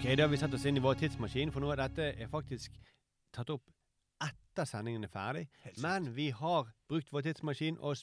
Ok, 0.00 0.06
da 0.16 0.24
har 0.24 0.30
vi 0.32 0.38
satt 0.40 0.54
oss 0.56 0.62
inn 0.64 0.78
i 0.78 0.80
vår 0.80 0.94
tidsmaskin, 0.96 1.50
for 1.52 1.60
nå 1.60 1.68
er 1.74 1.76
dette 1.76 2.04
er 2.24 2.28
faktisk 2.32 2.72
tatt 3.36 3.50
opp 3.52 3.66
etter 4.24 4.64
sendingen 4.64 5.02
er 5.04 5.10
ferdig. 5.12 5.42
Men 5.84 6.06
vi 6.16 6.30
har 6.32 6.70
brukt 6.88 7.10
vår 7.12 7.26
tidsmaskin 7.26 7.76
og 7.84 8.00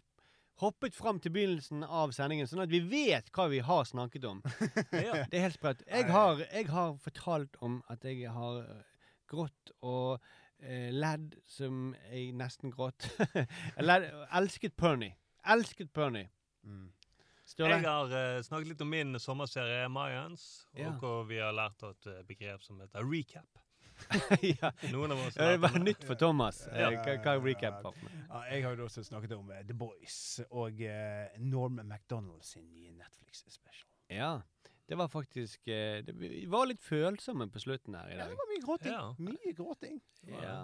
hoppet 0.62 0.94
fram 0.94 1.18
til 1.18 1.34
begynnelsen 1.34 1.82
av 1.82 2.14
sendingen, 2.14 2.46
sånn 2.46 2.62
at 2.62 2.70
vi 2.70 2.84
vet 2.86 3.32
hva 3.34 3.48
vi 3.50 3.64
har 3.66 3.90
snakket 3.90 4.28
om. 4.30 4.44
Ja. 5.08 5.24
Det 5.26 5.40
er 5.40 5.48
helt 5.48 5.58
sprøtt. 5.58 5.82
Jeg 5.90 6.06
har, 6.14 6.44
jeg 6.46 6.70
har 6.70 6.94
fortalt 7.02 7.58
om 7.66 7.80
at 7.90 8.06
jeg 8.06 8.30
har 8.30 8.62
eh, 8.62 9.10
grått 9.34 9.74
og 9.82 10.22
eh, 10.62 10.94
ledd 10.94 11.34
som 11.50 11.96
jeg 12.12 12.30
nesten 12.38 12.78
gråt. 12.78 13.10
led, 13.90 14.06
elsket 14.38 14.78
Pernie. 14.78 15.18
Elsket 15.50 15.90
Pernie. 15.98 16.30
Mm. 16.62 16.92
Sturle? 17.48 17.78
Jeg 17.80 17.88
har 17.88 18.12
uh, 18.12 18.42
snakket 18.44 18.74
litt 18.74 18.82
om 18.84 18.90
min 18.92 19.20
sommerserie 19.24 19.86
Mayans, 19.92 20.68
og 20.76 20.82
Ja. 20.84 20.92
hvor 21.00 21.24
vi 21.30 21.40
har 21.40 21.56
lært 21.56 21.84
et 21.88 22.08
eh, 22.12 22.22
begrep 22.28 22.64
som 22.66 22.82
heter 22.84 23.06
recap. 23.08 23.62
ja. 24.46 24.70
Noen 24.92 25.12
av 25.16 25.22
oss 25.26 25.34
Det 25.40 25.56
var 25.64 25.80
nytt 25.82 26.04
for 26.06 26.20
Thomas. 26.20 26.60
Eh, 26.68 26.82
Ja. 26.84 26.90
Hva, 26.92 27.16
hva 27.24 27.32
er 27.38 27.42
recap 27.48 27.80
for? 27.82 27.96
Ja, 28.28 28.42
jeg 28.52 28.66
har 28.68 28.76
jo 28.78 28.86
også 28.86 29.04
snakket 29.08 29.34
om 29.38 29.50
uh, 29.50 29.62
The 29.66 29.74
Boys 29.74 30.18
og 30.52 30.84
uh, 30.84 31.40
Norm 31.42 31.80
MacDonald 31.88 32.44
sin 32.46 32.68
nye 32.76 32.92
Netflix-special. 33.00 33.88
Ja. 34.14 34.36
Det 34.88 34.96
var 34.96 35.10
faktisk 35.12 35.68
eh, 35.68 36.02
det, 36.06 36.14
Vi 36.20 36.46
var 36.48 36.68
litt 36.70 36.84
følsomme 36.84 37.50
på 37.52 37.60
slutten 37.60 37.96
her 37.98 38.12
i 38.12 38.20
dag. 38.20 38.28
Ja, 38.28 38.30
det 38.30 38.38
var 38.40 38.52
mye 38.52 38.62
gråting. 38.68 38.94
Ja. 38.94 39.16
Mye 39.20 39.56
gråting. 39.58 39.98
Ja. 40.36 40.60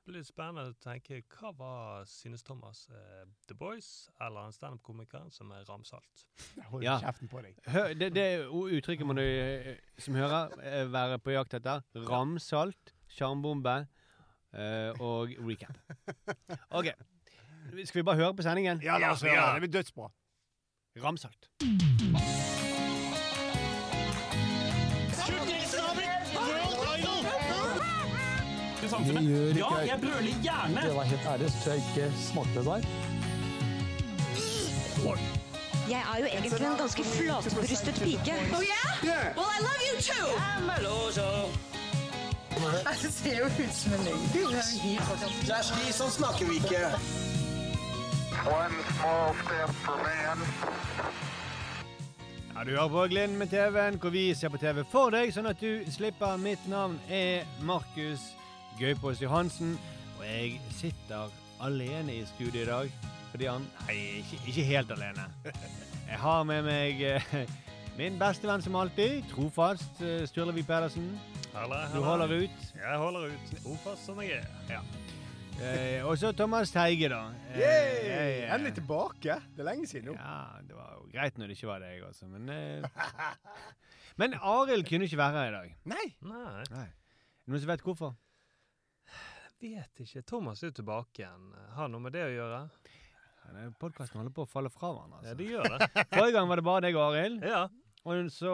Det 0.00 0.08
blir 0.14 0.22
litt 0.22 0.30
spennende 0.30 0.62
å 0.72 0.76
tenke 0.80 1.18
hva 1.36 1.50
var, 1.58 2.04
synes 2.08 2.42
Thomas, 2.42 2.86
eh, 2.90 3.26
The 3.46 3.54
Boys 3.54 4.08
eller 4.24 4.46
en 4.48 4.54
standup-komiker 4.56 5.26
som 5.30 5.50
er 5.52 5.66
ramsalt? 5.68 6.24
Hold 6.70 6.82
Ja. 6.86 6.96
kjeften 7.02 7.28
på 7.28 7.42
deg. 7.44 7.58
Hør, 7.68 7.92
det, 7.94 8.08
det 8.16 8.24
o- 8.48 8.64
uttrykket 8.72 9.06
må 9.06 9.12
du 9.18 9.22
eh, 9.22 9.76
som 10.00 10.16
hører 10.16 10.56
eh, 10.64 10.86
være 10.90 11.18
på 11.20 11.34
jakt 11.36 11.54
etter. 11.60 11.84
Ramsalt, 12.08 12.94
sjarmbombe 13.12 13.76
eh, 14.56 14.96
og 15.04 15.36
recap. 15.44 15.76
OK. 16.80 16.90
Skal 17.84 18.00
vi 18.00 18.08
bare 18.08 18.16
høre 18.24 18.34
på 18.40 18.42
sendingen? 18.48 18.80
Ja, 18.82 18.96
la 18.98 19.12
oss 19.12 19.20
høre. 19.22 19.34
gjøre 19.36 19.44
ja. 19.44 19.52
det. 19.52 19.60
Det 19.60 19.68
blir 19.68 19.76
dødsbra. 19.78 20.10
Ramsalt. 21.04 22.29
Ja, 28.90 29.70
jeg 29.86 29.98
brøler 30.00 30.42
gjerne! 30.42 30.82
Det 30.82 30.94
var 30.96 31.02
helt 31.02 31.26
ærlig, 31.32 31.50
så 31.50 31.56
tror 31.64 31.72
jeg 31.72 31.82
ikke 31.90 32.12
smakte 32.18 32.58
det 32.58 32.64
der. 32.66 32.82
Jeg 35.90 36.02
er 36.14 36.18
jo 36.20 36.26
egentlig 36.26 36.60
en 36.60 36.76
ganske 36.78 37.04
flatbrystet 37.04 37.94
pike. 37.94 38.34
Oh 38.56 38.62
yeah? 38.62 39.36
Well, 39.36 39.50
I 39.56 39.60
love 39.68 39.82
you 39.88 39.96
too. 40.00 40.28
Det 43.02 43.12
ser 43.12 43.38
jo 43.38 43.44
ut 43.44 43.74
som 43.74 43.92
en 43.92 44.04
løgn. 44.04 44.24
Det 44.32 45.54
er 45.54 45.62
slik 45.62 45.94
sånn 45.96 46.10
snakker 46.12 46.50
vi 46.50 46.58
ikke. 46.60 46.82
One 48.40 48.84
small 48.90 49.34
step 49.40 49.72
for 49.84 49.96
man. 50.04 50.44
Ja, 52.54 52.64
Du 52.64 52.70
hører 52.70 52.88
på 52.88 53.06
Gleden 53.08 53.38
med 53.38 53.48
TV-en, 53.48 53.98
hvor 54.00 54.10
vi 54.10 54.34
ser 54.34 54.48
på 54.48 54.58
TV 54.60 54.84
for 54.84 55.10
deg, 55.10 55.32
sånn 55.32 55.48
at 55.48 55.60
du 55.60 55.84
slipper. 55.90 56.36
Mitt 56.36 56.66
navn 56.68 57.00
er 57.08 57.48
Markus 57.64 58.20
Gaupås 58.78 59.20
Johansen, 59.22 59.78
og 60.18 60.24
jeg 60.26 60.60
sitter 60.70 61.32
alene 61.60 62.14
i 62.20 62.24
studio 62.30 62.62
i 62.62 62.68
dag. 62.68 62.92
Fordi 63.30 63.46
han 63.46 63.66
Nei, 63.86 63.96
ikke, 64.20 64.40
ikke 64.50 64.64
helt 64.64 64.90
alene. 64.96 65.26
Jeg 66.10 66.18
har 66.18 66.42
med 66.48 66.64
meg 66.66 67.02
eh, 67.06 67.34
min 67.98 68.16
beste 68.18 68.48
venn 68.48 68.62
som 68.64 68.78
alltid, 68.80 69.20
trofast 69.30 70.00
Sturlevi 70.30 70.64
Pedersen. 70.66 71.12
Halla, 71.54 71.84
Pedersen. 71.84 71.96
Du 71.96 72.04
holder 72.08 72.34
ut. 72.40 72.66
Jeg 72.74 72.98
holder 73.04 73.30
ut. 73.30 73.54
Trofast 73.62 74.06
som 74.08 74.18
jeg 74.24 74.40
er. 74.40 74.82
Eh, 75.60 76.06
og 76.08 76.16
så 76.18 76.32
Thomas 76.32 76.70
Teige, 76.72 77.08
da. 77.12 77.20
Eh, 77.52 77.58
Yay! 77.60 77.88
jeg, 78.08 78.36
eh, 78.46 78.54
Endelig 78.54 78.74
tilbake. 78.78 79.34
Det 79.56 79.60
er 79.60 79.66
lenge 79.68 79.86
siden 79.86 80.08
nå. 80.08 80.14
Ja, 80.16 80.62
det 80.64 80.76
var 80.76 80.94
jo 80.96 81.10
greit 81.12 81.36
når 81.38 81.50
det 81.50 81.56
ikke 81.58 81.68
var 81.68 81.82
deg, 81.84 82.00
altså. 82.06 82.26
Men, 82.32 82.48
eh, 82.48 83.44
men 84.20 84.34
Arild 84.40 84.88
kunne 84.88 85.04
ikke 85.04 85.20
være 85.20 85.36
her 85.36 85.50
i 85.50 85.54
dag. 85.58 85.74
Nei. 85.92 86.06
Nei, 86.24 86.64
Nei. 86.72 86.86
Noen 87.50 87.60
som 87.60 87.68
vet 87.74 87.84
hvorfor? 87.84 88.14
Vet 89.60 90.00
ikke. 90.04 90.22
Thomas 90.26 90.62
er 90.64 90.70
jo 90.72 90.78
tilbake 90.80 91.22
igjen. 91.24 91.50
Har 91.76 91.88
noe 91.92 92.00
med 92.00 92.12
det 92.16 92.24
å 92.26 92.32
gjøre? 92.32 92.62
Podkasten 93.80 94.20
holder 94.20 94.32
på 94.34 94.44
å 94.44 94.48
falle 94.48 94.70
fra 94.70 94.92
hverandre. 94.94 95.20
Ja, 95.24 95.30
Altså. 95.32 95.36
det 95.40 95.46
gjør 95.50 95.70
det. 95.72 95.88
Forrige 96.14 96.34
gang 96.36 96.48
var 96.50 96.60
det 96.60 96.64
bare 96.68 96.82
deg 96.86 96.98
og 97.00 97.06
Arild. 97.08 97.46
Ja. 97.46 97.62
Og 98.08 98.28
så 98.32 98.52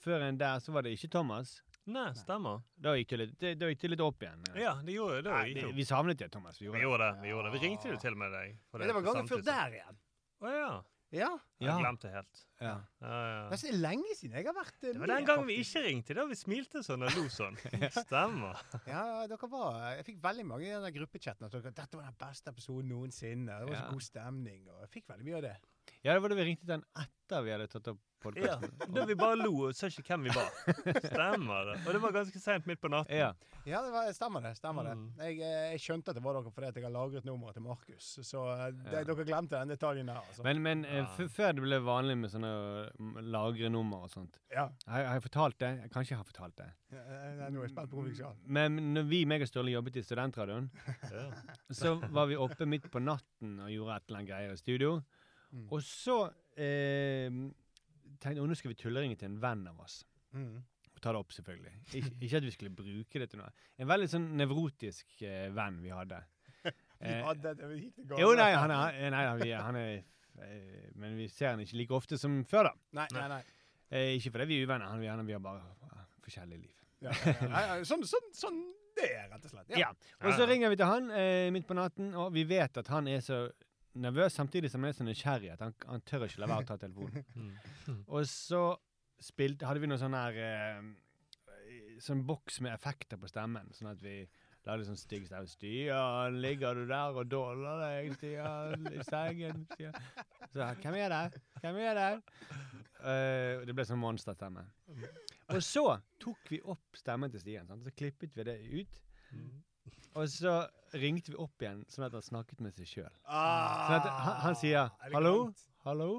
før 0.00 0.22
enn 0.28 0.38
der 0.40 0.60
så 0.64 0.72
var 0.72 0.86
det 0.86 0.92
ikke 0.96 1.10
Thomas. 1.12 1.56
Nei, 1.86 2.08
stemmer. 2.18 2.62
Da 2.82 2.94
gikk 2.98 3.12
det 3.12 3.18
litt, 3.20 3.34
det, 3.42 3.50
da 3.60 3.68
gikk 3.70 3.82
det 3.84 3.90
litt 3.92 4.00
opp 4.02 4.22
igjen. 4.24 4.40
Ja, 4.58 4.72
det 4.82 4.94
gjorde 4.96 5.20
det. 5.22 5.34
Nei, 5.34 5.52
det 5.54 5.68
vi 5.76 5.84
savnet 5.86 6.18
det, 6.18 6.30
Thomas. 6.34 6.56
Vi 6.58 6.66
Vi 6.66 6.66
gjorde 6.66 6.80
det. 6.80 6.86
gjorde 6.86 7.10
det. 7.12 7.22
Vi 7.22 7.30
gjorde 7.34 7.50
det. 7.50 7.52
Vi 7.58 7.62
ringte 7.66 7.92
jo 7.92 7.98
til 8.02 8.16
og 8.16 8.18
med 8.24 8.32
deg. 8.34 8.56
for 8.70 8.78
Men 8.82 8.88
det 8.90 8.96
var 8.96 9.04
gangen 9.06 9.28
før 9.30 9.44
der 9.46 9.76
igjen. 9.78 9.98
Å 10.42 10.54
ja. 10.56 10.70
Ja. 11.16 11.30
Jeg 11.62 11.80
glemt 11.80 12.02
det 12.04 12.10
helt. 12.12 12.42
Ja. 12.60 12.72
Ja, 13.00 13.12
ja. 13.28 13.38
Det 13.52 13.58
er 13.70 13.78
lenge 13.80 14.14
siden 14.16 14.36
jeg 14.38 14.48
har 14.48 14.56
vært 14.56 14.76
med. 14.82 14.92
Det 14.96 15.02
var 15.02 15.12
den 15.12 15.28
gangen 15.28 15.48
vi 15.48 15.56
ikke 15.62 15.82
ringte. 15.86 16.16
Da 16.16 16.24
vi 16.28 16.38
smilte 16.38 16.82
sånn 16.84 17.06
og 17.06 17.16
lo 17.16 17.24
sånn. 17.32 17.56
Stemmer. 18.06 18.60
Ja, 18.88 19.04
dere 19.30 19.50
var 19.52 19.78
Jeg 19.96 20.06
fikk 20.10 20.20
veldig 20.24 20.46
mange 20.48 20.68
i 20.68 20.74
den 20.74 20.96
gruppechatten 20.98 21.48
at 21.48 21.56
dere, 21.56 21.72
dette 21.76 21.98
var 22.00 22.08
den 22.10 22.20
beste 22.20 22.52
episoden 22.52 22.92
noensinne. 22.92 23.60
Det 23.62 23.70
var 23.70 23.82
så 23.82 23.96
god 23.96 24.06
stemning. 24.08 24.62
Og 24.72 24.84
jeg 24.86 24.92
fikk 24.98 25.10
veldig 25.12 25.28
mye 25.30 25.40
av 25.40 25.46
det. 25.48 25.56
Ja, 26.06 26.14
det 26.16 26.22
var 26.24 26.32
da 26.32 26.38
vi 26.38 26.48
ringte 26.52 26.68
den 26.70 26.84
etter 27.02 27.42
vi 27.46 27.50
hadde 27.56 27.66
tatt 27.72 27.88
opp 27.94 28.02
Ja. 28.34 28.56
Da 28.90 29.04
vi 29.06 29.14
bare 29.14 29.36
lo 29.38 29.68
og 29.68 29.74
sa 29.76 29.86
ikke 29.86 30.02
hvem 30.16 30.24
vi 30.26 30.32
var. 30.34 30.48
Stemmer 31.04 31.68
det. 31.68 31.74
Og 31.86 31.92
det 31.94 32.00
var 32.02 32.14
ganske 32.16 32.40
seint 32.42 32.64
midt 32.66 32.80
på 32.82 32.88
natten. 32.90 33.14
Ja. 33.14 33.28
Ja, 33.68 33.82
det 33.84 33.92
var, 33.94 34.08
stemmer 34.16 34.42
det. 34.42 34.52
stemmer 34.58 34.86
Mm. 34.88 35.04
det. 35.18 35.26
Jeg, 35.28 35.38
eh, 35.46 35.66
jeg 35.76 35.80
skjønte 35.84 36.10
at 36.10 36.16
det 36.18 36.22
var 36.24 36.34
dere 36.38 36.50
fordi 36.54 36.70
jeg 36.80 36.84
har 36.86 36.94
lagret 36.94 37.24
nummeret 37.28 37.54
til 37.58 37.62
Markus. 37.66 38.08
Så 38.26 38.42
eh, 38.54 38.64
det, 38.72 38.92
Ja. 38.96 39.04
dere 39.06 39.26
glemte 39.28 39.60
den 39.60 39.68
detaljen 39.74 40.08
her. 40.10 40.22
Altså. 40.26 40.42
Men, 40.42 40.62
men 40.62 40.84
eh, 40.86 40.96
Ja. 41.04 41.26
før 41.36 41.52
det 41.54 41.62
ble 41.66 41.78
vanlig 41.86 42.16
med 42.18 42.30
sånne 42.34 42.50
mm, 42.98 43.12
lagre 43.30 43.70
nummer 43.70 44.06
og 44.08 44.10
sånt 44.10 44.40
ja. 44.50 44.66
Har, 44.88 45.04
har 45.10 45.14
jeg 45.20 45.22
fortalt 45.28 45.58
det? 45.62 45.70
Jeg 45.84 45.90
kanskje 45.94 46.10
jeg 46.16 46.18
har 46.22 46.28
fortalt 46.32 46.56
det. 46.56 46.68
Eh, 46.96 47.46
Nå 47.50 47.60
er 47.60 47.66
jeg 47.68 47.74
spent 47.76 47.90
på 47.90 48.00
hvor 48.00 48.08
vi 48.08 48.14
skal. 48.18 48.34
Men 48.46 48.80
når 48.94 49.06
vi, 49.10 49.24
meg 49.26 49.42
og 49.46 49.48
Sturle, 49.52 49.70
jobbet 49.76 50.00
i 50.02 50.02
Studentradioen, 50.06 50.70
Ja. 51.12 51.30
så 51.70 51.94
var 52.10 52.26
vi 52.26 52.34
oppe 52.36 52.66
midt 52.66 52.90
på 52.90 52.98
natten 53.02 53.60
og 53.60 53.70
gjorde 53.70 53.96
et 54.00 54.08
eller 54.08 54.18
annet 54.18 54.30
greier 54.32 54.52
i 54.52 54.56
studio. 54.60 54.96
Mm. 55.52 55.66
Og 55.72 55.82
så 55.84 56.16
eh, 56.58 57.28
tenkte 58.20 58.38
jeg 58.40 58.48
nå 58.50 58.56
skal 58.58 58.72
vi 58.72 58.78
tulleringe 58.80 59.18
til 59.20 59.30
en 59.30 59.38
venn 59.42 59.66
av 59.70 59.84
oss. 59.84 60.00
Mm. 60.36 60.56
Og 60.96 61.02
ta 61.04 61.12
det 61.12 61.20
opp, 61.20 61.34
selvfølgelig. 61.36 61.74
Ik 61.98 62.06
ikke 62.24 62.40
at 62.40 62.46
vi 62.46 62.54
skulle 62.54 62.72
bruke 62.72 63.20
det 63.20 63.28
til 63.30 63.40
noe. 63.42 63.52
En 63.76 63.88
veldig 63.90 64.08
sånn 64.10 64.30
nevrotisk 64.40 65.22
eh, 65.28 65.48
venn 65.54 65.82
vi 65.84 65.92
hadde. 65.94 66.22
Vi 66.96 67.12
hadde 67.22 67.50
det, 67.54 67.66
vi 67.68 67.74
gikk 67.82 67.98
det 67.98 68.04
galt. 68.08 68.20
jo, 68.22 68.28
nei, 68.34 68.46
han 68.56 68.72
er, 68.72 68.94
nei, 69.12 69.18
han 69.28 69.42
er, 69.44 69.50
han 69.60 69.76
er 69.76 69.90
eh, 70.40 70.86
Men 70.96 71.12
vi 71.18 71.26
ser 71.28 71.52
han 71.52 71.60
ikke 71.60 71.76
like 71.76 71.94
ofte 71.94 72.16
som 72.18 72.38
før, 72.48 72.70
da. 72.70 72.72
Nei, 72.96 73.04
nei, 73.12 73.26
nei. 73.34 73.42
Eh, 73.92 74.14
ikke 74.16 74.32
fordi 74.32 74.46
vi 74.48 74.56
er 74.62 74.64
uvenner, 74.64 74.88
han, 74.88 75.02
vi, 75.04 75.10
han, 75.12 75.20
vi 75.28 75.36
har 75.36 75.42
bare 75.44 75.60
forskjellige 76.24 76.62
liv. 76.64 76.72
Ja, 77.04 77.12
ja, 77.12 77.34
ja. 77.36 77.60
Ja, 77.68 77.76
Sånn, 77.86 78.02
sånn, 78.08 78.32
sånn 78.34 78.58
det 78.96 79.10
er, 79.12 79.28
rett 79.28 79.44
og 79.44 79.52
slett. 79.52 79.76
Ja. 79.76 79.90
Og 80.24 80.32
så 80.38 80.48
ringer 80.48 80.72
vi 80.72 80.78
til 80.80 80.88
han 80.88 81.12
eh, 81.12 81.50
midt 81.54 81.68
på 81.68 81.76
natten, 81.76 82.14
og 82.16 82.32
vi 82.34 82.46
vet 82.48 82.80
at 82.80 82.88
han 82.90 83.12
er 83.12 83.20
så 83.24 83.42
nervøs 84.00 84.36
samtidig 84.36 84.70
som 84.72 84.84
han 84.84 84.92
er 84.92 84.96
så 84.98 85.06
nysgjerrig 85.06 85.52
at 85.54 85.64
han, 85.64 85.74
han 85.88 86.04
tør 86.08 86.26
ikke 86.26 86.42
la 86.42 86.50
være 86.50 86.66
å 86.66 86.70
ta 86.72 86.80
telefonen. 86.80 87.24
Mm. 87.86 88.00
Og 88.10 88.24
så 88.26 88.60
spilte, 89.22 89.66
hadde 89.68 89.82
vi 89.82 89.86
noe 89.86 90.00
sånn 90.00 90.16
her 90.16 90.38
eh, 90.42 90.88
Sånn 92.02 92.24
boks 92.26 92.58
med 92.64 92.74
effekter 92.74 93.16
på 93.16 93.28
stemmen, 93.30 93.70
sånn 93.72 93.92
at 93.92 94.02
vi 94.02 94.18
lagde 94.66 94.86
sånn 94.88 94.98
stygg 94.98 95.26
stemme. 95.28 95.46
'Stian, 95.48 96.40
ligger 96.42 96.76
du 96.76 96.84
der 96.90 97.16
og 97.16 97.28
dåler 97.30 97.82
deg, 97.84 98.16
Stian, 98.18 98.88
i 98.90 99.04
sengen?' 99.06 99.64
Stian. 99.72 99.96
Så 100.52 100.66
'Hvem 100.82 100.98
er 101.00 101.14
det? 101.14 101.42
Hvem 101.62 101.78
er 101.84 102.00
det?' 102.00 102.22
Uh, 102.96 103.62
det 103.68 103.74
ble 103.76 103.84
sånn 103.86 104.00
monsterstemme. 104.02 104.64
Og 105.54 105.62
så 105.62 105.84
tok 106.18 106.50
vi 106.50 106.58
opp 106.64 106.96
stemmen 106.98 107.30
til 107.30 107.42
Stian, 107.42 107.68
sant? 107.68 107.84
så 107.84 107.92
klippet 107.94 108.34
vi 108.34 108.46
det 108.48 108.56
ut. 108.72 109.02
Mm. 109.32 109.50
Og 110.16 110.24
så 110.32 110.52
ringte 110.96 111.28
vi 111.32 111.36
opp 111.42 111.60
igjen, 111.62 111.82
sånn 111.92 112.06
at 112.06 112.12
han 112.16 112.22
snakket 112.24 112.60
med 112.64 112.72
seg 112.78 112.86
sjøl. 112.88 113.12
Ah, 113.26 113.88
Sånn 113.90 114.06
han, 114.10 114.36
han 114.46 114.54
sier 114.56 114.88
'hallo, 115.12 115.34
hallo, 115.84 116.10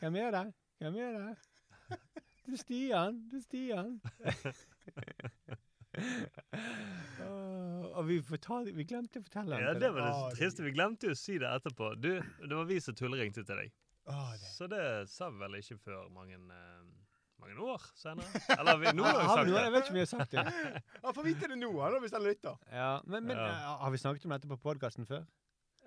hvem 0.00 0.14
er 0.20 0.30
det? 0.36 0.44
Hvem 0.82 0.94
er 1.00 1.10
det?' 1.18 1.38
'Det 2.42 2.52
er 2.52 2.56
Stian, 2.60 3.14
det 3.30 3.36
er 3.38 3.44
Stian'. 3.46 3.96
Og 7.92 8.06
vi, 8.08 8.16
fortalte, 8.24 8.72
vi 8.76 8.84
glemte 8.88 9.20
å 9.20 9.22
fortelle 9.26 9.58
Ja, 9.60 9.66
ham 9.72 9.80
det 9.82 9.90
var 9.92 10.00
det 10.06 10.12
Ah, 10.16 10.30
triste. 10.36 10.64
Vi 10.64 10.72
glemte 10.74 11.06
jo 11.10 11.14
å 11.16 11.18
si 11.18 11.34
det 11.38 11.48
etterpå. 11.52 11.86
Du, 12.00 12.10
det 12.40 12.54
var 12.56 12.64
vi 12.68 12.78
som 12.80 12.94
tulleringte 12.98 13.44
til 13.44 13.56
deg. 13.60 13.70
Ah, 14.10 14.32
det. 14.32 14.48
Så 14.56 14.64
det 14.72 14.82
sa 15.12 15.28
vi 15.30 15.38
vel 15.44 15.54
ikke 15.60 15.76
før 15.84 16.08
mange, 16.14 16.34
eh, 16.34 16.82
mange 17.42 17.66
år 17.74 17.84
senere. 17.98 18.42
Eller 18.56 18.80
vi, 18.82 18.92
nå 18.96 19.04
har 19.06 19.20
vi 19.20 19.28
sagt 19.28 19.50
det. 19.52 19.60
Jeg 19.66 19.72
vet 19.74 19.82
ikke 19.84 19.92
om 19.94 19.98
vi 20.00 20.04
har 20.04 20.10
sagt 20.14 20.34
det. 20.38 20.82
Han 21.04 21.16
får 21.18 21.26
vite 21.28 21.50
det 21.52 21.58
nå, 21.60 21.70
han, 21.82 21.96
da, 21.96 22.02
hvis 22.06 22.16
han 22.16 22.26
lytter. 22.26 22.58
Ja, 22.72 22.90
men, 23.04 23.26
men 23.30 23.36
Ja. 23.36 23.46
eh, 23.52 23.70
har 23.84 23.94
vi 23.94 24.00
snakket 24.02 24.28
om 24.30 24.36
dette 24.36 24.50
på 24.50 24.60
podkasten 24.68 25.08
før? 25.08 25.24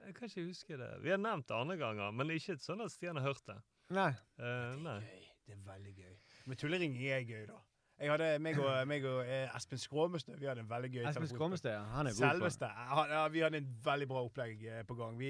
Jeg 0.06 0.14
kan 0.20 0.30
ikke 0.30 0.44
huske 0.52 0.78
det. 0.78 0.90
Vi 1.02 1.10
har 1.10 1.18
nevnt 1.18 1.48
det 1.50 1.56
andre 1.58 1.78
ganger, 1.82 2.12
men 2.14 2.30
ikke 2.36 2.60
sånn 2.62 2.84
at 2.86 2.94
Stian 2.94 3.18
har 3.18 3.26
hørt 3.32 3.42
det. 3.50 3.56
Nei. 3.96 4.12
Eh, 4.38 4.76
nei. 4.86 5.00
Gøy. 5.06 5.24
Det 5.46 5.54
er 5.56 5.64
veldig 5.66 5.96
gøy. 5.98 6.14
Men 6.50 6.60
tulleringing 6.62 7.08
er 7.10 7.24
gøy, 7.26 7.48
da. 7.50 7.58
Jeg 7.96 8.12
hadde, 8.12 8.26
meg 8.44 8.58
og, 8.60 8.70
meg 8.92 9.06
og 9.08 9.22
eh, 9.24 9.46
Espen 9.56 9.80
Skråmestø 9.80 10.34
vi 10.36 10.50
hadde 10.50 10.66
en 10.66 10.68
veldig 10.68 10.90
gøy 10.98 11.06
Espen 11.08 11.30
Skråmestø, 11.32 11.70
ja. 11.72 11.84
han 11.94 12.10
er 12.10 12.16
god 12.18 12.26
på 12.26 12.32
Selveste. 12.34 12.68
Ja, 13.14 13.22
vi 13.32 13.44
hadde 13.46 13.62
en 13.62 13.70
veldig 13.86 14.08
bra 14.10 14.24
opplegg 14.28 14.66
på 14.90 14.98
gang. 15.00 15.16
Vi, 15.22 15.30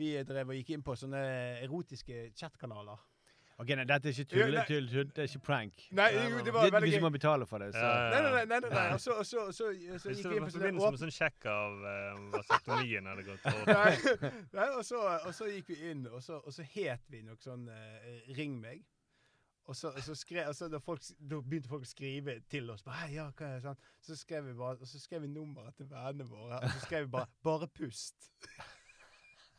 vi 0.00 0.08
drev 0.24 0.54
og 0.54 0.56
gikk 0.56 0.70
inn 0.78 0.84
på 0.86 0.96
sånne 0.96 1.20
erotiske 1.66 2.30
chatkanaler. 2.38 3.02
Ok, 3.58 3.72
nei, 3.74 3.84
Dette 3.90 4.06
er 4.06 4.14
ikke 4.14 4.30
tull, 4.30 4.52
ja, 4.54 4.62
tull, 4.68 4.84
tull, 4.86 5.08
det 5.10 5.24
er 5.24 5.30
ikke 5.32 5.40
prank. 5.42 5.80
Nei, 5.98 6.04
jo, 6.14 6.42
det 6.46 6.52
var 6.54 6.62
Det- 6.68 6.72
veldig 6.76 6.86
Hvis 6.86 6.94
gøy. 6.94 7.00
du 7.00 7.04
må 7.04 7.10
betale 7.10 7.46
for 7.50 7.58
det, 7.58 7.72
så 7.74 7.78
Ja, 7.82 7.88
ja, 7.88 8.10
Nei, 8.10 8.20
nei, 8.22 8.30
nei. 8.30 8.44
nei, 8.44 8.60
nei, 8.60 8.70
nei. 8.70 8.92
Og 8.94 9.00
så, 9.00 9.16
og 9.18 9.26
så, 9.26 9.38
og 9.48 9.54
så, 9.54 9.72
så 9.98 10.12
gikk 10.14 10.28
vi 10.30 10.36
inn 10.36 10.44
på 10.44 10.50
sånn 10.54 10.62
med 10.62 10.78
åpne 10.78 11.00
sånn 11.00 11.10
sjekk 11.16 11.46
av 11.50 11.72
uh, 11.82 12.20
vasektomien 12.36 13.06
hadde 13.10 13.24
gått 13.26 13.48
over. 13.50 13.74
Nei, 14.60 14.68
og, 14.76 14.84
så, 14.86 15.02
og 15.26 15.34
så 15.34 15.50
gikk 15.50 15.72
vi 15.74 15.80
inn, 15.90 16.06
og 16.06 16.22
så, 16.22 16.38
og 16.38 16.54
så 16.54 16.62
het 16.62 17.02
vi 17.10 17.22
noe 17.26 17.36
sånn 17.42 17.66
uh, 17.68 18.34
'Ring 18.36 18.60
meg'. 18.62 18.84
Og 19.66 19.76
så, 19.76 19.88
og 19.90 20.00
så, 20.00 20.14
skrev, 20.14 20.46
og 20.48 20.54
så 20.54 20.70
da, 20.70 20.78
folk, 20.78 21.02
da 21.18 21.42
begynte 21.42 21.68
folk 21.68 21.82
å 21.82 21.90
skrive 21.90 22.38
til 22.48 22.70
oss. 22.70 22.82
Bare, 22.86 23.10
ja, 23.12 23.26
hva 23.36 23.50
er 23.50 23.58
det, 23.58 23.62
sånn. 23.66 23.76
Så 24.00 24.16
skrev 24.16 24.46
vi 24.46 24.54
bare, 24.54 24.78
og 24.80 24.86
så 24.86 25.02
skrev 25.02 25.26
vi 25.26 25.28
nummeret 25.34 25.74
til 25.76 25.90
vennene 25.90 26.24
våre, 26.30 26.62
og 26.62 26.70
så 26.78 26.86
skrev 26.86 27.04
vi 27.04 27.10
bare 27.18 27.26
'Bare 27.42 27.66
pust'. 27.66 28.30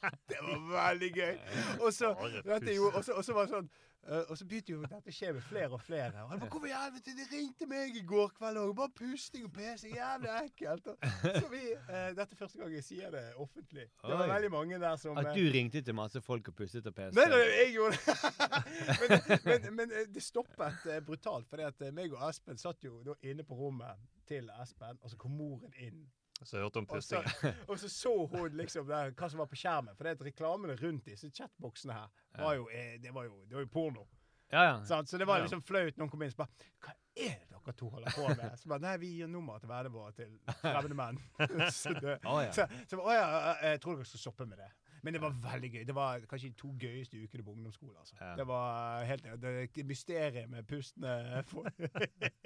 Det 0.29 0.37
var 0.39 0.59
veldig 0.71 1.11
gøy. 1.13 1.37
Og 1.83 1.93
så, 1.93 2.13
og 2.15 3.03
så, 3.03 3.13
og 3.13 3.25
så 3.25 3.33
var 3.35 3.45
det 3.45 3.51
sånn 3.51 3.67
eh, 3.67 3.88
og 4.29 4.37
så 4.37 4.45
begynte 4.47 4.71
jo 4.73 4.81
dette 4.81 5.11
å 5.11 5.13
skje 5.13 5.33
med 5.35 5.43
flere 5.45 5.75
og 5.75 5.81
flere. 5.83 6.23
Og 6.23 6.31
han 6.31 6.39
bare, 6.39 6.49
Hvorfor 6.49 6.69
i 6.69 6.73
helvete, 6.73 7.13
de 7.17 7.25
ringte 7.29 7.67
meg 7.69 7.97
i 7.99 8.03
går 8.07 8.31
kveld 8.37 8.57
òg! 8.61 8.71
Bare 8.77 8.93
pusting 8.95 9.45
og 9.45 9.51
pesing. 9.53 9.95
Jævlig 9.95 10.31
ekkelt. 10.43 10.87
Og, 10.87 11.09
så 11.35 11.51
vi, 11.51 11.61
eh, 11.75 12.07
dette 12.17 12.33
er 12.33 12.39
første 12.39 12.61
gang 12.61 12.73
jeg 12.73 12.85
sier 12.87 13.13
det 13.13 13.23
offentlig. 13.35 13.85
Det 13.89 14.15
var 14.15 14.25
Oi. 14.25 14.31
veldig 14.33 14.51
mange 14.55 14.79
der 14.81 14.95
som 15.01 15.17
At 15.19 15.31
eh, 15.31 15.37
du 15.37 15.51
ringte 15.53 15.81
til 15.85 15.97
masse 15.97 16.21
folk 16.25 16.47
og 16.51 16.55
pustet 16.61 16.87
og 16.89 16.95
peste. 16.95 17.19
Nei, 17.19 17.27
nei, 17.33 17.41
jeg 17.53 17.73
gjorde 17.75 17.99
det. 18.05 18.15
men, 19.01 19.41
men, 19.45 19.69
men 19.81 19.97
eh, 19.99 20.07
det 20.13 20.23
stoppet 20.25 20.87
eh, 20.89 21.01
brutalt, 21.05 21.49
fordi 21.49 21.67
at 21.67 21.85
eh, 21.85 21.93
meg 21.95 22.15
og 22.15 22.23
Espen 22.29 22.57
satt 22.61 22.83
jo 22.85 23.01
da 23.05 23.17
inne 23.21 23.45
på 23.45 23.57
rommet 23.59 24.09
til 24.29 24.49
Espen, 24.61 24.97
og 25.01 25.11
så 25.11 25.19
kom 25.19 25.37
moren 25.37 25.73
inn. 25.77 26.07
Så 26.43 26.57
jeg 26.57 26.63
hørte 26.63 26.79
om 26.79 26.87
Og 26.95 27.03
så, 27.03 27.19
og 27.69 27.79
så 27.79 27.89
så 27.89 28.13
hun 28.31 28.55
liksom 28.57 28.87
der, 28.87 29.11
hva 29.11 29.29
som 29.29 29.41
var 29.41 29.49
på 29.51 29.59
skjermen. 29.59 29.95
For 29.97 30.07
det 30.07 30.29
reklamene 30.29 30.77
rundt 30.79 31.05
disse 31.09 31.29
chatboksene 31.35 31.97
her 31.97 32.07
var 32.39 32.55
jo, 32.55 32.69
eh, 32.71 32.95
det 33.03 33.13
var 33.15 33.27
jo, 33.27 33.43
det 33.49 33.59
var 33.59 33.65
jo 33.67 33.71
porno. 33.73 34.07
Ja, 34.51 34.63
ja. 34.63 34.85
Sant? 34.85 35.09
Så 35.09 35.17
det 35.17 35.27
var 35.29 35.41
liksom 35.41 35.61
flaut. 35.61 35.97
Noen 35.97 36.09
kom 36.09 36.23
inn 36.23 36.31
og 36.31 36.33
så 36.33 36.41
bare 36.41 36.69
Hva 36.81 36.93
er 37.19 37.35
det 37.37 37.49
dere 37.53 37.75
to 37.77 37.89
holder 37.93 38.15
på 38.15 38.27
med? 38.29 38.55
Så 38.57 38.71
bare 38.71 38.81
Nei, 38.85 38.95
vi 39.01 39.09
gir 39.19 39.29
nummer 39.29 39.59
til 39.61 39.69
vennene 39.69 39.93
våre 39.93 40.13
til 40.17 40.31
fremmede 40.61 40.97
menn. 40.97 41.19
så 41.81 41.93
det, 41.93 42.15
ja. 42.23 42.37
så, 42.55 42.65
så 42.89 43.01
å 43.03 43.13
ja, 43.13 43.27
jeg 43.67 43.81
tror 43.83 43.99
dere 43.99 44.09
skal 44.09 44.23
stoppe 44.23 44.47
med 44.49 44.61
det. 44.63 44.69
Men 45.03 45.15
det 45.15 45.21
var 45.23 45.35
veldig 45.43 45.69
gøy. 45.73 45.83
Det 45.87 45.95
var 45.95 46.23
kanskje 46.29 46.49
de 46.51 46.57
to 46.59 46.71
gøyeste 46.81 47.19
ukene 47.23 47.43
på 47.45 47.53
ungdomsskolen. 47.55 47.95
Altså. 48.01 48.15
Ja. 48.19 48.31
Det 48.39 48.45
var 48.49 49.03
helt 49.09 49.27
det 49.75 49.85
mysteriet 49.87 50.49
med 50.51 50.67
pustende 50.67 51.43
folk. 51.47 51.73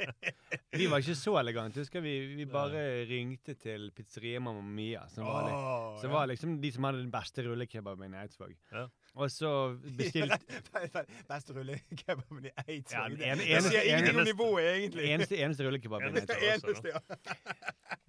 Vi 0.74 0.88
var 0.90 1.04
ikke 1.04 1.16
så 1.18 1.36
elegante. 1.40 1.82
Husker 1.84 2.02
vi, 2.02 2.14
vi 2.36 2.46
bare 2.50 2.80
ringte 3.10 3.54
til 3.62 3.92
pizzeria 3.94 4.40
Mamma 4.42 4.62
Mia, 4.66 5.04
som 5.14 5.26
var, 5.28 5.46
li- 5.46 5.54
Åh, 5.54 6.00
som 6.02 6.10
ja. 6.10 6.16
var 6.18 6.30
liksom 6.32 6.56
de 6.64 6.72
som 6.74 6.88
hadde 6.88 7.04
den 7.04 7.12
beste 7.14 7.46
rullekebaben 7.46 8.16
i 8.16 8.22
Eidsvåg. 8.24 8.56
Ja. 8.74 8.88
Og 9.14 9.30
så 9.32 9.50
bestilte 9.98 10.40
Beste 11.30 11.54
rullekebaben 11.54 12.48
i 12.50 12.52
Eidsvåg. 12.66 13.20
Ja, 13.20 13.34
en, 13.34 13.42
en, 13.42 13.42
det 13.46 13.62
sier 13.68 13.86
ingenting 13.86 14.20
om 14.24 14.26
nivået, 14.26 14.70
egentlig. 14.72 15.06
Eneste, 15.14 15.38
eneste 15.38 15.68
rullekebaben 15.68 16.18
i. 16.18 16.24
Eneste, 16.50 16.94
ja. 16.96 17.04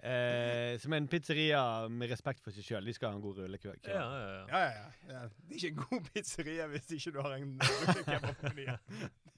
Eh, 0.04 0.78
som 0.78 0.92
en 0.92 1.06
pizzeria 1.08 1.88
med 1.88 2.10
respekt 2.12 2.42
for 2.44 2.52
seg 2.52 2.66
sjøl. 2.66 2.84
De 2.84 2.92
skal 2.92 3.08
ha 3.08 3.16
en 3.16 3.22
god 3.24 3.38
rullekebab. 3.40 3.86
Ja, 3.88 4.02
ja, 4.04 4.26
ja. 4.34 4.42
Ja, 4.50 4.58
ja, 4.60 5.14
ja. 5.14 5.22
Det 5.32 5.54
er 5.54 5.62
ikke 5.62 5.70
en 5.70 5.78
god 5.80 6.10
pizzeria 6.12 6.66
hvis 6.74 6.90
ikke 6.92 7.12
du 7.14 7.22
har 7.24 7.38
en 7.38 7.54
rullekebab. 7.56 8.42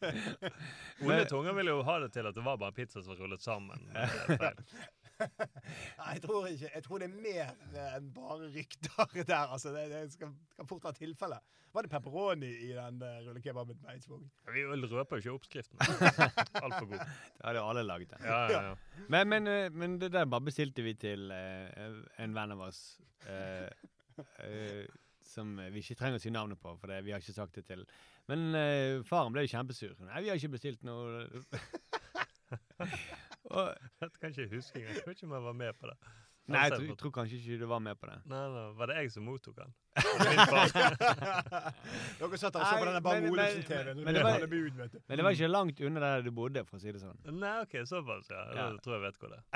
Onde 1.06 1.20
tunger 1.30 1.54
ville 1.60 1.70
jo 1.70 1.84
ha 1.86 2.00
det 2.02 2.10
til 2.18 2.26
at 2.26 2.34
det 2.34 2.42
var 2.48 2.58
bare 2.58 2.74
pizza 2.74 2.98
som 2.98 3.14
var 3.14 3.22
rullet 3.22 3.46
sammen. 3.46 3.86
Nei, 5.98 6.08
jeg 6.12 6.22
tror 6.24 6.46
ikke. 6.50 6.70
Jeg 6.74 6.84
tror 6.84 7.02
det 7.02 7.06
er 7.08 7.14
mer 7.14 7.92
enn 7.96 8.08
bare 8.14 8.50
rykter 8.54 9.12
der. 9.30 9.52
Altså, 9.54 9.72
det, 9.74 9.86
det 9.92 10.02
skal, 10.12 10.34
kan 10.56 10.68
fort 10.68 10.84
være 10.84 11.00
tilfelle. 11.00 11.38
Var 11.76 11.84
det 11.84 11.90
pepperoni 11.92 12.48
i 12.48 12.68
den 12.72 13.02
uh, 13.02 13.08
rullekebaben 13.26 13.76
på 13.76 13.90
Eidsvåg? 13.92 14.22
Vi 14.54 14.64
røper 14.64 15.16
jo 15.16 15.20
ikke 15.20 15.32
oppskriften. 15.32 15.80
Altfor 16.64 16.86
god. 16.86 17.02
Det 17.02 17.44
hadde 17.44 17.64
alle 17.70 17.82
laget. 17.82 18.14
Ja, 18.20 18.38
ja, 18.50 18.62
ja. 18.68 19.02
Men, 19.08 19.28
men, 19.28 19.46
eh, 19.46 19.72
men 19.72 19.98
det 20.00 20.12
der 20.12 20.24
bare 20.24 20.46
bestilte 20.48 20.82
vi 20.82 20.94
til 20.94 21.28
uh, 21.28 21.98
en 22.24 22.36
venn 22.36 22.56
av 22.56 22.64
oss. 22.70 22.80
Uh, 23.26 23.68
eh, 24.40 24.86
som 25.26 25.52
vi 25.58 25.82
ikke 25.82 25.98
trenger 26.00 26.16
å 26.16 26.22
si 26.22 26.32
navnet 26.32 26.60
på, 26.62 26.72
for 26.80 26.88
det, 26.88 27.02
vi 27.04 27.12
har 27.12 27.20
ikke 27.20 27.36
sagt 27.36 27.58
det 27.58 27.66
til. 27.68 27.84
Men 28.30 28.56
faren 29.04 29.34
ble 29.34 29.44
jo 29.44 29.52
kjempesur. 29.52 29.92
Nei, 30.06 30.22
vi 30.24 30.30
har 30.30 30.40
ikke 30.40 30.54
bestilt 30.54 30.86
noe 30.86 31.26
og, 33.50 33.74
Dette 34.00 34.18
kan 34.20 34.30
ikke 34.30 34.42
jeg 34.46 34.50
huske 34.56 34.78
engang. 34.80 34.94
Jeg 34.96 35.06
vet 35.06 35.16
ikke 35.16 35.26
om 35.26 35.32
jeg 35.38 35.42
var 35.46 35.52
med 35.64 35.72
på 35.80 35.86
det. 35.90 35.96
Nei, 36.46 36.60
jeg 36.60 36.64
Altså, 36.72 36.76
tror, 36.78 36.86
jeg 36.92 36.98
tror 37.00 37.10
kanskje 37.10 37.36
ikke 37.40 37.56
du 37.58 37.66
var 37.66 37.80
med 37.82 37.94
på 37.98 38.06
det. 38.06 38.16
Nei, 38.30 38.42
nei, 38.54 38.66
Var 38.78 38.86
det 38.86 38.96
jeg 39.00 39.10
som 39.16 39.24
mottok 39.26 39.56
den? 39.60 39.70
Dere 42.20 42.38
satt 42.38 42.54
og 42.54 42.62
så 42.62 42.76
på 42.78 42.84
denne 42.86 43.00
Bang 43.02 43.18
men- 43.24 43.32
Olufsen-TV-en. 43.32 43.96
Men 44.04 44.14
det 45.18 45.24
var 45.26 45.30
ikke 45.34 45.48
langt 45.50 45.80
unna 45.80 46.00
der 46.04 46.22
du 46.22 46.30
bodde, 46.30 46.62
for 46.68 46.76
å 46.78 46.80
si 46.84 46.92
det 46.94 47.00
sånn. 47.02 47.18
Nei, 47.34 47.56
OK, 47.64 47.74
såpass, 47.90 48.30
ja. 48.30 48.44
Da 48.54 48.54
Ja. 48.54 48.66
tror 48.78 48.92
jeg 48.94 49.02
vet 49.08 49.16
hvor 49.18 49.28
det 49.34 49.40
er. 49.42 49.50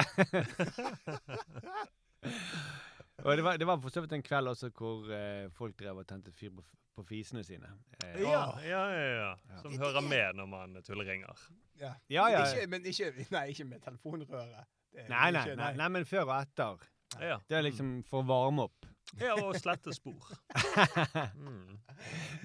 Og 3.25 3.37
det 3.37 3.45
var, 3.45 3.57
det 3.61 3.67
var 3.67 3.81
for 3.83 3.89
så 3.93 4.01
vidt 4.05 4.13
en 4.17 4.23
kveld 4.23 4.49
også 4.49 4.71
hvor 4.77 5.09
eh, 5.13 5.49
folk 5.57 5.77
drev 5.81 5.97
og 6.03 6.07
tente 6.09 6.33
fyr 6.33 6.51
på, 6.57 6.65
på 6.97 7.05
fisene 7.09 7.43
sine. 7.45 7.69
Eh, 8.05 8.21
Ja. 8.23 8.45
Ja, 8.65 8.83
ja, 8.93 9.09
ja. 9.21 9.61
Som 9.63 9.77
hører 9.79 10.01
med 10.01 10.37
når 10.39 10.47
man 10.51 10.79
tulleringer. 10.87 11.43
Ja. 11.81 11.93
Ja, 12.11 12.27
ja. 12.33 12.45
Ikke, 12.47 12.67
men 12.71 12.87
ikke, 12.87 13.13
nei, 13.37 13.47
ikke 13.55 13.65
med 13.65 13.81
telefonrøret. 13.85 14.65
Det 14.93 15.05
er 15.05 15.09
Nei, 15.13 15.31
nei, 15.31 15.45
ikke- 15.47 15.57
nei, 15.57 15.73
nei, 15.79 15.89
men 15.89 16.05
før 16.05 16.25
og 16.27 16.37
etter. 16.43 16.87
Ja. 17.21 17.37
Det 17.49 17.57
er 17.59 17.63
liksom 17.67 18.03
for 18.07 18.23
å 18.23 18.27
varme 18.27 18.63
opp. 18.69 18.87
ja, 19.21 19.33
og 19.43 19.57
slette 19.59 19.93
spor. 19.95 20.31
Mm. 21.35 21.79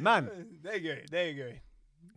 Men 0.04 0.26
Det 0.64 0.74
er 0.76 0.80
gøy. 0.84 1.02
Det 1.12 1.20
er 1.22 1.34
gøy. 1.38 1.54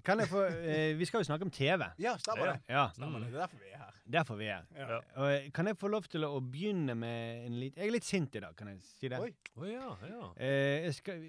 kan 0.04 0.18
jeg 0.18 0.28
få 0.30 0.40
eh, 0.48 0.94
Vi 0.98 1.04
skal 1.06 1.20
jo 1.20 1.24
snakke 1.28 1.44
om 1.46 1.50
TV. 1.54 1.84
Ja, 2.02 2.16
stemmer 2.18 2.46
Ja. 2.46 2.52
det. 2.52 2.60
Ja, 2.68 2.86
Stemmer 2.96 3.18
det. 3.20 3.28
Det 3.32 3.36
er 3.36 3.40
derfor 3.46 3.58
vi. 3.62 3.67
Derfor 4.08 4.38
vi 4.40 4.48
er. 4.52 4.66
Ja. 4.76 4.88
Ja. 4.94 4.98
Og 5.20 5.28
eh, 5.32 5.50
kan 5.54 5.68
jeg 5.70 5.78
få 5.78 5.90
lov 5.92 6.08
til 6.10 6.24
å 6.26 6.38
begynne 6.40 6.96
med 6.98 7.46
en 7.46 7.60
litt 7.60 7.76
Jeg 7.78 7.90
er 7.90 7.94
litt 7.94 8.08
sint 8.08 8.34
i 8.38 8.42
dag, 8.44 8.56
kan 8.58 8.72
jeg 8.72 8.82
si 8.88 9.10
det? 9.12 9.20
Oi. 9.20 9.32
Oh, 9.58 9.68
ja, 9.68 9.92
ja. 10.08 10.32
Eh, 10.36 10.88
jeg 10.88 10.98
skal 10.98 11.24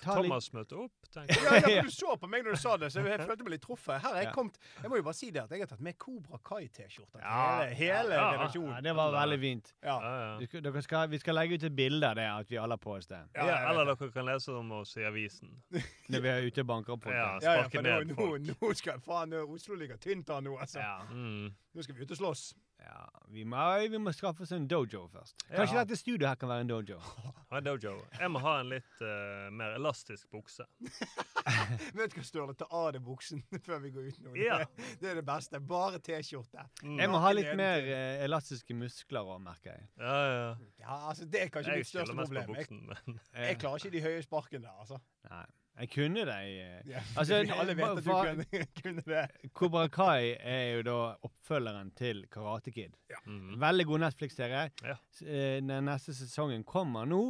ta 0.00 0.14
litt 0.20 0.30
Thomas 0.30 0.48
møtte 0.56 0.76
opp, 0.80 0.92
tenker 1.12 1.34
jeg. 1.34 1.44
Ja, 1.44 1.54
ja, 1.60 1.82
for 1.82 1.88
du 1.90 1.94
så 1.94 2.14
på 2.22 2.28
meg 2.32 2.44
når 2.46 2.56
du 2.56 2.60
sa 2.62 2.76
det, 2.80 2.88
så 2.94 3.02
jeg 3.04 3.20
følte 3.26 3.44
meg 3.46 3.52
litt 3.54 3.62
truffet. 3.64 4.00
Her 4.00 4.08
har 4.08 4.16
jeg 4.20 4.28
Ja. 4.30 4.32
kommet 4.36 4.58
Jeg 4.82 4.90
må 4.90 4.96
jo 5.00 5.02
bare 5.06 5.18
si 5.18 5.30
det 5.30 5.42
at 5.42 5.50
jeg 5.54 5.60
har 5.64 5.70
tatt 5.72 5.80
med 5.84 5.98
Cobra 5.98 6.38
Kai-T-skjorte. 6.44 7.20
Ja. 7.20 7.66
hele, 7.68 7.74
hele 7.74 8.14
Ja. 8.14 8.30
redaksjonen. 8.36 8.74
Ja, 8.74 8.80
det 8.88 8.94
var 8.96 9.12
veldig 9.12 9.40
fint. 9.40 9.72
Ja. 9.82 9.96
Ja, 10.00 10.12
ja. 10.40 10.46
Skal, 10.46 10.62
dere 10.62 10.82
skal, 10.82 11.08
vi 11.12 11.18
skal 11.18 11.34
legge 11.34 11.54
ut 11.60 11.64
et 11.70 11.76
bilde 11.76 12.08
av 12.10 12.14
det, 12.16 12.28
at 12.30 12.50
vi 12.50 12.56
alle 12.56 12.72
har 12.78 12.82
på 12.84 12.96
oss 12.96 13.06
det. 13.06 13.20
Ja, 13.36 13.46
Ja, 13.46 13.58
eller 13.70 13.84
dere 13.94 14.10
kan 14.12 14.26
lese 14.26 14.52
om 14.56 14.72
oss 14.72 14.96
i 14.96 15.04
avisen. 15.04 15.52
Når 16.10 16.20
vi 16.20 16.28
er 16.28 16.46
ute 16.48 16.60
og 16.60 16.66
banker 16.66 16.96
på. 16.96 17.10
Ja. 17.12 17.38
Ja, 17.42 17.54
ja, 17.62 17.68
for 17.68 17.82
nå, 17.82 18.00
nå, 18.14 18.54
nå 18.62 18.74
skal 18.74 19.00
faen 19.00 19.32
Oslo 19.40 19.74
ligger 19.74 19.96
tynt 20.00 20.30
an 20.30 20.44
nå, 20.44 20.56
altså. 20.58 20.78
Ja. 20.80 21.00
Mm. 21.10 21.50
Nå 21.74 21.82
skal 21.82 21.94
vi 21.94 22.02
ut 22.02 22.10
og 22.10 22.16
slåss. 22.16 22.54
Ja. 22.82 23.06
Vi, 23.30 23.44
må, 23.46 23.60
vi 23.92 23.98
må 24.02 24.10
skaffe 24.16 24.42
oss 24.42 24.50
en 24.56 24.64
dojo 24.66 25.04
først. 25.12 25.36
Kanskje 25.52 25.76
Ja. 25.76 25.84
dette 25.84 25.96
studioet 26.00 26.28
her 26.32 26.38
kan 26.40 26.48
være 26.50 26.64
en 26.66 26.72
dojo. 26.72 26.98
Ha 27.50 27.58
dojo. 27.66 27.96
Jeg 28.14 28.30
må 28.30 28.38
ha 28.44 28.52
en 28.60 28.68
litt 28.70 29.00
uh, 29.02 29.48
mer 29.50 29.72
elastisk 29.74 30.28
bukse. 30.30 30.62
Vet 31.98 32.12
du 32.12 32.20
hva, 32.20 32.24
Sturle? 32.26 32.54
Ta 32.54 32.68
av 32.70 32.92
deg 32.94 33.02
buksen 33.02 33.42
før 33.66 33.80
vi 33.82 33.90
går 33.94 34.06
ut 34.12 34.20
nå. 34.22 34.34
Ja. 34.38 34.60
det 35.00 35.10
er 35.10 35.18
det 35.18 35.24
beste. 35.26 35.58
Bare 35.58 35.98
T-skjorte. 35.98 36.62
Mm. 36.84 37.00
Jeg 37.02 37.10
må 37.10 37.18
ha 37.24 37.32
litt 37.34 37.50
mer 37.58 37.82
eh, 37.90 38.22
elastiske 38.26 38.76
muskler 38.78 39.26
òg, 39.34 39.40
merker 39.42 39.74
jeg. 39.74 39.88
Ja, 39.98 40.14
ja. 40.30 40.52
Ja, 40.84 41.00
altså, 41.10 41.26
det 41.26 41.42
er 41.42 41.50
kanskje 41.56 41.74
Jeg 41.74 41.82
mitt 41.82 41.90
største 41.90 42.14
problem. 42.20 42.54
Jeg, 42.54 42.68
buksen, 42.70 42.84
men 42.86 43.18
Eh, 43.34 43.48
jeg 43.50 43.58
klarer 43.64 43.82
ikke 43.82 43.94
de 43.96 44.04
høye 44.06 44.22
sparkene 44.22 44.64
der, 44.68 44.78
altså. 44.84 45.00
Nei. 45.30 45.44
Jeg 45.80 45.90
kunne 45.94 46.24
det 46.28 46.36
eh, 46.36 46.80
Ja, 46.92 47.00
Altså, 47.16 47.40
alle 47.56 47.74
vet 47.76 47.86
at 47.88 48.04
du 48.04 48.10
kunne, 48.12 48.44
kunne 48.82 49.04
det. 49.06 49.50
Kobra 49.56 49.86
Kai 49.92 50.34
er 50.36 50.76
jo 50.76 50.82
da 50.90 50.96
oppfølgeren 51.26 51.90
til 51.96 52.24
Karate 52.32 52.72
Kid. 52.74 52.96
mm. 53.26 53.54
Veldig 53.62 53.86
god 53.88 54.04
Netflix-serie. 54.06 54.66
Ja. 54.84 54.96
Eh, 55.24 55.60
Den 55.64 55.84
neste 55.88 56.14
sesongen 56.14 56.64
kommer 56.64 57.08
nå 57.08 57.22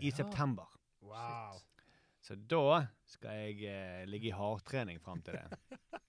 i 0.00 0.10
Ja. 0.10 0.16
september. 0.22 0.68
Wow. 1.02 1.58
Så 2.22 2.34
da 2.50 2.86
skal 3.06 3.36
jeg 3.38 3.66
eh, 3.70 4.04
ligge 4.10 4.28
i 4.32 4.34
hardtrening 4.34 4.98
fram 5.02 5.22
til 5.22 5.34
det. 5.38 5.60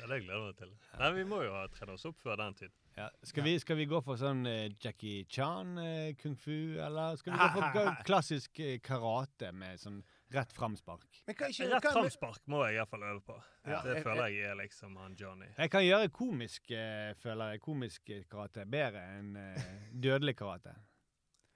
Ja, 0.00 0.06
det 0.08 0.22
gleder 0.24 0.38
jeg 0.38 0.44
meg 0.46 0.56
til. 0.56 0.70
Nei, 0.96 1.08
Vi 1.12 1.24
må 1.28 1.42
jo 1.44 1.50
ha 1.52 1.66
trent 1.68 1.92
oss 1.92 2.06
opp 2.08 2.16
før 2.22 2.38
den 2.40 2.54
tid. 2.56 2.70
Ja. 2.96 3.10
Skal, 3.28 3.44
vi, 3.44 3.52
skal 3.60 3.76
vi 3.76 3.84
gå 3.90 3.98
for 4.04 4.16
sånn 4.16 4.46
eh, 4.48 4.70
Jackie 4.80 5.26
Chan, 5.28 5.74
eh, 5.76 6.14
kung 6.20 6.38
fu, 6.40 6.78
eller 6.80 7.18
skal 7.20 7.34
vi 7.36 7.48
gå 7.58 7.66
for 7.74 7.98
klassisk 8.08 8.62
eh, 8.64 8.78
karate 8.80 9.50
med 9.52 9.76
sånn 9.82 9.98
rett 10.34 10.52
framspark? 10.52 11.22
Men 11.26 11.36
Rett 11.72 11.86
framspark 11.92 12.46
må 12.50 12.62
jeg 12.66 12.78
iallfall 12.78 13.02
øve 13.08 13.20
på. 13.26 13.36
Ja. 13.66 13.80
Det 13.84 14.02
føler 14.04 14.30
jeg 14.32 14.50
er 14.50 14.58
liksom 14.60 14.96
han 15.00 15.16
Johnny. 15.18 15.48
Jeg 15.58 15.70
kan 15.70 15.84
gjøre 15.84 16.08
komisk, 16.14 16.70
eh, 16.70 17.12
føler 17.20 17.54
jeg, 17.54 17.60
komisk 17.64 18.10
karate 18.30 18.66
bedre 18.70 19.02
enn 19.18 19.34
uh, 19.36 19.70
dødelig 19.92 20.36
karate. 20.38 20.74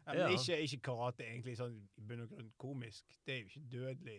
Ja, 0.05 0.13
men 0.13 0.21
Ja. 0.21 0.29
ikke, 0.37 0.59
ikke 0.67 0.81
karate 0.91 1.25
egentlig 1.25 1.57
sånn 1.57 1.77
i 1.97 2.03
bunn 2.05 2.27
og 2.27 2.33
grunn 2.35 2.51
komisk. 2.61 3.05
Det 3.25 3.35
er 3.35 3.39
jo 3.45 3.53
ikke 3.53 3.69
dødelig. 3.73 4.19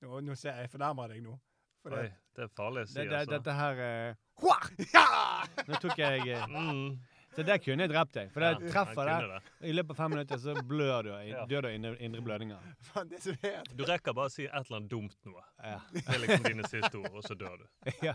Nå, 0.00 0.20
nå 0.24 0.34
ser 0.38 0.54
jeg, 0.54 0.68
jeg 0.68 0.70
fornærmer 0.76 1.08
deg 1.12 1.24
nå. 1.24 1.38
For 1.82 1.96
Oi, 1.96 2.02
det. 2.04 2.12
det 2.36 2.44
er 2.44 2.50
farlig 2.52 2.82
å 2.84 2.88
si, 2.90 2.94
Det, 2.98 3.06
det, 3.08 3.16
altså. 3.16 3.38
dette 3.38 3.52
her 3.56 3.80
uh, 3.80 4.14
Nå 5.68 5.80
tok 5.80 5.98
jeg 5.98 6.26
Mm. 6.48 6.98
Så 7.36 7.44
der 7.46 7.60
kunne 7.62 7.84
jeg 7.86 7.92
drept 7.92 8.14
deg. 8.16 8.30
For 8.34 8.42
Ja, 8.42 8.54
det 8.58 8.72
treffer 8.74 9.06
deg. 9.06 9.28
det. 9.30 9.68
I 9.70 9.72
løpet 9.72 9.94
av 9.94 9.98
fem 10.02 10.10
minutter 10.10 10.40
så 10.42 10.54
blør 10.66 11.02
du, 11.06 11.10
Ja. 11.28 11.44
dør 11.46 11.62
du 11.62 11.68
av 11.68 11.74
indre, 11.74 11.92
indre 12.02 12.22
blødninger. 12.26 12.58
Fan, 12.90 13.08
det 13.08 13.22
som 13.22 13.36
er 13.42 13.62
Du 13.76 13.84
rekker 13.84 14.12
bare 14.12 14.26
å 14.26 14.34
si 14.34 14.44
et 14.44 14.54
eller 14.54 14.76
annet 14.80 14.90
dumt 14.90 15.16
noe. 15.24 15.44
Ja. 15.62 15.78
Det 15.92 16.08
er 16.08 16.18
liksom 16.24 16.42
dine 16.48 16.68
siste 16.68 16.94
ord, 16.98 17.12
og 17.14 17.22
så 17.22 17.36
dør 17.38 17.62
du. 17.62 17.66
ja. 18.08 18.14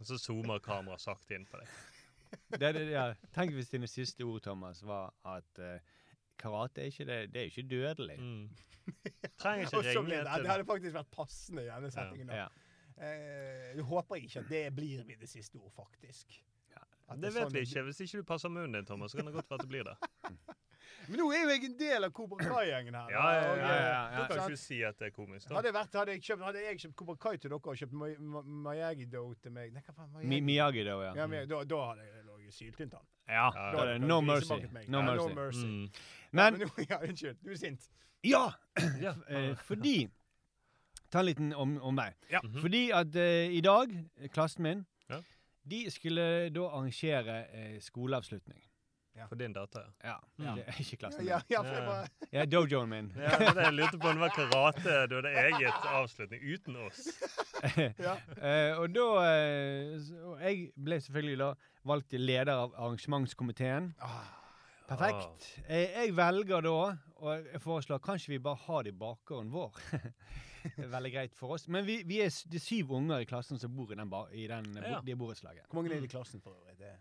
Og 0.00 0.06
så 0.06 0.18
zoomer 0.18 0.58
kameraet 0.64 1.00
sakte 1.04 1.36
inn 1.36 1.46
på 1.46 1.60
deg. 1.60 1.68
Det, 2.58 2.74
det, 2.74 2.90
ja. 2.90 3.12
Tenk 3.34 3.52
hvis 3.52 3.68
dine 3.68 3.86
siste 3.86 4.24
ord, 4.24 4.40
Thomas, 4.42 4.80
var 4.82 5.12
at 5.28 5.60
uh, 5.60 5.76
karate 6.40 6.80
er 6.80 6.92
ikke 6.92 7.04
det, 7.04 7.20
det 7.34 7.40
er 7.42 7.50
ikke 7.52 7.68
dødelig. 7.68 8.18
Mm. 8.18 8.48
Trenger 9.42 9.66
ikke 9.68 9.82
ringe 9.82 10.04
blir 10.08 10.22
det, 10.24 10.32
til 10.32 10.46
det 10.46 10.50
hadde 10.50 10.64
faktisk 10.68 10.96
vært 10.96 11.10
passende 11.12 11.66
i 11.66 11.68
denne 11.68 11.90
settingen. 11.92 12.32
Ja. 12.32 12.46
Ja. 12.46 12.48
Eh, 13.02 13.76
jeg 13.76 13.84
håper 13.88 14.14
ikke 14.20 14.40
at 14.42 14.48
det 14.50 14.64
blir 14.74 15.04
mine 15.04 15.26
siste 15.26 15.58
ord, 15.58 15.72
faktisk. 15.76 16.40
Det 17.20 17.34
vet 17.34 17.46
sånn 17.46 17.52
vi 17.56 17.62
ikke. 17.66 17.84
Hvis 17.88 18.00
ikke 18.06 18.22
du 18.22 18.26
passer 18.28 18.52
munnen 18.52 18.72
din, 18.78 18.88
Thomas, 18.88 19.12
så 19.12 19.20
kan 19.20 19.26
det 19.28 19.34
godt 19.36 19.50
være 19.50 19.60
at 19.60 19.66
det 19.66 19.72
blir 19.72 19.84
det. 19.88 19.96
Men 21.08 21.18
nå 21.18 21.28
er 21.34 21.40
jo 21.42 21.50
jeg 21.50 21.64
en 21.66 21.78
del 21.78 22.06
av 22.06 22.12
Cobra 22.14 22.38
Kai-gjengen 22.46 22.94
her. 22.94 23.08
Ja, 23.10 23.22
ja, 23.34 23.40
ja, 23.42 23.52
eh, 23.52 23.62
ja, 23.62 24.02
ja. 24.12 24.22
Du 24.22 24.34
kan 24.34 24.42
ikke 24.44 24.60
si 24.60 24.78
at 24.86 24.98
det 25.00 25.08
er 25.08 25.14
komisk. 25.16 25.48
da. 25.48 25.56
Hadde 25.56 25.70
jeg, 25.72 25.74
vært, 25.74 25.96
hadde, 25.98 26.14
jeg 26.14 26.22
kjøpt, 26.28 26.44
hadde 26.46 26.62
jeg 26.62 26.78
kjøpt 26.84 26.94
Cobra 27.00 27.16
Kai 27.24 27.32
til 27.42 27.50
dere 27.50 27.72
og 27.72 27.80
kjøpt 27.80 27.96
Miyagi-Do 28.68 29.22
til 29.42 29.54
meg 29.56 29.74
Nei, 29.74 29.82
hva 29.88 29.96
faen? 29.98 30.28
Mi 30.30 30.38
Miyagi, 30.46 30.84
da, 30.86 30.94
ja. 31.02 31.12
Ja, 31.18 31.26
men, 31.26 31.48
da, 31.50 31.64
da 31.66 31.80
hadde 31.88 32.06
jeg 32.06 32.24
ligget 32.28 32.58
syltynt 32.58 32.96
an. 33.00 33.06
Ja, 33.26 33.48
da 33.50 33.66
er 33.82 33.92
det 33.92 33.98
da 33.98 34.06
no 34.06 34.20
mercy. 34.20 34.58
No 34.86 35.02
Ja, 35.02 35.04
mercy. 35.10 35.28
No 35.28 35.34
mercy. 35.40 35.66
Mm. 35.66 35.84
Ja, 36.32 36.50
Men 36.50 36.60
ja, 36.90 37.02
unnskyld. 37.02 37.38
Du 37.42 37.50
er 37.50 37.60
sint. 37.66 37.90
ja! 38.24 38.44
Ja. 39.02 39.14
Eh, 39.28 39.54
fordi 39.66 40.08
Ta 41.12 41.20
en 41.20 41.26
liten 41.26 41.52
om, 41.52 41.94
meg. 41.94 42.14
Ja. 42.30 42.40
Mhm. 42.44 42.60
Fordi 42.62 42.90
at 42.90 43.16
eh, 43.16 43.50
i 43.52 43.60
dag, 43.60 43.90
eh, 44.16 44.28
klassen 44.32 44.62
min. 44.62 44.86
De 45.70 45.90
skulle 45.90 46.50
da 46.50 46.66
arrangere 46.68 47.46
eh, 47.54 47.80
skoleavslutning. 47.80 48.60
For 49.28 49.36
din 49.36 49.52
datter, 49.52 49.90
ja. 50.02 50.14
Ja, 50.40 50.44
Ja. 50.44 50.52
det 50.56 50.62
er 50.72 50.78
ikke 50.80 50.96
klassen 51.02 51.20
min. 51.20 51.28
ja, 51.28 51.40
Ja. 51.52 51.60
bare 51.62 52.06
Ja, 52.32 52.44
dojoen 52.48 52.88
min. 52.88 53.10
Ja, 53.16 53.36
det 53.38 53.60
jeg 53.66 53.72
lurte 53.76 53.98
på 54.00 54.08
om 54.08 54.16
det 54.16 54.22
var 54.22 54.32
karate 54.32 54.94
du 55.10 55.14
hadde 55.18 55.32
eget 55.36 55.84
avslutning 55.92 56.40
uten 56.54 56.76
oss. 56.86 57.02
Eh, 58.42 58.72
og 58.80 58.88
da 58.90 59.04
eh, 59.22 60.00
Jeg 60.42 60.72
ble 60.74 60.96
selvfølgelig 61.00 61.36
da 61.38 61.50
valgt 61.86 62.08
til 62.10 62.24
leder 62.26 62.50
av 62.56 62.72
arrangementskomiteen. 62.74 63.92
Ah, 64.02 64.24
Perfekt. 64.88 65.46
Eh, 65.68 65.92
jeg 66.06 66.16
velger 66.16 66.64
da, 66.66 66.72
og 67.22 67.46
jeg 67.52 67.60
foreslår 67.62 68.00
kanskje 68.02 68.32
vi 68.34 68.38
bare 68.42 68.58
har 68.66 68.82
det 68.82 68.94
i 68.94 68.98
bakgården 68.98 69.52
vår. 69.52 69.76
er 70.76 70.88
veldig 70.96 71.12
greit 71.14 71.34
for 71.38 71.54
oss. 71.56 71.68
Men 71.68 71.86
vi, 71.86 72.02
vi 72.06 72.20
er, 72.24 72.30
s- 72.30 72.44
det 72.44 72.60
er 72.60 72.66
syv 72.66 72.92
unger 72.98 73.18
i 73.24 73.28
klassen 73.28 73.58
som 73.58 73.74
bor 73.76 73.92
i, 73.92 73.96
den, 73.98 74.10
ba- 74.10 74.28
i 74.32 74.46
den, 74.46 74.72
eh, 74.78 74.90
Ja. 74.96 75.00
det 75.04 75.18
borettslaget. 75.18 75.66
Hvor 75.68 75.82
mange 75.82 75.94
er 75.96 76.00
det 76.00 76.10
i 76.10 76.14
klassen 76.16 76.40
for 76.40 76.56
øvrig? 76.58 76.78
Det... 76.78 76.96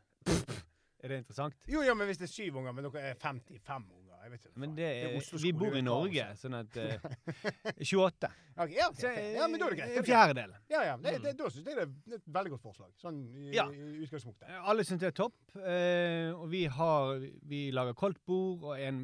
Er 1.04 1.10
det 1.10 1.18
interessant? 1.24 1.56
Jo, 1.68 1.82
ja, 1.82 1.96
men 1.98 2.06
hvis 2.06 2.20
det 2.22 2.28
er 2.28 2.34
syv 2.36 2.58
unger, 2.62 2.72
men 2.78 2.86
dere 2.86 3.02
er 3.02 3.16
55 3.18 3.88
unger 3.90 3.98
jeg 4.22 4.32
vet 4.32 4.44
ikke, 4.46 4.60
Men 4.62 4.76
det 4.78 4.86
er, 4.86 5.38
vi 5.42 5.52
bor 5.58 5.74
i 5.74 5.80
er 5.80 5.82
Norge, 5.88 6.26
sånn 6.38 6.54
at 6.60 6.76
eh, 6.78 7.00
28. 7.82 8.28
Okay, 8.54 8.76
ja, 8.78 8.86
ok, 8.92 9.00
Så, 9.02 9.10
ok. 9.10 9.18
ja, 9.34 9.48
men 9.50 9.60
da 9.64 9.66
er 9.66 9.74
det 9.74 9.80
greit. 9.80 9.88
da 9.90 9.96
er 9.96 9.98
En 9.98 10.04
det 10.04 10.06
greit. 10.06 10.12
fjerdedel. 10.12 10.54
Ja, 10.70 10.82
ja, 10.86 10.98
det, 11.02 11.14
Mm. 11.18 11.24
det, 11.26 11.32
da 11.40 11.48
syns 11.50 11.66
jeg 11.66 11.76
det 11.80 11.86
er 11.88 12.20
et 12.20 12.28
veldig 12.38 12.52
godt 12.54 12.62
forslag. 12.68 12.92
Sånn 13.02 13.18
i, 13.34 13.48
Ja. 13.56 13.66
i 13.74 14.04
utgangspunktet. 14.06 14.46
Eh, 14.50 14.70
Alle 14.70 14.84
syns 14.86 15.00
det 15.02 15.08
er 15.10 15.18
topp. 15.18 15.34
eh, 15.58 16.30
og 16.38 16.46
vi 16.52 16.66
har 16.66 17.18
Vi 17.50 17.72
lager 17.72 17.94
koldtbord, 17.98 18.64
og 18.70 18.80
en, 18.80 19.02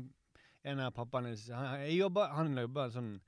en 0.64 0.80
av 0.80 0.94
pappaene 0.94 1.34
han, 1.50 1.80
jeg 1.82 1.98
jobber, 1.98 2.28
han 2.38 2.54
jobber 2.56 2.90
sånn 2.94 3.20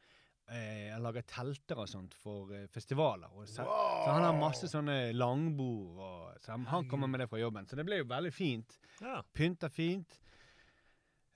eh, 0.56 0.90
Han 0.94 1.04
lager 1.06 1.26
telter 1.30 1.84
og 1.84 1.90
sånt 1.90 2.16
for 2.18 2.54
eh, 2.56 2.68
festivaler. 2.72 3.32
Så, 3.46 3.64
så 3.64 4.10
han 4.10 4.26
har 4.26 4.38
masse 4.38 4.70
sånne 4.72 5.12
langbord, 5.16 6.00
og, 6.00 6.42
så 6.44 6.56
han, 6.56 6.68
han 6.72 6.90
kommer 6.90 7.12
med 7.12 7.24
det 7.24 7.30
fra 7.32 7.42
jobben. 7.42 7.68
Så 7.70 7.80
det 7.80 7.88
ble 7.88 8.02
jo 8.02 8.10
veldig 8.10 8.34
fint. 8.34 8.80
Ja. 9.02 9.20
Pynta 9.34 9.70
fint. 9.74 10.20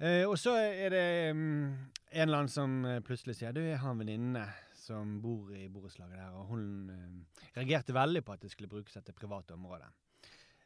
Eh, 0.03 0.24
og 0.27 0.38
så 0.41 0.55
er 0.58 0.89
det 0.91 1.08
um, 1.32 1.72
en 2.13 2.27
eller 2.27 2.43
annen 2.43 2.51
som 2.51 2.79
eh, 2.86 3.01
plutselig 3.05 3.38
sier 3.38 3.53
Du, 3.55 3.62
jeg 3.63 3.79
har 3.79 3.93
en 3.93 4.01
venninne 4.01 4.43
som 4.84 5.20
bor 5.24 5.51
i 5.55 5.67
borettslaget 5.72 6.17
der, 6.20 6.34
og 6.36 6.50
hun 6.51 6.89
eh, 6.91 7.46
reagerte 7.55 7.96
veldig 7.96 8.24
på 8.25 8.34
at 8.36 8.43
det 8.43 8.51
skulle 8.51 8.72
brukes 8.72 8.98
etter 9.00 9.15
private 9.15 9.55
områder. 9.55 9.93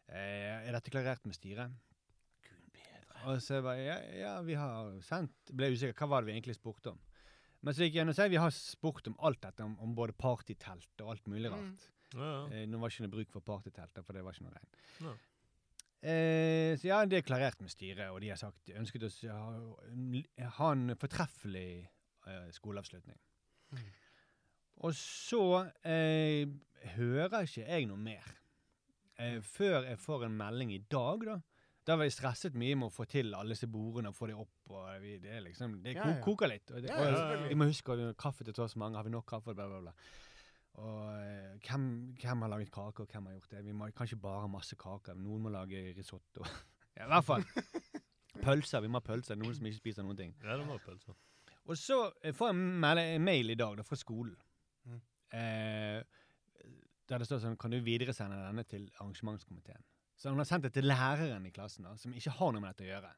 Eh, 0.07 0.65
er 0.65 0.73
dette 0.73 0.93
klarert 0.93 1.27
med 1.27 1.37
styret? 1.37 1.75
Og 3.27 3.41
så 3.41 3.59
bare, 3.65 3.81
ja, 3.81 3.97
ja, 4.13 4.33
vi 4.45 4.55
har 4.55 4.91
sendt 5.03 5.51
Ble 5.51 5.71
usikker, 5.73 5.97
hva 5.97 6.09
var 6.11 6.23
det 6.23 6.29
vi 6.29 6.35
egentlig 6.37 6.55
spurte 6.57 6.93
om? 6.93 6.99
Men 7.67 7.75
så 7.75 7.83
gikk 7.83 7.97
jeg 7.97 8.05
inn 8.05 8.13
og 8.13 8.15
sa 8.15 8.29
vi 8.31 8.39
har 8.39 8.53
spurt 8.55 9.09
om 9.11 9.17
alt 9.27 9.41
dette, 9.43 9.65
om, 9.65 9.73
om 9.83 9.95
både 9.95 10.15
partytelt 10.15 11.01
og 11.03 11.09
alt 11.11 11.25
mulig 11.27 11.51
rart. 11.51 11.87
Ja, 12.15 12.27
ja. 12.29 12.43
Eh, 12.55 12.67
nå 12.71 12.79
var 12.79 12.93
ikke 12.93 13.03
noe 13.03 13.15
bruk 13.17 13.33
for 13.33 13.43
partytelt, 13.43 13.99
for 13.99 14.15
det 14.15 14.23
var 14.23 14.37
ikke 14.37 14.45
noe 14.45 14.55
regn. 14.55 14.77
Ja. 15.03 15.15
Eh, 16.07 16.71
så 16.79 16.87
ja, 16.87 17.01
det 17.09 17.19
er 17.19 17.27
klarert 17.27 17.59
med 17.59 17.73
styret, 17.73 18.07
og 18.13 18.21
de 18.23 18.31
har 18.31 18.39
sagt 18.39 18.61
de 18.69 18.77
ønsket 18.79 19.03
oss 19.09 19.19
å 19.27 19.35
ha, 19.35 20.53
ha 20.61 20.71
en 20.77 20.95
fortreffelig 21.01 21.69
eh, 21.83 22.47
skoleavslutning. 22.55 23.19
Mm. 23.75 23.83
Og 24.87 24.95
så 24.95 25.43
eh, 25.89 26.47
hører 26.95 27.49
ikke 27.49 27.65
jeg 27.65 27.89
noe 27.89 27.99
mer. 27.99 28.31
Eh, 29.19 29.41
før 29.43 29.89
jeg 29.89 29.99
får 29.99 30.27
en 30.29 30.39
melding 30.39 30.71
i 30.75 30.83
dag, 30.87 31.27
da. 31.33 31.39
Da 31.87 31.95
var 31.95 32.03
jeg 32.07 32.17
stresset 32.17 32.55
mye 32.59 32.75
med 32.75 32.89
å 32.89 32.91
få 32.91 33.05
til 33.07 33.31
alle 33.37 33.55
disse 33.55 33.69
bordene 33.71 34.11
og 34.11 34.15
få 34.17 34.27
dem 34.27 34.41
opp. 34.43 34.55
og 34.75 34.87
vi, 34.99 35.17
Det 35.23 35.31
er 35.37 35.43
liksom, 35.45 35.77
det 35.83 35.93
Ja, 35.95 36.03
ko 36.03 36.09
ja. 36.09 36.21
koker 36.25 36.51
litt. 36.51 36.71
Og 36.71 36.81
det, 36.83 36.89
Ja, 36.91 36.97
og 36.99 37.15
ja, 37.15 37.47
vi 37.47 37.55
må 37.55 37.69
huske 37.69 37.95
kaffe 38.19 38.43
til 38.43 38.53
så 38.57 38.79
mange. 38.81 38.99
Har 38.99 39.07
vi 39.07 39.13
nok 39.13 39.27
kaffe? 39.29 39.55
Bla, 39.55 39.69
bla, 39.71 39.79
bla. 39.85 39.93
Og 40.83 41.05
eh, 41.15 41.55
hvem, 41.63 41.85
hvem 42.19 42.43
har 42.43 42.51
laget 42.51 42.73
kake, 42.75 43.05
og 43.05 43.07
hvem 43.09 43.29
har 43.29 43.37
gjort 43.37 43.55
det? 43.55 43.63
Vi 43.65 43.71
må, 43.71 43.87
kan 43.95 44.05
ikke 44.09 44.21
bare 44.27 44.43
ha 44.43 44.51
masse 44.51 44.75
kaker. 44.75 45.15
Noen 45.15 45.47
må 45.47 45.53
lage 45.53 45.93
risotto. 45.97 46.43
ja, 46.97 47.07
I 47.07 47.09
hvert 47.13 47.25
fall. 47.25 47.47
Pølser. 48.43 48.83
Vi 48.83 48.91
må 48.91 48.99
ha 48.99 49.07
pølser. 49.07 49.39
Noen 49.39 49.55
som 49.55 49.65
ikke 49.65 49.79
spiser 49.79 50.05
noen 50.05 50.19
ting. 50.19 50.35
ja, 50.43 50.57
det 50.59 50.67
ha 50.67 50.77
pølser. 50.83 51.15
Og 51.67 51.79
så 51.79 52.01
eh, 52.21 52.35
får 52.35 52.51
jeg 52.51 52.59
en 52.59 52.79
mail, 52.83 53.03
en 53.15 53.27
mail 53.31 53.55
i 53.55 53.59
dag 53.59 53.79
da, 53.79 53.87
fra 53.87 53.97
skolen. 53.99 54.35
Mm. 54.87 55.01
Eh, 55.39 56.03
der 57.07 57.21
det 57.21 57.27
står 57.27 57.41
sånn 57.43 57.57
Kan 57.59 57.71
du 57.71 57.79
videresende 57.83 58.37
denne 58.39 58.63
til 58.67 58.89
arrangementskomiteen? 58.99 59.83
Så 60.17 60.31
hun 60.33 60.41
har 60.41 60.49
sendt 60.49 60.65
det 60.65 60.73
til 60.73 60.87
læreren 60.89 61.45
i 61.45 61.53
klassen, 61.53 61.85
da, 61.85 61.93
som 62.01 62.13
ikke 62.17 62.33
har 62.39 62.53
noe 62.53 62.63
med 62.63 62.73
dette 62.73 62.87
å 62.87 62.91
gjøre. 62.91 63.11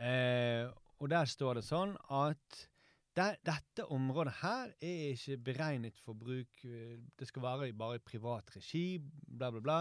Eh, 0.00 0.70
og 1.00 1.10
der 1.12 1.28
står 1.28 1.60
det 1.60 1.64
sånn 1.66 1.92
at 2.16 2.60
det, 3.16 3.26
dette 3.44 3.84
området 3.92 4.32
her 4.40 4.72
er 4.80 5.02
ikke 5.12 5.36
beregnet 5.50 5.98
for 6.00 6.16
bruk 6.16 6.62
eh, 6.64 6.96
Det 7.18 7.26
skal 7.28 7.42
være 7.44 7.72
bare 7.76 7.98
i 7.98 8.04
privat 8.04 8.52
regi, 8.54 9.00
bla, 9.00 9.50
bla, 9.50 9.60
bla. 9.60 9.78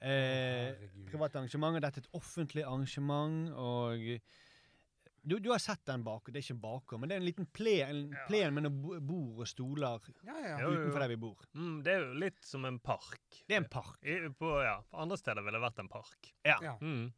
Eh, 0.00 0.72
private 0.74 1.06
privat 1.10 1.38
arrangement, 1.38 1.78
dette 1.80 2.02
er 2.02 2.08
et 2.08 2.18
offentlig 2.18 2.64
arrangement, 2.66 3.52
og 3.54 4.02
du, 5.26 5.36
du 5.42 5.48
har 5.50 5.58
sett 5.62 5.82
den 5.88 6.04
bak, 6.06 6.28
det 6.30 6.38
er 6.38 6.44
ikke 6.44 6.54
en 6.56 6.60
bakgård, 6.62 7.00
men 7.02 7.10
det 7.10 7.16
er 7.16 7.20
en 7.22 7.26
liten 7.26 7.46
plen, 7.52 7.88
en 7.90 8.14
Ja. 8.14 8.24
plen 8.28 8.54
med 8.54 8.62
noen 8.68 9.00
bord 9.06 9.40
og 9.42 9.48
stoler 9.50 10.00
Ja, 10.22 10.36
ja. 10.44 10.56
Utenfor 10.68 11.02
der 11.02 11.08
vi 11.10 11.16
bor. 11.26 11.40
Mm, 11.58 11.82
det 11.82 11.92
er 11.96 12.04
jo 12.06 12.14
litt 12.22 12.42
som 12.46 12.64
en 12.68 12.78
park. 12.78 13.42
Det 13.48 13.56
er 13.56 13.62
en 13.64 13.68
park. 13.70 13.98
I, 14.06 14.20
på, 14.38 14.52
ja, 14.62 14.76
på 14.86 15.00
andre 15.02 15.18
steder 15.18 15.42
ville 15.42 15.58
det 15.58 15.64
vært 15.66 15.82
en 15.82 15.88
park. 15.90 16.30
Ja. 16.46 16.56
Ja. 16.62 16.76
Mm. 16.80 17.08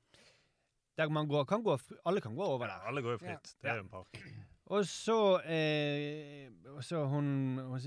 Der 0.99 1.09
man 1.15 1.29
går, 1.31 1.45
kan 1.47 1.63
gå, 1.63 1.77
alle 2.05 2.21
kan 2.25 2.35
gå 2.35 2.43
over 2.43 2.67
Ja, 2.67 2.79
der. 2.79 2.87
alle 2.89 3.03
går 3.05 3.13
jo 3.13 3.19
fritt. 3.23 3.53
Det 3.63 3.71
er 3.71 3.77
jo 3.79 3.85
en 3.85 3.93
park. 3.93 4.23
Og 4.69 4.85
så, 4.85 5.19
eh, 5.49 6.49
og 6.75 6.83
så 6.85 7.05
hun, 7.09 7.57
hun, 7.59 7.79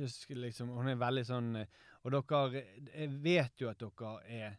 liksom, 0.42 0.70
hun 0.78 0.88
er 0.90 0.96
veldig 0.98 1.24
sånn 1.28 1.50
eh, 1.60 1.68
Og 2.02 2.16
dere 2.16 2.64
Jeg 2.96 3.12
vet 3.22 3.62
jo 3.62 3.70
at 3.70 3.78
dere 3.84 4.14
er 4.26 4.56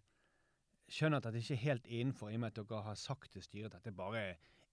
Skjønner 0.93 1.19
at 1.19 1.33
det 1.33 1.41
ikke 1.43 1.57
er 1.57 1.63
helt 1.65 1.87
innenfor, 1.89 2.31
i 2.31 2.37
og 2.37 2.41
med 2.45 2.53
at 2.53 2.61
dere 2.69 2.83
har 2.85 2.95
sagt 3.01 3.33
til 3.33 3.43
styret 3.43 3.75
at 3.75 3.83
det 3.89 3.95
bare 3.97 4.21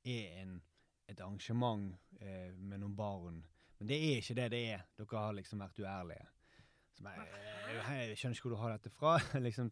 er 0.03 0.41
en, 0.43 0.60
et 1.09 1.19
arrangement 1.25 1.89
eh, 2.21 2.51
med 2.55 2.79
noen 2.83 2.95
barn. 2.97 3.41
Men 3.79 3.87
det 3.89 3.97
er 3.97 4.19
ikke 4.21 4.35
det 4.37 4.49
det 4.53 4.61
er. 4.75 4.85
Dere 4.99 5.23
har 5.25 5.33
liksom 5.37 5.61
vært 5.63 5.79
uærlige. 5.81 6.27
Så 6.99 7.07
eh, 7.07 8.09
jeg 8.09 8.17
skjønner 8.19 8.35
ikke 8.37 8.47
hvor 8.49 8.55
du 8.55 8.61
har 8.61 8.73
dette 8.77 8.91
fra. 8.93 9.17
liksom. 9.47 9.69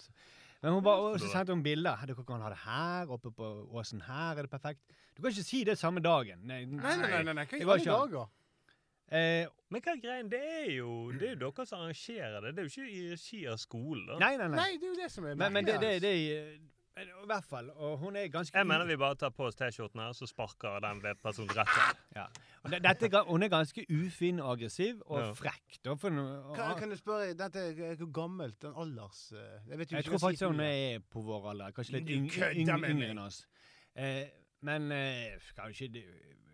Men 0.64 0.74
hun 0.74 0.84
bare, 0.86 1.12
og 1.12 1.20
så 1.22 1.28
sendte 1.30 1.54
hun 1.54 1.62
bilder. 1.66 2.06
Dere 2.10 2.24
kan 2.26 2.42
ha 2.46 2.50
det 2.54 2.62
her, 2.64 3.12
oppe 3.14 3.30
på 3.36 3.50
åsen 3.78 4.02
her 4.08 4.38
er 4.40 4.48
det 4.48 4.54
perfekt. 4.54 4.82
Du 5.18 5.22
kan 5.22 5.32
ikke 5.34 5.44
si 5.46 5.64
det 5.68 5.78
samme 5.78 6.02
dagen. 6.06 6.40
Nei, 6.50 6.64
Nei, 6.66 6.96
nei, 6.98 7.12
nei, 7.12 7.24
nei, 7.28 7.34
nei. 7.42 7.46
hva 7.46 7.58
i 7.58 7.60
Det 7.62 7.68
var 7.70 7.84
alle 7.84 8.12
dager? 8.16 8.34
Eh, 9.08 9.46
Men 9.72 9.84
hva 9.84 9.94
er 9.94 10.00
greien? 10.04 10.32
Det 10.32 10.40
er 10.40 10.66
jo 10.78 10.90
det 11.16 11.30
er 11.30 11.36
jo 11.36 11.52
dere 11.52 11.66
som 11.68 11.84
arrangerer 11.84 12.42
det. 12.44 12.56
Det 12.58 12.64
er 12.64 12.68
jo 12.68 12.74
ikke 12.74 12.90
i 12.98 13.04
regi 13.12 13.44
av 13.52 13.60
skolen. 13.62 14.18
nei, 14.20 14.34
nei, 14.40 14.48
nei. 14.48 14.58
Nei, 14.64 14.72
det 14.82 14.88
er 14.88 14.92
jo 14.92 14.98
det 15.04 15.12
som 15.14 15.28
er 15.30 15.36
Men, 15.40 15.54
men 15.56 15.68
det, 15.68 15.78
det, 15.80 15.94
merkelig. 16.02 16.02
det 16.02 16.77
I 16.98 17.26
hvert 17.30 17.46
fall. 17.46 17.70
Og 17.76 17.98
hun 18.02 18.16
er 18.16 18.28
ganske 18.34 18.58
Jeg 18.58 18.68
mener 18.68 18.86
vi 18.90 18.96
bare 18.98 19.16
tar 19.16 19.30
på 19.30 19.46
oss 19.48 19.56
T-skjorten 19.56 20.00
her, 20.02 20.14
så 20.18 20.26
sparker 20.28 20.80
den 20.82 21.02
ved 21.04 21.16
personen 21.24 21.50
rett 21.56 21.68
opp. 21.70 22.00
ja. 22.16 22.26
Og 22.64 22.72
det, 22.72 22.80
dette, 22.84 23.06
er 23.06 23.10
ga- 23.14 23.26
Hun 23.30 23.44
er 23.44 23.50
ganske 23.54 23.86
ufin 23.90 24.40
og 24.40 24.52
aggressiv 24.58 25.02
og 25.06 25.20
Ja. 25.20 25.32
frekk. 25.34 25.78
Da, 25.86 25.94
for, 25.96 26.10
hun- 26.10 26.56
kan, 26.56 26.76
kan 26.80 26.90
du 26.90 26.96
spørre, 26.98 27.34
dette 27.38 27.60
er 27.60 27.96
hvor 27.96 28.12
gammelt 28.12 28.60
den 28.62 28.74
alders... 28.76 29.32
eh, 29.32 29.38
Jeg 29.70 29.78
vet 29.80 29.92
jo 29.92 29.96
jeg 29.96 30.04
ikke 30.06 30.10
tror 30.10 30.18
hva 30.18 30.28
faktisk 30.28 30.48
hun 30.48 30.60
er 30.60 31.00
på 31.14 31.22
vår 31.22 31.50
alder. 31.52 31.72
Kanskje 31.72 31.94
litt 32.00 32.08
Du 32.08 32.14
yng, 32.14 32.30
kødder 32.30 32.56
yng, 32.56 32.80
med 32.82 32.90
yngre 32.90 33.00
meg. 33.00 33.10
enn 33.12 33.20
oss. 33.28 33.46
Eh, 33.96 34.26
men 34.62 34.92
eh, 34.92 35.38
skal 35.52 35.72
jo 35.72 35.86
ikke, 35.86 36.04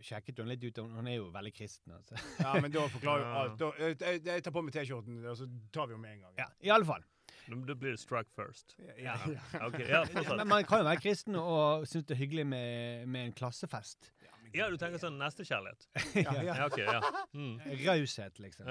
sjekket 0.03 0.37
hun 0.43 0.49
litt 0.51 0.63
ut, 0.67 0.77
hun 0.83 1.07
er 1.07 1.15
jo 1.15 1.29
veldig 1.31 1.53
kristen. 1.55 1.93
Altså. 1.95 2.19
Ja, 2.43 2.59
men 2.59 2.71
da 2.71 2.81
forklarer 2.91 3.23
jo 3.23 3.29
Ja. 3.33 3.43
alt. 3.43 3.59
Da, 3.59 3.71
jeg, 3.79 3.97
jeg, 4.01 4.25
jeg 4.25 4.43
tar 4.43 4.51
på 4.51 4.61
meg 4.61 4.73
T-skjorten, 4.75 5.21
og 5.25 5.37
så 5.39 5.47
tar 5.71 5.87
vi 5.87 5.93
jo 5.95 5.97
med 6.03 6.11
en 6.17 6.19
gang. 6.27 6.33
Ja, 6.37 6.49
i 6.61 6.69
alle 6.75 6.85
fall. 6.85 7.05
Da 7.47 7.75
blir 7.75 7.91
det 7.91 7.99
strike 7.99 8.31
first. 8.35 8.75
Ja, 8.79 8.93
ja, 9.27 9.39
ja. 9.53 9.67
Ok, 9.67 9.79
ja, 9.79 10.03
fortsatt. 10.05 10.37
Men 10.37 10.47
man 10.47 10.63
kan 10.67 10.83
jo 10.83 10.89
være 10.89 11.01
kristen 11.03 11.35
og 11.39 11.87
synes 11.87 12.05
det 12.07 12.15
er 12.15 12.21
hyggelig 12.23 12.47
med, 12.47 13.07
med 13.07 13.25
en 13.29 13.33
klassefest. 13.33 14.11
Ja, 14.53 14.67
du 14.69 14.75
tenker 14.77 15.01
sånn 15.01 15.15
nestekjærlighet? 15.17 15.87
ja, 16.27 16.33
ja. 16.45 16.55
Ja, 16.59 16.65
okay, 16.67 16.83
ja. 16.85 16.99
Mm. 17.33 17.55
Raushet, 17.87 18.37
liksom. 18.39 18.67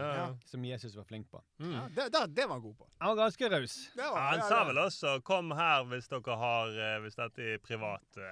Som 0.46 0.64
Jesus 0.64 0.94
var 0.94 1.04
flink 1.08 1.26
på. 1.30 1.40
Mm. 1.58 1.72
Ja, 1.74 1.88
det, 1.96 2.04
det, 2.14 2.20
det 2.36 2.44
var 2.46 2.60
han 2.60 2.62
god 2.62 2.76
på. 2.78 2.86
Han 3.02 3.16
var 3.16 3.24
ganske 3.24 3.48
raus. 3.50 3.74
Var, 3.96 4.04
Ja, 4.04 4.12
han 4.28 4.44
sa 4.46 4.60
vel 4.68 4.78
også 4.78 5.16
'kom 5.26 5.50
her 5.58 5.82
hvis 5.90 6.06
dere 6.12 6.36
har 6.38 6.78
eh, 6.86 7.00
Hvis 7.02 7.18
dette 7.18 7.42
er 7.54 7.58
privat'. 7.66 8.22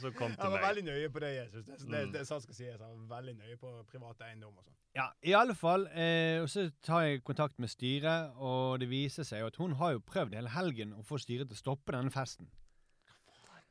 Så 0.00 0.10
kom 0.12 0.30
Han 0.32 0.36
Jeg 0.38 0.52
var 0.52 0.62
veldig 0.68 0.82
nøye 0.84 1.08
på 1.12 1.20
det, 1.24 1.30
Jesus. 1.36 1.64
Det, 1.64 1.78
det, 1.80 1.88
det, 1.92 2.12
det, 2.12 2.26
sant 2.28 2.42
skal 2.44 2.54
sies. 2.58 2.80
Han 2.80 3.06
var 3.08 3.20
veldig 3.22 3.34
nøye 3.38 3.56
på 3.60 3.70
privat 3.88 4.20
eiendom 4.26 4.56
og 4.58 4.64
sånn. 4.66 4.74
Ja, 4.96 5.06
i 5.24 5.32
alle 5.36 5.54
fall. 5.56 5.86
Eh, 5.92 6.40
og 6.42 6.48
så 6.52 6.66
tar 6.84 7.02
jeg 7.06 7.22
kontakt 7.24 7.58
med 7.62 7.68
styret, 7.72 8.32
og 8.36 8.78
det 8.80 8.88
viser 8.90 9.24
seg 9.28 9.40
jo 9.44 9.46
at 9.50 9.56
hun 9.60 9.72
har 9.80 9.92
jo 9.96 10.00
prøvd 10.04 10.34
hele 10.36 10.52
helgen 10.52 10.92
å 10.96 11.02
få 11.04 11.18
styret 11.20 11.48
til 11.48 11.56
å 11.56 11.62
stoppe 11.64 11.92
denne 11.96 12.12
festen. 12.14 12.48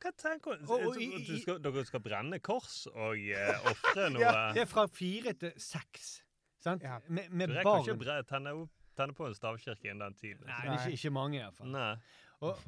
Hva 0.02 0.10
tenker 0.12 0.56
hun? 0.58 0.66
Og- 0.68 0.86
og 0.90 0.98
i- 1.00 1.08
i- 1.16 1.40
skal, 1.40 1.58
dere 1.62 1.84
skal 1.88 2.00
brenne 2.04 2.38
kors 2.38 2.86
og 2.92 3.16
eh, 3.18 3.60
ofre 3.72 4.10
noe? 4.12 4.20
Ja, 4.22 4.52
Det 4.52 4.62
er 4.66 4.70
fra 4.70 4.86
fire 4.86 5.32
til 5.32 5.52
seks. 5.56 6.22
Sant? 6.62 6.82
Ja. 6.82 6.98
Med, 7.08 7.30
med 7.30 7.48
Du 7.48 7.54
rekker 7.54 7.70
barn. 7.70 8.00
ikke 8.02 8.22
tenne, 8.28 8.52
tenne 8.96 9.14
på 9.14 9.26
en 9.26 9.34
stavkirke 9.34 9.88
innen 9.90 10.02
den 10.10 10.14
tiden. 10.20 10.44
Nei, 10.46 10.60
det 10.62 10.72
er 10.74 10.82
ikke, 10.90 10.98
ikke 11.00 11.10
mange, 11.16 11.38
iallfall. 11.40 11.70
Nei. 11.72 11.96
Og, 12.40 12.58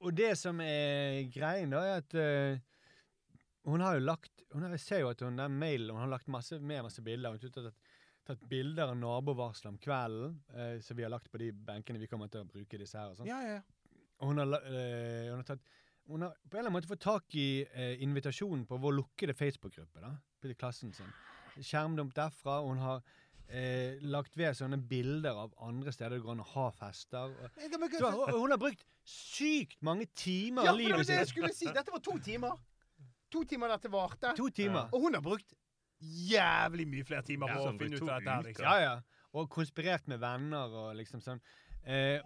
og 0.00 0.14
det 0.16 0.32
som 0.38 0.60
er 0.64 1.22
greien, 1.32 1.70
da, 1.70 1.80
er 1.86 2.02
at 2.02 2.14
eh, 2.18 2.58
hun 3.64 3.80
har 3.84 3.94
jo 3.98 4.00
lagt 4.04 4.42
hun 4.52 4.62
har, 4.62 4.70
Jeg 4.70 4.80
ser 4.80 5.00
jo 5.00 5.08
at 5.10 5.20
hun 5.20 5.36
den 5.36 5.58
mailen 5.60 5.90
Hun 5.94 6.00
har 6.00 6.08
lagt 6.08 6.26
masse, 6.28 6.58
med 6.58 6.82
masse 6.82 7.02
bilder. 7.02 7.30
Hun 7.30 7.38
har 7.42 7.50
tatt, 7.50 7.74
tatt 8.26 8.48
bilder 8.48 8.88
av 8.88 8.96
nabovarsler 8.96 9.68
om 9.74 9.78
kvelden, 9.78 10.38
eh, 10.54 10.80
som 10.80 10.96
vi 10.96 11.02
har 11.04 11.10
lagt 11.12 11.30
på 11.30 11.38
de 11.38 11.50
benkene 11.52 11.98
vi 12.00 12.06
kommer 12.08 12.28
til 12.32 12.40
å 12.44 12.48
bruke 12.48 12.78
disse 12.80 12.98
her. 12.98 13.10
og 13.12 13.16
sånn. 13.20 13.26
Ja, 13.28 13.40
ja, 13.42 13.58
ja. 13.60 13.62
Hun 14.20 14.38
har, 14.38 14.54
eh, 14.64 15.28
hun 15.30 15.36
har 15.40 15.44
tatt 15.44 15.60
hun 16.10 16.22
har 16.22 16.30
på 16.50 16.56
en 16.56 16.58
eller 16.58 16.70
annen 16.70 16.72
måte 16.80 16.88
fått 16.90 17.00
tak 17.04 17.34
i 17.38 17.64
eh, 17.72 18.00
invitasjonen 18.02 18.64
på 18.66 18.78
vår 18.80 18.92
lukkede 18.96 19.34
Facebook-gruppe. 19.36 20.00
da, 20.00 20.16
Til 20.42 20.54
klassen 20.58 20.92
sin. 20.92 21.06
Skjermdump 21.60 22.14
derfra. 22.16 22.56
Hun 22.66 22.78
har 22.82 23.02
eh, 23.48 23.98
lagt 24.02 24.34
ved 24.36 24.56
sånne 24.58 24.78
bilder 24.88 25.36
av 25.44 25.54
andre 25.62 25.92
steder 25.92 26.16
det 26.16 26.24
går 26.24 26.32
an 26.32 26.40
å 26.42 26.48
ha 26.56 26.70
fester. 26.70 27.30
Og, 27.30 27.60
så, 27.92 28.10
hun- 28.32 28.50
har 28.50 28.58
brukt 28.58 28.82
sykt 29.04 29.80
mange 29.82 30.06
timer 30.14 30.64
Ja, 30.64 30.72
av 30.72 30.76
for 30.76 30.82
det 30.82 30.90
var 30.90 30.98
livet 30.98 31.06
det 31.06 31.16
jeg 31.16 31.26
sitt. 31.26 31.34
skulle 31.36 31.52
si. 31.54 31.66
Dette 31.66 31.92
var 31.92 32.00
to 32.00 32.18
timer. 32.18 32.58
To 33.30 33.44
timer 33.44 33.68
dette 33.74 33.90
varte. 33.92 34.34
To 34.36 34.48
timer. 34.50 34.88
Og 34.92 35.04
hun 35.06 35.14
har 35.14 35.22
brukt 35.24 35.54
jævlig 36.00 36.86
mye 36.88 37.04
flere 37.06 37.22
timer 37.26 37.50
Ja, 37.50 37.56
på 37.58 37.68
å 37.68 37.74
finne 37.78 37.96
ut 38.00 38.02
av 38.08 38.14
dette 38.20 38.30
her. 38.34 38.46
Liksom. 38.48 38.64
Ja, 38.64 38.76
ja. 38.80 38.94
Og 39.38 39.50
konspirert 39.52 40.08
med 40.10 40.18
venner 40.22 40.72
og 40.82 40.94
liksom 40.98 41.22
sånn. 41.22 41.40
Eh, 41.84 42.20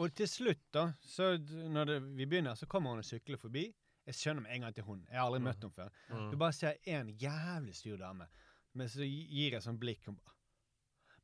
og 0.00 0.14
til 0.16 0.28
slutt, 0.28 0.62
da, 0.74 0.88
så 1.04 1.34
når 1.70 1.86
det, 1.92 1.98
vi 2.18 2.26
begynner, 2.26 2.56
så 2.58 2.66
kommer 2.70 2.94
hun 2.94 3.02
og 3.04 3.06
sykler 3.06 3.38
forbi. 3.40 3.68
Jeg 4.08 4.16
skjønner 4.16 4.42
med 4.42 4.56
en 4.56 4.64
gang 4.66 4.74
til 4.74 4.86
hun. 4.88 5.04
Jeg 5.10 5.20
har 5.20 5.28
aldri 5.28 5.42
møtt 5.44 5.62
henne 5.62 5.76
før. 5.76 5.92
Mm. 6.10 6.30
Du 6.32 6.36
bare 6.40 6.56
ser 6.56 6.80
en 6.96 7.12
jævlig 7.20 7.76
styr 7.78 8.00
dame, 8.00 8.26
men 8.74 8.88
så 8.90 9.06
gir 9.06 9.54
jeg 9.54 9.62
sånn 9.62 9.78
blikk 9.78 10.06
hun 10.08 10.16
bare- 10.18 10.36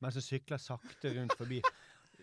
mens 0.04 0.14
hun 0.20 0.22
sykler 0.26 0.60
sakte 0.60 1.10
rundt 1.16 1.34
forbi. 1.38 1.62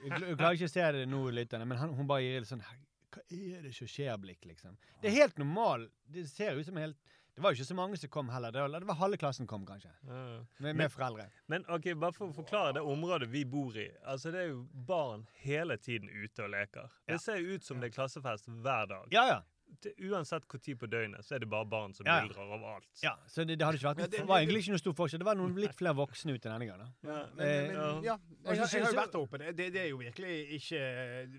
Jeg 0.03 0.37
klarer 0.37 0.53
ikke 0.55 0.69
å 0.69 0.71
se 0.71 0.85
det 0.93 1.07
nå, 1.09 1.19
lytterne, 1.33 1.65
men 1.67 1.77
han, 1.77 1.93
hun 1.97 2.07
bare 2.07 2.21
gir 2.21 2.39
det 2.43 2.47
sånn 2.49 2.61
«Her, 2.61 2.77
Hva 3.13 3.23
er 3.29 3.65
det 3.65 3.73
som 3.77 3.89
skjer-blikk, 3.89 4.45
liksom. 4.49 4.77
Det 5.01 5.11
er 5.11 5.17
helt 5.21 5.37
normal. 5.41 5.89
Det 6.09 6.25
ser 6.29 6.57
ut 6.57 6.65
som 6.65 6.77
helt 6.81 6.97
Det 7.33 7.41
var 7.41 7.49
jo 7.53 7.57
ikke 7.57 7.65
så 7.65 7.75
mange 7.77 7.97
som 7.97 8.09
kom 8.13 8.27
heller. 8.29 8.51
Det 8.53 8.61
var, 8.61 8.95
halve 8.99 9.17
klassen 9.17 9.47
kom, 9.49 9.63
kanskje. 9.65 9.89
Ja. 10.05 10.17
Med, 10.61 10.75
med 10.77 10.91
foreldre. 10.93 11.29
Men 11.49 11.65
ok, 11.65 11.87
bare 11.97 12.13
for 12.13 12.29
å 12.29 12.35
forklare 12.35 12.75
det 12.77 12.83
området 12.85 13.29
vi 13.31 13.41
bor 13.45 13.73
i. 13.77 13.87
Altså 14.05 14.29
Det 14.33 14.43
er 14.43 14.51
jo 14.51 14.59
barn 14.89 15.25
hele 15.41 15.77
tiden 15.81 16.09
ute 16.13 16.45
og 16.45 16.53
leker. 16.53 16.93
Ja. 17.07 17.15
Det 17.15 17.21
ser 17.23 17.41
jo 17.41 17.57
ut 17.57 17.65
som 17.65 17.81
det 17.81 17.89
er 17.89 17.95
klassefest 17.95 18.51
hver 18.51 18.85
dag. 18.91 19.09
Ja, 19.15 19.25
ja. 19.31 19.39
Uansett 20.09 20.45
hvor 20.47 20.59
tid 20.63 20.77
på 20.79 20.87
døgnet, 20.89 21.23
så 21.25 21.35
er 21.35 21.39
det 21.43 21.49
bare 21.49 21.65
barn 21.69 21.93
som 21.93 22.05
Ja, 22.05 22.15
ja. 22.19 22.27
buldrer 22.27 22.51
overalt. 22.57 22.87
Ja, 23.03 23.13
så 23.27 23.45
det, 23.45 23.57
det 23.59 23.65
hadde 23.65 23.77
ikke 23.79 23.89
vært 23.89 23.97
det- 24.03 24.11
Det 24.19 24.27
var 24.27 24.39
egentlig 24.41 24.61
ikke 24.63 24.73
noe 24.75 24.81
stor 24.83 24.93
forskjell. 24.93 25.19
Det 25.19 25.25
var 25.25 25.35
noen 25.35 25.55
litt 25.55 25.75
flere 25.75 25.95
voksne 25.95 26.33
ute 26.35 26.49
denne 26.49 26.67
gangen. 26.69 26.93
Ja, 27.03 27.25
Men, 27.35 27.47
Eh, 27.47 27.67
men, 27.67 28.03
ja. 28.03 28.17
Jeg, 28.17 28.57
Jeg, 28.57 28.57
jeg 28.57 28.83
har 28.83 28.91
jo 28.91 28.99
vært 29.01 29.11
der 29.11 29.19
oppe. 29.19 29.37
Det, 29.43 29.55
det, 29.57 29.73
det 29.73 29.81
er 29.81 29.89
jo 29.89 29.97
virkelig 29.97 30.35
ikke 30.59 30.81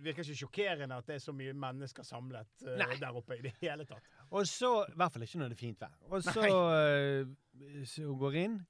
virker 0.03 0.23
ikke 0.25 0.39
sjokkerende 0.43 0.97
at 0.97 1.07
det 1.07 1.15
er 1.17 1.25
så 1.25 1.33
mye 1.33 1.53
mennesker 1.53 2.03
samlet 2.05 2.47
uh, 2.67 2.99
der 3.01 3.15
oppe 3.17 3.39
i 3.39 3.43
det 3.43 3.53
hele 3.61 3.85
tatt. 3.85 4.03
Og 4.31 4.47
så 4.47 4.85
I 4.89 4.97
hvert 4.97 5.13
fall 5.13 5.23
ikke 5.23 5.39
når 5.39 5.49
det 5.49 5.57
er 5.59 5.65
fint 5.67 5.81
vær. 5.81 5.95
Og 6.11 6.23
så, 6.23 6.41
uh, 6.41 7.85
så 7.85 8.03
hun 8.07 8.19
går 8.19 8.35
inn. 8.45 8.67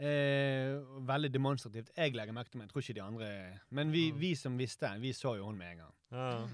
Eh, 0.00 0.78
veldig 1.04 1.28
demonstrativt. 1.34 1.90
Jeg 1.94 2.14
legger 2.16 2.32
merke 2.32 2.48
til 2.50 2.58
meg. 2.58 2.68
Jeg 2.68 2.72
tror 2.72 2.80
ikke 2.86 2.94
de 2.94 3.02
andre 3.04 3.60
Men 3.70 3.90
vi, 3.92 4.10
vi 4.16 4.34
som 4.34 4.56
visste, 4.56 4.88
vi 4.98 5.12
så 5.12 5.34
jo 5.36 5.44
hun 5.44 5.58
med 5.58 5.72
en 5.74 5.82
gang. 5.82 5.94
Ja. 6.12 6.48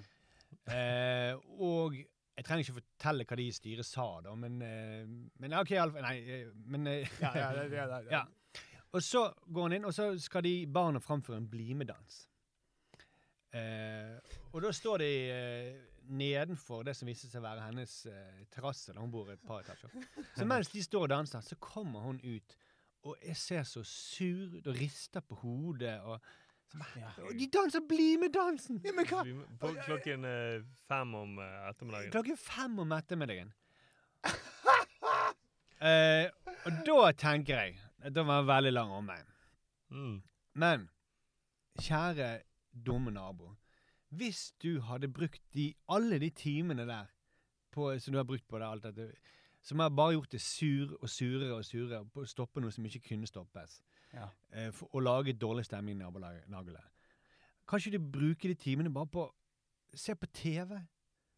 Eh, 0.75 1.37
og 1.63 1.95
jeg 2.37 2.45
trenger 2.45 2.67
ikke 2.67 2.79
fortelle 2.83 3.25
hva 3.25 3.39
de 3.41 3.47
i 3.49 3.55
styret 3.55 3.89
sa, 3.89 4.07
da, 4.25 4.35
men, 4.37 4.61
eh, 4.65 5.05
men 5.41 5.57
OK, 5.57 5.73
i 5.73 6.05
Nei, 6.05 6.17
eh, 6.21 6.51
men 6.69 6.87
eh, 6.91 7.15
Ja, 7.25 7.33
ja, 7.33 7.51
det, 7.57 7.71
det, 7.73 7.87
det, 7.93 8.01
Ja. 8.17 8.27
Og 8.93 9.03
så 9.05 9.27
går 9.53 9.69
han 9.69 9.77
inn, 9.77 9.89
og 9.89 9.95
så 9.97 10.11
skal 10.21 10.45
de 10.45 10.55
barna 10.73 11.01
framføre 11.03 11.41
en 11.41 11.49
BlimE-dans. 11.51 12.23
Eh, 13.57 14.37
og 14.53 14.63
da 14.65 14.73
står 14.75 15.03
de 15.03 15.11
eh, 15.33 15.83
nedenfor 16.13 16.85
det 16.87 16.95
som 16.97 17.09
viste 17.09 17.29
seg 17.31 17.41
å 17.41 17.47
være 17.47 17.67
hennes 17.67 17.95
eh, 18.11 18.45
terrasse, 18.53 18.93
da 18.93 19.03
hun 19.03 19.13
bor 19.13 19.33
et 19.33 19.43
par 19.47 19.65
etasjer. 19.65 19.93
Så 20.37 20.47
mens 20.49 20.71
de 20.73 20.85
står 20.85 21.09
og 21.09 21.13
danser, 21.13 21.45
så 21.45 21.59
kommer 21.61 22.05
hun 22.05 22.21
ut, 22.25 22.57
og 23.07 23.17
jeg 23.23 23.37
ser 23.39 23.69
så 23.69 23.85
sur 23.87 24.57
ut 24.59 24.67
og 24.67 24.77
rister 24.77 25.25
på 25.25 25.39
hodet. 25.45 25.99
Og, 26.05 26.21
og 26.75 27.33
de 27.39 27.47
danser 27.53 27.81
Bli 27.89 28.17
med 28.21 28.33
dansen! 28.35 28.81
Ja, 28.85 28.93
men 28.97 29.07
hva? 29.09 29.23
På 29.61 29.73
klokken 29.87 30.25
eh, 30.29 30.65
fem 30.89 31.15
om 31.15 31.39
eh, 31.39 31.69
ettermiddagen. 31.71 32.11
Klokken 32.15 32.41
fem 32.41 32.79
om 32.85 32.93
ettermiddagen. 32.99 33.55
Eh, 35.77 36.31
og 36.65 36.77
da 36.87 37.11
tenker 37.21 37.59
jeg 37.61 38.15
Da 38.17 38.23
var 38.25 38.39
det 38.41 38.49
veldig 38.49 38.71
lang 38.73 38.93
omvei. 38.97 39.19
Mm. 39.93 40.23
Men 40.57 40.87
kjære 41.77 42.31
dumme 42.87 43.11
nabo. 43.13 43.51
Hvis 44.09 44.55
du 44.63 44.81
hadde 44.81 45.09
brukt 45.13 45.43
de, 45.55 45.75
alle 45.89 46.19
de 46.19 46.31
timene 46.31 46.87
der 46.89 47.13
på, 47.73 47.99
som 47.99 48.13
du 48.13 48.19
har 48.19 48.25
brukt 48.25 48.49
på 48.49 48.59
det, 48.59 48.67
alt 48.67 48.83
dette, 48.89 49.11
som 49.63 49.79
har 49.79 49.89
bare 49.89 50.13
gjort 50.13 50.33
det 50.33 50.41
sur 50.41 50.97
og 51.03 51.09
surere 51.11 51.55
og 51.55 51.65
surere 51.65 52.05
på 52.09 52.23
å 52.25 52.31
stoppe 52.31 52.61
noe 52.63 52.73
som 52.73 52.87
ikke 52.87 53.03
kunne 53.09 53.29
stoppes, 53.29 53.81
Ja. 54.17 54.29
eh, 54.53 54.71
for 54.75 54.93
å 54.97 55.03
lage 55.05 55.37
dårlig 55.37 55.67
stemning 55.69 55.99
i 55.99 56.03
nabolaget 56.03 56.93
Kan 57.69 57.81
ikke 57.83 57.99
du 57.99 58.11
bruke 58.19 58.49
de 58.49 58.55
timene 58.57 58.93
bare 58.93 59.11
på 59.13 59.25
å 59.27 59.33
se 59.97 60.15
på 60.15 60.29
TV? 60.33 60.79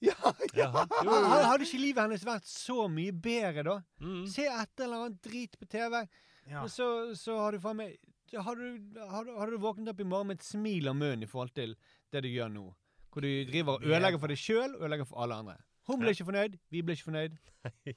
Ja, 0.00 0.14
ja. 0.54 0.68
Jo, 1.02 1.10
jo, 1.10 1.14
jo. 1.18 1.38
Hadde 1.42 1.66
ikke 1.66 1.80
livet 1.82 2.04
hennes 2.04 2.22
vært 2.22 2.44
så 2.46 2.84
mye 2.86 3.10
bedre 3.10 3.64
da? 3.66 3.72
Mm. 3.98 4.20
Se 4.30 4.44
et 4.46 4.82
eller 4.84 5.08
annet 5.08 5.16
drit 5.26 5.56
på 5.58 5.66
TV, 5.66 6.04
ja. 6.46 6.60
og 6.62 6.70
så, 6.70 6.86
så 7.18 7.34
har 7.40 7.56
du 7.56 7.58
faen 7.64 7.80
meg 7.80 7.96
har 8.36 8.54
du, 8.54 8.94
har, 9.10 9.30
har 9.40 9.50
du 9.50 9.56
våknet 9.58 9.88
opp 9.90 10.00
i 10.04 10.06
morgen 10.06 10.30
med 10.30 10.38
et 10.38 10.46
smil 10.46 10.90
om 10.90 10.98
munnen 11.00 11.24
i 11.24 11.30
forhold 11.30 11.50
til 11.56 11.74
det 12.12 12.22
du 12.22 12.28
gjør 12.30 12.52
nå? 12.52 12.64
Hvor 13.08 13.24
du 13.24 13.30
driver 13.48 13.78
og 13.78 13.88
ødelegger 13.88 14.20
for 14.20 14.30
deg 14.30 14.38
sjøl 14.38 14.74
og 14.76 14.82
ødelegger 14.84 15.08
for 15.08 15.24
alle 15.24 15.38
andre. 15.42 15.56
Hun 15.88 16.02
ble 16.02 16.12
ikke 16.12 16.28
fornøyd, 16.28 16.58
vi 16.70 16.82
ble 16.84 16.94
ikke 16.94 17.08
fornøyd. 17.08 17.38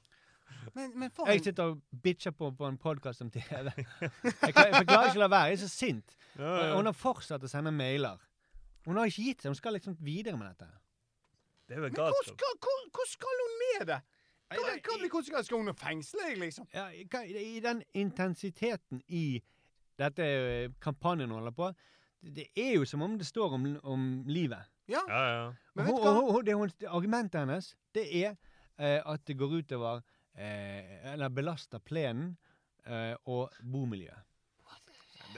Men, 0.74 0.92
men 0.98 1.10
for 1.10 1.26
Jeg 1.28 1.42
sitter 1.44 1.62
og 1.72 1.80
bitcher 2.02 2.30
på, 2.36 2.50
på 2.56 2.66
en 2.68 2.78
podkast 2.78 3.20
om 3.22 3.30
TV. 3.30 3.42
Jeg, 3.52 4.54
klar, 4.54 4.68
jeg 4.72 4.86
klarer 4.86 5.08
ikke 5.10 5.18
å 5.18 5.24
la 5.24 5.28
være. 5.32 5.50
Jeg 5.52 5.58
er 5.58 5.62
så 5.64 5.68
sint. 5.72 6.16
Ja, 6.38 6.52
ja. 6.68 6.76
Hun 6.76 6.86
har 6.88 6.96
fortsatt 6.96 7.42
å 7.44 7.50
sende 7.50 7.72
mailer. 7.76 8.18
Hun 8.86 8.96
har 8.98 9.06
ikke 9.10 9.22
gitt 9.28 9.42
seg. 9.44 9.50
Hun 9.52 9.58
skal 9.58 9.76
liksom 9.76 9.96
videre 10.00 10.36
med 10.40 10.48
dette. 10.54 10.68
Det 11.68 11.76
er 11.76 11.84
Men 11.84 11.92
hvor 11.94 12.08
galskap. 12.10 12.34
skal, 12.38 12.56
hvor, 12.64 12.82
hvor 12.96 13.08
skal 13.10 13.42
hun 13.42 13.54
med 13.62 13.86
det? 13.92 14.00
Hva, 14.52 14.72
hva 14.84 14.96
blir 15.00 15.08
konsekvensen? 15.12 15.48
Skal 15.48 15.62
hun 15.64 15.74
fengsle 15.80 16.26
deg, 16.28 16.38
liksom? 16.42 16.66
Ja, 16.74 16.88
i- 16.92 17.06
hva- 17.08 17.24
I 17.24 17.60
den 17.64 17.82
intensiteten 17.96 19.00
i 19.08 19.40
dette 19.98 20.22
eh, 20.26 20.68
kampanjen 20.82 21.30
hun 21.30 21.38
holder 21.38 21.54
på, 21.56 21.70
det 22.22 22.34
det 22.36 22.46
er 22.56 22.74
jo 22.76 22.84
som 22.86 23.02
om 23.02 23.16
det 23.18 23.26
står 23.26 23.54
om, 23.56 23.64
om 23.82 24.02
livet. 24.26 24.68
Ja. 24.88 25.00
Ja, 25.08 25.22
ja. 25.32 25.46
Men 25.74 25.86
vet 25.86 25.96
du 25.96 26.02
hva? 26.02 26.12
hun- 26.18 26.32
hun- 26.36 26.44
det, 26.44 26.54
hun, 26.58 26.70
argumentet 26.88 27.40
hennes 27.40 27.70
det 27.94 28.04
er 28.24 28.34
eh, 28.78 29.00
at 29.06 29.24
det 29.26 29.36
går 29.38 29.56
utover 29.62 30.02
Eller 30.34 31.28
belaster 31.28 31.82
plenen 31.84 32.36
eh, 32.86 33.14
og 33.28 33.52
bomiljøet. 33.62 34.28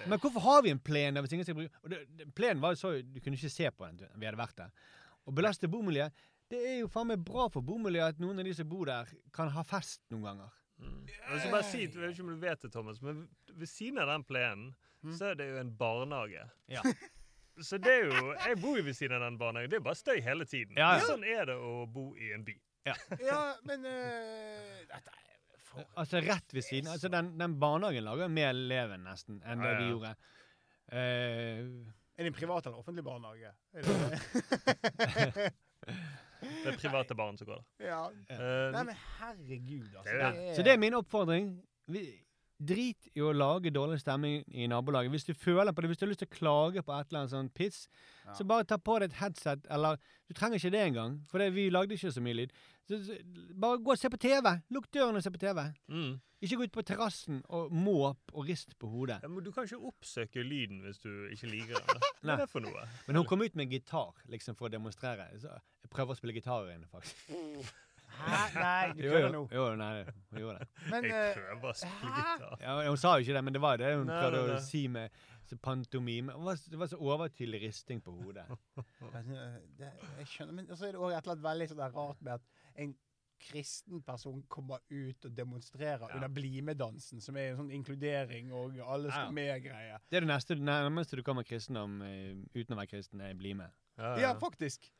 Men 0.08 0.18
hvorfor 0.18 0.42
har 0.42 0.62
vi 0.64 0.72
en 0.74 0.80
plen 0.82 1.14
der 1.14 1.22
hvis 1.22 1.34
ingen 1.36 1.46
skal 1.46 1.56
bruke 1.58 1.82
og 1.82 1.90
det, 1.92 2.00
det, 2.18 2.26
Plenen 2.34 2.62
var 2.62 2.74
jo 2.74 2.80
så 2.80 2.88
Du 3.02 3.20
kunne 3.22 3.38
ikke 3.38 3.50
se 3.52 3.70
på 3.70 3.86
den 3.86 4.00
vi 4.18 4.26
hadde 4.26 4.40
vært 4.40 4.56
der. 4.58 4.72
Å 5.24 5.34
belaste 5.34 5.70
bomiljøet 5.70 6.24
Det 6.50 6.60
er 6.60 6.76
jo 6.80 6.90
faen 6.90 7.12
meg 7.12 7.22
bra 7.24 7.46
for 7.52 7.64
bomiljøet 7.64 8.16
at 8.16 8.22
noen 8.22 8.42
av 8.42 8.48
de 8.48 8.54
som 8.56 8.68
bor 8.68 8.88
der, 8.90 9.10
kan 9.34 9.52
ha 9.54 9.62
fest 9.66 10.02
noen 10.12 10.26
ganger. 10.28 10.56
Mm. 10.82 11.04
Jeg 11.06 11.40
skal 11.40 11.52
bare 11.54 11.66
si, 11.70 11.84
jeg 11.86 11.94
vet 11.94 12.12
ikke 12.12 12.24
om 12.26 12.32
du 12.34 12.42
vet 12.42 12.64
det, 12.66 12.70
Thomas, 12.74 13.00
men 13.02 13.22
ved 13.54 13.70
siden 13.70 14.02
av 14.02 14.10
den 14.10 14.24
plenen, 14.28 14.66
så 15.16 15.30
er 15.30 15.38
det 15.38 15.48
jo 15.48 15.60
en 15.62 15.72
barnehage. 15.78 16.44
Ja. 16.70 16.82
Så 17.62 17.78
det 17.78 17.92
er 17.92 18.06
jo 18.10 18.34
Jeg 18.34 18.58
bor 18.60 18.76
jo 18.78 18.84
ved 18.84 18.96
siden 18.98 19.16
av 19.16 19.24
den 19.24 19.38
barnehagen. 19.38 19.70
Det 19.70 19.78
er 19.78 19.84
bare 19.86 19.98
støy 19.98 20.20
hele 20.20 20.44
tiden. 20.44 20.76
Ja, 20.76 20.96
ja. 20.98 21.04
Sånn 21.06 21.24
er 21.24 21.46
det 21.52 21.54
å 21.54 21.84
bo 21.86 22.08
i 22.18 22.32
en 22.34 22.44
by. 22.46 22.56
Ja, 23.30 23.40
men 23.64 23.84
uh, 23.86 24.80
Dette 24.90 25.10
er 25.14 25.58
for 25.64 25.84
Altså 25.98 26.20
rett 26.22 26.54
ved 26.54 26.62
siden. 26.66 26.90
Altså 26.92 27.08
Den, 27.12 27.32
den 27.40 27.56
barnehagen 27.60 28.04
lager 28.06 28.28
mer 28.30 28.50
eleven 28.54 29.04
nesten 29.08 29.40
enn 29.42 29.62
det 29.64 29.72
Ja, 29.72 29.78
vi 29.80 29.90
gjorde. 29.92 30.14
Uh, 30.92 31.92
Er 32.14 32.22
det 32.22 32.30
en 32.30 32.36
privat 32.36 32.66
eller 32.68 32.78
offentlig 32.78 33.04
barnehage? 33.06 33.50
Er 33.74 33.82
det, 33.82 35.52
Det 36.44 36.74
er 36.74 36.76
private 36.76 37.14
barn 37.16 37.38
som 37.40 37.46
går 37.48 37.56
der. 37.56 37.86
ja. 37.88 38.02
Uh, 38.28 38.72
Nei, 38.74 38.82
men 38.90 38.96
herregud, 39.18 39.88
altså. 39.96 40.12
Det 40.12 40.20
er- 40.28 40.54
så 40.58 40.62
det 40.66 40.72
er 40.74 40.78
min 40.82 40.94
oppfordring. 40.98 41.46
Vi, 41.88 42.02
drit 42.64 43.08
i 43.16 43.20
å 43.24 43.32
lage 43.34 43.70
dårlig 43.74 43.98
stemning 44.00 44.44
i 44.48 44.66
nabolaget. 44.70 45.10
Hvis 45.10 45.24
du 45.26 45.32
føler 45.34 45.72
på 45.72 45.82
det, 45.82 45.88
hvis 45.90 45.98
du 45.98 46.04
har 46.06 46.10
lyst 46.12 46.20
til 46.22 46.28
å 46.28 46.36
klage 46.36 46.82
på 46.84 46.92
et 46.94 47.08
eller 47.10 47.20
annet 47.24 47.32
sånn 47.32 47.48
piss, 47.54 47.88
Ja. 48.26 48.32
så 48.38 48.44
bare 48.48 48.64
ta 48.64 48.76
på 48.78 48.98
deg 49.00 49.10
et 49.10 49.16
headset, 49.22 49.66
eller 49.70 49.96
Du 50.28 50.34
trenger 50.34 50.56
ikke 50.60 50.70
det 50.72 50.80
engang, 50.86 51.18
for 51.28 51.38
det, 51.38 51.50
vi 51.54 51.68
lagde 51.70 51.92
ikke 51.96 52.12
så 52.12 52.20
mye 52.22 52.34
lyd. 52.34 52.52
Så, 52.84 52.98
så, 53.06 53.14
bare 53.56 53.78
gå 53.80 53.94
og 53.94 53.98
se 53.98 54.10
på 54.12 54.18
TV! 54.20 54.50
Lukk 54.76 54.90
døren 54.92 55.16
og 55.16 55.22
se 55.24 55.30
på 55.32 55.40
TV. 55.40 55.60
mm. 55.88 56.14
Ikke 56.44 56.58
gå 56.60 56.66
ut 56.68 56.72
på 56.74 56.82
terrassen 56.84 57.38
og 57.56 57.70
måp 57.72 58.34
og 58.36 58.44
rist 58.44 58.74
på 58.76 58.88
hodet. 58.92 59.16
ja, 59.22 59.28
men 59.32 59.44
du 59.46 59.48
kan 59.54 59.64
ikke 59.64 59.78
oppsøke 59.88 60.42
lyden 60.44 60.82
hvis 60.84 60.98
du 61.00 61.08
ikke 61.32 61.48
liker 61.48 61.78
den. 61.80 62.02
Hva 62.20 62.34
er 62.34 62.42
det 62.42 62.48
for 62.52 62.60
noe? 62.60 62.82
Men 63.06 63.16
hun 63.16 63.24
kom 63.30 63.40
ut 63.40 63.56
med 63.56 63.72
gitar 63.72 64.10
liksom 64.28 64.58
for 64.58 64.68
å 64.68 64.72
demonstrere. 64.74 65.30
Så 65.40 65.48
jeg 65.54 65.88
prøver 65.94 66.12
å 66.12 66.18
spille 66.18 66.36
gitar 66.36 66.68
inne, 66.74 66.84
faktisk. 66.92 67.24
Hæ? 68.14 68.42
Nei, 68.60 68.92
du 68.98 69.06
kødder 69.14 69.32
nå. 69.32 69.40
jo, 69.56 69.62
nei, 69.80 70.04
hun 70.34 70.42
gjorde 70.42 70.58
det. 70.60 70.68
Men 70.92 71.08
Jeg 71.08 71.30
eh, 71.30 71.38
prøver 71.38 71.70
å 71.70 71.78
spille 71.80 72.26
gitar. 72.28 72.58
Ja, 72.66 72.76
hun 72.90 73.00
sa 73.00 73.14
jo 73.16 73.24
ikke 73.24 73.38
det, 73.38 73.44
men 73.48 73.56
det 73.56 73.62
var 73.64 73.80
det 73.80 73.94
hun 73.96 74.04
Nei, 74.10 74.18
prøvde 74.20 74.42
nei, 74.44 74.52
nei. 74.52 74.60
å 74.60 74.66
si 74.68 74.82
med 74.98 75.16
så 75.48 75.58
pantomime. 75.64 76.36
Det 76.36 76.44
var, 76.50 76.60
det 76.76 76.82
var 76.84 76.92
så 76.92 77.00
overtydelig 77.00 77.62
risting 77.64 78.04
på 78.04 78.12
hodet. 78.20 78.44
Men, 79.00 79.32
det, 79.80 79.90
jeg 80.20 80.28
skjønner, 80.34 80.60
men 80.60 80.68
så 80.76 80.90
er 80.90 80.94
det 80.94 81.00
òg 81.00 81.16
et 81.16 81.18
eller 81.24 81.34
annet 81.38 81.48
veldig 81.48 81.70
sånn 81.72 81.82
rart 81.96 82.22
med 82.24 82.36
at 82.36 82.46
en 82.76 82.94
kristen 83.44 84.00
person 84.02 84.42
kommer 84.48 84.78
ut 84.90 85.24
og 85.28 85.34
demonstrerer 85.36 86.06
Ja. 86.08 86.14
under 86.14 86.28
BlimE-dansen, 86.28 87.20
som 87.20 87.36
er 87.36 87.50
en 87.50 87.56
sånn 87.58 87.72
inkludering 87.72 88.52
og 88.52 88.78
alle 88.78 89.08
Ja. 89.10 89.18
skal 89.18 89.32
med-greie. 89.32 89.98
Det 90.10 90.16
er 90.16 90.20
det 90.20 90.28
neste, 90.28 90.54
nærmeste 90.56 91.16
du 91.16 91.22
kommer 91.22 91.42
kristendom 91.44 92.00
eh, 92.02 92.34
uten 92.54 92.72
å 92.74 92.80
være 92.80 92.86
kristen, 92.94 93.20
er 93.20 93.34
bli 93.34 93.52
med. 93.54 93.70
Ja, 93.98 94.16
Ja, 94.18 94.32
faktisk. 94.34 94.90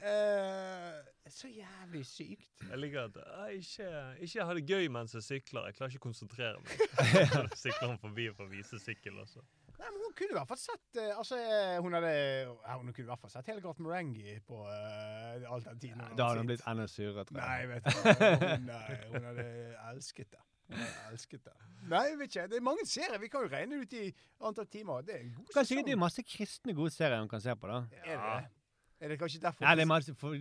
Uh, 0.00 0.96
så 1.28 1.48
jævlig 1.52 2.06
sykt. 2.08 2.48
Jeg 2.70 2.78
liker 2.78 3.04
at 3.04 3.16
jeg 3.20 3.58
ikke, 3.60 3.88
ikke 4.24 4.44
ha 4.48 4.54
det 4.54 4.62
gøy 4.66 4.88
mens 4.88 5.12
jeg 5.12 5.22
sykler. 5.26 5.66
Jeg 5.68 5.74
klarer 5.76 5.92
ikke 5.92 6.00
å 6.00 6.06
konsentrere 6.06 6.62
meg. 6.62 6.72
Sykler 7.62 7.88
han 7.92 7.98
forbi 8.00 8.30
for 8.32 8.46
å 8.46 8.48
vise 8.48 8.80
sykkel 8.80 9.18
også. 9.20 9.44
Nei, 9.80 9.88
men 9.94 10.04
Hun 10.04 10.14
kunne 10.18 10.34
i 10.34 10.36
hvert 10.36 10.50
fall 10.50 10.60
sett 10.60 11.00
eh, 11.00 11.10
Altså, 11.16 11.38
eh, 11.40 11.78
hun 11.80 11.96
hadde 11.96 12.12
ja, 12.12 12.76
Hun 12.76 12.92
kunne 12.92 13.06
i 13.06 13.10
hvert 13.10 13.22
fall 13.24 13.32
sett 13.32 13.50
hele 13.50 13.64
Garth 13.64 13.82
Marenghi 13.84 14.36
på 14.46 14.60
uh, 14.66 15.52
all 15.52 15.64
den 15.64 15.80
tiden. 15.80 16.04
Ja, 16.04 16.12
Da 16.18 16.28
hadde 16.30 16.44
hun 16.44 16.52
blitt 16.52 16.64
enda 16.68 16.86
surere, 16.90 17.24
tror 17.28 17.40
jeg. 17.40 17.48
Nei, 17.48 17.66
vet 17.72 17.88
du. 17.88 17.98
Hun, 18.44 18.70
eh, 18.76 19.04
hun 19.14 19.28
hadde 19.30 19.48
elsket 19.90 20.30
det. 20.36 20.42
Hun 20.70 20.86
elsket 21.10 21.44
det. 21.48 21.56
Nei, 21.90 22.04
jeg 22.10 22.20
vet 22.20 22.32
ikke. 22.34 22.46
Det 22.52 22.60
er 22.60 22.64
mange 22.70 22.86
serier. 22.86 23.18
Vi 23.22 23.32
kan 23.32 23.46
jo 23.46 23.52
regne 23.56 23.80
ut 23.82 23.98
i 23.98 24.06
antall 24.50 24.68
timer. 24.70 25.04
Det 25.06 25.16
er 25.16 25.24
en 25.24 25.34
god 25.38 25.52
Kanskje 25.56 25.84
det 25.88 25.96
er 25.96 26.00
masse 26.04 26.24
kristne 26.26 26.76
gode 26.76 26.94
serier 26.94 27.22
hun 27.22 27.30
kan 27.30 27.42
se 27.42 27.56
på, 27.56 27.70
da. 27.70 27.82
Er 28.04 28.10
det 28.10 28.18
det? 28.20 28.59
Er 29.00 29.08
det 29.08 29.16
kanskje 29.20 29.40
derfor 29.40 29.64
Nei, 29.64 29.74
det 29.78 29.84
er 29.86 30.14
for, 30.20 30.34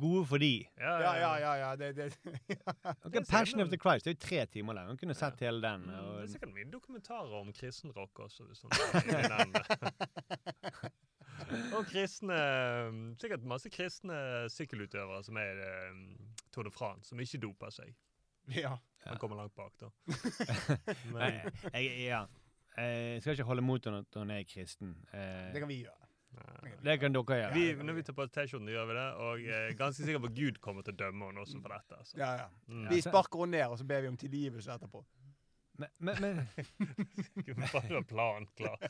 gode 0.00 0.24
for 0.26 0.38
de. 0.42 0.64
Ja, 0.78 0.94
Ja, 1.00 1.12
ja, 1.20 1.34
ja. 1.38 1.52
ja 1.60 1.68
det, 1.76 1.92
det. 1.96 2.08
okay, 3.06 3.22
Passion 3.28 3.60
of 3.62 3.68
the 3.70 3.78
Christ, 3.78 4.04
det 4.04 4.10
er 4.10 4.14
jo 4.16 4.20
tre 4.26 4.46
timer 4.46 4.72
lang. 4.74 4.86
Man 4.90 4.96
kunne 4.98 5.14
sett 5.14 5.38
hele 5.40 5.62
den. 5.62 5.84
Og... 5.90 6.16
Det 6.16 6.22
er 6.24 6.32
sikkert 6.34 6.54
mye 6.56 6.66
dokumentarer 6.72 7.36
om 7.38 7.52
kristenrock 7.54 8.18
også. 8.26 8.42
Den. 9.06 9.54
Og 11.76 11.86
kristne 11.90 12.36
Sikkert 13.20 13.44
masse 13.48 13.70
kristne 13.72 14.16
sykkelutøvere 14.52 15.22
som 15.26 15.38
er 15.40 15.60
eh, 15.66 16.00
Tour 16.54 16.66
de 16.66 16.72
France, 16.74 17.08
som 17.10 17.20
ikke 17.22 17.40
doper 17.42 17.70
seg. 17.74 17.94
ja. 18.56 18.76
Han 19.06 19.18
kommer 19.18 19.36
langt 19.36 19.54
bak, 19.54 19.72
da. 19.80 19.88
Nei, 21.16 21.30
jeg, 21.74 22.06
ja. 22.06 22.22
Eh, 22.78 23.14
Jeg 23.14 23.22
skal 23.22 23.32
ikke 23.36 23.48
holde 23.48 23.62
mot 23.66 23.84
henne 23.84 24.04
at 24.04 24.18
hun 24.18 24.30
er 24.30 24.44
kristen. 24.46 24.94
Eh, 25.12 25.50
Det 25.54 25.62
kan 25.62 25.68
vi 25.70 25.82
gjøre. 25.82 26.01
Det 26.82 26.96
kan 26.98 27.14
dere 27.14 27.36
gjøre. 27.38 27.54
vi, 27.54 27.84
når 27.86 27.94
vi 27.98 28.02
tar 28.02 28.14
på 28.18 28.26
T-skjorten, 28.26 28.70
gjør 28.72 28.86
vi 28.88 28.94
det. 28.98 29.08
Og 29.24 29.42
jeg 29.44 29.58
er 29.68 29.76
ganske 29.78 30.06
sikker 30.06 30.22
på 30.24 30.30
at 30.32 30.38
Gud 30.38 30.60
kommer 30.64 30.86
til 30.86 30.96
å 30.96 31.00
dømme 31.04 31.28
henne 31.28 31.44
også 31.44 31.60
for 31.62 31.74
dette. 31.76 31.98
Altså. 31.98 32.16
Ja, 32.18 32.30
ja. 32.40 32.48
Mm. 32.66 32.88
Vi 32.90 33.00
sparker 33.04 33.44
henne 33.44 33.58
ned, 33.58 33.66
og 33.70 33.78
så 33.78 33.86
ber 33.86 34.02
vi 34.02 34.10
om 34.10 34.16
tilgivelse 34.18 34.74
etterpå. 34.74 35.04
Men, 35.82 35.88
men, 35.98 36.20
men 36.20 36.40
Gud, 37.46 37.54
Bare 37.62 37.86
ha 37.94 38.02
planen 38.06 38.48
klar. 38.56 38.82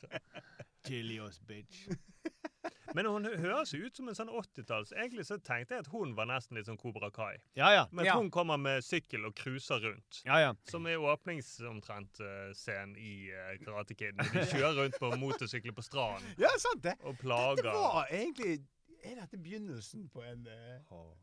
Chili 0.86 1.20
oss, 1.20 1.40
bitch. 1.46 1.86
Men 2.94 3.06
hun 3.06 3.24
hø- 3.24 3.36
høres 3.40 3.72
jo 3.72 3.78
ut 3.86 3.96
som 3.96 4.08
en 4.08 4.14
sånn 4.14 4.28
80-talls 4.28 4.92
Egentlig 4.92 5.24
så 5.26 5.38
tenkte 5.40 5.74
jeg 5.78 5.84
at 5.86 5.90
hun 5.92 6.14
var 6.18 6.26
nesten 6.28 6.56
litt 6.58 6.66
sånn 6.68 6.76
Kobra 6.80 7.10
Kai. 7.10 7.36
Ja, 7.56 7.70
ja. 7.72 7.86
Men 7.90 8.04
Ja. 8.06 8.14
hun 8.18 8.30
kommer 8.30 8.56
med 8.60 8.84
sykkel 8.84 9.24
og 9.26 9.34
cruiser 9.34 9.80
rundt. 9.80 10.22
Ja, 10.26 10.38
ja. 10.40 10.52
Som 10.68 10.86
er 10.86 10.96
åpningsomtrent-scenen 11.00 12.96
i 12.96 13.30
uh, 13.32 13.56
Karate 13.64 13.94
Kid. 13.96 14.16
De 14.18 14.44
kjører 14.50 14.76
rundt 14.82 14.98
på 15.00 15.12
motorsykler 15.20 15.74
på 15.76 15.84
stranden 15.86 16.34
Ja, 16.40 16.50
sant 16.58 16.82
det. 16.84 16.96
og 17.02 17.14
Det 17.16 17.22
plager. 17.24 17.72
var 17.72 18.06
egentlig 18.10 18.60
Er 19.02 19.16
dette 19.18 19.36
begynnelsen 19.42 20.04
på 20.14 20.20
en, 20.22 20.46
eh, 20.46 20.76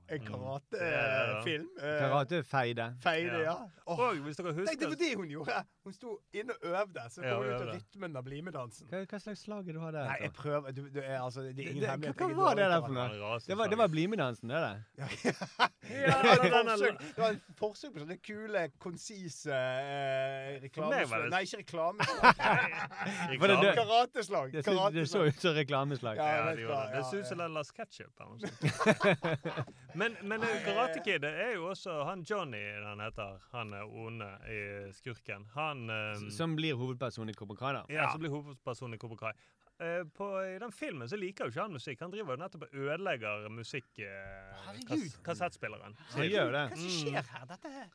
en 0.09 0.19
Mm. 0.21 0.25
karatefilm? 0.27 1.67
Eh, 1.79 1.99
Karatefeide. 2.01 2.95
Feide, 3.01 3.37
Ja. 3.39 3.39
ja. 3.39 3.55
Åh, 3.87 3.99
Og 3.99 4.15
hvis 4.15 4.35
dere 4.37 4.53
Tenk, 4.53 4.57
det 4.57 4.69
husker 4.69 4.87
var 4.89 4.95
det 4.95 5.15
hun 5.15 5.29
gjorde! 5.29 5.63
Hun 5.83 5.93
sto 5.93 6.19
inne 6.33 6.51
og 6.53 6.69
øvde, 6.69 7.01
så 7.09 7.21
Ja, 7.23 7.33
kom 7.35 7.43
hun 7.45 7.53
ut 7.53 7.61
av 7.61 7.67
rytmen 7.75 8.15
av 8.17 8.23
BlimE-dansen. 8.23 8.87
Hva, 8.89 9.05
hva 9.05 9.19
slags 9.19 9.39
slag 9.45 9.59
er 9.59 9.63
det 9.71 9.73
du 9.75 9.79
har 9.79 9.91
der? 9.91 10.03
Nei, 10.09 10.17
jeg 10.21 10.33
prøver 10.33 10.71
du, 10.75 10.89
du, 10.89 10.99
er, 10.99 11.19
altså, 11.21 11.41
Det 11.41 11.59
er 11.59 11.69
ingen 11.69 11.79
Det- 11.81 11.89
hemmelighet. 11.89 12.15
hva 12.17 12.27
jeg 12.27 12.35
var 12.37 12.53
det 12.55 12.65
der 12.69 12.81
for 12.81 12.87
noe? 12.93 13.39
Det 13.47 13.57
var, 13.57 13.67
det 13.67 13.77
var 13.77 13.87
BlimE-dansen, 13.87 14.49
det 14.49 14.59
der. 14.59 14.83
Ja, 14.97 15.07
Ja, 15.89 16.21
det, 16.21 16.51
var 16.51 16.63
den- 16.63 16.67
et 16.67 16.79
forsøk, 16.79 16.99
det 16.99 17.17
var 17.17 17.29
et 17.29 17.41
forsøk 17.57 17.93
på 17.93 17.99
sånne 17.99 18.17
kule, 18.21 18.69
konsise 18.79 19.51
eh, 19.55 20.59
reklameslag. 20.61 21.29
Nei, 21.29 21.41
ikke 21.47 21.57
reklameslag. 21.63 22.35
Det 23.29 23.39
det? 23.39 23.75
Karateslag. 23.75 24.51
Det, 24.51 24.65
så- 24.65 24.91
det 24.91 25.07
ut 25.27 25.39
som 25.39 25.53
reklameslag. 25.55 26.15
Ja, 26.17 26.27
Ja, 26.27 26.45
jeg 26.45 26.57
det 26.57 26.63
gjorde 26.67 26.83
det. 26.83 26.91
Det 26.91 26.97
ja, 26.97 27.09
ser 27.09 27.23
er 27.69 27.75
Last 27.75 27.75
Ketchup. 27.75 28.19
eller 28.19 28.31
noe 28.31 28.39
sånt. 28.39 29.67
Men, 29.99 30.15
men 30.21 30.41
Karate 30.65 31.01
Kid 31.03 31.23
er 31.25 31.55
jo 31.55 31.69
også 31.71 32.03
han 32.05 32.23
Johnny 32.23 32.61
han 32.83 32.99
heter. 33.01 33.39
Han 33.51 33.73
er 33.73 33.85
onde 33.85 34.27
i 34.49 34.59
skurken. 34.93 35.47
Han 35.55 35.89
um, 35.89 36.27
Som 36.31 36.55
blir 36.55 36.77
hovedperson 36.77 37.29
i 37.29 37.33
Cobra 37.33 37.57
Kai, 37.57 37.73
da. 37.73 37.85
ja, 37.89 38.11
som 38.11 38.21
blir 38.21 38.33
hovedperson 38.33 38.93
i 38.93 38.99
Cobra 39.01 39.17
Kai. 39.17 39.33
Eh, 39.79 40.03
på, 40.11 40.27
I 40.43 40.59
den 40.59 40.71
filmen 40.75 41.09
så 41.09 41.15
liker 41.15 41.47
jo 41.47 41.53
ikke 41.53 41.63
han 41.63 41.73
musikk. 41.73 42.01
Han 42.03 42.11
driver 42.11 42.35
jo 42.35 42.41
nettopp 42.43 42.65
og 42.67 42.75
ødelegger 42.83 43.49
musikk... 43.53 43.87
eh, 44.03 44.61
Herregud. 44.65 44.89
kass, 44.91 45.17
kassettspilleren. 45.25 45.95
Han 46.13 46.27
gjør 46.27 46.51
det. 46.55 46.63
Hva 46.73 46.93
skjer 46.99 47.33
her? 47.33 47.45
Dette 47.53 47.73
er 47.83 47.89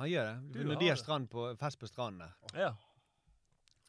Han 0.00 0.10
gjør 0.10 0.28
det. 0.32 0.36
Du 0.54 0.60
Når 0.66 0.80
de 0.82 0.88
har 0.90 0.98
strand 1.00 1.30
på, 1.30 1.48
fest 1.60 1.78
på 1.78 1.90
stranden 1.90 2.26
der. 2.26 2.58
Ja. 2.58 2.72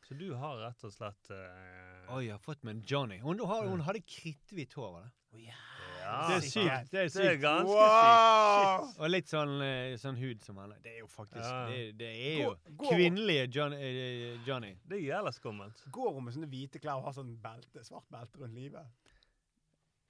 Så 0.06 0.16
du 0.18 0.30
har 0.38 0.62
rett 0.62 0.84
og 0.86 0.94
slett 0.94 1.28
uh... 1.34 2.16
Oi, 2.16 2.24
jeg 2.28 2.34
har 2.34 2.42
fått 2.42 2.64
meg 2.66 2.80
en 2.80 2.86
Johnny. 2.86 3.20
Hun, 3.22 3.42
har, 3.46 3.68
hun 3.70 3.84
hadde 3.86 4.02
kritthvitt 4.02 4.74
hår. 4.78 4.94
var 4.96 5.04
det? 5.06 5.12
Ja, 5.34 6.28
Det 6.28 6.36
er 6.36 6.42
sykt. 6.42 6.92
Det 6.92 7.00
er 7.04 7.10
sykt. 7.10 7.24
Det 7.24 7.32
er 7.34 7.38
ganske 7.38 7.70
Wow! 7.70 8.88
Og 9.00 9.10
litt 9.10 9.28
sånn, 9.30 9.62
eh, 9.62 9.96
sånn 10.02 10.18
hud 10.18 10.44
som 10.44 10.58
han. 10.58 10.74
Det 10.82 10.96
er 10.96 11.00
jo 11.04 11.08
faktisk 11.08 11.44
Ja. 11.46 11.66
Det, 11.70 11.98
det 11.98 12.10
er 12.10 12.42
jo 12.44 12.50
Går- 12.50 12.78
går- 12.78 12.94
kvinnelige 12.96 13.48
John, 13.56 13.74
eh, 13.74 14.38
Johnny. 14.48 14.76
Det 14.88 14.98
er 14.98 15.06
jævla 15.14 15.32
skummelt. 15.32 15.86
Går 15.92 16.14
hun 16.14 16.24
med 16.26 16.34
sånne 16.34 16.50
hvite 16.50 16.80
klær 16.82 16.98
og 16.98 17.04
har 17.06 17.14
sånn 17.14 17.38
belte, 17.42 17.84
svart 17.86 18.10
belte 18.10 18.40
rundt 18.42 18.54
livet? 18.56 18.86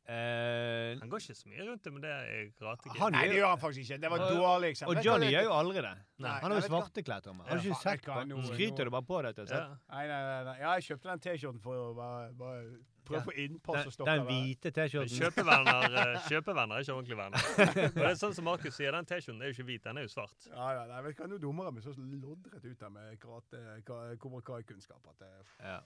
Uh, 0.10 0.98
Han 1.04 1.10
går 1.12 1.20
ikke 1.22 1.36
så 1.38 1.46
mye 1.52 1.66
rundt 1.68 1.84
det 1.86 1.92
men 1.94 2.02
det 2.02 2.10
er 2.10 2.48
gratis. 2.58 2.96
Nei, 3.14 3.28
det 3.30 3.36
gjør 3.38 3.50
han 3.52 3.60
faktisk 3.62 3.84
ikke. 3.92 4.00
Det 4.02 4.10
var 4.10 4.20
Og- 4.26 4.32
dårlig 4.40 4.70
eksempel. 4.74 4.98
og 4.98 5.04
Johnny 5.06 5.28
gjør 5.30 5.44
jo 5.44 5.52
aldri 5.54 5.82
det. 5.86 5.92
Nei, 6.18 6.40
Han 6.42 6.52
har 6.52 6.62
jo 6.62 6.68
svarte 6.68 7.04
klær. 7.06 7.22
Ja, 7.28 7.34
Har 7.44 7.58
du 7.60 7.70
ikke 7.70 7.82
sett 7.84 8.02
på 8.02 8.44
Skryter 8.48 8.84
du 8.86 8.90
bare 8.90 9.04
på 9.06 9.22
det? 9.22 9.36
Til, 9.36 9.46
Ja. 9.46 9.68
Nei, 9.92 10.08
nei, 10.08 10.22
nei, 10.24 10.44
nei. 10.46 10.58
Ja, 10.60 10.74
jeg 10.80 10.84
kjøpte 10.84 11.04
den 11.14 11.20
T-skjorten 11.20 11.62
for 11.62 11.76
å 11.76 11.96
bare, 11.96 12.32
bare 12.34 12.80
prøve 13.10 13.20
Ja. 13.20 13.26
å 13.26 13.28
få 13.30 13.36
innpass 13.44 13.80
og 13.80 13.84
den, 13.90 13.96
stoppe 13.98 14.14
den 14.16 14.26
hvite 14.30 14.72
T-skjorten. 14.78 15.18
Kjøpevenner, 15.20 15.90
eh, 15.90 16.80
er 16.80 16.86
ikke 16.86 16.96
ordentlige 16.96 17.20
venner. 17.20 17.48
Og 17.90 17.98
det 18.00 18.06
er 18.12 18.20
sånn 18.22 18.36
som 18.38 18.46
Markus 18.48 18.78
sier, 18.78 18.94
den 18.96 19.10
T-skjorten 19.10 19.42
er 19.42 19.52
jo 19.52 19.58
ikke 19.58 19.68
hvit, 19.72 19.84
den 19.90 19.98
er 19.98 20.06
jo 20.08 20.12
svart. 20.14 20.48
Ja, 20.52 20.70
ja, 20.78 20.86
nei, 20.92 21.02
vet 21.08 21.18
du 21.18 21.24
hva, 21.24 21.30
Nå 21.34 21.40
dummer 21.42 21.70
jeg 21.70 21.78
meg 21.80 21.84
så 21.90 21.94
loddrett 21.98 22.66
ut 22.70 22.80
der 22.86 22.94
med 22.96 23.20
karate, 23.20 23.64
ka- 23.90 24.16
Cobra 24.22 24.42
Kai-kunnskap 24.52 25.10
at 25.14 25.26
jeg, 25.26 25.46
Ja. 25.66 25.80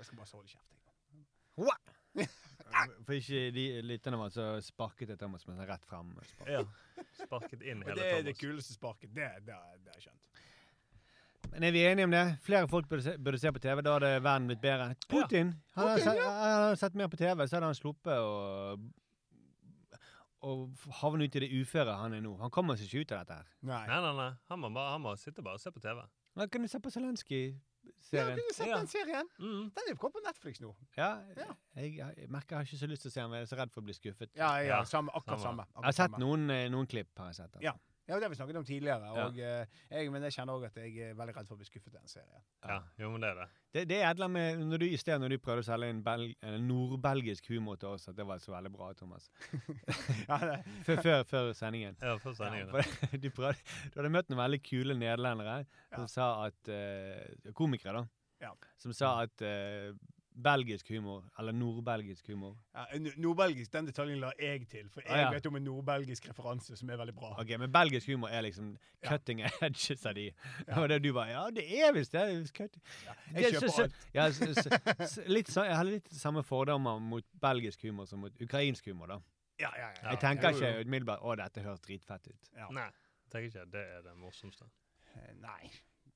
jeg 0.00 0.04
skal 0.10 0.18
bare 0.18 0.32
holde 0.32 0.48
kjeft. 0.56 0.72
jeg. 0.76 1.84
For 3.06 3.12
ikke 3.14 3.40
de 3.54 3.64
lytterne 3.86 4.18
våre, 4.18 4.32
så 4.32 4.46
sparket 4.64 5.12
jeg 5.12 5.18
Thomas 5.20 5.44
med 5.46 5.60
rett 5.68 5.84
frem. 5.86 6.10
Sparket. 6.24 6.52
Ja. 6.52 7.04
Sparket 7.20 7.62
inn 7.62 7.82
hele 7.84 7.94
Thomas. 7.94 8.00
det 8.00 8.12
er 8.18 8.22
det 8.26 8.34
kuleste 8.40 8.74
sparket. 8.74 9.12
Det, 9.14 9.28
det, 9.46 9.54
det 9.84 9.92
har 9.92 10.00
jeg 10.00 10.08
skjønt. 10.08 10.25
Men 11.52 11.62
er 11.64 11.72
vi 11.72 11.84
enige 11.86 12.04
om 12.04 12.10
det? 12.10 12.24
Flere 12.42 12.68
folk 12.68 12.88
burde 12.88 13.02
se, 13.02 13.16
burde 13.18 13.38
se 13.38 13.52
på 13.52 13.58
TV. 13.62 13.80
Da 13.82 13.92
hadde 13.98 14.22
verden 14.24 14.46
blitt 14.50 14.60
bedre. 14.60 14.94
Putin! 15.08 15.54
Han 15.74 15.88
hadde 15.88 16.00
Putin, 16.02 16.12
sett, 16.12 16.22
han 16.26 16.62
hadde 16.62 16.76
sett 16.82 16.94
mer 16.94 17.08
på 17.08 17.16
TV, 17.16 17.46
så 17.48 17.56
hadde 17.56 17.66
han 17.72 17.74
sluppet 17.74 18.18
å 18.20 18.76
og 20.46 20.76
havne 21.00 21.26
ut 21.26 21.34
i 21.34 21.40
det 21.42 21.48
uføre 21.58 21.94
han 21.98 22.12
er 22.14 22.20
nå. 22.22 22.36
Han 22.38 22.52
kommer 22.54 22.76
seg 22.78 22.86
ikke 22.86 23.00
ut 23.06 23.12
av 23.16 23.22
dette 23.24 23.38
her. 23.40 23.46
Nei. 23.66 23.80
Nei, 23.88 23.96
nei, 24.04 24.12
nei. 24.18 24.26
Han 24.52 24.60
må, 24.62 24.68
bare, 24.76 24.92
han 24.94 25.02
må 25.02 25.14
sitte 25.18 25.42
bare 25.42 25.58
og 25.58 25.62
se 25.64 25.72
på 25.74 25.80
TV. 25.82 26.02
Kan 26.52 26.62
du 26.62 26.68
se 26.70 26.78
på 26.84 26.92
Zelenskyj. 26.92 27.48
Ja, 28.12 28.26
kan 28.28 28.36
kunne 28.36 28.44
du 28.44 28.54
sett 28.54 28.68
Ja. 28.68 28.76
den 28.76 28.86
serien? 28.92 29.28
Mm. 29.40 29.64
Den 29.74 29.82
er 29.88 29.90
jo 29.94 29.96
på 30.12 30.22
Netflix 30.22 30.60
nå. 30.62 30.74
Ja, 30.98 31.08
Ja. 31.36 31.48
jeg, 31.80 31.96
jeg 31.98 32.28
merker 32.30 32.54
jeg 32.54 32.58
har 32.58 32.68
ikke 32.68 32.78
så 32.78 32.86
lyst 32.92 33.02
til 33.02 33.10
å 33.10 33.14
se 33.16 33.20
den, 33.24 33.32
jeg 33.32 33.42
er 33.42 33.50
så 33.50 33.58
redd 33.58 33.72
for 33.72 33.80
å 33.80 33.84
bli 33.88 33.94
skuffet. 33.96 34.30
Ja, 34.36 34.52
ja, 34.60 34.68
Ja, 34.76 34.84
samme, 34.84 35.10
akkurat 35.16 35.40
samme. 35.40 35.64
samme. 35.64 35.66
Jeg 35.74 35.84
har 35.88 35.92
sett 35.98 36.10
samme. 36.12 36.18
noen, 36.22 36.50
eh, 36.50 36.68
noen 36.68 36.86
klipp. 36.86 37.08
har 37.18 37.26
jeg 37.32 37.34
sett 37.40 37.52
den. 37.56 37.62
Ja. 37.62 37.72
Ja, 38.06 38.14
det 38.14 38.22
har 38.22 38.30
vi 38.30 38.36
snakket 38.38 38.56
om 38.56 38.64
tidligere. 38.64 39.08
Ja. 39.16 39.26
Og, 39.26 39.38
eh, 39.38 39.78
jeg, 39.90 40.10
men 40.14 40.22
jeg 40.22 40.34
kjenner 40.36 40.54
òg 40.54 40.66
at 40.68 40.76
jeg 40.78 40.92
er 41.02 41.14
veldig 41.18 41.34
redd 41.34 41.48
for 41.48 41.56
å 41.56 41.60
bli 41.60 41.66
skuffet 41.66 41.90
i 41.90 41.96
den 41.96 42.10
serien. 42.10 42.42
Ja, 42.62 42.76
jo, 43.02 43.10
men 43.10 43.24
det 43.24 43.32
er 43.32 43.40
det. 43.40 43.46
Det, 43.74 43.82
det 43.90 43.96
er 43.98 44.06
et 44.06 44.14
eller 44.14 44.28
annet 44.28 44.60
med 44.60 44.66
når 44.70 44.82
du, 44.82 44.86
I 44.86 45.00
sted 45.00 45.18
når 45.20 45.34
du 45.34 45.38
prøvde 45.42 45.64
å 45.64 45.66
selge 45.66 45.88
en, 45.90 46.02
en 46.06 46.68
nordbelgisk 46.68 47.50
humor 47.50 47.80
til 47.82 47.96
oss, 47.96 48.06
at 48.12 48.18
det 48.18 48.26
var 48.28 48.38
så 48.42 48.54
veldig 48.54 48.72
bra, 48.76 48.92
Thomas. 48.98 49.26
Ja, 50.28 50.38
det, 50.42 50.60
Før, 50.86 51.02
før, 51.02 51.24
før 51.32 51.50
sendingen. 51.58 51.98
Ja, 52.00 52.14
før 52.22 52.36
sendingen. 52.38 52.70
Ja, 52.70 53.18
du, 53.24 53.28
prøvde, 53.34 53.58
du 53.90 53.98
hadde 53.98 54.12
møtt 54.14 54.30
noen 54.30 54.42
veldig 54.44 54.62
kule 54.66 54.98
nederlendere 54.98 55.58
som 55.90 56.06
sa 56.10 56.30
at 56.46 56.70
uh, 56.70 57.50
Komikere, 57.58 58.04
da. 58.04 58.06
Ja. 58.46 58.52
Som 58.78 58.94
sa 58.94 59.16
at 59.24 59.42
eh, 59.42 59.94
belgisk 60.42 60.88
humor, 60.92 61.24
eller 61.38 61.52
nordbelgisk 61.52 62.26
humor 62.28 62.56
ja, 62.74 62.84
Nordbelgisk, 63.16 63.72
den 63.72 63.86
detaljen 63.86 64.18
la 64.20 64.30
jeg 64.38 64.66
til, 64.68 64.88
for 64.92 65.00
jeg 65.00 65.10
Ah, 65.10 65.18
ja. 65.20 65.30
vet 65.32 65.46
om 65.46 65.56
en 65.56 65.64
nordbelgisk 65.64 66.28
referanse 66.28 66.76
som 66.76 66.90
er 66.90 66.96
veldig 67.00 67.14
bra. 67.16 67.30
Ok, 67.40 67.54
Men 67.58 67.72
belgisk 67.72 68.06
humor 68.06 68.28
er 68.28 68.42
liksom 68.42 68.76
Ja. 69.02 69.08
cutting 69.08 69.40
edges 69.62 70.04
av 70.06 70.14
de. 70.14 70.30
Ja. 70.68 70.80
Og 70.82 70.88
det 70.88 71.02
du 71.02 71.12
bare 71.12 71.28
Ja, 71.30 71.50
det 71.50 71.64
er 71.80 71.92
visst 71.92 72.12
det. 72.12 72.20
er 72.20 72.40
visst 72.40 72.58
Ja, 72.60 72.66
Jeg 73.32 73.44
Det- 73.44 73.52
kjøper 73.54 73.68
så- 73.68 73.76
så- 73.76 73.82
alt. 73.82 73.92
Ja, 74.14 74.30
så, 74.30 74.54
så, 75.08 75.28
litt, 75.28 75.46
så, 75.48 75.64
jeg 75.64 75.76
har 75.76 75.84
litt 75.84 76.08
samme 76.12 76.42
fordommer 76.42 76.98
mot 77.00 77.24
belgisk 77.40 77.82
humor 77.82 78.04
som 78.06 78.18
mot 78.20 78.32
ukrainsk 78.42 78.84
humor. 78.86 79.06
da. 79.06 79.18
Ja, 79.58 79.70
ja, 79.76 79.88
ja. 80.02 80.10
Jeg 80.10 80.20
tenker 80.20 80.50
Jo, 80.52 80.58
jo. 80.58 80.66
ikke 80.66 80.84
umiddelbart 80.86 81.20
'Å, 81.22 81.36
dette 81.36 81.62
høres 81.62 81.80
dritfett 81.80 82.26
ut'. 82.28 82.50
Ja. 82.56 82.68
Nei, 82.70 82.90
tenker 83.30 83.46
ikke 83.48 83.70
det 83.72 83.86
er 83.96 84.02
det 84.02 84.16
morsomste. 84.16 84.64
Eh, 85.16 85.32
Nei. 85.40 85.70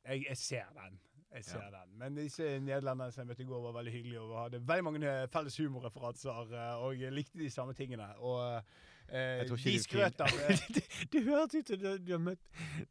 Jeg, 0.06 0.24
jeg 0.28 0.37
ser 0.37 0.64
den. 0.74 0.98
Jeg 1.35 1.45
ser 1.45 1.62
Ja. 1.62 1.71
den. 1.71 1.99
Men 1.99 2.16
disse 2.16 2.43
nederlenderne 2.59 3.12
som 3.12 3.23
jeg 3.23 3.29
møtte 3.29 3.43
i 3.43 3.47
går, 3.47 3.62
var 3.62 3.73
veldig 3.73 3.93
hyggelige 3.93 4.21
og 4.21 4.43
hadde 4.43 4.61
veldig 4.69 4.85
mange 4.85 5.07
eh, 5.23 5.29
felles 5.33 5.57
humorreferanser 5.57 6.53
eh, 6.53 6.83
og 6.83 6.95
likte 7.14 7.38
de 7.38 7.51
samme 7.51 7.75
tingene. 7.75 8.09
Og 8.19 8.62
eh, 9.09 9.45
de 9.45 9.49
du 9.49 9.79
skrøt 9.83 10.21
av 10.21 10.27
det, 10.75 10.85
det 11.12 11.23
høres 11.25 11.55
ut 11.55 11.69
som 11.69 11.79
du, 11.79 11.99
du 11.99 12.12
har 12.12 12.23
møtt 12.23 12.43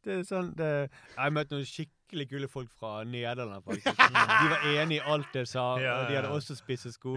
Det 0.04 0.18
er 0.18 0.22
sånn 0.28 0.54
det, 0.56 0.70
Jeg 0.90 1.18
har 1.18 1.30
møtt 1.36 1.50
noen 1.52 1.64
skikkelig 1.68 1.99
kule 2.30 2.48
folk 2.48 2.70
fra 2.78 3.04
Nederland, 3.04 3.62
faktisk. 3.64 3.86
De 4.40 4.50
var 4.50 4.60
enige 4.82 4.98
i 5.00 5.04
alt 5.14 5.34
jeg 5.34 5.48
sa, 5.48 5.64
Ja, 5.80 5.92
og 6.02 6.08
de 6.10 6.14
hadde 6.18 6.28
ja. 6.28 6.34
også 6.34 6.56
spisse 6.58 6.92
sko. 6.92 7.14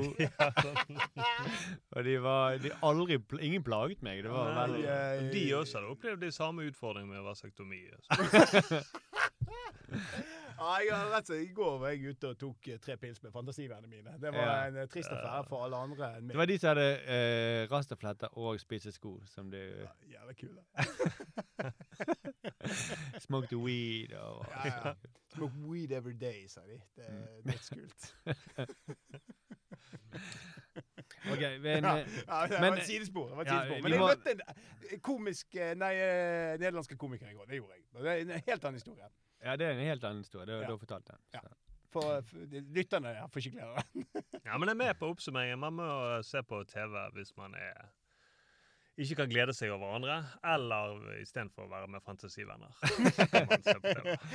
og 1.96 2.04
de 2.06 2.18
var 2.24 2.58
de 2.64 2.72
aldri 2.84 3.18
Ingen 3.42 3.64
plaget 3.64 4.02
meg. 4.04 4.24
Det 4.24 4.32
var 4.32 4.54
Nei, 4.54 4.68
veldig 4.68 4.90
og 5.28 5.34
de 5.34 5.44
også 5.56 5.78
hadde 5.80 5.90
opplevd 5.96 6.22
de 6.26 6.32
samme 6.32 6.68
utfordringene 6.70 7.14
med 7.16 7.24
vasektomi. 7.30 7.82
altså. 7.94 8.84
Ja, 10.54 10.76
jeg 10.80 10.94
har 10.96 11.08
rett 11.12 11.26
og 11.26 11.28
slett, 11.28 11.42
I 11.50 11.54
går 11.54 11.74
var 11.82 11.90
jeg 11.92 12.14
ute 12.14 12.30
og 12.30 12.38
tok 12.40 12.68
eh, 12.72 12.78
tre 12.82 12.94
pils 13.02 13.20
med 13.24 13.32
fantasivennene 13.34 13.90
mine. 13.90 14.14
Det 14.22 14.30
var 14.32 14.40
Ja. 14.46 14.68
en 14.70 14.78
eh, 14.84 14.88
trist 14.88 15.10
affære 15.12 15.44
for 15.50 15.66
alle 15.66 15.76
andre 15.82 16.10
enn 16.18 16.30
Det 16.30 16.38
var 16.40 16.46
de 16.50 16.58
som 16.62 16.70
hadde 16.70 16.86
eh, 17.16 17.64
rastafletter 17.72 18.38
og 18.38 18.60
spisse 18.62 18.92
sko, 18.96 19.16
som 19.34 19.50
de 19.52 19.60
Ja, 19.60 19.90
Jævla 20.14 20.34
kule. 20.40 20.62
smoked 23.20 23.58
weed 23.58 24.14
og 24.18 24.46
Ja, 24.66 24.83
ja. 24.86 24.94
Smoke 25.34 25.54
weed 25.70 25.92
every 25.92 26.14
day, 26.14 26.48
sa 26.48 26.62
de. 26.62 26.82
Det 26.96 27.10
Mm. 27.10 27.24
er 27.24 27.42
dødskult. 27.52 28.16
OK. 31.32 31.40
Men, 31.62 31.84
Ja, 31.84 31.96
ja, 31.98 32.48
det 32.48 32.62
Men- 32.62 32.72
var 32.72 32.78
et 32.78 32.84
sidespor. 32.86 33.28
Det 33.28 33.36
var 33.36 33.42
et 33.42 33.48
ja, 33.48 33.62
sidespor. 33.64 33.82
Men 33.84 33.92
jeg 33.92 34.00
må- 34.00 34.08
møtte 34.08 34.32
en 34.32 34.42
eh, 34.92 35.00
komisk 35.00 35.56
eh, 35.56 35.76
Nei, 35.76 35.94
eh, 35.96 36.60
nederlandske 36.60 36.98
komiker 36.98 37.28
i 37.30 37.34
går. 37.34 37.46
Det 37.46 37.56
gjorde 37.56 37.74
jeg. 37.74 38.04
Det 38.04 38.12
er 38.12 38.16
en 38.36 38.42
helt 38.48 38.64
annen 38.66 38.74
historie. 38.76 39.04
ja, 39.44 39.56
det 39.56 39.68
er 39.68 39.72
en 39.72 39.80
helt 39.88 40.04
annen 40.04 40.18
historie. 40.24 40.46
Det 40.46 40.56
har 40.56 40.62
Ja. 40.62 40.68
du 40.68 40.78
fortalt 40.78 41.08
den. 41.08 41.16
Ja. 41.34 41.40
For, 41.94 42.22
for 42.22 42.38
lytterne 42.74 43.08
ja, 43.10 43.26
får 43.28 43.38
ikke 43.40 43.52
glede 43.52 43.68
av 43.68 43.84
den. 43.94 44.06
Ja, 44.46 44.58
men 44.58 44.68
jeg 44.68 44.74
er 44.74 44.78
med 44.86 44.94
på 45.00 45.06
oppsummeringen. 45.10 45.60
Man 45.60 45.74
må 45.74 46.22
se 46.24 46.44
på 46.44 46.64
TV 46.64 47.10
hvis 47.14 47.38
man 47.38 47.54
er 47.56 47.74
ikke 48.98 49.16
kan 49.16 49.30
glede 49.30 49.54
seg 49.58 49.72
over 49.74 49.96
andre, 49.96 50.16
eller 50.46 51.00
istedenfor 51.22 51.66
å 51.66 51.70
være 51.72 51.88
med 51.90 52.04
fantasivenner. 52.06 52.70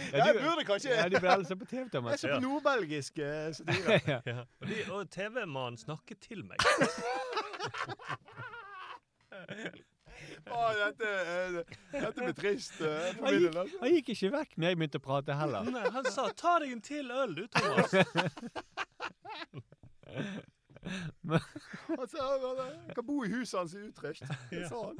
Ja, 0.08 0.24
Jeg 0.26 0.34
burde 0.40 0.64
kanskje 0.66 0.90
Ja, 0.94 1.04
de 1.08 1.20
burde 1.20 1.34
alle 1.34 1.46
se 1.46 1.56
på 1.56 1.64
TV, 1.68 1.84
Jeg 1.92 2.18
ser 2.18 2.18
så 2.18 2.34
på 2.34 2.40
nordbelgisk 2.42 3.18
eh, 3.22 3.52
satire. 3.54 4.00
ja. 4.12 4.18
Ja. 4.26 4.44
Og, 4.64 4.72
og 4.96 5.10
TV-mannen 5.14 5.78
snakket 5.78 6.18
til 6.26 6.42
meg. 6.48 6.58
Å, 10.48 10.60
dette, 10.74 11.06
eh, 11.06 11.58
dette 11.92 12.18
blir 12.18 12.34
trist 12.34 12.80
eh, 12.82 13.14
Han 13.22 13.36
gikk, 13.38 13.54
altså. 13.54 13.78
han 13.82 13.94
gikk 13.94 14.12
ikke 14.14 14.30
vekk 14.34 14.56
når 14.56 14.72
jeg 14.72 14.80
begynte 14.80 15.00
å 15.00 15.06
prate 15.06 15.38
heller. 15.38 15.70
Nei, 15.70 15.86
han 15.94 16.10
sa 16.10 16.28
'ta 16.32 16.58
deg 16.64 16.74
en 16.74 16.82
til 16.82 17.10
øl, 17.14 17.34
du, 17.38 17.44
Thomas'. 17.54 17.94
Han 21.98 22.08
sa 22.08 22.26
han 22.38 22.94
kan 22.94 23.06
bo 23.06 23.22
i 23.24 23.28
huset 23.32 23.58
hans 23.58 23.74
i 23.74 23.82
Utrecht. 23.88 24.22
Det 24.50 24.64
sa 24.68 24.82
han. 24.86 24.98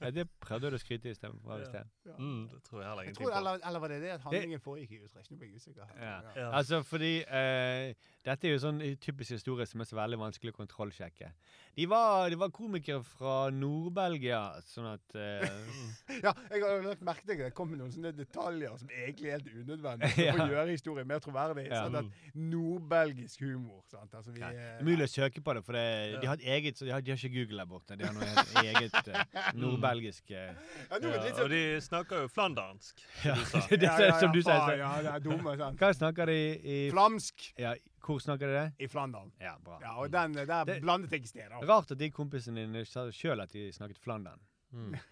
Ja, 0.00 0.10
det 0.10 0.26
prøvde 0.40 0.70
du 0.70 0.76
å 0.76 0.80
skryte 0.80 1.08
i 1.08 1.14
istedenfor. 1.14 1.62
Ja. 1.62 1.82
Ja. 2.06 2.16
Mm, 2.18 2.48
det 2.52 2.62
tror 2.66 2.82
jeg 2.82 2.88
heller 2.90 3.02
ingenting 3.08 3.26
på. 3.26 3.32
eller, 3.38 3.60
eller 3.68 3.80
var 3.80 3.92
det 3.92 4.00
det 4.02 4.10
at 4.16 4.26
handlingen 4.26 4.60
foregikk 4.60 4.92
i 4.92 5.00
Utrecht? 5.04 5.30
Nå 5.30 5.38
ble 5.40 5.48
jeg 5.48 5.62
usikker. 5.62 5.94
Ja. 6.00 6.50
Altså, 6.50 6.82
fordi 6.86 7.12
eh, 7.24 7.94
Dette 8.26 8.48
er 8.48 8.56
jo 8.56 8.58
sånn 8.58 8.80
typisk 8.98 9.36
historie 9.36 9.66
som 9.70 9.82
er 9.82 9.86
så 9.86 9.96
veldig 10.00 10.18
vanskelig 10.18 10.50
å 10.50 10.56
kontrollsjekke. 10.56 11.28
De 11.76 11.84
var, 11.86 12.26
de 12.32 12.38
var 12.40 12.50
komikere 12.50 13.04
fra 13.06 13.34
Nord-Belgia, 13.54 14.40
sånn 14.66 14.88
at 14.90 15.14
uh... 15.14 15.44
Ja, 16.24 16.32
jeg 16.50 16.62
har 16.64 16.82
lagt 16.82 17.04
merke 17.06 17.22
til 17.22 17.36
at 17.36 17.42
det 17.44 17.50
kom 17.54 17.70
med 17.70 17.82
noen 17.82 17.92
sånne 17.94 18.10
detaljer 18.16 18.74
som 18.80 18.90
egentlig 18.90 19.30
er 19.30 19.38
helt 19.38 19.50
unødvendige 19.52 20.26
for 20.32 20.42
å 20.42 20.48
gjøre 20.54 20.74
historien 20.74 21.10
mer 21.10 21.22
troverdig. 21.22 21.66
Ja. 21.68 21.84
Sånn 21.86 22.00
at 22.00 22.34
Nordbelgisk 22.34 23.44
humor. 23.46 23.84
Sant? 23.92 24.10
Altså, 24.10 24.34
vi, 24.34 24.42
ja, 24.42 24.50
eh, 24.50 24.72
Det 24.80 24.82
er 24.82 24.88
mulig 24.90 25.06
å 25.06 25.12
søke 25.12 25.44
på 25.46 25.54
det, 25.58 25.62
for 25.68 25.78
det, 25.78 25.86
de 26.22 26.30
har 26.32 26.40
et 26.40 26.48
eget 26.56 26.80
så 26.80 26.88
de 26.88 26.94
har, 26.96 27.04
de 27.04 27.14
har 27.14 27.20
ikke 27.20 27.34
Google 27.36 27.62
der 27.62 27.70
borte. 27.70 27.98
De 28.00 28.08
har 28.08 28.16
noe 28.16 28.30
helt 28.32 28.58
eget 28.64 29.12
uh, 29.12 29.42
nordbelgisk 29.62 30.32
uh, 30.32 30.40
ja, 30.40 30.98
Ja, 30.98 31.14
og 31.20 31.38
sånn 31.38 31.52
de 31.52 31.62
snakker 31.84 32.24
jo 32.24 32.32
flandansk, 32.32 33.04
som 33.22 33.36
du 33.36 33.46
sa. 33.52 33.62
Ja, 33.76 33.98
ja, 34.08 34.16
som 34.18 34.34
du 34.34 34.40
så- 34.42 34.58
Ja, 34.80 34.94
det 35.04 35.12
er 35.14 35.26
dumme, 35.28 35.54
sant. 35.60 35.78
Hva 35.78 35.92
snakker 35.94 36.32
de 36.32 36.40
i 36.56 36.80
Flamsk 36.90 37.52
ja, 37.60 37.76
Hvor 38.06 38.20
snakker 38.22 38.46
de 38.46 38.52
det? 38.54 38.66
i 38.84 38.88
Flandern. 38.88 39.32
Ja, 39.42 39.56
bra. 39.64 39.78
Ja, 39.82 39.96
og 39.98 40.12
den, 40.12 40.34
der 40.38 40.64
Det- 40.64 40.80
blandet 40.82 41.10
jeg 41.12 41.22
i 41.24 41.26
sted. 41.26 41.50
Rart 41.68 41.90
at 41.90 41.98
de 41.98 42.10
kompisene 42.14 42.62
dine 42.66 42.84
sa 42.86 43.08
sjøl 43.10 43.40
at 43.42 43.50
de 43.52 43.68
snakket 43.72 43.98
Flandern. 43.98 44.40
Mm. 44.72 44.94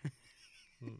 Mm. 0.84 0.98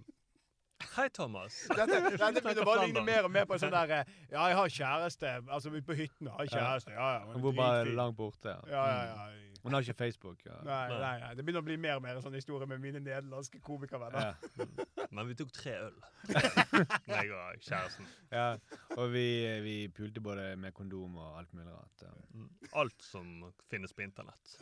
Hei, 0.96 1.09
Thomas. 1.12 1.54
Dette, 1.76 1.98
dette 2.16 2.40
begynner 2.40 2.64
bare 2.64 2.83
å 2.83 2.87
ligne 2.87 3.02
mer 3.04 3.26
og 3.26 3.30
mer 3.35 3.44
på 3.50 3.57
sånn 3.61 3.72
der 3.74 3.90
eh, 3.98 4.12
Ja, 4.30 4.46
jeg 4.48 4.57
har 4.57 4.70
kjæreste. 4.76 5.33
Altså 5.50 5.72
ute 5.74 5.83
på 5.88 5.96
hytten. 5.98 6.28
Har 6.30 6.44
jeg 6.46 6.52
kjæreste. 6.54 6.94
Ja, 6.94 7.09
ja. 7.18 7.33
Hun 7.35 7.42
bor 7.42 7.52
bare 7.59 7.85
langt 7.92 8.16
borte. 8.16 8.54
Ja. 8.70 8.85
Ja, 8.87 8.87
ja, 9.04 9.28
ja. 9.35 9.54
Hun 9.64 9.72
har 9.72 9.81
ikke 9.81 9.94
Facebook. 9.96 10.42
Ja. 10.44 10.59
Nei, 10.64 10.88
Nei. 10.88 11.12
nei. 11.20 11.29
Det 11.35 11.44
begynner 11.44 11.62
å 11.62 11.64
bli 11.64 11.77
mer 11.81 11.96
og 11.96 12.03
mer 12.05 12.18
en 12.18 12.24
sånn 12.27 12.35
historie 12.37 12.66
med 12.68 12.83
mine 12.83 13.00
nederlandske 13.00 13.62
komikervenner. 13.64 14.35
Ja. 14.35 15.07
Men 15.09 15.31
vi 15.31 15.37
tok 15.38 15.55
tre 15.57 15.72
øl. 15.87 15.94
jeg 17.14 17.31
og 17.33 17.62
kjæresten. 17.64 18.11
Ja, 18.29 18.50
og 18.98 19.09
vi, 19.14 19.24
vi 19.64 19.77
pulte 19.96 20.20
både 20.20 20.50
med 20.61 20.77
kondom 20.77 21.16
og 21.16 21.38
alt 21.40 21.57
mulig 21.57 21.72
rart. 21.72 22.05
Ja. 22.05 22.12
Mm. 22.37 22.50
Alt 22.83 23.09
som 23.09 23.31
finnes 23.72 23.96
på 23.96 24.05
internett. 24.05 24.53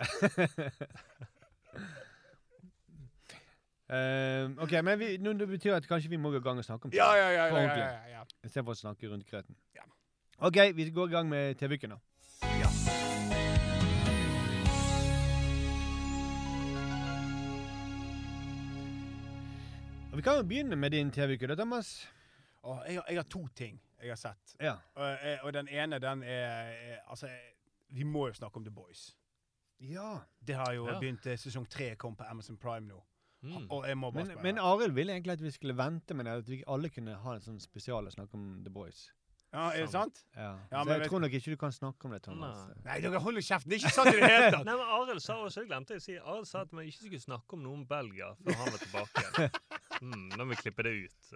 Uh, 3.91 4.55
OK, 4.63 4.79
men 4.87 5.03
vi, 5.03 5.11
nå, 5.19 5.35
det 5.43 5.51
betyr 5.51 5.81
at 5.81 5.91
kanskje 5.91 6.15
vi 6.15 6.23
må 6.23 6.31
gå 6.31 6.39
i 6.39 6.47
gang 6.47 6.63
og 6.63 6.69
snakke 6.69 6.87
om 6.87 6.95
Ja, 6.95 7.11
ja, 7.19 7.27
ja. 7.35 7.51
På 7.51 7.59
ja, 7.59 7.67
ordentlig. 7.67 7.91
ja, 7.91 8.21
ja. 8.21 8.25
Istedenfor 8.47 8.79
å 8.79 8.83
snakke 8.85 9.11
rundt 9.11 9.27
krøten. 9.27 9.59
Ja. 9.75 9.89
OK, 10.47 10.63
vi 10.79 10.91
går 10.95 11.11
i 11.11 11.19
gang 11.19 11.27
med 11.35 11.59
TV-uken, 11.59 11.99
da. 11.99 12.12
Vi 20.15 20.23
kan 20.23 20.37
jo 20.37 20.43
begynne 20.43 20.77
med 20.77 20.91
din 20.93 21.11
TV-uke, 21.11 21.47
da, 21.47 21.55
Thomas. 21.55 22.09
Oh, 22.63 22.79
jeg, 22.87 22.95
har- 22.95 23.05
jeg 23.09 23.17
har 23.19 23.23
to 23.31 23.47
ting 23.57 23.81
jeg 24.03 24.11
har 24.11 24.17
sett. 24.17 24.57
Ja. 24.61 24.75
Og, 24.95 25.13
eh, 25.23 25.39
og 25.45 25.53
den 25.53 25.69
ene, 25.69 25.99
den 25.99 26.23
er, 26.23 26.73
er 26.73 26.99
Altså, 27.11 27.29
vi 27.91 28.03
må 28.03 28.27
jo 28.27 28.33
snakke 28.33 28.57
om 28.57 28.65
The 28.65 28.71
Boys. 28.75 29.17
ja. 29.81 30.19
Det 30.47 30.55
har 30.57 30.73
jo 30.73 30.87
Ja. 30.89 30.99
begynt 31.01 31.27
eh, 31.27 31.37
Sesong 31.39 31.69
tre 31.71 31.95
kom 31.97 32.17
på 32.17 32.25
Amazon 32.31 32.57
Prime 32.57 32.87
nå. 32.89 33.03
Mm. 33.43 33.71
Og 33.71 33.87
jeg 33.89 33.99
må 33.99 34.11
bare 34.11 34.25
Men, 34.25 34.43
men 34.43 34.59
Arild 34.59 34.93
ville 34.93 35.13
egentlig 35.13 35.33
at 35.33 35.43
vi 35.43 35.51
skulle 35.51 35.77
vente 35.77 36.15
med 36.15 36.25
det, 36.25 36.31
at 36.33 36.49
vi 36.49 36.63
alle 36.69 36.89
kunne 36.89 37.15
ha 37.15 37.35
en 37.35 37.41
sånn 37.41 37.61
spesial 37.61 38.07
og 38.07 38.13
snakke 38.13 38.35
om 38.35 38.63
The 38.65 38.71
Boys. 38.71 39.13
ja, 39.53 39.71
er 39.71 39.81
det 39.81 39.91
sant? 39.91 40.25
Ja. 40.37 40.43
Ja, 40.43 40.79
Så 40.83 40.85
men 40.85 40.89
jeg 40.93 41.01
vet- 41.01 41.09
tror 41.09 41.19
nok 41.21 41.33
ikke 41.33 41.51
du 41.51 41.57
kan 41.57 41.73
snakke 41.73 42.05
om 42.05 42.11
det, 42.13 42.23
Thomas. 42.23 42.57
Nei. 42.57 42.83
Nei, 42.85 43.01
dere 43.01 43.19
holder 43.21 43.41
kjeften! 43.41 43.71
Det 43.71 43.77
er 43.77 43.87
ikke 43.87 43.95
sant 43.95 44.09
i 44.09 44.21
det 44.21 44.31
hele 44.31 44.51
tatt! 44.51 44.65
Nei, 44.69 44.77
men 44.77 44.87
Arild 44.87 45.21
sa 45.21 45.35
også, 45.35 45.61
jeg 45.61 45.69
glemte 45.69 45.95
å 45.97 46.01
si, 46.01 46.17
Arild 46.17 46.47
sa 46.47 46.61
at 46.61 46.71
vi 46.73 46.87
ikke 46.87 46.99
skulle 47.05 47.21
snakke 47.21 47.53
om 47.53 47.63
noe 47.63 47.73
om 47.75 47.85
Belgia 47.87 48.33
før 48.45 48.55
han 48.55 48.73
var 48.73 48.79
tilbake. 48.79 49.51
Mm, 50.03 50.33
nå 50.35 50.45
må 50.45 50.51
vi 50.51 50.57
klippe 50.59 50.83
det 50.83 50.91
ut. 51.05 51.33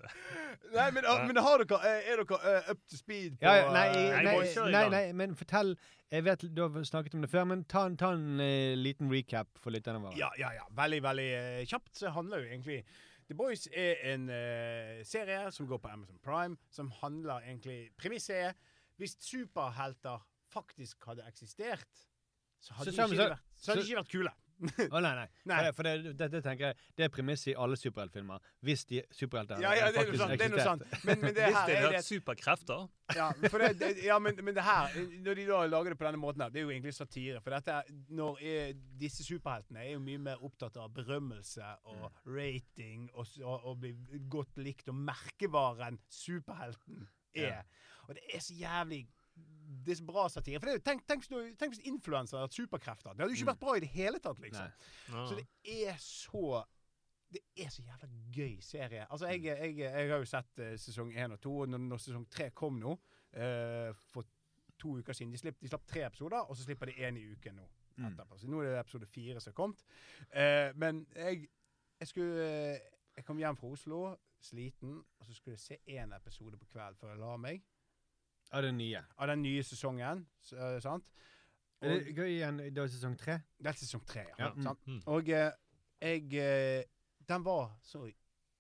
Nei, 0.75 0.91
men, 0.91 1.05
ah, 1.07 1.21
men 1.29 1.39
har 1.39 1.63
dere, 1.63 1.79
eh, 1.87 2.09
er 2.13 2.23
dere 2.25 2.39
eh, 2.51 2.71
up 2.73 2.81
to 2.91 2.97
speed 2.99 3.37
på 3.39 3.47
Ja, 3.47 3.71
nei, 3.71 3.85
eh, 3.95 4.17
nei, 4.25 4.25
Nei, 4.25 4.71
nei, 4.73 4.89
nei, 4.91 5.03
men 5.15 5.37
fortell 5.39 5.77
Jeg 6.11 6.25
vet 6.27 6.43
du 6.55 6.63
har 6.65 6.83
snakket 6.89 7.15
om 7.15 7.23
det 7.23 7.31
før, 7.31 7.45
men 7.47 7.63
ta, 7.65 7.85
en- 7.87 7.97
ta 7.97 8.11
en 8.17 8.41
uh, 8.41 8.75
liten 8.79 9.09
recap 9.11 9.47
for 9.63 9.71
lytterne 9.75 10.01
våre. 10.03 10.17
Ja, 10.19 10.31
ja, 10.39 10.51
ja. 10.55 10.65
Veldig, 10.75 10.99
veldig 11.03 11.29
uh, 11.39 11.65
kjapt 11.67 11.95
så 12.03 12.11
handler 12.15 12.43
jo 12.43 12.51
egentlig 12.51 12.81
The 13.29 13.35
Boys 13.35 13.67
er 13.75 14.03
en 14.13 14.29
uh, 14.31 15.01
serie 15.07 15.51
som 15.55 15.67
går 15.71 15.81
på 15.83 15.91
Amazon 15.91 16.19
Prime, 16.23 16.57
som 16.71 16.91
handler 17.03 17.43
egentlig 17.47 17.91
Premisset 17.99 18.51
er 18.51 18.53
Hvis 18.99 19.17
superhelter 19.21 20.23
faktisk 20.55 21.07
hadde 21.07 21.23
eksistert, 21.29 21.87
så 22.63 22.75
hadde 22.79 22.93
Så 22.93 22.97
de 22.97 23.03
ikke, 23.03 23.17
så- 23.17 23.29
vært, 23.31 23.43
så 23.57 23.71
hadde 23.73 23.83
så- 23.83 23.89
ikke 23.91 23.99
vært 24.03 24.13
kule. 24.15 24.33
Å 24.95 25.01
nei, 25.05 25.11
nei. 25.19 25.25
Nei. 25.51 25.57
For, 25.57 25.63
det, 25.63 25.73
for 25.77 25.87
det, 25.89 26.13
det, 26.17 26.27
det 26.33 26.41
tenker 26.45 26.71
jeg, 26.71 26.77
det 26.97 27.05
er 27.07 27.11
premisset 27.13 27.51
i 27.53 27.55
alle 27.61 27.77
superheltfilmer. 27.77 28.45
Hvis 28.65 28.85
de 28.89 29.03
superhelter 29.13 29.61
Ja, 29.61 29.75
ja, 29.77 29.91
faktisk 29.93 30.23
sant. 30.23 30.33
Det 30.41 30.47
er 30.47 30.53
noe 30.55 30.63
eksisterte. 30.63 31.01
Men, 31.09 31.21
men 31.25 31.35
det 31.37 31.49
Hvis 31.51 31.75
er 31.75 31.89
det 31.97 32.01
superkrefter 32.07 32.87
Ja, 33.19 33.27
for 33.53 33.63
det, 33.63 33.69
det, 33.83 33.91
ja 34.07 34.17
men, 34.23 34.39
men 34.43 34.57
det 34.57 34.65
her, 34.67 34.97
når 35.27 35.39
de 35.41 35.45
da 35.51 35.61
lager 35.71 35.93
det 35.93 35.99
på 36.01 36.07
denne 36.09 36.21
måten 36.23 36.43
her, 36.47 36.55
det 36.55 36.63
er 36.63 36.67
jo 36.67 36.73
egentlig 36.75 36.95
satire. 36.97 37.43
For 37.45 37.55
dette, 37.55 37.77
er- 37.83 38.01
når 38.17 38.41
er, 38.55 38.73
disse 39.01 39.27
superheltene 39.29 39.85
er 39.85 39.93
jo 39.93 40.01
mye 40.07 40.23
mer 40.31 40.43
opptatt 40.49 40.81
av 40.81 40.89
berømmelse 40.97 41.69
og 41.93 42.09
rating 42.33 43.07
og, 43.13 43.29
og, 43.45 43.69
og 43.73 43.79
bli 43.85 43.93
godt 44.33 44.57
likt, 44.65 44.89
og 44.91 44.97
merkevaren 45.13 46.01
superhelten 46.09 47.05
er. 47.37 47.63
Og 48.09 48.15
det 48.17 48.23
er 48.35 48.43
så 48.43 48.55
jævlig 48.57 49.05
det 49.87 49.95
er 49.95 50.07
bra 50.07 50.29
satire. 50.29 50.61
For 50.61 50.71
det 50.71 50.85
tenk, 50.87 51.05
tenk, 51.09 51.27
tenk 51.59 51.75
hvis 51.75 51.85
influensere 51.87 52.41
hadde 52.41 52.51
hatt 52.51 52.57
superkrefter. 52.59 53.15
Det 53.15 53.23
hadde 53.23 53.35
jo 53.35 53.39
ikke 53.39 53.53
vært 53.53 53.63
bra 53.63 53.77
i 53.77 53.83
det 53.85 53.91
hele 53.93 54.23
tatt, 54.23 54.41
liksom. 54.43 54.73
Ja. 55.13 55.27
Så 55.29 55.39
det 55.39 55.47
er 55.91 56.01
så 56.03 56.65
Det 57.27 57.43
er 57.59 57.71
så 57.75 57.83
jævla 57.83 58.09
gøy 58.33 58.61
serie. 58.63 59.07
Altså, 59.11 59.27
jeg, 59.27 59.45
jeg, 59.45 59.79
jeg 59.79 60.11
har 60.11 60.21
jo 60.23 60.29
sett 60.31 60.61
uh, 60.63 60.75
sesong 60.79 61.11
én 61.11 61.35
og 61.35 61.41
to, 61.43 61.53
og 61.65 61.69
når, 61.69 61.83
når 61.91 62.03
sesong 62.05 62.27
tre 62.31 62.51
kom 62.55 62.79
nå, 62.79 62.93
uh, 63.37 63.91
for 64.13 64.29
to 64.79 64.99
uker 65.01 65.17
siden 65.17 65.33
De, 65.35 65.41
slipp, 65.41 65.59
de 65.63 65.69
slapp 65.69 65.87
tre 65.91 66.05
episoder, 66.07 66.39
og 66.39 66.57
så 66.57 66.63
slipper 66.63 66.87
de 66.87 66.95
én 67.03 67.19
i 67.19 67.25
uken 67.33 67.59
nå. 67.59 67.67
Mm. 67.97 68.11
etterpå. 68.11 68.39
Så 68.39 68.49
nå 68.53 68.61
er 68.61 68.71
det 68.71 68.81
episode 68.81 69.07
fire 69.09 69.41
som 69.41 69.51
er 69.51 69.57
kommet. 69.57 69.83
Uh, 70.31 70.71
men 70.77 71.07
jeg, 71.17 71.49
jeg 72.01 72.09
skulle 72.09 72.47
Jeg 73.17 73.25
kom 73.25 73.39
hjem 73.39 73.57
fra 73.57 73.69
Oslo, 73.73 74.01
sliten, 74.41 74.99
og 75.19 75.27
så 75.27 75.35
skulle 75.35 75.55
jeg 75.57 75.61
se 75.61 75.79
én 75.89 76.13
episode 76.17 76.59
på 76.61 76.67
kveld 76.75 76.99
før 77.01 77.15
jeg 77.15 77.21
la 77.23 77.37
meg. 77.41 77.63
Av 78.53 78.63
den 78.63 78.77
nye. 78.79 79.03
Av 79.19 79.27
den 79.29 79.43
nye 79.43 79.63
sesongen. 79.63 80.27
s- 80.43 80.53
eh, 80.53 80.79
sant? 80.81 81.05
Er 81.83 81.91
Og, 81.93 82.05
det 82.05 82.15
gøy 82.17 82.29
igjen 82.39 82.57
det 82.59 82.79
er 82.79 82.87
sesong 82.89 83.17
tre? 83.19 83.41
det 83.61 83.67
er 83.67 83.73
sesong 83.73 84.05
tre, 84.07 84.23
ja. 84.39 84.47
Ja, 84.47 84.53
mm. 84.55 84.63
sant? 84.63 84.87
Mm. 84.87 85.03
Og 85.07 85.29
eh, 85.29 85.51
jeg 86.01 86.35
eh, 86.35 86.85
Den 87.29 87.43
var 87.45 87.77
så 87.83 88.07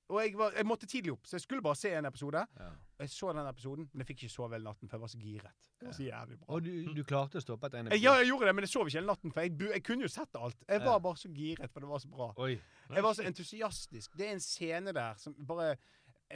Og 0.08 0.20
jeg, 0.22 0.36
var, 0.38 0.52
jeg 0.54 0.66
måtte 0.66 0.86
tidlig 0.86 1.12
opp, 1.12 1.26
så 1.26 1.34
jeg 1.36 1.40
skulle 1.40 1.62
bare 1.62 1.74
se 1.74 1.90
en 1.98 2.04
episode. 2.06 2.38
Ja. 2.58 2.66
Og 2.96 3.00
jeg 3.00 3.10
så 3.10 3.32
den 3.32 3.46
episoden, 3.46 3.88
men 3.92 4.00
jeg 4.04 4.06
fikk 4.06 4.22
ikke 4.22 4.30
sove 4.36 4.52
hele 4.54 4.64
natten, 4.64 4.88
for 4.88 4.96
jeg 4.96 5.00
var 5.02 5.08
så 5.08 5.18
giret. 5.18 5.70
Det 5.80 5.86
var 5.88 5.92
så 5.96 6.02
jævlig 6.06 6.38
bra. 6.38 6.46
Og 6.54 6.62
du, 6.64 6.94
du 6.94 7.02
klarte 7.04 7.38
å 7.38 7.42
stoppe 7.42 7.66
etter 7.66 7.78
en 7.80 7.88
episode? 7.88 8.02
Ja, 8.04 8.12
jeg 8.20 8.28
gjorde 8.30 8.46
det, 8.46 8.54
men 8.54 8.62
jeg 8.62 8.70
sov 8.70 8.86
ikke 8.86 8.98
hele 9.00 9.06
natten, 9.10 9.32
for 9.34 9.40
jeg, 9.42 9.58
jeg 9.74 9.82
kunne 9.82 10.02
jo 10.06 10.08
sett 10.08 10.38
alt. 10.38 10.62
Jeg 10.68 10.80
var 10.84 10.92
Ja. 10.92 10.98
bare 11.08 11.16
så 11.16 11.28
giret, 11.34 11.70
for 11.72 11.80
det 11.80 11.88
var 11.90 11.98
så 11.98 12.08
bra. 12.12 12.28
Oi. 12.38 12.52
Jeg 12.94 13.02
var 13.02 13.12
så 13.18 13.26
entusiastisk. 13.26 14.14
Det 14.16 14.28
er 14.28 14.32
en 14.36 14.40
scene 14.46 14.92
der 14.94 15.14
som 15.18 15.34
bare 15.46 15.76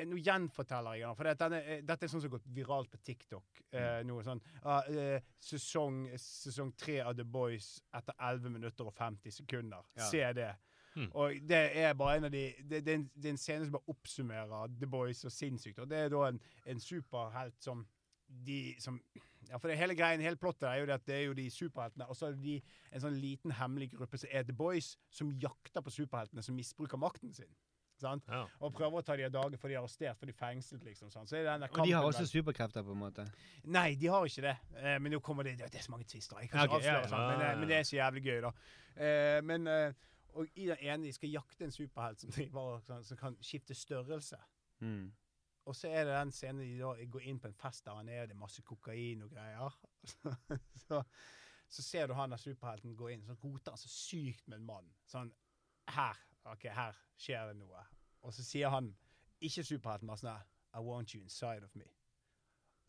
Nå 0.07 0.19
gjenforteller 0.23 1.01
jeg 1.01 1.07
den, 1.09 1.17
for 1.19 1.27
dette, 1.27 1.47
eh, 1.59 1.83
dette 1.83 2.07
er 2.07 2.11
sånn 2.13 2.23
som 2.23 2.31
har 2.31 2.37
gått 2.37 2.51
viralt 2.55 2.91
på 2.93 3.01
TikTok. 3.03 3.63
Eh, 3.75 4.01
noe 4.07 4.23
sånn 4.23 4.41
eh, 4.63 5.17
sesong, 5.43 6.05
sesong 6.15 6.71
tre 6.79 7.01
av 7.03 7.17
The 7.19 7.27
Boys 7.27 7.73
etter 7.99 8.15
11 8.17 8.55
minutter 8.55 8.87
og 8.87 8.95
50 8.95 9.35
sekunder. 9.41 9.89
Ja. 9.99 10.11
Se 10.11 10.23
det. 10.39 10.53
Mm. 10.95 11.09
Og 11.15 11.41
det 11.47 11.61
er 11.79 11.95
bare 11.99 12.19
en 12.19 12.29
av 12.29 12.33
de 12.35 12.45
det, 12.61 12.85
det, 12.85 12.93
er 12.93 13.01
en, 13.01 13.09
det 13.15 13.31
er 13.31 13.35
en 13.35 13.41
scene 13.41 13.67
som 13.67 13.75
bare 13.75 13.95
oppsummerer 13.95 14.77
The 14.79 14.91
Boys 14.91 15.25
og 15.27 15.35
sinnssykt. 15.35 15.83
Og 15.83 15.91
det 15.91 16.05
er 16.05 16.15
da 16.15 16.23
en, 16.29 16.41
en 16.71 16.83
superhelt 16.83 17.59
som 17.63 17.85
de 18.47 18.77
som 18.79 19.01
Ja, 19.49 19.57
for 19.59 19.67
det 19.69 19.79
hele 19.81 19.97
greien, 19.99 20.21
hele 20.23 20.39
plottet 20.39 20.69
er 20.69 20.77
jo 20.79 20.87
det 20.87 20.95
at 20.95 21.07
det 21.09 21.15
er 21.17 21.25
jo 21.25 21.33
de 21.35 21.49
superheltene, 21.51 22.07
og 22.07 22.15
så 22.15 22.29
er 22.29 22.37
det 22.37 22.43
de, 22.45 22.75
en 22.93 23.03
sånn 23.03 23.17
liten 23.19 23.51
hemmelig 23.59 23.89
gruppe 23.97 24.21
som 24.21 24.31
er 24.31 24.45
The 24.47 24.55
Boys, 24.55 24.93
som 25.11 25.33
jakter 25.43 25.83
på 25.83 25.91
superheltene 25.91 26.45
som 26.47 26.55
misbruker 26.55 27.01
makten 27.01 27.33
sin. 27.35 27.51
Sant? 28.01 28.27
Ja. 28.33 28.43
Og 28.65 28.73
prøver 28.77 29.03
å 29.03 29.05
ta 29.05 29.17
de 29.19 29.27
av 29.27 29.33
dage 29.35 29.61
for 29.61 29.71
de 29.71 29.77
er 29.77 29.83
arrestert, 29.83 30.19
for 30.19 30.31
de 30.31 30.35
er 30.35 30.39
fengslet, 30.41 30.83
liksom. 30.89 31.11
Sant? 31.13 31.31
Så 31.31 31.39
er 31.39 31.45
det 31.45 31.53
den 31.53 31.65
der 31.67 31.75
Og 31.75 31.87
de 31.87 31.95
har 31.95 32.09
også 32.09 32.27
superkrefter, 32.29 32.85
på 32.87 32.97
en 32.97 33.03
måte. 33.03 33.27
Nei, 33.77 33.95
de 34.01 34.11
har 34.13 34.27
ikke 34.27 34.47
det. 34.49 34.57
Eh, 34.81 34.99
men 35.03 35.15
nå 35.15 35.23
kommer 35.25 35.47
det 35.47 35.59
Det 35.61 35.81
er 35.83 35.87
så 35.87 35.95
mange 35.95 36.09
tvister, 36.09 36.41
Jeg 36.41 36.51
kan 36.51 36.65
ikke 36.65 36.81
okay, 36.81 36.89
avsløre, 36.89 37.03
ja. 37.03 37.09
sant? 37.09 37.27
Men, 37.33 37.47
eh, 37.47 37.59
men 37.61 37.69
det 37.69 37.77
er 37.77 37.89
så 37.89 37.97
jævlig 37.97 38.25
gøy, 38.25 38.41
da. 38.47 38.53
Eh, 38.97 39.41
men 39.45 39.67
eh, 39.67 39.93
Og 40.35 40.47
i 40.55 40.67
den 40.71 40.77
ene 40.81 41.05
de 41.05 41.13
skal 41.13 41.33
jakte 41.35 41.65
en 41.67 41.75
superhelt 41.75 42.21
som, 42.23 42.31
driver, 42.31 42.79
sånn, 42.87 43.05
som 43.05 43.19
kan 43.19 43.37
skifte 43.43 43.75
størrelse. 43.75 44.39
Mm. 44.81 45.11
Og 45.69 45.77
så 45.77 45.91
er 45.91 46.07
det 46.07 46.15
den 46.15 46.33
scenen 46.33 46.65
de 46.65 46.79
da 46.81 46.95
går 47.13 47.27
inn 47.29 47.41
på 47.43 47.51
en 47.51 47.59
fest 47.59 47.85
der 47.87 47.99
han 47.99 48.09
er, 48.09 48.27
det 48.27 48.35
er 48.35 48.41
masse 48.41 48.63
kokain 48.67 49.23
og 49.27 49.35
greier. 49.35 49.77
så, 50.87 51.03
så 51.69 51.83
ser 51.83 52.07
du 52.07 52.15
han 52.19 52.33
der 52.33 52.41
superhelten 52.41 52.97
gå 52.97 53.11
inn, 53.13 53.23
så 53.27 53.37
roter 53.43 53.75
han 53.75 53.83
så 53.83 53.91
sykt 53.93 54.49
med 54.49 54.61
en 54.61 54.67
mann. 54.71 54.91
Sånn 55.11 55.33
Her. 55.91 56.19
OK, 56.45 56.69
her 56.73 56.97
skjer 57.21 57.51
det 57.51 57.57
noe. 57.61 57.85
Og 58.23 58.35
så 58.35 58.45
sier 58.45 58.73
han, 58.73 58.95
ikke 59.41 59.65
superhelten, 59.65 60.09
bare 60.09 60.21
sånn 60.21 60.47
I 60.77 60.81
want 60.85 61.15
you 61.15 61.23
inside 61.23 61.65
of 61.65 61.75
me. 61.75 61.89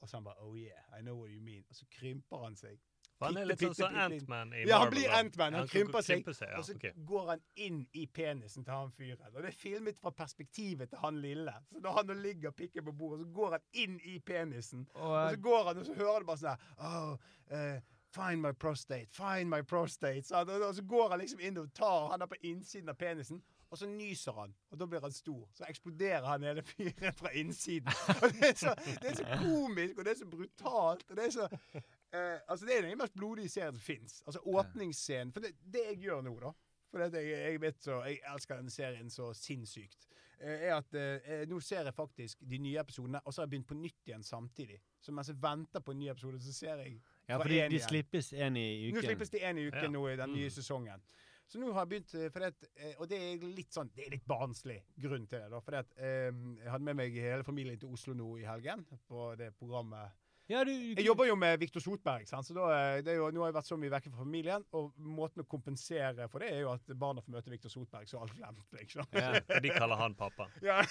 Og 0.01 0.09
så 0.09 0.17
han 0.17 0.25
bare 0.25 0.41
Oh 0.41 0.55
yeah, 0.57 0.81
I 0.97 1.01
know 1.01 1.15
what 1.15 1.31
you 1.31 1.41
mean. 1.41 1.63
Og 1.69 1.75
så 1.75 1.85
krymper 1.91 2.43
han 2.43 2.55
seg. 2.55 2.79
For 3.21 3.29
han 3.29 3.37
er 3.37 3.51
litt 3.51 3.61
sånn 3.61 3.75
som 3.77 3.97
Ant-Man 4.01 4.53
i 4.57 4.63
Ja, 4.65 4.79
han 4.81 4.89
blir 4.89 5.11
Antman. 5.13 5.53
Ant-Man. 5.53 5.57
Han 5.59 5.67
krymper 5.69 6.01
seg. 6.01 6.23
ja, 6.25 6.57
Og 6.57 6.65
så 6.65 6.73
går 7.05 7.27
han 7.29 7.43
inn 7.61 7.83
i 7.93 8.07
penisen 8.09 8.65
til 8.65 8.73
han 8.73 8.89
fyren. 8.97 9.27
Og 9.29 9.43
det 9.43 9.51
er 9.51 9.57
filmet 9.59 9.99
fra 10.01 10.09
perspektivet 10.23 10.89
til 10.89 11.03
han 11.03 11.19
lille. 11.21 11.53
Så 11.69 11.83
når 11.83 11.99
han 11.99 12.15
ligger 12.23 12.49
og 12.49 12.57
pikker 12.57 12.85
på 12.87 12.95
bordet, 12.97 13.27
så 13.27 13.35
går 13.35 13.57
han 13.59 13.67
inn 13.83 13.99
i 14.09 14.17
penisen. 14.25 14.87
Og, 14.95 15.05
Og 15.05 15.17
eh, 15.19 15.29
så 15.35 15.41
går 15.49 15.69
han, 15.69 15.83
og 15.83 15.85
så 15.91 15.97
hører 15.99 16.25
du 16.25 16.29
bare 16.31 16.41
sånn 16.41 16.49
her 16.55 16.89
oh, 16.89 17.29
eh, 17.53 17.99
Find 18.11 18.41
my 18.43 18.51
prostate, 18.51 19.07
find 19.15 19.49
my 19.49 19.61
prostate. 19.63 20.23
Så, 20.27 20.35
og, 20.43 20.75
så 20.75 20.83
går 20.83 21.09
han 21.13 21.19
liksom 21.21 21.39
inn 21.47 21.57
og 21.61 21.69
tar 21.73 22.09
han 22.11 22.21
er 22.21 22.27
på 22.27 22.35
innsiden 22.43 22.89
av 22.91 22.97
penisen. 22.99 23.41
Og 23.71 23.77
så 23.79 23.87
nyser 23.87 24.35
han, 24.35 24.51
og 24.69 24.79
da 24.81 24.85
blir 24.91 24.99
han 24.99 25.13
stor. 25.15 25.45
Så 25.55 25.63
eksploderer 25.69 26.25
han 26.27 26.43
hele 26.43 26.63
fyren 26.67 27.13
fra 27.15 27.29
innsiden. 27.39 27.87
Og 28.17 28.33
det 28.35 28.49
er, 28.49 28.57
så, 28.59 28.73
det 28.99 29.13
er 29.13 29.15
så 29.21 29.37
komisk, 29.39 29.97
og 29.97 30.03
det 30.05 30.11
er 30.11 30.19
så 30.19 30.27
brutalt. 30.27 31.05
Og 31.09 31.15
det 31.15 31.25
er 31.29 31.31
så 31.37 31.45
eh, 31.47 32.35
Altså, 32.51 32.65
det 32.67 32.75
er 32.77 32.81
den 32.89 32.97
mest 32.99 33.15
blodige 33.15 33.49
serien 33.49 33.73
som 33.77 33.85
fins. 33.85 34.17
Altså 34.27 34.41
åpningsscenen. 34.43 35.31
For 35.31 35.39
det, 35.47 35.53
det 35.73 35.85
jeg 35.93 36.01
gjør 36.09 36.21
nå, 36.27 36.35
da 36.43 36.51
For 36.91 37.05
det, 37.05 37.23
jeg, 37.23 37.45
jeg 37.53 37.61
vet 37.63 37.79
så 37.87 38.01
Jeg 38.09 38.19
elsker 38.33 38.59
denne 38.59 38.75
serien 38.75 39.09
så 39.09 39.29
sinnssykt. 39.39 40.09
eh, 40.41 40.67
Er 40.67 40.75
at 40.81 40.99
eh, 40.99 41.45
Nå 41.47 41.59
ser 41.63 41.87
jeg 41.87 41.95
faktisk 41.95 42.43
de 42.51 42.59
nye 42.59 42.75
episodene, 42.83 43.23
og 43.23 43.31
så 43.33 43.41
har 43.41 43.47
jeg 43.47 43.55
begynt 43.55 43.71
på 43.71 43.79
nytt 43.79 44.11
igjen 44.11 44.27
samtidig. 44.27 44.81
Så 44.99 45.15
mens 45.15 45.31
jeg 45.31 45.39
venter 45.47 45.79
på 45.79 45.95
en 45.95 46.03
ny 46.03 46.11
episode, 46.11 46.43
så 46.43 46.51
ser 46.59 46.83
jeg 46.83 46.99
ja, 47.27 47.37
for 47.37 47.47
de 47.49 47.79
slippes 47.79 48.33
en 48.33 48.57
i 48.57 48.89
uken. 48.89 48.95
Nå 48.95 49.01
slippes 49.01 49.29
de 49.29 49.39
én 49.39 49.57
i 49.57 49.67
uken 49.67 49.83
Ja. 49.83 49.89
nå 49.89 50.07
i 50.13 50.15
den 50.15 50.33
nye 50.33 50.49
Mm. 50.49 50.55
sesongen. 50.55 51.01
Så 51.47 51.59
nå 51.59 51.73
har 51.73 51.85
jeg 51.85 51.89
begynt 51.89 52.13
eh, 52.15 52.29
for 52.31 52.39
det, 52.39 52.53
eh, 52.77 52.93
Og 52.99 53.09
det 53.09 53.17
er 53.19 53.45
litt 53.45 53.73
sånn 53.73 53.89
Det 53.93 54.05
er 54.05 54.11
litt 54.11 54.25
barnslig 54.25 54.81
grunn 54.97 55.27
til 55.27 55.39
det. 55.39 55.49
da 55.51 55.59
For 55.59 55.71
det 55.71 55.85
eh, 55.97 56.31
Jeg 56.63 56.71
hadde 56.71 56.83
med 56.83 56.95
meg 56.95 57.13
hele 57.13 57.43
familien 57.43 57.77
til 57.77 57.89
Oslo 57.89 58.13
nå 58.13 58.39
i 58.39 58.43
helgen 58.45 58.85
på 59.09 59.35
det 59.37 59.53
programmet. 59.59 60.11
Ja, 60.51 60.63
du, 60.67 60.71
Jeg 60.71 61.05
jobber 61.05 61.27
jo 61.29 61.35
med 61.39 61.57
Viktor 61.61 61.79
Sotberg, 61.83 62.25
sant? 62.27 62.43
så 62.47 62.55
da, 62.57 62.65
eh, 62.75 63.01
det 63.05 63.13
er 63.13 63.19
jo, 63.21 63.29
nå 63.31 63.43
har 63.45 63.51
jeg 63.51 63.55
vært 63.55 63.69
så 63.69 63.77
mye 63.79 63.91
vekke 63.93 64.11
fra 64.11 64.19
familien. 64.25 64.65
Og 64.75 64.89
måten 64.99 65.43
å 65.43 65.47
kompensere 65.47 66.27
for 66.31 66.43
det 66.43 66.49
er 66.51 66.63
jo 66.65 66.71
at 66.73 66.91
barna 66.99 67.23
får 67.23 67.35
møte 67.37 67.53
Viktor 67.53 67.71
Sotberg, 67.71 68.09
så 68.11 68.19
alt 68.19 68.33
glemt. 68.35 68.65
liksom. 68.75 69.07
Ja. 69.15 69.29
Og 69.39 69.63
de 69.63 69.71
kaller 69.71 70.01
han 70.01 70.15
pappa. 70.19 70.49
Ja, 70.67 70.81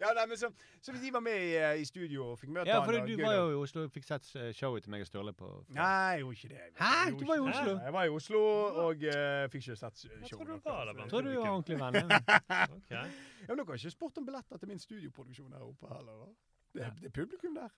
ja 0.00 0.12
nei, 0.16 0.24
men 0.30 0.38
så, 0.40 0.48
så 0.82 0.94
de 0.96 1.10
var 1.14 1.22
med 1.24 1.36
i, 1.36 1.52
eh, 1.60 1.82
i 1.82 1.84
studio 1.88 2.32
og 2.32 2.38
fikk 2.40 2.54
møte 2.56 2.70
Ja, 2.70 2.80
for 2.86 2.96
han, 2.96 3.06
du 3.08 3.20
var 3.20 3.36
jo 3.36 3.50
i 3.52 3.58
Oslo 3.60 3.84
og 3.86 3.92
fikk 3.94 4.08
sett 4.08 4.30
eh, 4.40 4.50
showet 4.56 4.86
til 4.86 4.94
meg 4.94 5.04
og 5.04 5.10
Sturle 5.10 5.34
på 5.36 5.50
Nei, 5.76 6.16
jeg 6.16 6.24
gjorde 6.24 6.38
ikke 6.38 6.52
det. 6.54 6.70
Hæ? 6.80 6.94
Du 7.20 7.26
var 7.28 7.36
i 7.36 7.44
Oslo? 7.44 7.74
Nei? 7.76 7.84
Jeg 7.86 7.96
var 7.98 8.08
i 8.08 8.14
Oslo 8.16 8.42
og 8.86 9.04
uh, 9.06 9.44
fikk 9.52 9.66
ikke 9.66 9.78
sett 9.82 10.04
Jeg 10.06 10.30
showet. 10.30 10.32
tror 10.32 10.48
du 10.48 10.66
var 10.66 10.88
der 10.88 10.96
blant 10.98 11.12
Tror 11.12 11.26
du 11.26 11.30
var 11.36 11.52
ordentlig 11.52 11.78
venn? 11.82 12.00
ja. 12.00 12.64
Ok. 12.78 12.90
Ja, 12.92 13.04
men 13.50 13.58
Dere 13.58 13.66
har 13.72 13.80
ikke 13.80 13.90
spurt 13.94 14.18
om 14.20 14.26
billetter 14.26 14.60
til 14.62 14.70
min 14.70 14.78
studioproduksjon 14.82 15.52
her 15.56 15.64
oppe 15.66 15.90
heller? 15.92 16.24
da? 16.24 16.30
Det 16.72 16.92
det 17.02 17.10
er 17.10 17.14
publikum 17.20 17.56
der. 17.58 17.72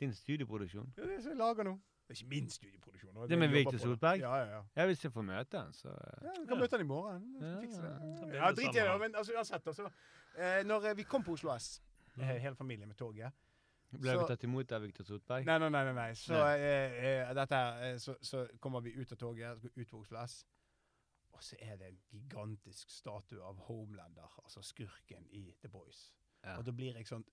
Din 0.00 0.12
studieproduksjon. 0.14 0.92
Det 0.96 1.04
er 1.04 1.08
det 1.14 1.22
som 1.22 1.30
jeg 1.34 1.38
lager 1.38 1.64
nå. 1.68 1.74
Det 2.08 2.16
er 2.16 2.22
ikke 2.22 2.28
min 2.30 2.48
studieproduksjon. 2.50 3.18
Det 3.30 3.38
med 3.38 3.48
Victor. 3.52 3.78
Solberg? 3.78 4.18
Ja, 4.20 4.36
ja, 4.36 4.46
ja. 4.56 4.62
Ja, 4.76 4.86
hvis 4.86 5.04
jeg 5.04 5.12
får 5.12 5.22
møte 5.28 5.58
han, 5.60 5.72
så 5.72 5.88
eh, 5.88 6.24
ja 6.26 6.32
Du 6.40 6.46
kan 6.48 6.58
møte 6.58 6.76
han 6.76 6.80
i 6.86 6.88
morgen. 6.88 7.28
Ja, 7.40 7.52
fikse 7.60 7.82
det. 7.84 8.34
Ja, 8.34 8.50
drit 8.56 8.74
i 8.74 8.80
det. 8.80 8.96
Men 9.00 9.14
altså, 9.14 9.32
uansett, 9.36 9.66
altså, 9.66 9.90
eh, 10.36 10.62
når 10.66 10.88
eh, 10.90 10.96
vi 10.96 11.02
kom 11.06 11.22
på 11.22 11.32
Oslo 11.36 11.52
S, 11.54 11.82
eh, 12.18 12.34
hele 12.42 12.54
familien 12.58 12.88
med 12.88 12.96
toget 12.98 13.30
ble 13.90 14.10
Så- 14.12 14.18
vi 14.20 14.26
tatt 14.28 14.44
imot 14.46 14.72
av 14.72 14.82
Viktor 14.82 15.04
Sotberg. 15.04 15.44
Nei, 15.46 15.58
nei, 15.58 15.68
nei. 15.68 15.84
nei, 15.84 15.92
nei. 15.94 16.12
Så, 16.14 16.32
Nei. 16.32 16.58
eh, 16.58 17.04
eh, 17.28 17.34
dette 17.34 17.98
så, 17.98 18.14
så 18.22 18.46
kommer 18.60 18.80
vi 18.80 18.92
ut 18.94 19.12
av 19.12 19.18
toget, 19.18 19.64
ut 19.76 19.88
på 19.90 19.98
Oslo 20.00 20.18
S. 20.22 20.44
Og 21.32 21.42
så 21.42 21.56
er 21.60 21.76
det 21.76 21.86
en 21.88 21.98
gigantisk 22.12 22.90
statue 22.90 23.42
av 23.42 23.56
Homelander, 23.66 24.30
altså 24.44 24.62
skurken 24.62 25.26
i 25.30 25.54
The 25.62 25.68
Boys. 25.68 26.12
Ja. 26.44 26.56
Og 26.58 26.66
da 26.66 26.70
blir 26.72 26.94
jeg 26.94 27.06
sånn 27.06 27.24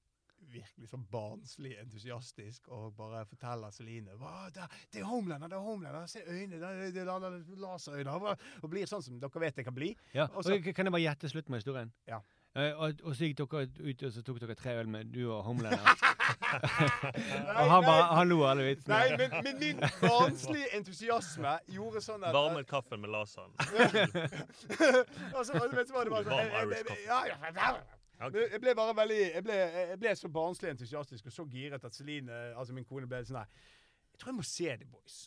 virkelig 0.48 0.90
sånn 0.92 1.04
barnslig 1.12 1.74
entusiastisk 1.82 2.70
og 2.72 2.94
bare 2.98 3.26
forteller 3.28 3.74
Celine 3.76 4.16
Hva, 4.20 4.48
det, 4.54 4.68
det 4.94 5.02
er 5.02 5.10
Homelander, 5.10 5.52
det 5.52 5.58
er 5.58 5.66
Homelander, 5.66 6.08
se 6.08 6.24
øynene, 6.24 6.60
det 6.82 6.94
det 6.96 7.06
la- 7.06 7.20
laserøyne. 7.68 8.16
Og, 8.64 8.70
blir 8.72 8.88
sånn 8.90 9.04
som 9.04 9.20
dere 9.20 9.44
vet 9.44 9.56
det 9.60 9.66
kan 9.68 9.76
bli. 9.76 9.96
Ja, 10.14 10.28
Og 10.34 10.44
så- 10.44 10.58
Kan 10.74 10.86
jeg 10.86 10.92
bare 10.94 11.02
gjette 11.04 11.30
slutten 11.30 11.52
med 11.52 11.62
historien? 11.64 11.92
Ja. 12.08 12.22
Eh, 12.56 12.74
og, 12.74 13.02
og 13.04 13.14
så 13.14 13.28
gikk 13.28 13.38
dere 13.38 13.68
ut 13.86 14.04
og 14.08 14.12
så 14.16 14.24
tok 14.26 14.40
dere 14.42 14.56
tre 14.58 14.78
øl 14.80 14.88
med 14.90 15.12
du 15.14 15.28
og 15.30 15.44
Homelander. 15.46 15.84
Nei, 15.84 15.92
og 17.62 17.70
han, 17.70 17.84
bare, 17.84 18.02
nei. 18.02 18.16
han 18.18 18.32
lo 18.32 18.40
alle 18.50 18.66
vitsene. 18.70 18.96
Nei, 18.96 19.18
men, 19.20 19.36
men 19.46 19.60
min 19.62 19.84
barnslige 20.02 20.72
entusiasme 20.80 21.54
gjorde 21.76 22.02
sånn 22.02 22.26
at 22.26 22.34
Varmet 22.34 22.68
kaffen 22.70 23.04
med 23.04 23.14
laseren. 23.14 23.54
og 25.36 25.46
så, 25.46 25.54
og 25.60 25.76
vet 25.76 25.88
du 25.88 25.94
hva 25.94 26.08
det 26.08 26.16
var 26.16 26.26
sånn 26.26 26.34
Varm 26.34 26.74
Irish 26.74 26.90
coffee. 26.90 27.97
Ja, 28.20 28.24
ja, 28.24 28.28
Ok. 28.28 28.34
Men 28.34 28.52
jeg 28.52 28.62
ble 28.62 28.76
bare 28.76 28.94
veldig 28.98 29.18
Jeg 29.34 29.44
ble, 29.44 29.54
jeg 29.92 30.00
ble 30.00 30.16
så 30.16 30.30
barnslig 30.30 30.70
entusiastisk 30.74 31.26
og 31.26 31.32
så 31.32 31.46
giret 31.50 31.84
at 31.86 31.94
Celine, 31.96 32.32
altså 32.58 32.74
min 32.74 32.86
kone, 32.86 33.08
ble 33.08 33.24
sånn 33.26 33.38
her 33.38 33.48
Jeg 34.14 34.20
tror 34.20 34.32
jeg 34.34 34.36
må 34.40 34.44
se 34.44 34.78
The 34.78 34.86
Boys. 34.86 35.18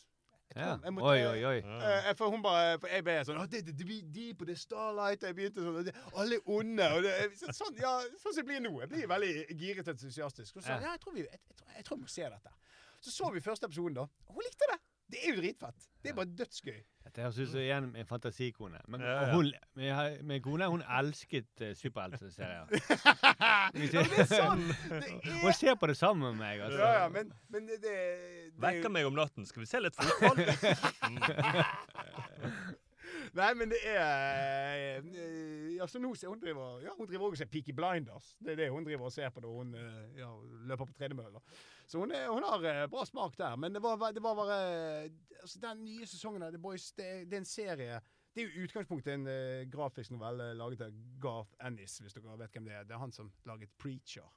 Ja. 0.55 0.73
jeg 0.83 0.91
må- 0.91 1.01
Oi, 1.07 1.21
oi, 1.23 1.43
oi. 1.47 1.57
Eh, 1.63 2.13
for 2.19 2.29
hun 2.29 2.41
bare 2.43 2.77
For 2.79 2.87
jeg 2.91 3.03
ble 3.07 3.13
sånn 3.23 3.37
oh, 3.39 3.45
det, 3.47 3.61
det, 3.65 3.77
det, 3.79 3.99
de 4.13 4.33
på 4.35 4.45
det 4.45 4.57
Starlight 4.59 5.23
Jeg 5.23 5.35
begynte 5.37 5.63
sånn 5.63 5.85
det, 5.87 5.93
Alle 6.19 6.35
er 6.41 6.49
onde. 6.51 6.89
Og 6.97 7.03
det, 7.03 7.13
så- 7.39 7.53
sånn, 7.55 7.77
ja, 7.79 7.93
sånn 8.19 8.33
som 8.35 8.41
jeg 8.41 8.45
blir 8.49 8.59
nå. 8.59 8.73
Jeg 8.81 8.89
blir 8.89 9.07
veldig 9.07 9.31
giret 9.57 9.87
og 9.87 9.93
entusiastisk. 9.95 10.57
Og 10.57 10.63
så 10.63 10.75
Ja. 10.75 10.79
jeg 10.91 10.99
tror, 10.99 11.13
vi, 11.15 11.21
jeg, 11.21 11.31
jeg, 11.47 11.55
tror, 11.55 11.67
jeg 11.77 11.85
tror 11.85 11.97
jeg 11.97 12.03
må 12.03 12.09
se 12.09 12.21
dette. 12.35 12.51
Så 13.01 13.11
så 13.15 13.31
vi 13.33 13.39
første 13.39 13.65
episoden, 13.65 13.93
da. 13.95 14.05
Hun 14.27 14.43
likte 14.43 14.67
det. 14.73 14.79
Det 15.11 15.19
er 15.23 15.31
jo 15.33 15.41
dritfett. 15.41 15.87
Det 16.03 16.11
er 16.11 16.13
bare 16.19 16.35
dødsgøy. 16.35 16.83
Dette 17.11 17.25
høres 17.25 17.39
ut 17.43 17.49
som 17.51 17.59
igjen 17.59 17.89
en 17.99 18.07
fantasikone. 18.07 18.79
Men 18.87 19.01
Ja, 19.03 19.15
ja. 19.27 19.33
hun, 19.35 19.49
min, 19.75 20.21
min 20.29 20.39
kone 20.45 20.63
hun 20.71 20.79
elsket 20.99 21.49
uh, 21.59 21.73
superheltserier. 21.75 22.71
Ja, 23.41 23.67
men 23.75 23.89
det 23.91 24.21
er 24.23 24.29
sånn! 24.29 24.61
Det 24.87 25.09
Hun 25.41 25.49
er 25.49 25.55
ser 25.57 25.75
på 25.79 25.87
det 25.91 25.97
sammen 25.99 26.31
med 26.31 26.39
meg. 26.39 26.61
Altså. 26.63 26.79
Ja, 26.79 26.91
ja, 27.01 27.07
men, 27.11 27.33
men 27.51 27.67
det, 27.67 27.81
det, 27.83 27.91
det 27.91 28.55
er 28.55 28.63
Vekker 28.63 28.91
meg 28.95 29.03
om 29.09 29.15
natten. 29.19 29.43
Skal 29.49 29.65
vi 29.65 29.67
se 29.67 29.81
litt 29.83 29.97
fotball? 29.99 30.39
Nei, 33.31 33.51
men 33.55 33.69
det 33.71 33.79
er 33.87 34.99
eh, 34.99 35.77
Altså, 35.81 35.99
nå 36.03 36.11
ser 36.19 36.27
hun 36.31 36.39
driver 36.41 36.81
Ja, 36.83 36.91
hun 36.97 37.07
driver 37.07 37.25
også 37.29 37.35
og 37.35 37.39
ser 37.43 37.51
Peaky 37.51 37.71
Blinders. 37.75 38.33
Det 38.39 38.51
er 38.55 38.59
det 38.63 38.69
hun 38.71 38.83
driver 38.87 39.07
og 39.07 39.13
ser 39.15 39.29
på 39.35 39.39
når 39.43 39.51
hun 39.57 39.69
eh, 39.79 40.01
ja, 40.19 40.27
løper 40.67 40.85
på 40.85 40.93
tredemølla. 40.99 41.39
Så 41.91 41.99
hun, 41.99 42.11
er, 42.15 42.29
hun 42.31 42.43
har 42.47 42.63
eh, 42.69 42.85
bra 42.87 43.03
smak 43.05 43.33
der. 43.37 43.57
Men 43.59 43.73
det 43.75 43.81
var, 43.83 43.99
det 44.15 44.23
var 44.23 44.35
bare 44.39 44.57
altså, 45.41 45.59
Den 45.59 45.81
nye 45.83 46.05
sesongen 46.07 46.43
av 46.47 46.53
The 46.55 46.61
Boys, 46.63 46.85
det, 46.95 47.09
det 47.27 47.35
er 47.35 47.41
en 47.43 47.49
serie 47.49 47.97
Det 48.31 48.45
er 48.45 48.47
jo 48.47 48.63
utgangspunktet 48.63 49.13
en 49.17 49.25
uh, 49.27 49.65
grafisk 49.73 50.13
novelle 50.15 50.53
laget 50.55 50.85
av 50.85 50.93
Garth 51.19 51.57
Ennis, 51.67 51.97
hvis 51.99 52.15
dere 52.15 52.37
vet 52.39 52.53
hvem 52.55 52.69
det 52.69 52.77
er. 52.77 52.85
Det 52.87 52.95
er 52.95 53.01
han 53.03 53.11
som 53.11 53.27
laget 53.49 53.73
Preacher. 53.81 54.29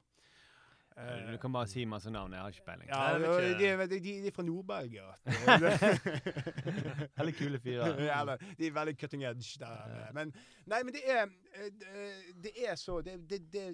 Uh, 0.98 1.30
Du 1.32 1.38
kan 1.42 1.52
bare 1.54 1.66
si 1.70 1.84
masse 1.86 2.10
navn. 2.10 2.34
Jeg 2.34 2.42
har 2.42 2.48
ikke 2.56 2.66
peiling. 2.66 2.90
ja, 2.90 3.18
de, 3.22 3.86
de, 3.94 4.00
de 4.02 4.26
er 4.26 4.34
fra 4.34 4.42
Nord-Belgia. 4.46 5.06
Veldig 7.18 7.34
kule 7.38 7.60
fyrer. 7.62 8.02
ja, 8.10 8.20
de 8.58 8.66
er 8.66 8.76
veldig 8.76 8.98
cutting 8.98 9.24
edge 9.30 9.58
der. 9.62 10.10
Men, 10.14 10.34
nei, 10.66 10.82
men 10.82 10.94
det 10.94 11.02
er 11.06 11.26
eh, 11.54 12.30
det- 12.42 12.56
er 12.66 12.74
så 12.74 13.00
det, 13.00 13.20
det, 13.30 13.40
det 13.52 13.66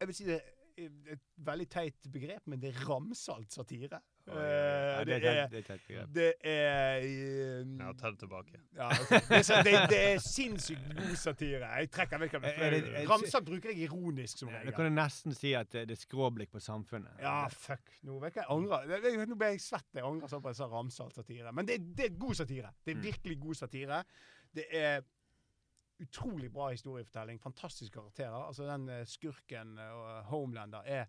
Jeg 0.00 0.08
vil 0.08 0.14
si 0.14 0.24
det 0.24 0.40
et 1.14 1.20
veldig 1.38 1.68
teit 1.70 2.08
begrep, 2.12 2.42
men 2.46 2.60
det 2.60 2.74
er 2.74 2.80
ramsalt 2.88 3.52
satire. 3.52 4.00
Oh, 4.30 4.36
oi. 4.36 4.42
Ja, 4.44 5.00
Eh, 5.00 5.04
det 5.08 5.16
det 5.22 5.24
er 5.30 5.38
et- 5.44 5.50
det 5.50 5.58
er 5.58 5.62
teit 5.66 5.86
begrep. 5.88 6.10
det 6.14 6.34
er 6.44 7.00
eh, 7.00 7.64
Ja, 7.80 7.92
ta 7.98 8.10
det 8.10 8.18
tilbake. 8.20 8.60
ja, 8.76 8.88
ok. 8.88 9.08
det, 9.10 9.50
er, 9.50 9.62
det, 9.66 9.74
det 9.90 10.00
er 10.12 10.18
sinnssykt 10.22 10.94
god 10.96 11.16
satire. 11.16 11.66
Jeg 11.80 11.90
trekker 11.90 12.18
vekk 12.18 12.36
Ramsalt 13.10 13.44
bruker 13.48 13.70
jeg 13.72 13.88
ironisk 13.88 14.38
som 14.38 14.48
Da 14.52 14.58
regel. 14.60 14.72
kan 14.76 14.84
du 14.84 14.90
nesten 15.00 15.34
si 15.34 15.54
at 15.54 15.70
det 15.72 15.90
er 15.90 15.96
skråblikk 15.96 16.50
på 16.52 16.60
samfunnet. 16.60 17.10
Ja, 17.20 17.48
fuck. 17.48 17.90
Nå 18.06 18.18
vet 18.20 18.36
jeg, 18.36 18.44
angrer. 18.48 19.26
Nå 19.26 19.34
ble 19.40 19.46
jeg 19.56 19.60
svett. 19.64 19.88
Jeg 19.94 20.04
angrer 20.04 20.28
sånn 20.28 20.42
på 20.42 20.48
at 20.52 20.56
jeg 20.56 20.62
sa 20.62 20.68
ramsalt 20.68 21.14
satire. 21.14 21.52
Men 21.52 21.66
det, 21.66 21.80
det 21.96 22.04
er 22.12 22.18
god 22.18 22.34
satire. 22.34 22.70
Det 22.84 22.92
er 22.94 23.00
Mm. 23.00 23.02
virkelig 23.08 23.40
god 23.40 23.54
satire. 23.56 24.04
Det 24.54 24.66
er 24.70 25.02
utrolig 26.00 26.52
bra 26.52 26.70
historiefortelling. 26.70 27.40
Fantastiske 27.40 27.94
karakterer. 27.94 28.46
Altså 28.46 28.66
den 28.68 28.88
eh, 28.88 29.06
skurken 29.06 29.78
eh, 29.78 29.96
og 29.96 30.24
Homelander 30.32 30.82
er 30.86 31.08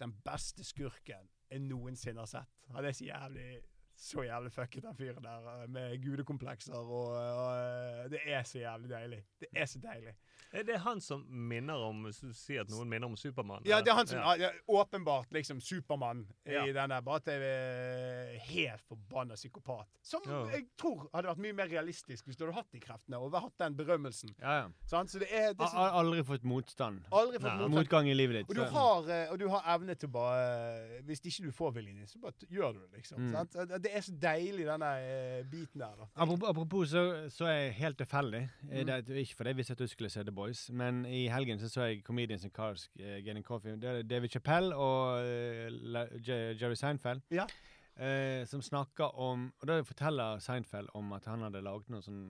den 0.00 0.14
beste 0.24 0.64
skurken 0.64 1.30
jeg 1.50 1.62
noensinne 1.62 2.24
har 2.24 2.30
sett. 2.30 2.68
Han 2.74 2.84
er 2.84 2.96
så 2.96 3.04
jævlig 3.06 3.48
så 3.96 4.22
jævlig 4.22 4.52
fucket, 4.52 4.82
den 4.82 4.96
fyren 4.96 5.24
der, 5.24 5.62
eh, 5.62 5.70
med 5.70 6.02
gudekomplekser 6.02 6.74
og, 6.74 7.06
og 7.14 7.56
eh, 7.56 8.10
Det 8.10 8.20
er 8.26 8.42
så 8.42 8.58
jævlig 8.58 8.90
deilig. 8.90 9.24
Det 9.40 9.48
er 9.52 9.64
så 9.66 9.78
deilig. 9.78 10.14
Er 10.54 10.62
det 10.62 10.76
han 10.84 11.00
som 11.00 11.24
minner 11.28 11.74
om 11.82 12.04
sier 12.12 12.60
at 12.62 12.68
noen 12.70 12.86
minner 12.88 13.08
om 13.10 13.16
Supermann? 13.18 13.62
Ja, 13.66 13.80
det 13.82 13.90
er 13.90 13.94
han 13.98 14.06
som 14.06 14.18
Ja. 14.18 14.34
ja. 14.38 14.50
åpenbart 14.68 15.32
liksom 15.34 15.60
Supermann 15.60 16.26
Ja. 16.46 16.62
i 16.64 16.72
den 16.72 16.90
der. 16.90 17.00
Bare 17.00 17.16
at 17.16 17.26
jeg 17.26 17.42
er 17.42 18.38
helt 18.38 18.80
forbanna 18.88 19.34
psykopat. 19.34 19.86
Som 20.02 20.22
Ja. 20.26 20.44
jeg 20.52 20.66
tror 20.78 21.08
hadde 21.12 21.28
vært 21.28 21.38
mye 21.38 21.52
mer 21.54 21.66
realistisk 21.68 22.24
hvis 22.26 22.36
du 22.36 22.44
hadde 22.44 22.54
hatt 22.54 22.70
de 22.72 22.80
kreftene 22.80 23.18
og 23.18 23.32
hatt 23.34 23.58
den 23.58 23.74
berømmelsen. 23.76 24.34
Ja, 24.40 24.52
ja. 24.62 24.68
Sant? 24.86 25.10
Så 25.10 25.18
det 25.18 25.28
er, 25.32 25.52
det 25.54 25.60
er 25.60 25.74
Har 25.74 25.90
aldri 26.02 26.22
fått 26.22 26.44
motstand. 26.44 27.02
aldri 27.10 27.38
fått 27.38 27.50
motstand. 27.58 27.74
Motgang 27.74 28.08
i 28.08 28.14
livet 28.14 28.34
ditt. 28.40 28.48
Og 28.50 28.54
du, 28.54 28.62
har, 28.64 29.08
eh, 29.10 29.32
og 29.32 29.38
du 29.38 29.48
har 29.48 29.62
evne 29.74 29.94
til 29.98 30.08
bare 30.08 31.02
Hvis 31.04 31.20
ikke 31.24 31.44
du 31.46 31.50
får 31.52 31.74
viljen 31.74 31.96
din, 31.96 32.06
så 32.06 32.18
bare 32.20 32.32
gjør 32.50 32.72
du 32.74 32.78
det, 32.80 32.92
liksom. 32.98 33.18
Mm. 33.18 33.32
Sant? 33.32 33.82
Det 33.82 33.90
er 33.94 34.00
så 34.00 34.12
deilig, 34.20 34.66
denne 34.66 34.92
eh, 35.02 35.42
biten 35.44 35.80
der. 35.80 35.94
da. 35.98 36.06
Apropos, 36.16 36.88
så, 36.90 37.28
så 37.30 37.46
er 37.46 37.58
jeg 37.64 37.72
helt 37.74 37.98
tilfeldig. 37.98 38.42
Eh, 38.70 38.84
Mm. 38.84 38.86
Det 39.04 39.08
er 39.10 39.20
ikke 39.24 39.36
fordi 39.36 39.48
jeg 39.50 39.56
visste 39.56 39.72
at 39.72 39.78
du 39.78 39.86
skulle 39.86 40.10
se 40.10 40.23
The 40.26 40.32
Boys, 40.34 40.70
men 40.70 41.04
i 41.06 41.26
helgen 41.28 41.60
så 41.60 41.68
så 41.68 41.88
jeg 41.88 42.02
Comedians 42.04 42.44
in 42.44 42.50
Cars 42.50 42.90
uh, 43.00 43.18
Getting 43.24 43.44
Coffee. 43.44 43.76
Det 43.76 43.90
er 43.90 44.02
David 44.02 44.28
Chappelle 44.28 44.76
og 44.76 45.20
uh, 45.22 46.28
Jerry 46.28 46.74
Seinfeld. 46.74 47.20
Ja. 47.30 47.46
Uh, 47.94 48.46
som 48.46 48.62
snakker 48.62 49.04
om 49.22 49.52
Og 49.60 49.68
da 49.68 49.76
forteller 49.86 50.38
Seinfeld 50.42 50.88
om 50.94 51.12
at 51.12 51.24
han 51.30 51.42
hadde 51.46 51.62
laget 51.62 51.92
noen 51.94 52.02
sånn 52.02 52.24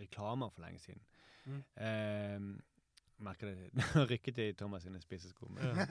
reklamer 0.00 0.50
for 0.50 0.64
lenge 0.66 0.82
siden. 0.82 1.02
Mm. 1.44 1.60
Eh, 1.76 2.40
merker 3.24 3.46
det 3.52 3.84
rykket 4.10 4.38
i 4.38 4.52
Thomas 4.58 4.82
sine 4.82 5.00
spisesko. 5.00 5.48
Ja. 5.60 5.86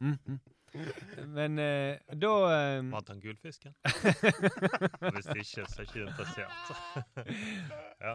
mm, 0.00 0.18
mm. 0.26 0.38
men 1.36 1.58
eh, 1.58 1.98
da 2.16 2.30
eh, 2.54 2.78
Vant 2.92 3.08
han 3.12 3.20
gullfisken? 3.20 3.74
Hvis 5.14 5.28
ikke, 5.34 5.66
så 5.68 5.82
er 5.82 5.88
ikke 5.88 6.04
interessert. 6.06 6.72
ja. 8.06 8.14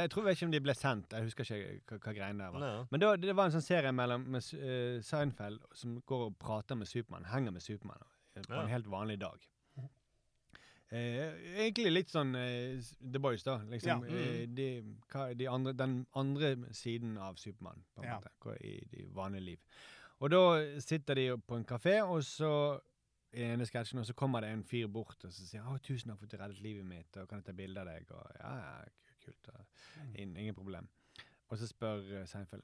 Jeg 0.00 0.10
tror 0.10 0.28
ikke 0.32 0.48
om 0.48 0.54
de 0.54 0.60
ble 0.64 0.74
sendt. 0.74 1.12
Jeg 1.14 1.28
husker 1.28 1.46
ikke 1.46 1.76
hva, 1.86 2.00
hva 2.06 2.14
greiene 2.16 2.42
der 2.44 2.54
var. 2.56 2.64
Nei. 2.64 2.72
Men 2.90 3.04
da, 3.04 3.12
det 3.22 3.36
var 3.38 3.50
en 3.50 3.54
sånn 3.58 3.66
serie 3.66 3.92
mellom 3.94 4.26
med, 4.34 4.50
eh, 4.58 4.98
Seinfeld 5.06 5.62
som 5.78 6.00
går 6.10 6.26
og 6.30 6.36
prater 6.42 6.78
med 6.80 6.90
Supermann, 6.90 7.28
henger 7.30 7.54
med 7.54 7.62
Supermann 7.64 8.02
eh, 8.34 8.42
på 8.42 8.54
Ja. 8.56 8.64
en 8.66 8.74
helt 8.74 8.90
vanlig 8.90 9.20
dag. 9.22 9.46
Eh, 10.90 11.36
egentlig 11.68 11.90
litt 11.92 12.10
sånn 12.10 12.32
eh, 12.34 12.80
The 12.98 13.20
Boys, 13.22 13.44
da. 13.46 13.60
Liksom, 13.70 14.02
Ja. 14.10 14.16
eh, 14.18 14.40
de, 14.50 14.64
hva, 15.12 15.28
de 15.38 15.46
andre, 15.46 15.72
den 15.78 16.00
andre 16.18 16.56
siden 16.74 17.12
av 17.22 17.36
Supermann, 17.38 17.84
på 17.94 18.02
en 18.02 18.08
Ja. 18.10 18.16
måte, 18.18 18.56
i 18.66 18.80
de 18.90 19.04
vanlige 19.14 19.44
liv. 19.52 19.60
Og 20.20 20.30
da 20.30 20.40
sitter 20.84 21.14
de 21.16 21.26
på 21.48 21.56
en 21.56 21.64
kafé, 21.64 22.00
og 22.04 22.22
så 22.24 22.50
i 23.32 23.40
den 23.44 23.50
ene 23.54 23.66
sketsjen, 23.68 24.00
og 24.02 24.06
så 24.08 24.12
kommer 24.18 24.40
det 24.44 24.50
en 24.52 24.64
fyr 24.66 24.88
bort 24.90 25.24
og 25.24 25.32
så 25.32 25.46
sier 25.46 25.62
han, 25.62 25.78
'Tusen 25.78 26.10
takk 26.10 26.18
for 26.18 26.26
at 26.26 26.32
du 26.32 26.36
reddet 26.42 26.60
livet 26.60 26.84
mitt', 26.86 27.16
og 27.16 27.28
'kan 27.28 27.38
jeg 27.38 27.44
ta 27.46 27.52
bilde 27.52 27.80
av 27.80 27.86
deg?' 27.86 28.10
Og 28.10 28.26
ja, 28.40 28.54
ja, 28.56 28.84
kult. 29.24 29.48
Og, 29.54 29.64
in, 30.14 30.36
ingen 30.36 30.54
problem. 30.54 30.88
Og 31.48 31.58
så 31.58 31.66
spør 31.66 32.26
Seinfeld 32.26 32.62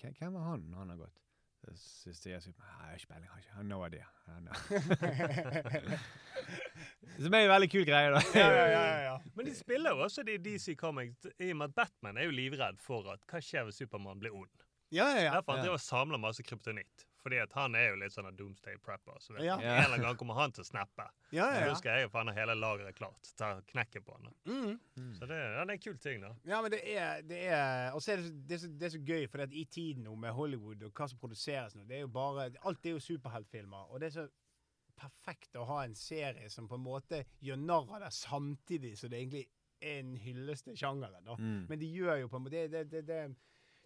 «Hvem- 0.00 0.32
var 0.32 0.50
han 0.50 0.60
når 0.70 0.78
han 0.78 0.88
har 0.88 0.96
gått. 0.96 1.20
Så 1.76 2.12
sier 2.14 2.40
Supermann 2.40 2.70
«Nei, 2.78 2.86
jeg 2.86 2.88
har 2.88 2.94
ikke 2.96 3.06
peiling, 3.12 3.28
har 3.28 3.38
ikke- 3.38 3.62
no 3.64 3.84
idea. 3.86 4.06
Don't. 4.28 5.96
Som 7.22 7.34
er 7.34 7.38
en 7.46 7.50
veldig 7.50 7.70
kul 7.72 7.84
greie, 7.88 8.10
da. 8.12 8.20
Ja, 8.34 8.48
ja, 8.50 8.66
ja, 8.66 8.82
ja, 8.86 8.98
ja. 9.06 9.18
Men 9.34 9.46
de 9.46 9.54
spiller 9.56 9.90
jo 9.94 10.02
også 10.04 10.22
de 10.26 10.36
DC 10.38 10.74
Comics 10.76 11.26
i 11.40 11.50
og 11.50 11.56
med 11.56 11.68
at 11.70 11.74
Batman 11.74 12.16
er 12.20 12.24
jo 12.28 12.30
livredd 12.36 12.78
for 12.82 13.08
at 13.12 13.20
hva 13.30 13.40
skjer 13.40 13.64
hvis 13.68 13.78
Supermann 13.82 14.20
blir 14.20 14.34
ond? 14.36 14.65
Ja, 14.90 15.08
ja, 15.14 15.20
ja. 15.24 15.32
Derfor 15.40 15.56
han 15.56 15.66
Ja. 15.66 15.76
samler 15.76 16.18
masse 16.18 16.42
kryptonitt. 16.42 17.06
Fordi 17.26 17.40
at 17.42 17.52
han 17.58 17.74
er 17.74 17.88
jo 17.90 17.96
litt 17.98 18.12
sånn 18.14 18.28
en 18.28 18.36
doomsday 18.38 18.76
prepper. 18.78 19.16
Så 19.18 19.32
vet 19.34 19.42
Ja. 19.42 19.56
En 19.58 19.62
eller 19.64 19.84
annen 19.96 20.00
gang 20.02 20.16
kommer 20.16 20.34
han 20.34 20.52
til 20.52 20.62
å 20.62 20.66
snappe. 20.66 21.08
ja, 21.32 21.46
ja, 21.50 21.60
ja. 21.60 21.66
ja. 21.66 21.74
skal 21.74 21.98
jeg 22.00 22.10
faen 22.10 22.28
ha 22.28 22.34
hele 22.34 22.54
lageret 22.54 22.94
klart. 22.94 23.32
Ta 23.36 23.60
knekken 23.66 24.04
på 24.04 24.14
han. 24.14 24.22
da. 24.22 24.52
Mm. 24.52 25.14
Så 25.18 25.26
det, 25.26 25.34
ja, 25.34 25.64
det 25.64 25.70
er 25.70 25.72
en 25.72 25.78
kul 25.78 25.98
ting, 25.98 26.20
da. 26.20 26.30
Ja, 26.44 26.62
men 26.62 26.70
det 26.70 26.80
er, 26.96 27.22
det 27.22 27.40
er 27.48 27.90
Og 27.94 28.00
så 28.02 28.12
er 28.12 28.16
det, 28.16 28.26
så- 28.26 28.46
det, 28.46 28.52
er 28.54 28.58
så, 28.58 28.68
det 28.78 28.82
er 28.86 28.98
så 28.98 29.04
gøy, 29.04 29.26
for 29.28 29.38
i 29.50 29.64
tiden 29.64 30.04
nå 30.04 30.14
med 30.14 30.32
Hollywood 30.32 30.82
og 30.84 30.92
hva 30.92 31.08
som 31.08 31.18
produseres 31.18 31.74
nå, 31.74 31.82
det 31.88 31.96
er 31.96 32.00
jo 32.06 32.08
bare 32.08 32.52
Alt 32.64 32.86
er 32.86 32.90
jo 32.90 32.98
superheltfilmer, 33.00 33.90
og 33.90 34.00
det 34.00 34.06
er 34.06 34.20
så 34.22 34.28
perfekt 34.96 35.56
å 35.56 35.64
ha 35.66 35.82
en 35.84 35.94
serie 35.94 36.48
som 36.48 36.68
på 36.68 36.74
en 36.78 36.84
måte 36.86 37.24
gjør 37.44 37.58
narr 37.58 37.90
av 37.96 38.00
det 38.06 38.12
samtidig 38.16 38.94
som 38.96 39.10
det 39.10 39.18
egentlig 39.20 39.42
er 39.82 39.98
en 39.98 40.14
hyllest 40.16 40.64
til 40.64 40.76
sjangeren. 40.76 41.24
da. 41.26 41.34
Mm. 41.36 41.66
Men 41.68 41.78
de 41.78 41.86
gjør 41.92 42.20
jo 42.22 42.28
på 42.28 42.36
en 42.36 42.42
måte 42.46 42.68
det, 42.70 42.86
det, 42.90 43.02
det, 43.06 43.36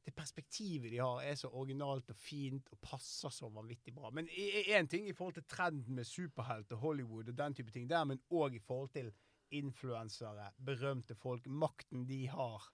det, 0.04 0.14
perspektivet 0.16 0.90
de 0.92 0.98
har, 0.98 1.20
er 1.22 1.36
så 1.38 1.50
originalt 1.52 2.10
og 2.10 2.16
fint 2.16 2.68
og 2.72 2.80
passer 2.82 3.32
så 3.34 3.50
vanvittig 3.52 3.94
bra. 3.94 4.10
Men 4.10 4.28
én 4.30 4.88
ting 4.88 5.08
i 5.08 5.14
forhold 5.16 5.36
til 5.38 5.48
trenden 5.48 5.94
med 5.94 6.08
superhelt 6.08 6.72
og 6.72 6.78
Hollywood 6.78 7.28
og 7.28 7.38
den 7.38 7.54
type 7.54 7.70
ting 7.70 7.88
der, 7.90 8.04
men 8.04 8.22
òg 8.32 8.56
i 8.56 8.64
forhold 8.64 8.90
til 8.94 9.12
influensere, 9.50 10.50
berømte 10.64 11.14
folk, 11.14 11.46
makten 11.46 12.06
de 12.08 12.26
har. 12.28 12.70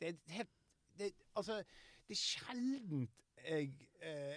Det 0.00 0.08
er 0.08 0.38
helt 0.38 0.54
det, 0.98 1.12
Altså, 1.36 1.62
det 2.08 2.16
er 2.16 2.22
sjeldent 2.22 3.22
jeg 3.44 3.72
eh, 4.00 4.36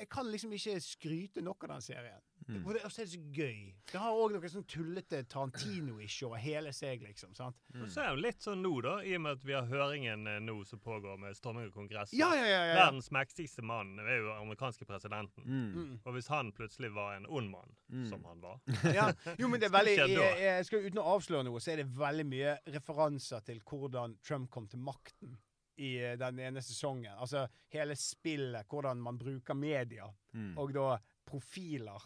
Jeg 0.00 0.08
kan 0.08 0.30
liksom 0.30 0.52
ikke 0.56 0.80
skryte 0.80 1.42
nok 1.44 1.64
av 1.66 1.74
den 1.74 1.82
serien. 1.84 2.22
Mm. 2.50 2.66
Og 2.66 2.74
det- 2.74 2.84
Og 2.84 2.90
så 2.90 3.00
er 3.02 3.04
det 3.06 3.12
så 3.12 3.20
gøy. 3.32 3.74
Det 3.92 4.00
har 4.00 4.12
òg 4.12 4.32
noe 4.32 4.48
sånn 4.50 4.64
tullete 4.66 5.22
Tarantino-ish 5.30 6.22
over 6.26 6.36
hele 6.38 6.72
seg, 6.72 7.02
liksom. 7.02 7.34
sant? 7.34 7.56
Og 7.74 7.88
så 7.90 8.02
er 8.04 8.14
det 8.16 8.22
litt 8.24 8.40
sånn 8.42 8.60
nå, 8.62 8.72
da, 8.82 8.96
i 9.06 9.14
og 9.14 9.20
med 9.22 9.32
at 9.38 9.44
vi 9.44 9.52
har 9.52 9.66
høringen 9.66 10.26
eh, 10.26 10.38
nå 10.40 10.64
som 10.66 10.78
pågår 10.80 11.18
med 11.18 11.36
storming 11.36 11.66
av 11.66 11.72
Kongressen. 11.74 12.18
Ja, 12.18 12.32
ja, 12.34 12.42
ja. 12.44 12.48
ja, 12.50 12.64
ja. 12.66 12.74
Verdens 12.84 13.10
mektigste 13.10 13.62
mann 13.62 13.98
er 14.00 14.18
jo 14.20 14.32
amerikanske 14.34 14.84
presidenten. 14.86 15.44
Mm. 15.46 15.74
Mm. 15.74 16.00
Og 16.04 16.12
hvis 16.14 16.28
han 16.28 16.52
plutselig 16.52 16.92
var 16.94 17.16
en 17.16 17.26
ond 17.26 17.50
mann, 17.50 17.76
Mm. 17.90 18.08
som 18.08 18.22
han 18.24 18.40
var 18.40 18.60
ja. 18.94 19.12
Jo, 19.38 19.48
men 19.48 19.58
det 19.60 19.66
er 19.66 19.74
veldig 19.78 19.96
jeg, 20.08 20.40
jeg 20.40 20.64
skal 20.66 20.84
Uten 20.86 20.98
å 21.02 21.16
avsløre 21.16 21.44
noe, 21.44 21.58
så 21.60 21.72
er 21.72 21.76
det 21.82 21.88
veldig 21.98 22.26
mye 22.26 22.58
referanser 22.68 23.40
til 23.44 23.60
hvordan 23.66 24.16
Trump 24.22 24.50
kom 24.50 24.66
til 24.68 24.78
makten 24.78 25.36
i 25.80 25.96
eh, 25.98 26.16
den 26.16 26.38
ene 26.38 26.60
sesongen. 26.62 27.14
Altså 27.18 27.46
hele 27.72 27.94
spillet, 27.96 28.66
hvordan 28.68 29.00
man 29.00 29.18
bruker 29.18 29.54
media, 29.54 30.06
Mm. 30.32 30.56
og 30.58 30.72
da 30.72 30.98
profiler 31.26 31.98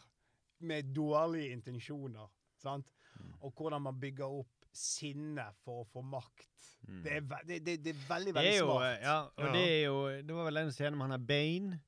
med 0.64 0.92
dårlige 0.96 1.52
intensjoner. 1.56 2.28
Sant? 2.62 2.86
Mm. 3.20 3.32
Og 3.46 3.52
hvordan 3.54 3.82
man 3.82 3.98
bygger 4.00 4.24
opp 4.40 4.50
sinne 4.74 5.44
for 5.62 5.84
å 5.84 5.86
få 5.86 6.02
makt. 6.02 6.48
Mm. 6.88 7.02
Det, 7.04 7.12
er 7.14 7.20
ve 7.30 7.36
det, 7.46 7.58
det, 7.64 7.74
det 7.84 7.92
er 7.94 8.00
veldig, 8.08 8.32
Det 8.32 8.38
veldig 8.40 8.52
er 8.54 8.58
jo, 8.58 8.70
smart. 8.72 9.02
ja, 9.04 9.18
og 9.38 9.44
Ja. 9.46 9.52
det 9.54 9.66
er 9.70 9.82
jo 9.84 9.98
Det 10.26 10.34
var 10.34 10.44
vel 10.48 10.56
en 10.64 10.72
scenen 10.74 10.98
med 10.98 11.06
han 11.08 11.14
er 11.20 11.26
Bane 11.28 11.78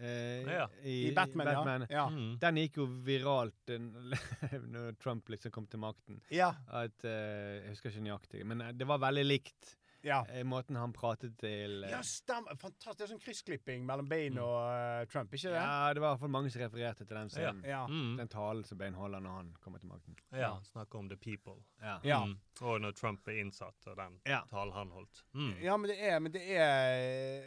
eh, 0.00 0.48
Ja. 0.48 0.64
i, 0.82 0.94
I 1.10 1.12
Batman, 1.14 1.46
Batman. 1.50 1.86
ja. 1.90 1.96
Ja. 1.98 2.06
Mm. 2.08 2.38
Den 2.40 2.56
gikk 2.62 2.76
jo 2.80 2.86
viralt 3.06 3.74
når 4.72 4.96
Trump 5.02 5.28
liksom 5.28 5.52
kom 5.52 5.66
til 5.66 5.80
makten. 5.84 6.20
ja. 6.32 6.54
At, 6.72 7.04
eh, 7.04 7.60
jeg 7.62 7.74
husker 7.76 7.90
ikke 7.92 8.06
nøyaktig, 8.08 8.44
men 8.48 8.60
eh, 8.62 8.72
det 8.72 8.88
var 8.88 8.98
veldig 9.04 9.24
likt 9.28 9.76
ja. 10.04 10.24
eh, 10.28 10.42
måten 10.44 10.76
han 10.76 10.92
pratet 10.92 11.36
til 11.38 11.84
eh, 11.84 11.90
Ja, 11.90 12.00
stem. 12.02 12.44
Fantastisk. 12.58 12.98
Det 12.98 13.04
er 13.06 13.10
sånn 13.12 13.22
kryssklipping 13.22 13.84
mellom 13.86 14.08
Bane 14.08 14.34
Mm. 14.36 14.42
og 14.42 14.58
uh, 15.02 15.04
Trump, 15.12 15.32
ikke 15.34 15.50
det? 15.52 15.60
Ja, 15.62 15.92
det 15.94 16.00
var 16.02 16.08
i 16.08 16.12
hvert 16.14 16.20
fall 16.20 16.32
mange 16.34 16.50
som 16.50 16.62
refererte 16.62 17.04
til 17.06 17.16
den 17.16 17.30
scenen. 17.30 17.64
Ja. 17.64 17.86
Mm. 17.86 18.16
Den 18.18 18.28
talen 18.28 18.64
som 18.64 18.78
Bane 18.78 18.96
holder 18.96 19.20
når 19.20 19.36
han 19.40 19.52
kommer 19.60 19.78
til 19.78 19.88
makten. 19.88 20.16
Ja, 20.32 20.52
snakke 20.72 20.98
om 20.98 21.08
the 21.08 21.16
people. 21.16 21.58
Ja. 21.82 21.98
Ja. 22.04 22.20
Mm. 22.24 22.36
Og 22.62 22.80
når 22.80 22.92
Trump 22.98 23.28
er 23.28 23.40
innsatt, 23.40 23.86
og 23.86 23.96
den 23.96 24.20
Ja. 24.26 24.40
talen 24.50 24.72
han 24.72 24.90
holdt. 24.90 25.24
Mm. 25.34 25.54
Ja, 25.62 25.76
men 25.76 25.90
det 25.90 25.98
er 26.02 26.18
Men 26.20 26.32
det 26.32 26.42
er 26.56 27.42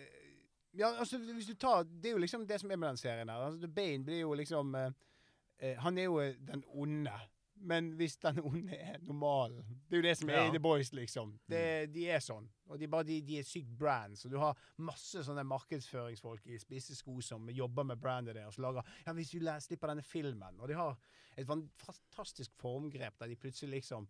Ja, 0.78 0.90
altså, 1.00 1.18
hvis 1.18 1.48
du 1.48 1.54
tar 1.56 1.84
Det 1.84 2.06
er 2.10 2.12
jo 2.12 2.18
liksom 2.20 2.48
det 2.48 2.60
som 2.60 2.72
er 2.72 2.76
med 2.76 2.90
den 2.90 2.98
serien 2.98 3.30
her. 3.30 3.38
Altså, 3.46 3.68
Bane 3.68 4.04
blir 4.04 4.20
jo 4.20 4.34
liksom 4.34 4.76
eh, 4.76 5.76
Han 5.80 5.98
er 5.98 6.04
jo 6.04 6.20
den 6.20 6.64
onde. 6.68 7.12
Men 7.56 7.94
hvis 7.96 8.18
den 8.22 8.40
onde 8.44 8.76
er 8.76 8.98
normalen 9.02 9.64
Det 9.90 9.96
er 9.96 10.02
jo 10.02 10.08
det 10.08 10.18
som 10.18 10.30
er 10.30 10.42
Ja. 10.44 10.52
The 10.52 10.60
Boys, 10.60 10.92
liksom. 10.94 11.40
Det, 11.50 11.94
de 11.94 12.10
er 12.12 12.20
sånn. 12.20 12.50
Og 12.68 12.80
de, 12.80 12.88
bare, 12.88 13.08
de, 13.08 13.22
de 13.22 13.40
er 13.40 13.48
sykt 13.48 13.72
brands. 13.80 14.26
Og 14.26 14.32
du 14.32 14.38
har 14.42 14.58
masse 14.78 15.24
sånne 15.24 15.46
markedsføringsfolk 15.48 16.48
i 16.52 16.60
spisse 16.60 16.96
sko 16.96 17.22
som 17.22 17.50
jobber 17.50 17.88
med 17.88 18.02
brandet 18.02 18.36
deres. 18.36 18.60
Og 18.60 18.68
lager 18.68 18.92
Ja, 19.06 19.14
hvis 19.14 19.32
du 19.32 19.40
slipper 19.40 19.94
denne 19.94 20.04
filmen 20.04 20.60
Og 20.60 20.68
de 20.68 20.78
har 20.78 20.98
et 21.36 21.48
fantastisk 21.48 22.54
formgrep 22.60 23.20
der 23.20 23.28
de 23.28 23.36
plutselig 23.36 23.82
liksom 23.82 24.08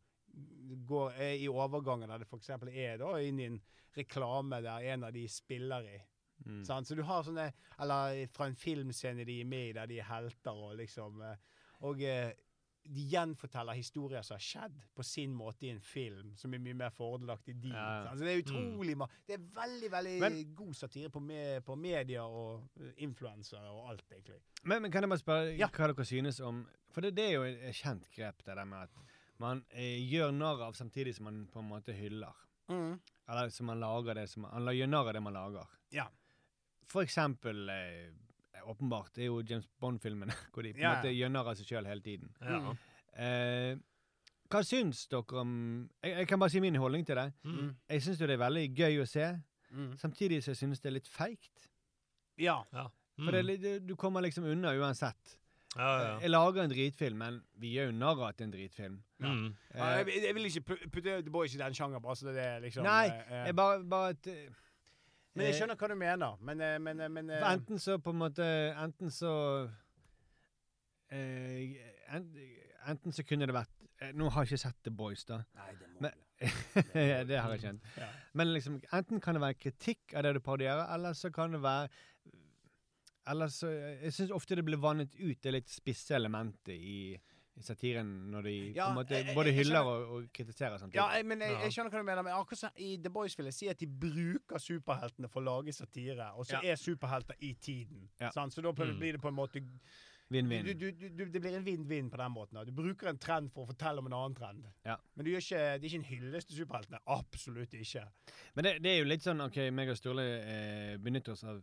går 0.88 1.12
er 1.12 1.38
i 1.40 1.48
overgangen 1.48 2.10
der 2.10 2.22
det 2.22 2.28
f.eks. 2.28 2.50
er 2.50 2.98
da 3.00 3.14
inn 3.24 3.40
i 3.40 3.48
en 3.50 3.62
reklame 3.96 4.60
der 4.62 4.92
en 4.94 5.08
av 5.08 5.14
de 5.16 5.24
spiller 5.32 5.88
i. 5.88 6.00
Mm. 6.46 6.64
Sant? 6.68 6.88
Så 6.88 6.96
du 6.96 7.04
har 7.08 7.24
sånne 7.24 7.46
Eller 7.80 8.26
fra 8.36 8.50
en 8.50 8.58
filmscene 8.60 9.24
de 9.24 9.38
er 9.40 9.48
med 9.48 9.70
i, 9.70 9.76
der 9.78 9.88
de 9.88 10.02
er 10.02 10.10
helter 10.10 10.52
og 10.52 10.76
liksom 10.76 11.22
eh, 11.24 11.38
Og 11.88 12.04
eh, 12.04 12.34
de 12.86 13.02
gjenforteller 13.10 13.74
historier 13.74 14.22
som 14.22 14.36
har 14.36 14.44
skjedd 14.46 14.76
på 14.96 15.04
sin 15.04 15.32
måte 15.34 15.66
i 15.66 15.72
en 15.74 15.80
film, 15.82 16.36
som 16.38 16.54
er 16.54 16.60
mye 16.62 16.76
mer 16.78 16.92
fordelaktig 16.94 17.56
din. 17.64 17.72
Ja, 17.74 18.06
Altså, 18.12 18.26
det 18.26 18.34
er 18.36 18.44
utrolig 18.44 18.96
mm. 18.98 19.06
Det 19.28 19.34
er 19.40 19.46
veldig, 19.58 19.90
veldig 19.92 20.20
Men- 20.22 20.56
god 20.56 20.74
satire 20.78 21.10
på, 21.10 21.20
me 21.20 21.62
på 21.66 21.76
media 21.76 22.24
og 22.24 22.68
uh, 22.80 22.92
influensere 22.98 23.66
og 23.72 23.90
alt, 23.90 24.06
egentlig. 24.12 24.38
Men, 24.64 24.82
men 24.82 24.92
kan 24.92 25.04
jeg 25.04 25.10
bare 25.10 25.20
spørre 25.24 25.58
Ja. 25.58 25.68
hva 25.68 25.88
dere 25.94 26.06
synes 26.06 26.40
om 26.40 26.66
For 26.92 27.02
det, 27.02 27.16
det 27.18 27.26
er 27.26 27.34
jo 27.34 27.44
et 27.44 27.76
kjent 27.76 28.06
grep, 28.16 28.44
det 28.46 28.56
der 28.56 28.66
med 28.66 28.78
at 28.84 28.90
man 29.40 29.66
eh, 29.72 29.98
gjør 30.08 30.32
narr 30.32 30.62
av 30.70 30.74
samtidig 30.74 31.16
som 31.16 31.26
man 31.26 31.48
på 31.52 31.60
en 31.60 31.68
måte 31.68 31.92
hyller. 31.94 32.32
Eller 32.70 33.50
som 33.52 33.66
man 33.68 33.80
lager 33.80 34.14
det 34.16 34.30
som 34.30 34.44
man, 34.46 34.64
man 34.64 34.76
gjør 34.78 34.88
narr 34.88 35.08
av 35.10 35.14
det 35.14 35.22
man 35.26 35.34
lager. 35.34 35.68
Ja. 35.92 36.06
For 36.88 37.02
eksempel 37.04 37.68
eh, 37.70 38.14
Åpenbart, 38.66 39.14
det 39.16 39.24
er 39.24 39.28
jo 39.32 39.42
James 39.48 39.68
Bond-filmene 39.80 40.34
hvor 40.54 40.64
de 40.66 40.74
på 40.74 40.78
en 40.80 40.84
Ja, 40.84 40.96
måte 40.98 41.14
gjønner 41.16 41.46
av 41.52 41.56
seg 41.60 41.68
sjøl 41.70 41.86
hele 41.90 42.02
tiden. 42.02 42.32
Ja. 42.42 42.60
Mm. 42.60 42.78
Eh, 43.16 43.76
hva 44.52 44.62
syns 44.64 45.08
dere 45.10 45.40
om 45.42 45.54
jeg, 46.04 46.18
jeg 46.20 46.28
kan 46.30 46.40
bare 46.40 46.54
si 46.54 46.60
min 46.62 46.76
holdning 46.82 47.06
til 47.08 47.16
det. 47.18 47.30
Mm. 47.44 47.72
Jeg 47.90 48.02
syns 48.06 48.20
jo 48.22 48.28
det 48.30 48.36
er 48.38 48.44
veldig 48.44 48.66
gøy 48.78 49.00
å 49.02 49.08
se. 49.10 49.30
Mm. 49.72 49.96
Samtidig 49.98 50.44
så 50.46 50.54
synes 50.56 50.80
det 50.84 50.92
er 50.92 50.98
litt 51.00 51.10
feigt. 51.10 51.70
Ja. 52.38 52.60
Ja. 52.74 52.88
For 53.18 53.32
det 53.32 53.40
er 53.40 53.44
Mm. 53.44 53.48
litt, 53.48 53.88
du- 53.88 53.96
kommer 53.96 54.22
liksom 54.22 54.44
unna 54.46 54.74
uansett. 54.76 55.38
Ja, 55.76 55.88
ja. 56.04 56.20
Jeg 56.20 56.30
lager 56.30 56.64
en 56.64 56.70
dritfilm, 56.72 57.18
men 57.18 57.42
vi 57.60 57.74
gjør 57.76 57.90
jo 57.90 57.92
narr 57.98 58.16
av 58.22 58.30
at 58.30 58.38
det 58.38 58.44
er 58.44 58.48
en 58.48 58.52
dritfilm. 58.54 59.00
Mm. 59.20 59.56
Ja, 59.76 59.86
Eh, 59.90 60.04
jeg, 60.06 60.24
jeg 60.24 60.36
vil 60.36 60.46
ikke 60.46 60.62
pu- 60.70 60.90
putte 60.90 61.16
The 61.24 61.32
ikke 61.32 61.56
i 61.56 61.64
den 61.64 61.74
sjangeren, 61.74 62.02
bare 62.02 62.16
så 62.16 62.26
det 62.32 62.38
er 62.44 62.60
liksom 62.62 62.84
Nei, 62.84 63.08
eh, 63.08 63.32
eh, 63.32 63.46
jeg 63.48 63.56
bare, 63.56 63.84
bare 63.84 64.10
at 64.10 64.28
eh, 64.28 64.50
Men 65.36 65.46
jeg 65.50 65.56
skjønner 65.60 65.76
hva 65.80 65.88
du 65.92 65.96
mener. 66.00 66.38
Men, 66.48 66.62
eh, 66.64 66.78
men, 66.80 67.00
eh, 67.04 67.10
men 67.12 67.30
eh, 67.30 67.44
enten 67.52 67.80
så 67.84 67.98
på 68.00 68.14
en 68.14 68.20
måte 68.22 68.46
Enten 68.80 69.12
så 69.12 69.32
eh, 71.12 71.76
en, 72.16 72.30
Enten 72.88 73.12
så 73.16 73.26
kunne 73.28 73.48
det 73.50 73.56
vært 73.56 73.74
eh, 74.02 74.14
Nå 74.16 74.30
har 74.32 74.46
jeg 74.46 74.56
ikke 74.56 74.64
sett 74.68 74.80
The 74.86 74.94
Boys, 74.96 75.26
da. 75.28 75.42
Nei, 75.60 75.72
det 75.82 75.90
må 75.96 76.06
Men- 76.08 76.22
det 77.30 77.38
har 77.40 77.54
jeg 77.56 77.62
kjent. 77.62 77.86
Ja. 77.96 78.08
Men 78.36 78.50
liksom, 78.52 78.82
enten 78.94 79.22
kan 79.24 79.38
det 79.38 79.42
være 79.46 79.56
kritikk 79.56 80.12
av 80.20 80.26
det 80.26 80.34
du 80.36 80.42
parodierer, 80.44 80.90
eller 80.92 81.14
så 81.16 81.30
kan 81.32 81.54
det 81.56 81.62
være 81.64 81.88
Eller 83.32 83.48
så 83.48 83.70
Jeg 84.04 84.12
syns 84.14 84.34
ofte 84.36 84.58
det 84.60 84.66
blir 84.68 84.78
vannet 84.84 85.16
ut 85.16 85.40
det 85.42 85.54
litt 85.56 85.72
spisse 85.72 86.12
elementet 86.18 86.76
i 86.76 87.16
satiren 87.62 88.32
når 88.32 88.44
de 88.44 88.74
Ja, 88.76 88.90
måte 88.94 89.10
jeg- 89.16 89.36
både 89.36 89.46
jeg 89.54 89.56
hyller 89.66 89.80
og, 89.80 90.10
og 90.16 90.24
kritiserer 90.34 90.78
samtidig. 90.78 90.96
Ja, 91.00 91.08
jeg, 91.16 91.26
men 91.26 91.40
jeg, 91.40 91.52
jeg 91.64 91.72
skjønner 91.72 91.90
hva 91.92 91.98
du 92.00 92.04
mener. 92.04 92.22
Men 92.24 92.34
akkurat 92.34 92.58
så, 92.60 92.70
i 92.78 92.98
The 92.98 93.10
Boys 93.10 93.38
vil 93.38 93.46
jeg 93.46 93.54
si 93.54 93.68
at 93.68 93.80
de 93.80 93.88
bruker 93.88 94.58
superheltene 94.60 95.30
for 95.30 95.42
å 95.42 95.46
lage 95.46 95.74
satire, 95.74 96.32
og 96.36 96.46
så 96.46 96.60
Ja. 96.64 96.72
er 96.72 96.76
superhelter 96.76 97.36
i 97.42 97.54
tiden. 97.62 98.10
Ja. 98.20 98.30
Sant? 98.32 98.54
Så 98.54 98.62
da 98.62 98.72
Mm. 98.72 99.00
blir 99.00 99.12
det 99.14 99.22
på 99.22 99.28
en 99.30 99.36
måte 99.36 99.62
Vinn-vinn. 100.34 100.66
Det 100.66 101.40
blir 101.40 101.54
en 101.54 101.66
vinn-vinn 101.66 102.08
på 102.10 102.18
den 102.18 102.32
måten. 102.34 102.58
Du 102.66 102.72
bruker 102.74 103.12
en 103.12 103.20
trend 103.22 103.52
for 103.54 103.66
å 103.66 103.70
fortelle 103.70 104.02
om 104.02 104.08
en 104.10 104.16
annen 104.18 104.36
trend. 104.38 104.64
Ja. 104.88 104.96
Men 105.14 105.28
du 105.28 105.30
gjør 105.30 105.44
ikke, 105.44 105.60
det 105.60 105.86
er 105.86 105.90
ikke 105.90 106.00
en 106.00 106.08
hyllest 106.10 106.50
til 106.50 106.62
superheltene. 106.64 107.02
Absolutt 107.14 107.76
ikke. 107.78 108.06
Men 108.58 108.66
det, 108.66 108.72
det 108.82 108.92
er 108.92 108.98
jo 108.98 109.10
litt 109.12 109.26
sånn 109.26 109.44
OK, 109.46 109.60
meg 109.78 109.92
og 109.94 110.00
Sturle 110.00 110.26
eh, 110.40 110.96
benytter 111.02 111.36
oss 111.36 111.46
av 111.46 111.60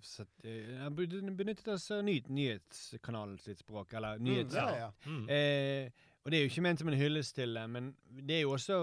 eh, 0.46 0.84
benyttet 0.92 1.72
oss 1.74 1.88
av 1.96 2.04
ny, 2.06 2.20
nyhetskanalens 2.30 3.48
sitt 3.48 3.64
språk, 3.64 3.96
eller 3.98 4.22
nyhets... 4.22 4.54
Mm, 4.54 4.60
ja, 4.60 4.84
ja. 4.84 4.92
Mm. 5.10 5.24
Eh, 5.26 6.10
og 6.22 6.30
det 6.30 6.38
er 6.38 6.44
jo 6.44 6.52
ikke 6.52 6.64
ment 6.68 6.82
som 6.82 6.92
en 6.92 6.98
hyllest 7.00 7.34
til 7.34 7.58
det, 7.58 7.64
men 7.72 7.88
det 8.22 8.36
er 8.36 8.44
jo 8.44 8.54
også 8.54 8.78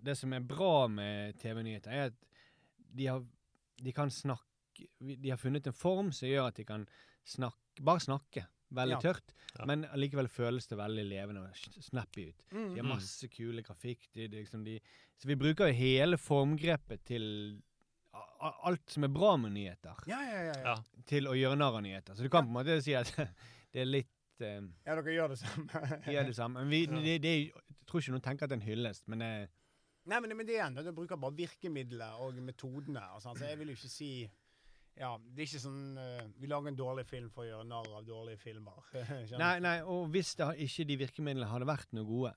Det 0.00 0.14
som 0.16 0.32
er 0.32 0.40
bra 0.40 0.86
med 0.88 1.36
TV-nyheter, 1.36 1.92
er 1.92 2.08
at 2.08 2.16
de 2.96 3.10
har 3.10 3.20
De 3.76 3.92
kan 3.92 4.10
snakke 4.10 4.88
De 4.96 5.28
har 5.28 5.36
funnet 5.36 5.68
en 5.68 5.76
form 5.76 6.08
som 6.16 6.30
gjør 6.30 6.48
at 6.48 6.56
de 6.56 6.64
kan 6.64 6.88
snakke 7.28 7.84
Bare 7.84 8.00
snakke. 8.00 8.46
Veldig 8.72 8.96
Ja. 8.96 9.00
tørt, 9.12 9.32
Ja. 9.58 9.64
men 9.66 9.82
likevel 9.98 10.28
føles 10.28 10.68
det 10.68 10.76
veldig 10.78 11.04
levende 11.08 11.40
og 11.42 11.54
snappy 11.82 12.28
ut. 12.28 12.44
Mm. 12.52 12.68
De 12.74 12.76
har 12.80 12.84
Mm. 12.86 12.88
masse 12.94 13.28
kule 13.28 13.62
grafikk. 13.62 14.06
De, 14.14 14.28
de, 14.28 14.36
liksom 14.44 14.64
de, 14.64 14.78
så 15.18 15.26
vi 15.26 15.34
bruker 15.34 15.66
jo 15.66 15.72
hele 15.74 16.16
formgrepet 16.16 17.02
til 17.04 17.60
a- 18.14 18.26
a- 18.46 18.54
alt 18.70 18.88
som 18.90 19.04
er 19.04 19.08
bra 19.08 19.36
med 19.36 19.52
nyheter, 19.52 19.94
Ja, 20.06 20.20
ja, 20.22 20.52
ja. 20.62 20.76
til 21.06 21.24
å 21.26 21.34
gjøre 21.34 21.58
narr 21.58 21.76
av 21.76 21.82
nyheter. 21.82 22.14
Så 22.14 22.22
du 22.22 22.28
kan 22.28 22.44
på 22.46 22.48
en 22.48 22.54
måte 22.64 22.80
si 22.82 22.94
at 22.94 23.06
det 23.72 23.80
er 23.82 23.86
litt 23.86 24.06
eh, 24.40 24.60
ja 24.86 24.94
dere 24.94 25.02
gjør 25.18 25.28
det 25.34 25.38
samme. 25.38 25.68
gjør 26.14 26.26
det 26.26 26.36
samme. 26.36 26.54
Men 26.64 26.70
vi, 26.70 26.86
det, 26.86 27.20
det, 27.22 27.34
jeg 27.50 27.86
tror 27.86 28.00
ikke 28.00 28.14
noen 28.14 28.22
tenker 28.22 28.44
at 28.44 28.50
det 28.50 28.58
er 28.58 28.62
en 28.62 28.68
hyllest, 28.68 29.08
men 29.08 29.22
eh, 29.22 29.46
Nei, 30.06 30.18
men, 30.20 30.32
men 30.34 30.46
det 30.46 30.54
igjen, 30.56 30.74
du 30.74 30.92
bruker 30.96 31.18
bare 31.20 31.36
virkemidler 31.36 32.16
og 32.24 32.34
metodene. 32.42 33.02
Altså, 33.14 33.34
jeg 33.38 33.58
vil 33.58 33.68
jo 33.68 33.74
ikke 33.76 33.90
si 33.90 34.30
Ja, 35.00 35.14
det 35.16 35.42
er 35.42 35.48
ikke 35.48 35.62
sånn 35.62 35.96
uh, 35.96 36.26
Vi 36.36 36.48
lager 36.50 36.68
en 36.68 36.76
dårlig 36.76 37.06
film 37.08 37.30
for 37.32 37.46
å 37.46 37.48
gjøre 37.48 37.64
narr 37.70 37.88
av 37.96 38.04
dårlige 38.04 38.36
filmer. 38.42 38.82
Nei, 39.40 39.54
nei, 39.64 39.78
og 39.88 40.10
hvis 40.12 40.34
det, 40.36 40.50
ikke 40.66 40.84
de 40.90 40.98
virkemidlene 41.06 41.48
hadde 41.48 41.68
vært 41.70 41.92
noe 41.96 42.08
gode, 42.08 42.36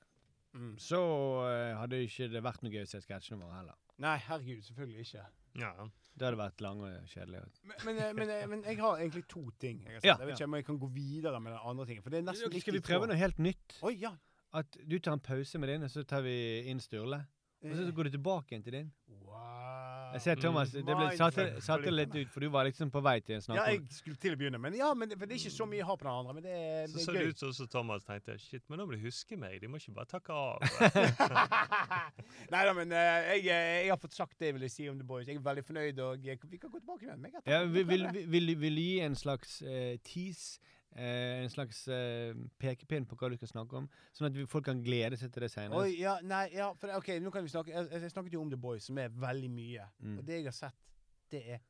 Mm. 0.54 0.76
så 0.78 1.00
uh, 1.42 1.80
hadde 1.80 1.98
ikke 2.06 2.28
det 2.30 2.44
vært 2.46 2.62
noe 2.62 2.70
gøy 2.70 2.84
å 2.86 2.90
se 2.92 3.00
sketsjene 3.02 3.42
våre 3.42 3.56
heller. 3.58 3.78
nei, 4.04 4.12
herregud, 4.22 4.60
selvfølgelig 4.68 5.06
ikke. 5.08 5.24
Ja. 5.58 5.72
Det 6.14 6.28
hadde 6.28 6.38
vært 6.38 6.62
lange 6.62 6.92
og 6.92 7.08
kjedelige. 7.10 7.48
Men, 7.64 7.80
men, 7.88 8.02
eh, 8.04 8.12
men, 8.14 8.34
men 8.52 8.62
jeg 8.68 8.78
har 8.78 9.00
egentlig 9.02 9.24
to 9.34 9.42
ting. 9.58 9.80
Jeg. 9.88 10.04
Ja, 10.06 10.14
jeg 10.22 10.28
vet 10.30 10.36
ikke 10.38 10.46
om 10.52 10.58
jeg 10.60 10.66
kan 10.68 10.78
gå 10.84 10.90
videre 10.94 11.40
med 11.42 11.56
den 11.56 11.66
andre 11.72 11.88
tingen. 11.90 12.06
For 12.06 12.14
det 12.14 12.20
er 12.22 12.28
nesten 12.28 12.54
litt 12.54 12.62
Skal 12.68 12.78
vi 12.78 12.84
prøve 12.86 13.10
noe 13.10 13.18
helt 13.18 13.42
nytt? 13.42 13.80
Oi, 13.82 13.96
ja. 14.04 14.12
At 14.54 14.78
du 14.78 15.00
tar 15.00 15.18
en 15.18 15.24
pause 15.26 15.58
med 15.58 15.74
din, 15.74 15.88
og 15.88 15.90
så 15.90 16.06
tar 16.06 16.22
vi 16.22 16.36
inn 16.70 16.82
Sturle? 16.86 17.24
Og 17.64 17.74
så 17.80 17.90
går 17.96 18.12
du 18.12 18.18
tilbake 18.20 18.54
igjen 18.54 18.66
til 18.68 18.78
din? 18.78 18.94
Jeg 20.14 20.22
ser 20.22 20.42
Thomas, 20.42 20.72
det 20.74 20.84
ble 20.86 21.08
for 21.18 21.62
satte 21.66 21.94
litt 21.94 22.14
ut, 22.16 22.30
for 22.34 22.46
du 22.46 22.50
var 22.54 22.68
liksom 22.68 22.92
på 22.94 23.02
vei 23.04 23.16
til 23.26 23.38
en 23.38 23.44
snakk 23.46 23.58
Ja, 23.60 23.66
jeg 23.74 23.82
skulle 23.94 24.20
til 24.22 24.36
å 24.36 24.40
begynne, 24.40 24.60
men 24.62 24.76
ja, 24.78 24.92
men 24.98 25.10
det, 25.10 25.18
for 25.20 25.30
det 25.30 25.38
er 25.38 25.42
ikke 25.42 25.54
så 25.56 25.68
mye 25.70 25.80
jeg 25.82 25.88
har 25.90 26.00
på 26.00 26.08
den 26.08 26.14
andre. 26.14 26.36
Men 26.38 26.46
det 26.46 26.54
er, 26.58 26.88
Så 26.88 26.98
det 26.98 27.06
så 27.06 27.12
er 27.12 27.18
det 27.18 27.24
gøy. 27.24 27.32
ut 27.34 27.42
som 27.44 27.54
også 27.54 27.68
Thomas 27.74 28.06
tenkte 28.08 28.38
shit, 28.42 28.64
men 28.70 28.82
nå 28.82 28.88
må 28.90 28.96
de 28.96 29.02
huske 29.04 29.40
meg. 29.40 29.58
De 29.62 29.72
må 29.72 29.82
ikke 29.82 29.96
bare 29.98 30.12
takke 30.14 30.38
av. 30.38 30.62
Nei 32.54 32.62
da, 32.68 32.76
men 32.78 32.94
eh, 32.94 33.32
jeg, 33.40 33.48
jeg 33.48 33.90
har 33.90 34.00
fått 34.02 34.18
sagt 34.18 34.38
det 34.40 34.52
jeg 34.52 34.58
ville 34.60 34.70
si 34.72 34.88
om 34.92 35.00
The 35.00 35.08
Boys. 35.08 35.28
Jeg 35.30 35.40
er 35.40 35.48
veldig 35.48 35.66
fornøyd, 35.68 36.04
og 36.06 36.30
jeg, 36.30 36.40
vi 36.52 36.62
kan 36.62 36.72
gå 36.74 36.82
tilbake 36.84 37.08
igjen. 37.08 37.20
Men 37.24 37.34
jeg 37.34 37.44
ja, 37.50 37.64
vil, 37.64 37.88
vil, 37.90 38.08
vil, 38.36 38.56
vil 38.62 38.80
du 38.80 38.86
gi 38.86 39.00
en 39.06 39.18
slags 39.18 39.62
eh, 39.66 39.98
tease, 40.06 40.60
eh, 40.60 40.80
en 40.96 41.50
slags 41.50 41.88
eh, 41.90 42.36
pekepinn 42.62 43.08
på 43.10 43.18
hva 43.18 43.32
du 43.32 43.38
skal 43.40 43.50
snakke 43.50 43.80
om, 43.80 43.88
sånn 44.14 44.30
at 44.30 44.38
folk 44.50 44.68
kan 44.68 44.84
glede 44.86 45.18
seg 45.18 45.32
til 45.34 45.46
det 45.46 45.50
senere? 45.54 45.82
Oi, 45.82 45.96
ja, 45.98 46.20
nei, 46.22 46.46
ja, 46.54 46.70
for 46.78 46.94
OK, 47.00 47.16
nå 47.24 47.32
kan 47.34 47.46
vi 47.46 47.50
snakke 47.54 47.74
Jeg, 47.74 47.90
jeg 48.04 48.14
snakket 48.14 48.38
jo 48.38 48.44
om 48.44 48.52
The 48.52 48.60
Boys, 48.62 48.86
som 48.90 49.00
er 49.02 49.10
veldig 49.10 49.50
mye. 49.54 49.88
Mm. 50.04 50.20
Og 50.20 50.28
det 50.28 50.40
jeg 50.40 50.48
har 50.52 50.58
sett, 50.58 50.86
det 51.34 51.42
er 51.56 51.64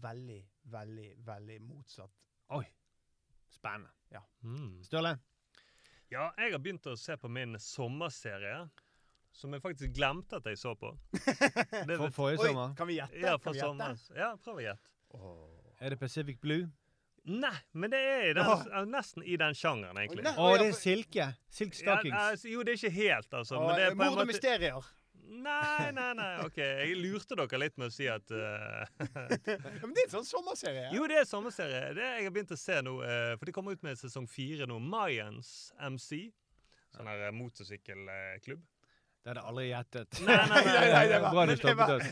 veldig, 0.00 0.40
veldig, 0.72 1.10
veldig 1.28 1.60
motsatt. 1.68 2.24
Oi. 2.56 2.64
Spennende. 3.52 3.92
Mm. 4.40 4.82
Sturle? 4.84 5.18
Ja, 6.08 6.30
jeg 6.38 6.54
har 6.54 6.60
begynt 6.62 6.86
å 6.88 6.96
se 6.96 7.16
på 7.20 7.28
min 7.28 7.58
sommerserie, 7.60 8.62
som 9.36 9.52
jeg 9.52 9.60
faktisk 9.62 9.92
glemte 9.92 10.40
at 10.40 10.46
jeg 10.48 10.58
så 10.58 10.72
på. 10.78 10.94
Det, 11.12 11.98
For 12.00 12.14
forrige 12.16 12.48
Oi, 12.48 12.68
kan 12.78 12.88
vi 12.88 12.96
gjette? 12.96 13.20
ja, 13.20 13.36
for 13.36 13.52
fra 13.52 13.60
sommer. 13.60 14.04
Ja, 14.16 14.32
prøv 14.40 14.62
å 14.62 14.64
gjette. 14.64 14.94
Er 15.84 15.92
det 15.92 16.00
Pacific 16.00 16.40
Blue? 16.40 16.70
Nei, 17.28 17.54
men 17.76 17.90
det 17.92 17.98
er 18.00 18.22
i 18.30 18.34
den, 18.38 18.46
Åh. 18.48 18.84
nesten 18.88 19.24
i 19.28 19.34
den 19.36 19.52
sjangeren, 19.58 19.98
egentlig. 20.00 20.24
Å, 20.30 20.46
ja, 20.54 20.60
det 20.62 20.68
er 20.70 20.76
silke. 20.78 21.26
Silk 21.52 21.74
Ja, 21.76 21.80
stockings. 21.82 22.16
altså, 22.22 22.48
jo, 22.54 22.62
det 22.64 22.72
er 22.72 22.78
ikke 22.80 22.94
helt, 22.94 23.34
altså. 23.36 23.58
Men 23.60 23.74
det 23.76 23.82
er 23.84 23.92
på 23.92 23.92
en 23.92 23.98
Mord 24.00 24.14
og 24.14 24.22
måte 24.22 24.30
mysterier. 24.32 24.88
Nei, 25.28 25.90
nei, 25.92 26.06
nei. 26.16 26.28
OK. 26.46 26.56
Jeg 26.56 26.94
lurte 27.02 27.36
dere 27.36 27.58
litt 27.60 27.76
med 27.76 27.90
å 27.90 27.92
si 27.92 28.06
at 28.08 28.32
eh, 28.32 28.86
Ja, 29.04 29.84
men 29.84 29.92
det 29.92 30.06
er 30.06 30.08
en 30.08 30.14
sånn 30.16 30.24
sommerserie. 30.30 30.86
Jo, 30.96 31.04
det 31.10 31.18
er 31.20 31.28
sommerserie. 31.28 31.82
Det 31.98 32.06
jeg 32.14 32.24
har 32.24 32.32
begynt 32.32 32.54
å 32.56 32.58
se 32.58 32.78
nå, 32.86 32.94
eh, 33.04 33.34
for 33.36 33.44
de 33.50 33.52
kommer 33.58 33.76
ut 33.76 33.84
med 33.84 34.00
sesong 34.00 34.24
fire 34.30 34.64
nå. 34.70 34.78
Mayans 34.80 35.52
MC. 35.84 36.30
Sånn 36.96 37.10
her 37.12 37.26
eh, 37.28 37.34
motorsykkelklubb. 37.36 38.64
Det 39.18 39.32
hadde 39.34 39.42
aldri 39.50 39.64
gjettet. 39.68 40.18
Nei, 40.24 40.36
nei, 40.48 40.60
nei, 40.64 40.84
nei, 40.94 41.00
det 41.10 41.18
var- 41.20 41.32
Bra 41.34 41.44
du 41.50 41.54
stoppet 41.58 41.90
oss. 41.94 42.06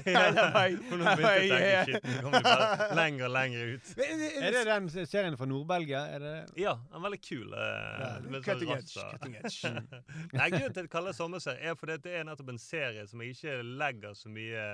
For 0.89 0.97
nå 1.01 1.05
det 1.07 1.15
begynte 1.21 1.61
jeg 1.63 2.01
å 2.27 2.33
bare 2.35 2.89
lenger 2.99 3.25
og 3.29 3.33
lenger 3.37 3.71
ut. 3.77 3.93
Er 3.97 4.51
det 4.57 4.65
den 4.69 4.89
serien 5.07 5.39
fra 5.41 5.49
Nord-Belgia? 5.49 6.03
Det 6.21 6.35
Ja, 6.61 6.75
den 6.91 6.99
er 7.01 7.05
veldig 7.07 7.21
kul. 7.25 7.55
eh, 7.55 8.19
sånn 8.27 8.43
Cutting 8.45 8.75
edge. 8.77 9.07
Edge. 9.31 9.73
Nei, 10.37 10.51
Grunnen 10.51 10.75
til 10.75 10.83
at 10.83 10.85
jeg 10.85 10.93
kaller 10.93 11.15
det 11.15 11.19
sommerserie, 11.23 11.63
er 11.73 11.79
fordi 11.81 11.97
det 12.05 12.17
er 12.21 12.29
nettopp 12.29 12.53
en 12.53 12.61
serie 12.61 13.07
som 13.09 13.23
jeg 13.25 13.37
ikke 13.39 13.57
legger 13.81 14.19
så 14.19 14.29
mye 14.33 14.67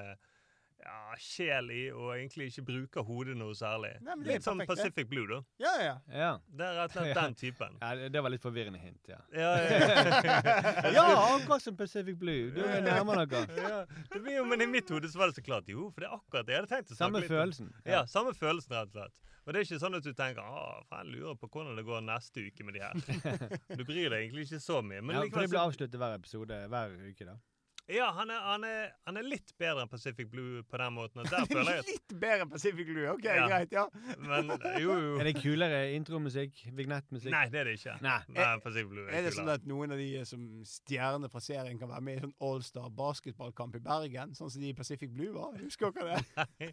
ja, 0.83 1.15
sjel 1.23 1.71
i, 1.71 1.83
og 1.95 2.11
egentlig 2.17 2.49
ikke 2.51 2.65
bruker 2.67 3.05
hodet 3.07 3.37
noe 3.39 3.55
særlig. 3.55 3.93
Nei, 4.03 4.17
men 4.17 4.25
det 4.27 4.35
Litt 4.39 4.47
som 4.47 4.59
perfekt. 4.59 4.81
Pacific 4.83 5.09
Blue, 5.11 5.27
da. 5.31 5.39
Ja, 5.63 5.73
ja. 5.85 5.95
Ja. 6.11 6.31
Det 6.51 6.67
er 6.67 6.79
rett 6.81 6.97
og 6.97 7.05
slett 7.07 7.19
den 7.23 7.37
typen. 7.39 7.77
ja 7.83 8.09
det, 8.17 8.23
var 8.27 8.35
litt 8.35 8.43
forvirrende 8.43 8.81
hint, 8.83 9.01
ja. 9.13 9.21
Ja, 9.37 9.53
ja, 9.63 10.93
Ja, 10.93 11.05
akkurat 11.37 11.63
som 11.63 11.77
Pacific 11.79 12.19
Blue. 12.19 12.51
Du 12.57 12.63
er 12.67 12.83
nærmere 12.85 13.27
noe. 13.27 13.45
ja. 13.69 13.83
Det 14.13 14.23
blir 14.25 14.41
jo, 14.41 14.47
men 14.51 14.65
i 14.65 14.69
mitt 14.71 14.91
hode 14.91 15.11
så 15.13 15.23
var 15.23 15.31
det 15.33 15.39
så 15.39 15.45
klart 15.47 15.71
jo, 15.71 15.91
for 15.95 16.05
det 16.05 16.11
er 16.11 16.17
akkurat 16.19 16.49
det 16.49 16.57
jeg 16.57 16.65
hadde 16.65 16.73
tenkt 16.75 16.91
å 16.91 16.97
snakke 16.97 17.05
Samme 17.07 17.23
litt 17.23 17.31
om. 17.31 17.37
følelsen. 17.37 17.71
Ja, 17.87 18.03
samme 18.11 18.35
følelsen, 18.39 18.75
rett 18.77 18.91
og 18.91 18.99
slett. 18.99 19.23
Og 19.43 19.51
det 19.55 19.59
er 19.59 19.65
ikke 19.67 19.81
sånn 19.83 19.97
at 19.99 20.05
du 20.07 20.13
tenker 20.15 20.43
å, 20.43 20.67
faen, 20.91 21.09
jeg 21.11 21.19
lurer 21.23 21.39
på 21.41 21.49
hvordan 21.51 21.79
det 21.79 21.83
går 21.87 22.05
neste 22.07 22.45
uke 22.47 22.67
med 22.67 22.77
de 22.79 22.83
her. 22.85 23.57
Du 23.75 23.83
bryr 23.89 24.07
deg 24.13 24.19
egentlig 24.21 24.45
ikke 24.47 24.61
så 24.63 24.83
mye. 24.87 25.03
Men 25.03 25.17
Ja, 25.19 25.25
for 25.33 25.43
det 25.43 25.51
blir 25.51 25.63
avsluttet 25.65 25.99
hver 25.99 26.15
episode 26.15 26.61
hver 26.71 26.95
uke, 27.09 27.27
da. 27.27 27.35
Ja, 27.91 28.13
han 28.15 28.31
er, 28.31 28.39
han, 28.47 28.63
er, 28.65 28.93
han 29.09 29.17
er 29.19 29.25
litt 29.27 29.51
bedre 29.59 29.83
enn 29.83 29.89
Pacific 29.91 30.29
Blue 30.31 30.63
på 30.71 30.79
den 30.79 30.93
måten. 30.95 31.19
Og 31.21 31.27
der 31.29 31.45
føler 31.51 31.71
jeg 31.75 31.83
at 31.83 31.89
Litt 31.91 32.13
bedre 32.23 32.45
enn 32.47 32.51
Pacific 32.53 32.87
Blue. 32.87 33.09
OK, 33.11 33.25
Ja. 33.27 33.47
greit. 33.51 33.73
ja. 33.75 33.87
Men 34.23 34.53
jo, 34.81 34.95
jo. 34.95 35.17
Er 35.21 35.25
det 35.29 35.35
kulere 35.43 35.81
intromusikk? 35.97 36.63
Vignettmusikk? 36.79 37.33
Nei, 37.35 37.49
det 37.53 37.61
er 37.61 37.65
det 37.71 37.75
ikke. 37.81 37.97
Nei. 38.07 38.19
Men 38.29 38.63
Pacific 38.65 38.89
Blue 38.93 39.07
Er 39.09 39.19
er 39.19 39.27
det 39.27 39.35
sånn 39.37 39.51
at 39.53 39.67
noen 39.69 39.93
av 39.93 39.99
de 40.01 40.09
som 40.29 40.47
stjerner 40.69 41.33
fra 41.33 41.43
serien 41.43 41.79
kan 41.81 41.91
være 41.91 42.07
med 42.07 42.21
i 42.21 42.25
sånn 42.27 42.37
Allstar 42.49 42.89
basketballkamp 43.03 43.77
i 43.81 43.83
Bergen? 43.85 44.33
Sånn 44.39 44.51
som 44.55 44.63
de 44.63 44.71
i 44.71 44.77
Pacific 44.79 45.11
Blue 45.13 45.35
var? 45.35 45.59
Husker 45.61 45.91
dere 45.99 46.23
det? 46.23 46.73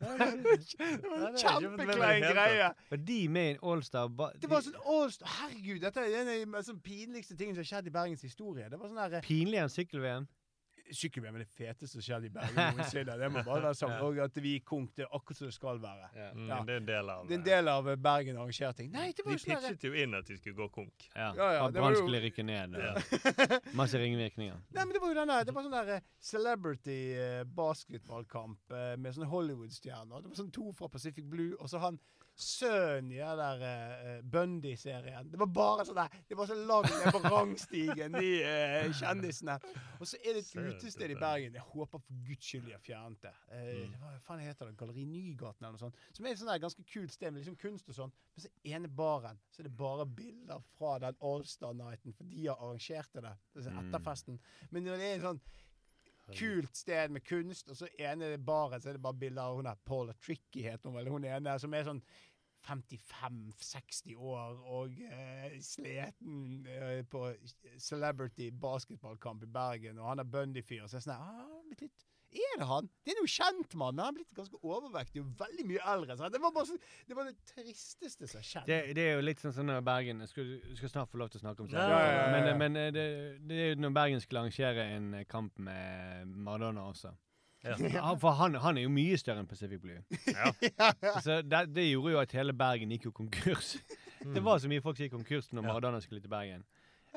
Det 0.00 1.08
var 1.08 1.26
en 1.28 1.36
kjempeklein 1.38 2.24
greie. 2.32 2.70
Var 2.90 3.00
de 3.06 3.18
med 3.28 3.46
i 3.46 3.54
en 3.54 3.58
Allstar 3.72 4.08
ba- 4.08 4.30
Det 4.40 4.48
var 4.50 4.62
sånn 4.64 4.78
Allstar 4.88 5.28
Herregud, 5.38 5.80
dette 5.84 6.02
er 6.02 6.16
en 6.22 6.30
av 6.32 6.56
de 6.58 6.62
sånn 6.70 6.80
pinligste 6.84 7.36
tingene 7.38 7.56
som 7.58 7.64
har 7.64 7.70
skjedd 7.70 7.90
i 7.90 7.94
Bergens 7.94 8.24
historie. 8.24 8.68
Det 8.72 8.78
var 8.80 8.90
sånn 8.90 9.00
her 9.02 9.26
Pinligere 9.50 9.66
enn 9.66 9.74
sykkel-VM? 9.74 10.26
Sykkel-VM 10.90 11.36
er 11.38 11.42
det 11.44 11.50
feteste 11.54 11.88
som 11.92 12.02
skjedde 12.02 12.26
i 12.26 12.30
Bergen 12.34 12.56
noensinne. 12.74 13.14
Det 13.20 13.26
må 13.30 13.42
bare 13.46 13.60
være 13.68 13.76
sagt. 13.78 13.92
Ja. 14.00 14.06
Og 14.06 14.18
at 14.24 14.38
vi 14.42 14.56
konk, 14.66 14.90
det 14.98 15.04
er 15.04 15.12
akkurat 15.14 15.38
som 15.38 15.46
det 15.50 15.54
skal 15.54 15.78
være. 15.82 16.08
Mm, 16.34 16.48
Ja. 16.50 16.58
Det 16.66 16.74
er 16.74 16.80
en 16.80 16.86
del 16.88 17.10
av 17.12 17.28
Det 17.28 17.34
er 17.34 17.38
en 17.38 17.44
del 17.46 17.70
av 17.70 17.88
eh, 17.92 17.96
Bergen 18.06 18.38
arrangerer 18.42 18.74
ting. 18.78 18.90
Nei, 18.94 19.08
det 19.14 19.22
var 19.26 19.30
De 19.30 19.36
jo 19.38 19.42
sånn 19.44 19.54
De 19.54 19.68
pitchet 19.68 19.86
jo 19.86 19.92
inn 20.02 20.14
at 20.18 20.26
de 20.30 20.38
skulle 20.40 20.56
gå 20.58 20.68
konk. 20.74 21.06
Ja. 21.14 21.28
Ja, 21.38 21.48
ja, 21.58 21.68
det 21.70 21.78
var 21.82 21.90
Brann 21.90 21.98
å 21.98 22.02
skulle 22.02 22.22
rykke 22.26 22.46
ned. 22.46 22.74
Ja. 22.74 23.60
masse 23.78 23.98
ringvirkninger. 24.02 24.58
Nei, 24.76 24.84
men 24.84 24.94
det 24.96 25.02
var 25.04 25.14
jo 25.14 25.18
denne, 25.20 25.38
det 25.46 25.54
var 25.54 25.66
sånn 25.68 25.76
der 25.78 25.92
eh, 25.98 26.08
celebrity 26.32 26.98
eh, 27.26 27.42
basketballkamp 27.60 28.74
eh, 28.74 28.94
med 28.98 29.14
sånne 29.14 29.30
Hollywood-stjerner. 29.30 30.22
Det 30.26 30.32
var 30.34 30.40
sånn 30.42 30.54
to 30.54 30.70
fra 30.78 30.90
Pacific 30.90 31.26
Blue, 31.30 31.54
og 31.60 31.70
så 31.70 31.82
han 31.86 31.98
sønnen 32.42 33.10
i 33.14 33.20
den 33.20 33.40
der 33.40 33.64
uh, 33.64 34.24
Bundy-serien. 34.32 35.30
Det 35.32 35.40
var 35.40 35.50
bare 35.54 35.88
sånn 35.88 35.98
der, 36.00 36.20
det 36.28 36.38
var 36.38 36.50
så 36.50 36.58
langt 36.58 36.90
ned 36.92 37.12
på 37.16 37.22
rangstigen, 37.26 38.16
de 38.16 38.32
uh, 38.44 38.90
kjendisene. 39.00 39.58
Og 40.00 40.08
så 40.08 40.20
er 40.24 40.38
det 40.38 40.46
et 40.46 40.74
utested 40.74 41.12
i 41.12 41.18
Bergen. 41.20 41.56
Jeg 41.58 41.66
håper 41.72 41.98
for 41.98 42.22
guds 42.26 42.46
skyld 42.46 42.68
de 42.68 42.76
har 42.76 42.84
fjernet 42.84 43.28
det. 43.28 43.36
Uh, 43.50 43.70
Mm. 43.70 43.94
Hva 44.00 44.10
faen 44.24 44.42
heter 44.44 44.68
det? 44.68 44.76
Galleri 44.80 45.04
Nygaten 45.08 45.64
eller 45.64 45.76
noe 45.76 45.82
sånt. 45.82 45.98
Som 46.16 46.26
er 46.26 46.34
et 46.34 46.40
sånt 46.40 46.50
der 46.52 46.62
ganske 46.62 46.84
kult 46.88 47.14
sted 47.14 47.32
med 47.32 47.42
liksom 47.42 47.56
kunst 47.60 47.88
og 47.92 47.96
sånn. 47.96 48.12
Men 48.34 48.44
så 48.44 48.50
ene 48.74 48.90
baren, 49.00 49.40
så 49.52 49.62
er 49.62 49.68
det 49.68 49.76
bare 49.78 50.06
bilder 50.06 50.62
fra 50.76 50.96
den 51.02 51.18
Allstar-nighten, 51.30 52.16
for 52.16 52.30
de 52.30 52.46
har 52.46 52.60
arrangert 52.60 53.16
det. 53.16 53.34
Det 53.56 53.66
etter 53.70 54.04
festen. 54.04 54.40
Men 54.70 54.86
når 54.86 55.00
det 55.00 55.08
er 55.08 55.18
en 55.18 55.26
sånn 55.28 55.42
kult 56.36 56.76
sted 56.78 57.10
med 57.10 57.24
kunst, 57.26 57.70
og 57.72 57.78
så 57.80 57.88
ene 57.98 58.36
baren, 58.46 58.82
så 58.82 58.90
er 58.90 58.98
det 58.98 59.04
bare 59.04 59.18
bilder 59.18 59.42
av 59.42 59.58
hun 59.58 59.66
der 59.66 59.80
Paula 59.86 60.14
Tricky, 60.14 60.62
heter 60.66 60.90
hun 60.90 60.98
vel. 60.98 61.10
Hun 61.10 61.26
ene 61.26 61.56
som 61.62 61.74
er 61.74 61.88
sånn 61.88 62.02
55-60 62.66 64.16
år 64.16 64.60
og 64.60 65.00
eh, 65.06 65.56
sliten 65.64 66.66
eh, 66.68 67.00
på 67.08 67.26
celebrity 67.78 68.50
basketballkamp 68.52 69.42
i 69.46 69.50
Bergen, 69.50 69.98
og 69.98 70.12
han 70.12 70.22
er 70.22 70.28
Bundy-fyr. 70.28 70.86
Så 70.86 71.00
jeg 71.00 71.08
sånn 71.08 71.16
ah, 71.16 71.60
blitt 71.70 71.86
litt 71.88 72.06
er 72.30 72.60
det 72.60 72.66
han? 72.66 72.88
Det 73.02 73.10
er 73.10 73.18
jo 73.18 73.30
kjent 73.30 73.72
mann, 73.74 73.96
men 73.96 74.04
han 74.04 74.12
er 74.12 74.18
blitt 74.20 74.34
ganske 74.36 74.58
overvektig 74.62 75.22
og 75.22 75.30
veldig 75.40 75.64
mye 75.66 75.86
eldre. 75.92 76.16
Så 76.18 76.28
det 76.30 76.40
var 76.42 76.52
bare 76.54 76.76
det 77.08 77.16
var 77.18 77.26
det 77.26 77.34
tristeste 77.48 78.28
som 78.30 78.38
har 78.38 78.46
skjedd. 78.46 78.68
Det, 78.68 78.78
det 78.98 79.06
er 79.06 79.18
jo 79.18 79.24
litt 79.24 79.42
sånn 79.42 79.54
som 79.56 79.66
når 79.66 79.82
Bergen 79.86 80.22
skal, 80.30 80.52
skal 80.78 80.92
snart 80.92 81.10
få 81.10 81.18
lov 81.22 81.32
til 81.32 81.40
å 81.40 81.44
snakke 81.46 81.64
om 81.64 81.70
det. 81.70 81.80
ja, 81.80 81.88
ja, 81.90 82.12
ja. 82.20 82.28
Men, 82.36 82.50
men 82.62 82.78
eh, 82.78 82.92
det, 82.94 83.06
det 83.50 83.58
er 83.64 83.72
jo 83.72 83.80
når 83.82 83.96
Bergen 83.98 84.22
skulle 84.22 84.44
arrangere 84.44 84.86
en 84.94 85.10
eh, 85.18 85.26
kamp 85.30 85.58
med 85.58 86.30
Maradona 86.30 86.86
også. 86.92 87.12
Ja. 87.62 87.74
Ja, 87.94 88.14
For 88.16 88.30
han, 88.38 88.54
han 88.62 88.78
er 88.80 88.86
jo 88.86 88.90
mye 88.92 89.16
større 89.20 89.42
enn 89.42 89.48
Pacific 89.50 89.80
Blue. 89.82 89.98
Ja. 90.26 90.52
Så 91.24 91.40
det, 91.44 91.66
det 91.74 91.88
gjorde 91.90 92.14
jo 92.14 92.20
at 92.22 92.32
hele 92.32 92.54
Bergen 92.56 92.92
gikk 92.94 93.10
jo 93.10 93.12
konkurs. 93.12 93.74
Mm. 94.24 94.34
Det 94.36 94.42
var 94.44 94.58
så 94.60 94.68
mye 94.68 94.80
folk 94.84 94.96
som 94.96 95.04
gikk 95.06 95.14
konkurs 95.18 95.50
når 95.52 95.64
Maradona 95.68 96.00
skulle 96.04 96.20
til 96.24 96.32
Bergen. 96.32 96.64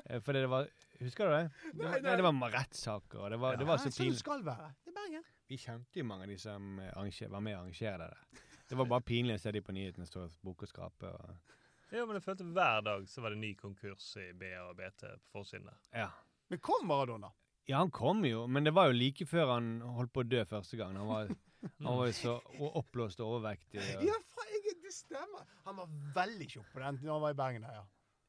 Eh, 0.05 0.19
Fordi 0.23 0.41
det 0.43 0.49
var 0.51 0.67
Husker 1.03 1.27
du 1.27 1.33
det? 1.35 1.43
Det 1.73 1.79
Nei, 1.79 1.85
var, 1.85 1.95
nei. 1.95 2.01
nei, 2.09 2.15
det 2.19 2.25
var 2.27 2.53
rettssaker, 2.53 3.19
og 3.25 3.31
det 3.33 3.39
var, 3.41 3.57
det 3.59 3.65
var 3.67 3.77
så 3.81 3.89
pinlig. 3.91 3.97
sånn 3.97 4.13
det 4.13 4.19
skal 4.21 4.43
være. 4.47 4.69
Det 4.85 4.91
er 4.93 4.97
Bergen. 4.99 5.25
Vi 5.51 5.57
kjente 5.59 5.99
jo 5.99 6.05
mange 6.07 6.23
av 6.27 6.31
de 6.31 6.37
som 6.39 6.69
eh, 6.79 7.27
var 7.33 7.43
med 7.43 7.55
å 7.57 7.59
arrangere 7.63 8.07
det. 8.07 8.43
Det 8.69 8.77
var 8.79 8.87
bare 8.89 9.03
pinlig 9.05 9.35
å 9.35 9.41
se 9.43 9.51
de 9.51 9.61
på 9.61 9.75
nyhetene 9.75 10.07
stå 10.07 10.23
og 10.27 10.37
bukke 10.47 10.67
og 10.67 10.71
skrape. 10.71 11.11
Og, 11.11 11.55
ja, 11.91 12.05
men 12.07 12.15
jeg 12.19 12.23
følte 12.25 12.47
hver 12.55 12.83
dag 12.87 13.03
så 13.11 13.21
var 13.25 13.35
det 13.35 13.41
ny 13.43 13.51
konkurs 13.59 14.05
i 14.23 14.29
BA 14.39 14.63
og 14.69 14.75
BT 14.79 15.03
på 15.07 15.39
forsiden 15.39 15.67
der. 15.71 15.79
ja. 16.05 16.09
Men 16.51 16.59
kom 16.59 16.83
Maradona. 16.87 17.29
Ja, 17.69 17.77
han 17.79 17.91
kom 17.91 18.25
jo, 18.25 18.45
men 18.47 18.63
det 18.67 18.73
var 18.75 18.89
jo 18.91 18.97
like 18.97 19.25
før 19.29 19.53
han 19.55 19.67
holdt 19.81 20.11
på 20.13 20.23
å 20.23 20.27
dø 20.29 20.43
første 20.49 20.77
gang. 20.79 20.95
Han 20.99 21.07
var, 21.07 21.31
han 21.79 21.97
var 21.97 22.05
jo 22.09 22.15
så 22.17 22.33
oppblåst 22.81 23.21
og 23.23 23.37
overvektig. 23.37 23.79
Og, 23.79 24.03
Ja, 24.09 24.17
faen, 24.35 24.53
jeg- 24.57 24.79
det 24.83 24.91
stemmer. 24.91 25.45
Han 25.65 25.75
var 25.79 25.87
veldig 26.15 26.47
tjukk 26.51 26.71
på 26.73 26.79
den 26.83 26.97
da 27.01 27.11
han 27.13 27.21
var 27.23 27.31
i 27.31 27.39
Bergen. 27.39 27.63
her, 27.63 27.73
ja. 27.73 27.85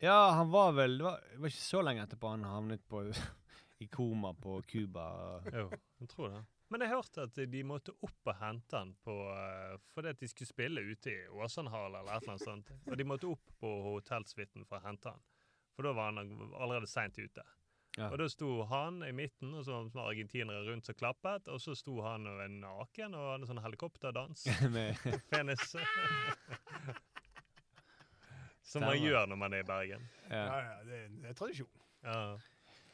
ja, 0.07 0.19
han 0.39 0.51
var 0.51 0.73
vel 0.73 0.99
Det 0.99 1.05
var, 1.05 1.21
det 1.33 1.41
var 1.41 1.49
ikke 1.51 1.65
så 1.67 1.83
lenge 1.83 2.05
etterpå 2.07 2.31
han 2.31 2.45
havnet 2.47 2.85
på, 2.89 3.03
i 3.83 3.87
koma 3.91 4.31
på 4.35 4.63
Cuba. 4.71 5.41
Jo, 5.53 5.69
jeg 6.01 6.09
tror 6.09 6.31
det. 6.31 6.45
Men 6.71 6.81
jeg 6.81 6.91
hørte 6.95 7.23
at 7.29 7.35
de 7.53 7.63
måtte 7.63 7.93
opp 8.03 8.31
og 8.31 8.39
hente 8.41 8.77
han 8.79 8.95
på, 9.05 9.13
eh, 9.35 9.75
fordi 9.95 10.09
at 10.15 10.19
de 10.23 10.29
skulle 10.31 10.49
spille 10.49 10.81
ute 10.81 11.11
i 11.13 11.27
Åsanhallen 11.29 11.99
eller 12.01 12.15
et 12.17 12.23
eller 12.23 12.33
annet 12.35 12.47
sånt. 12.47 12.71
Og 12.89 12.97
de 12.99 13.05
måtte 13.05 13.29
opp 13.31 13.53
på 13.61 13.75
hotellsuiten 13.91 14.65
for 14.67 14.79
å 14.79 14.87
hente 14.87 15.11
han. 15.13 15.21
For 15.77 15.83
da 15.87 15.93
var 15.93 16.13
han 16.13 16.33
allerede 16.55 16.89
seint 16.89 17.19
ute. 17.19 17.43
Ja. 17.95 18.09
Og 18.11 18.19
da 18.19 18.27
sto 18.31 18.65
han 18.67 19.03
i 19.07 19.13
midten, 19.15 19.53
og 19.55 19.65
så 19.67 19.77
var 19.77 19.85
det 19.87 20.03
argentinere 20.03 20.65
rundt 20.67 20.87
som 20.89 20.97
klappet. 20.99 21.47
Og 21.53 21.61
så 21.63 21.77
sto 21.79 22.01
han 22.03 22.27
og 22.27 22.41
var 22.41 22.51
naken 22.51 23.15
og 23.15 23.29
hadde 23.33 23.51
sånn 23.51 23.63
helikopterdans. 23.63 24.47
Med, 24.75 24.99
Penis. 25.31 25.63
Som 28.65 28.83
man 28.83 28.97
gjør 28.99 29.29
når 29.29 29.39
man 29.39 29.55
er 29.55 29.63
i 29.63 29.69
Bergen. 29.69 30.07
ja. 30.31 30.41
Ja, 30.41 30.59
ja, 30.65 30.77
det 30.89 30.99
er, 31.05 31.09
det 31.23 31.31
er 31.31 31.35
tradisjon. 31.39 31.83
Ja. 32.03 32.17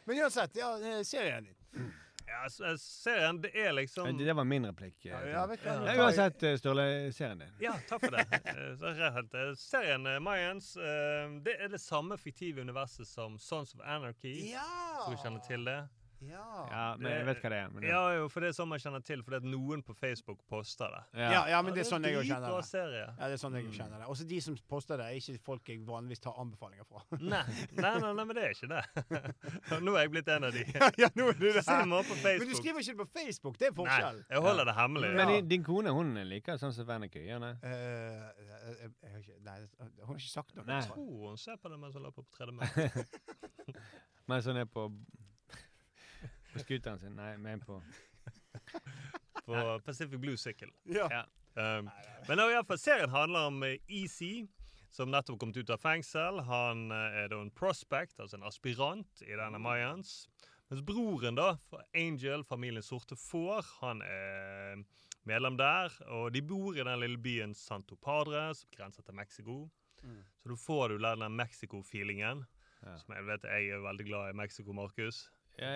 Men 0.05 0.19
uansett, 0.25 0.57
ja, 0.59 0.69
serien 1.07 1.47
din. 1.47 1.57
Ja, 2.27 2.49
serien, 2.79 3.41
det 3.43 3.51
er 3.55 3.73
liksom 3.73 4.19
Det, 4.19 4.33
var 4.37 4.45
min 4.45 4.67
replikk. 4.67 5.07
eh, 5.07 5.11
Ja, 5.13 5.21
ja, 5.29 5.47
vet 5.47 5.65
Ja, 5.65 5.97
uansett, 6.05 6.43
eh, 6.43 6.57
Sturle, 6.57 7.13
serien 7.13 7.39
din. 7.39 7.53
Ja, 7.61 7.75
takk 7.89 8.05
for 8.05 8.11
det. 8.17 8.27
Eh, 8.51 8.77
så 8.77 9.55
Serien 9.57 10.07
Mayans 10.23 10.75
det 11.45 11.57
er 11.61 11.69
det 11.69 11.81
samme 11.81 12.19
fiktive 12.19 12.61
universet 12.61 13.07
som 13.07 13.39
Sons 13.39 13.75
of 13.75 13.81
Anarchy. 13.85 14.51
Ja! 14.51 14.65
Tror 15.05 15.17
du 15.17 15.23
kjenner 15.23 15.41
til 15.47 15.65
det? 15.65 15.79
Ja. 16.21 16.67
Ja, 16.71 16.97
men 17.01 17.13
jeg 17.13 17.25
vet 17.31 17.39
hva 17.41 17.51
det 17.53 17.59
er. 17.65 17.69
Men 17.73 17.81
det, 17.85 17.89
Ja, 17.89 18.01
jo, 18.19 18.27
for 18.29 18.45
det 18.45 18.51
er 18.51 18.57
sånn 18.59 18.69
man 18.69 18.79
kjenner 18.83 19.01
til, 19.05 19.23
fordi 19.25 19.39
at 19.41 19.47
noen 19.49 19.81
på 19.87 19.95
Facebook 19.97 20.43
poster 20.51 20.93
det. 20.93 21.01
Ja, 21.23 21.47
ja, 21.49 21.61
men 21.65 21.73
det 21.73 21.81
er 21.87 21.89
sånn 21.89 22.05
jeg 22.05 22.27
kjenner 22.29 22.53
det. 22.59 22.65
serie. 22.69 23.07
Ja, 23.17 23.29
det 23.31 23.39
er 23.39 23.41
sånn 23.41 23.57
jeg 23.57 23.65
Mm. 23.65 23.73
kjenner 23.79 23.99
det. 24.03 24.07
Også 24.13 24.27
de 24.29 24.41
som 24.45 24.57
poster 24.69 24.97
det, 25.01 25.07
er 25.07 25.17
ikke 25.17 25.41
folk 25.41 25.65
jeg 25.73 25.81
vanligvis 25.87 26.21
tar 26.21 26.35
anbefalinger 26.37 26.85
fra. 26.85 27.01
Nei, 27.21 27.43
nei, 27.73 27.95
nei, 28.01 28.13
nei, 28.13 28.25
men 28.25 28.35
det 28.37 28.45
er 28.45 28.53
ikke 28.53 28.69
det. 28.69 29.81
Nå 29.87 29.95
er 29.97 30.03
jeg 30.05 30.11
blitt 30.11 30.29
en 30.29 30.45
av 30.45 30.53
de. 30.53 30.65
ja, 31.03 31.09
nå 31.17 31.29
er 31.31 31.39
du 31.41 31.47
det. 31.53 31.65
Se 31.71 31.79
meg 31.87 32.05
på 32.11 32.19
Men 32.23 32.49
du 32.49 32.55
skriver 32.55 32.81
ikke 32.85 32.93
det 32.93 33.01
på 33.01 33.09
Facebook, 33.17 33.59
det 33.59 33.69
er 33.71 33.73
forskjell. 33.81 34.21
Nei, 34.21 34.29
jeg 34.37 34.45
holder 34.45 34.65
det 34.71 34.75
hemmelig. 34.77 35.13
Men 35.17 35.29
din, 35.35 35.49
din 35.49 35.65
kone 35.65 35.91
hun 35.97 36.15
liker 36.29 36.61
sånn 36.61 36.73
som 36.77 36.85
hun 36.87 37.09
det? 37.09 37.55
Eh, 37.65 39.31
nei, 39.41 39.59
hun 39.81 40.07
har 40.07 40.15
ikke 40.21 40.29
sagt 40.31 40.55
noe. 40.57 40.65
Nei. 40.69 40.81
Jeg 40.83 40.93
tror 40.93 41.29
hun 41.31 41.37
ser 41.41 41.57
på 41.57 41.71
det 41.73 41.79
mens 41.81 41.95
hun 41.97 42.03
løper 42.05 42.23
på 42.23 42.37
tredemølle. 42.37 43.07
Mens 44.29 44.47
hun 44.47 44.57
er 44.61 44.69
på 44.69 44.85
På 46.53 46.63
scooteren 46.63 46.99
sin. 46.99 47.17
Nei, 47.19 47.35
men 47.39 47.61
på 47.61 47.83
På 49.45 49.81
Pacific 49.85 50.21
Blue 50.21 50.37
Cycle. 50.37 50.71
Ja. 50.85 51.07
Ja. 51.11 51.27
Um, 51.55 51.91
men 52.29 52.39
nå 52.39 52.47
i 52.51 52.55
alle 52.55 52.67
fall, 52.67 52.79
serien 52.79 53.11
handler 53.11 53.49
om 53.51 53.63
eh, 53.67 53.81
Easy, 53.91 54.47
som 54.95 55.11
nettopp 55.11 55.41
kom 55.41 55.55
ut 55.55 55.73
av 55.73 55.81
fengsel. 55.83 56.43
Han 56.47 56.91
eh, 56.95 57.23
er 57.25 57.33
da 57.33 57.41
en 57.43 57.51
prospect, 57.55 58.19
altså 58.21 58.39
en 58.39 58.47
aspirant 58.47 59.25
i 59.27 59.35
denne 59.35 59.59
Mayans. 59.63 60.29
Mens 60.71 60.85
broren, 60.87 61.35
da, 61.39 61.57
Angel, 61.99 62.45
familien 62.47 62.85
Sorte 62.87 63.19
Får, 63.19 63.67
han 63.81 64.05
er 64.07 64.85
medlem 65.27 65.59
der. 65.59 65.95
Og 66.15 66.31
de 66.35 66.43
bor 66.47 66.79
i 66.79 66.85
den 66.85 67.03
lille 67.03 67.19
byen 67.19 67.55
Santo 67.59 67.99
Padre, 67.99 68.51
som 68.55 68.71
grenser 68.77 69.03
til 69.03 69.19
Mexico. 69.19 69.59
Mm. 70.03 70.23
Så 70.39 70.53
da 70.53 70.57
får 70.57 70.89
du 70.89 71.03
den 71.03 71.27
Mexico-feelingen. 71.37 72.47
Ja. 72.81 72.95
Som 73.03 73.17
jeg 73.17 73.27
vet 73.27 73.51
jeg 73.51 73.75
er 73.75 73.83
veldig 73.85 74.07
glad 74.07 74.31
i 74.31 74.39
Mexico, 74.39 74.73
Markus. 74.73 75.27
Ja, 75.59 75.73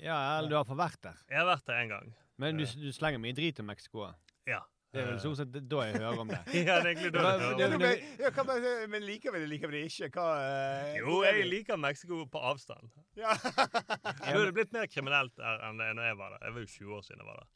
ja 0.00 0.16
eller 0.38 0.48
du 0.48 0.56
har 0.56 0.62
iallfall 0.62 0.80
vært 0.80 1.02
der. 1.04 1.20
Jeg 1.28 1.40
har 1.42 1.48
vært 1.50 1.68
der 1.68 1.82
en 1.82 1.94
gang. 1.94 2.16
Men 2.38 2.58
du, 2.58 2.64
du 2.64 2.90
slenger 2.94 3.20
mye 3.22 3.36
drit 3.36 3.60
om 3.60 3.68
Mexico. 3.68 4.08
Ja. 4.48 4.62
Det 4.88 5.02
er 5.02 5.08
vel 5.10 5.18
stort 5.20 5.36
sett 5.36 5.56
da 5.68 5.82
jeg 5.84 5.98
hører 6.00 6.20
om 6.22 6.30
det. 6.32 6.38
Ja, 6.56 6.78
det 6.80 6.86
er 6.86 6.86
egentlig 6.94 7.10
da 7.12 7.24
jeg 7.26 7.40
hører 7.42 7.52
om. 7.52 7.58
det. 7.60 7.80
men, 7.82 8.06
ja, 8.22 8.30
hva, 8.32 8.54
men, 8.88 9.04
liker 9.04 9.34
vi 9.34 9.42
det, 9.42 9.48
liker 9.50 9.68
vi 9.68 9.82
det 9.82 9.90
ikke? 9.90 10.08
Hva, 10.14 10.28
uh, 10.40 10.94
Jo, 10.96 11.18
er 11.28 11.42
jeg 11.42 11.50
liker 11.50 11.80
Mexico 11.80 12.22
på 12.32 12.40
avstand. 12.52 12.88
Ja. 13.18 13.34
det 13.36 14.32
er 14.32 14.40
det 14.46 14.54
blitt 14.56 14.72
mer 14.72 14.88
kriminelt 14.88 15.36
der 15.36 15.60
enn 15.68 15.82
det 15.82 15.90
når 15.98 16.08
jeg 16.08 16.18
var 16.22 16.34
der. 16.34 16.46
Jeg 16.46 16.56
var 16.56 16.64
jo 16.64 16.72
20 16.78 16.96
år 16.96 17.04
siden 17.04 17.20
jeg 17.20 17.28
var 17.28 17.42
der. 17.42 17.50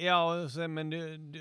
Ja, 0.00 0.16
også, 0.24 0.68
men 0.72 0.88
du, 0.90 0.98
du, 1.34 1.40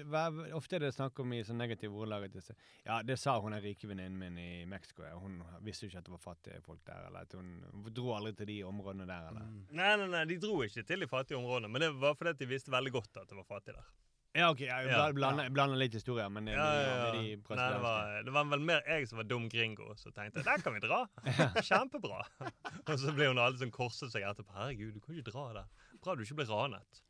ofte 0.58 0.76
er 0.76 0.84
det 0.84 0.92
snakk 0.96 1.20
om 1.24 1.32
i 1.32 1.40
sånn 1.48 1.62
negative 1.62 1.96
ordelag 1.96 2.26
at 2.28 2.36
det, 2.36 2.56
Ja, 2.84 3.00
det 3.06 3.16
sa 3.22 3.38
hun 3.40 3.56
den 3.56 3.64
rike 3.64 3.88
venninnen 3.88 4.18
min 4.20 4.38
i 4.42 4.66
Mexico. 4.68 5.06
Ja. 5.08 5.16
Hun 5.22 5.40
visste 5.64 5.86
jo 5.86 5.92
ikke 5.92 6.02
at 6.04 6.10
det 6.10 6.16
var 6.18 6.24
fattige 6.26 6.62
folk 6.66 6.84
der. 6.88 7.08
Eller 7.08 7.28
at 7.28 7.36
hun, 7.38 7.56
dro 7.96 8.12
aldri 8.18 8.36
til 8.42 8.52
de 8.52 8.60
områdene 8.68 9.08
der. 9.08 9.32
Eller. 9.32 9.48
Nei, 9.72 9.96
nei, 10.02 10.10
nei, 10.12 10.26
de 10.28 10.40
dro 10.44 10.60
ikke 10.68 10.84
til 10.84 11.06
de 11.06 11.10
fattige 11.12 11.40
områdene, 11.40 11.72
men 11.72 11.86
det 11.86 11.94
var 12.02 12.18
fordi 12.20 12.36
de 12.44 12.52
visste 12.52 12.74
veldig 12.74 12.96
godt 13.00 13.24
at 13.24 13.32
det 13.32 13.40
var 13.40 13.48
fattig 13.48 13.78
der. 13.78 13.92
Ja, 14.32 14.48
OK, 14.48 14.62
jeg 14.64 14.88
Ja, 14.88 15.10
blander, 15.12 15.50
blander 15.52 15.76
litt 15.76 15.96
historier, 15.96 16.30
men 16.32 16.48
Ja, 16.48 16.56
ja, 16.56 17.00
de 17.12 17.36
Nei, 17.36 17.66
det, 17.74 17.82
var, 17.84 18.14
det 18.24 18.32
var 18.32 18.46
vel 18.54 18.64
mer 18.64 18.86
jeg 18.88 19.10
som 19.10 19.20
var 19.20 19.28
dum 19.28 19.50
gringo, 19.52 19.90
som 20.00 20.14
tenkte 20.16 20.44
der 20.48 20.64
kan 20.64 20.76
vi 20.76 20.84
dra. 20.86 21.02
Kjempebra. 21.68 22.22
Og 22.88 22.94
så 23.00 23.12
ble 23.16 23.28
hun 23.34 23.42
alle 23.42 23.60
sånn 23.60 23.74
korset 23.76 24.14
seg 24.14 24.24
etterpå. 24.28 24.56
Herregud, 24.56 24.96
du 24.96 25.04
kan 25.04 25.18
ikke 25.20 25.34
dra 25.34 25.50
der. 25.60 25.90
Bra 26.00 26.16
du 26.16 26.24
ikke 26.24 26.40
ble 26.40 26.48
ranet. 26.48 27.04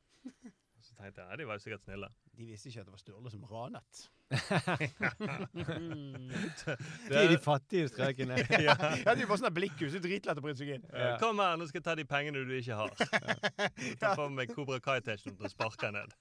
Tenkte 1.02 1.26
jeg 1.26 1.42
de 1.42 1.46
var 1.50 1.58
jo 1.58 1.64
sikkert 1.64 1.86
snille. 1.86 2.10
De 2.38 2.46
visste 2.46 2.70
ikke 2.70 2.84
at 2.84 2.90
det 2.90 2.94
var 2.94 3.02
Sturle 3.02 3.32
som 3.34 3.46
ranet. 3.50 4.02
Det 7.12 7.18
er 7.20 7.28
de 7.28 7.38
fattige 7.42 7.90
strøkene. 7.92 8.38
ja, 8.68 9.16
de 9.18 9.26
var 9.28 9.42
sånn 9.42 9.56
blikkhus. 9.56 9.96
Det 9.96 10.00
er 10.00 10.06
dritlett 10.06 10.40
å 10.40 10.44
bryte 10.46 10.62
seg 10.62 10.76
inn. 10.78 10.86
Ja. 10.94 11.16
Kom 11.22 11.42
her, 11.44 11.58
nå 11.60 11.68
skal 11.68 11.82
jeg 11.82 11.88
ta 11.90 11.98
de 12.00 12.06
pengene 12.08 12.46
du 12.48 12.54
ikke 12.56 12.78
har. 12.80 12.94
Ta 14.02 14.14
på 14.16 14.30
meg 14.32 14.54
Cobra 14.56 14.80
Kai-T-skjorten 14.84 15.50
og 15.50 15.52
sparke 15.52 15.92
ned. 15.98 16.16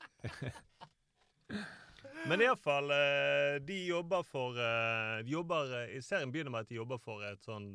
Men 2.28 2.42
iallfall, 2.44 2.90
eh, 2.92 3.58
de 3.64 3.78
jobber 3.86 4.24
for 4.28 4.58
eh, 4.60 5.20
de 5.24 5.32
jobber, 5.32 5.70
eh, 5.78 5.94
I 5.96 6.02
serien 6.04 6.32
begynner 6.32 6.52
med 6.52 6.66
at 6.66 6.68
de 6.68 6.76
jobber 6.76 7.00
for 7.00 7.24
et 7.24 7.40
sånn 7.46 7.70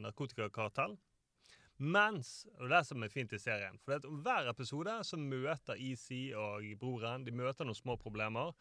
narkotikakartell. 0.00 0.94
Mens 1.82 2.46
Og 2.60 2.68
det 2.70 2.76
er 2.78 2.84
som 2.86 3.02
er 3.02 3.10
fint 3.10 3.32
i 3.34 3.38
serien. 3.42 3.78
For 3.82 3.92
det 3.94 4.04
at 4.04 4.20
hver 4.24 4.50
episode 4.52 4.92
så 5.06 5.18
møter 5.18 5.80
Easy 5.82 6.28
og 6.38 6.62
broren 6.78 7.24
De 7.26 7.34
møter 7.34 7.66
noen 7.66 7.78
små 7.78 7.96
problemer 7.98 8.52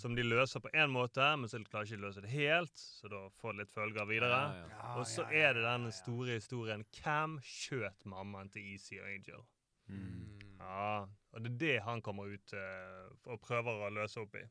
som 0.00 0.16
de 0.16 0.24
løser 0.24 0.62
på 0.62 0.70
én 0.72 0.92
måte, 0.92 1.24
men 1.36 1.50
så 1.50 1.60
klarer 1.66 1.84
de 1.84 1.92
ikke 1.92 2.06
løse 2.06 2.22
det 2.24 2.32
helt. 2.32 2.76
Så 2.78 3.10
da 3.12 3.26
får 3.40 3.52
det 3.52 3.64
litt 3.64 3.74
følger 3.74 4.08
videre. 4.08 4.40
Ja, 4.56 4.64
ja. 4.70 4.94
Og 4.96 5.06
så 5.10 5.26
er 5.28 5.58
det 5.58 5.66
den 5.66 5.90
store 5.92 6.38
historien 6.38 6.86
Hvem 6.96 7.38
skjøt 7.44 8.06
mammaen 8.08 8.48
til 8.52 8.72
Easy 8.72 8.96
og 9.02 9.10
Angel? 9.10 9.44
Mm. 9.92 10.56
Ja, 10.62 11.06
Og 11.32 11.44
det 11.44 11.52
er 11.52 11.58
det 11.58 11.76
han 11.82 12.02
kommer 12.02 12.30
ut 12.30 12.54
uh, 12.54 13.08
og 13.26 13.40
prøver 13.40 13.86
å 13.86 13.92
løse 13.92 14.20
opp 14.22 14.36
i. 14.38 14.44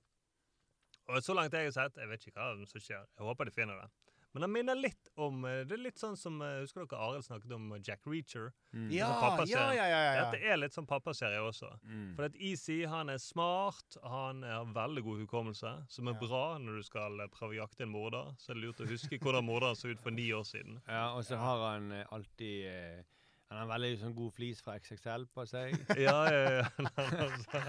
Og 1.10 1.24
så 1.24 1.34
langt 1.34 1.54
jeg 1.54 1.70
har 1.70 1.76
sett, 1.76 1.98
jeg 1.98 2.10
vet 2.10 2.28
ikke 2.28 2.38
hva 2.38 2.66
som 2.70 2.84
skjer. 2.84 3.08
Jeg 3.18 3.26
håper 3.26 3.50
de 3.50 3.56
finner 3.56 3.82
det. 3.82 3.90
Men 4.34 4.46
han 4.46 4.52
minner 4.54 4.78
litt 4.80 5.10
om 5.20 5.42
eh, 5.46 5.64
Det 5.68 5.76
er 5.76 5.82
litt 5.84 6.00
sånn 6.00 6.16
som 6.16 6.38
eh, 6.42 6.62
Husker 6.62 6.86
dere 6.86 7.00
Arild 7.04 7.26
snakket 7.26 7.52
om 7.52 7.66
Jack 7.84 8.06
Reacher? 8.08 8.54
Mm. 8.72 8.86
Ja, 8.96 9.10
Altså 9.32 9.50
ja, 9.52 9.66
ja, 9.76 9.88
ja, 9.92 9.98
ja. 10.06 10.22
Dette 10.32 10.40
er 10.54 10.58
litt 10.62 10.72
sånn 10.78 10.88
pappaserie 10.88 11.42
også. 11.44 11.68
Mm. 11.84 12.14
For 12.16 12.30
at 12.30 12.38
Easy 12.40 12.78
han 12.88 13.12
er 13.12 13.20
smart, 13.20 13.98
han 14.04 14.44
har 14.48 14.70
veldig 14.72 15.04
god 15.04 15.20
hukommelse, 15.26 15.74
som 15.92 16.08
er 16.08 16.16
Ja. 16.16 16.20
bra 16.24 16.44
når 16.64 16.80
du 16.80 16.84
skal 16.88 17.20
eh, 17.20 17.28
prøve 17.34 17.58
å 17.58 17.60
jakte 17.66 17.84
en 17.84 17.92
morder. 17.92 18.32
Så 18.40 18.52
er 18.54 18.60
det 18.60 18.64
lurt 18.70 18.80
å 18.86 18.88
huske 18.88 19.20
hvordan 19.20 19.46
morderen 19.50 19.76
så 19.76 19.92
ut 19.92 20.00
for 20.00 20.16
ni 20.16 20.30
år 20.32 20.48
siden. 20.48 20.80
Ja, 20.88 21.10
og 21.18 21.26
så 21.28 21.36
har 21.42 21.66
han 21.74 21.92
eh, 21.92 22.06
alltid 22.12 22.66
eh, 22.72 23.02
Han 23.52 23.60
har 23.66 23.68
veldig 23.68 23.98
sånn 24.00 24.14
god 24.16 24.32
flis 24.32 24.62
fra 24.64 24.78
XXL 24.80 25.26
på 25.36 25.44
seg. 25.52 25.76
Ja, 26.08 26.16
ja, 26.32 26.62
ja. 26.62 26.66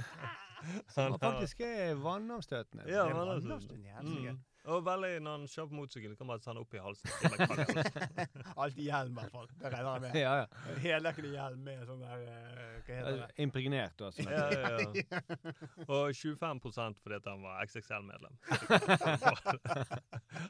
Altså, 0.63 0.95
Som 0.95 1.17
faktisk 1.19 1.61
er 1.67 1.97
vannomstøtende. 1.99 2.85
Ja, 2.87 3.09
vannomstøtende. 3.11 3.91
altså, 3.99 4.15
mm. 4.15 4.37
Og 4.71 4.85
veldig 4.87 5.09
når 5.25 5.33
han 5.41 5.47
kjører 5.51 5.69
på 5.73 5.75
motorsykkel, 5.75 6.13
kan 6.19 6.29
man 6.29 6.39
ta 6.43 6.53
han 6.53 6.61
opp 6.61 6.75
i 6.77 6.81
halsen. 6.83 7.11
Alt 7.43 7.59
i. 7.59 8.43
Alltid 8.63 8.85
hjelm, 8.85 9.13
i 9.13 9.15
hvert 9.19 9.33
fall. 9.35 9.49
Det 9.59 9.71
regner 9.73 9.91
jeg 9.93 10.03
med. 10.05 10.13
ja, 10.21 10.33
ja. 10.43 10.47
Heldekkende 10.85 11.31
hjelm 11.35 11.65
med 11.67 11.81
sånn 11.89 12.03
der 12.05 12.23
eh, 12.31 12.77
Hva 12.87 12.99
heter 12.99 13.17
det? 13.19 13.27
Impregnert, 13.43 13.97
da. 13.99 14.11
Sånn. 14.15 14.31
Ja, 14.31 14.47
ja, 14.55 14.69
ja. 14.79 15.23
Og 15.97 16.15
25% 16.15 17.03
fordi 17.03 17.19
at 17.19 17.27
han 17.33 17.43
var 17.43 17.59
XXL-medlem. 17.67 18.35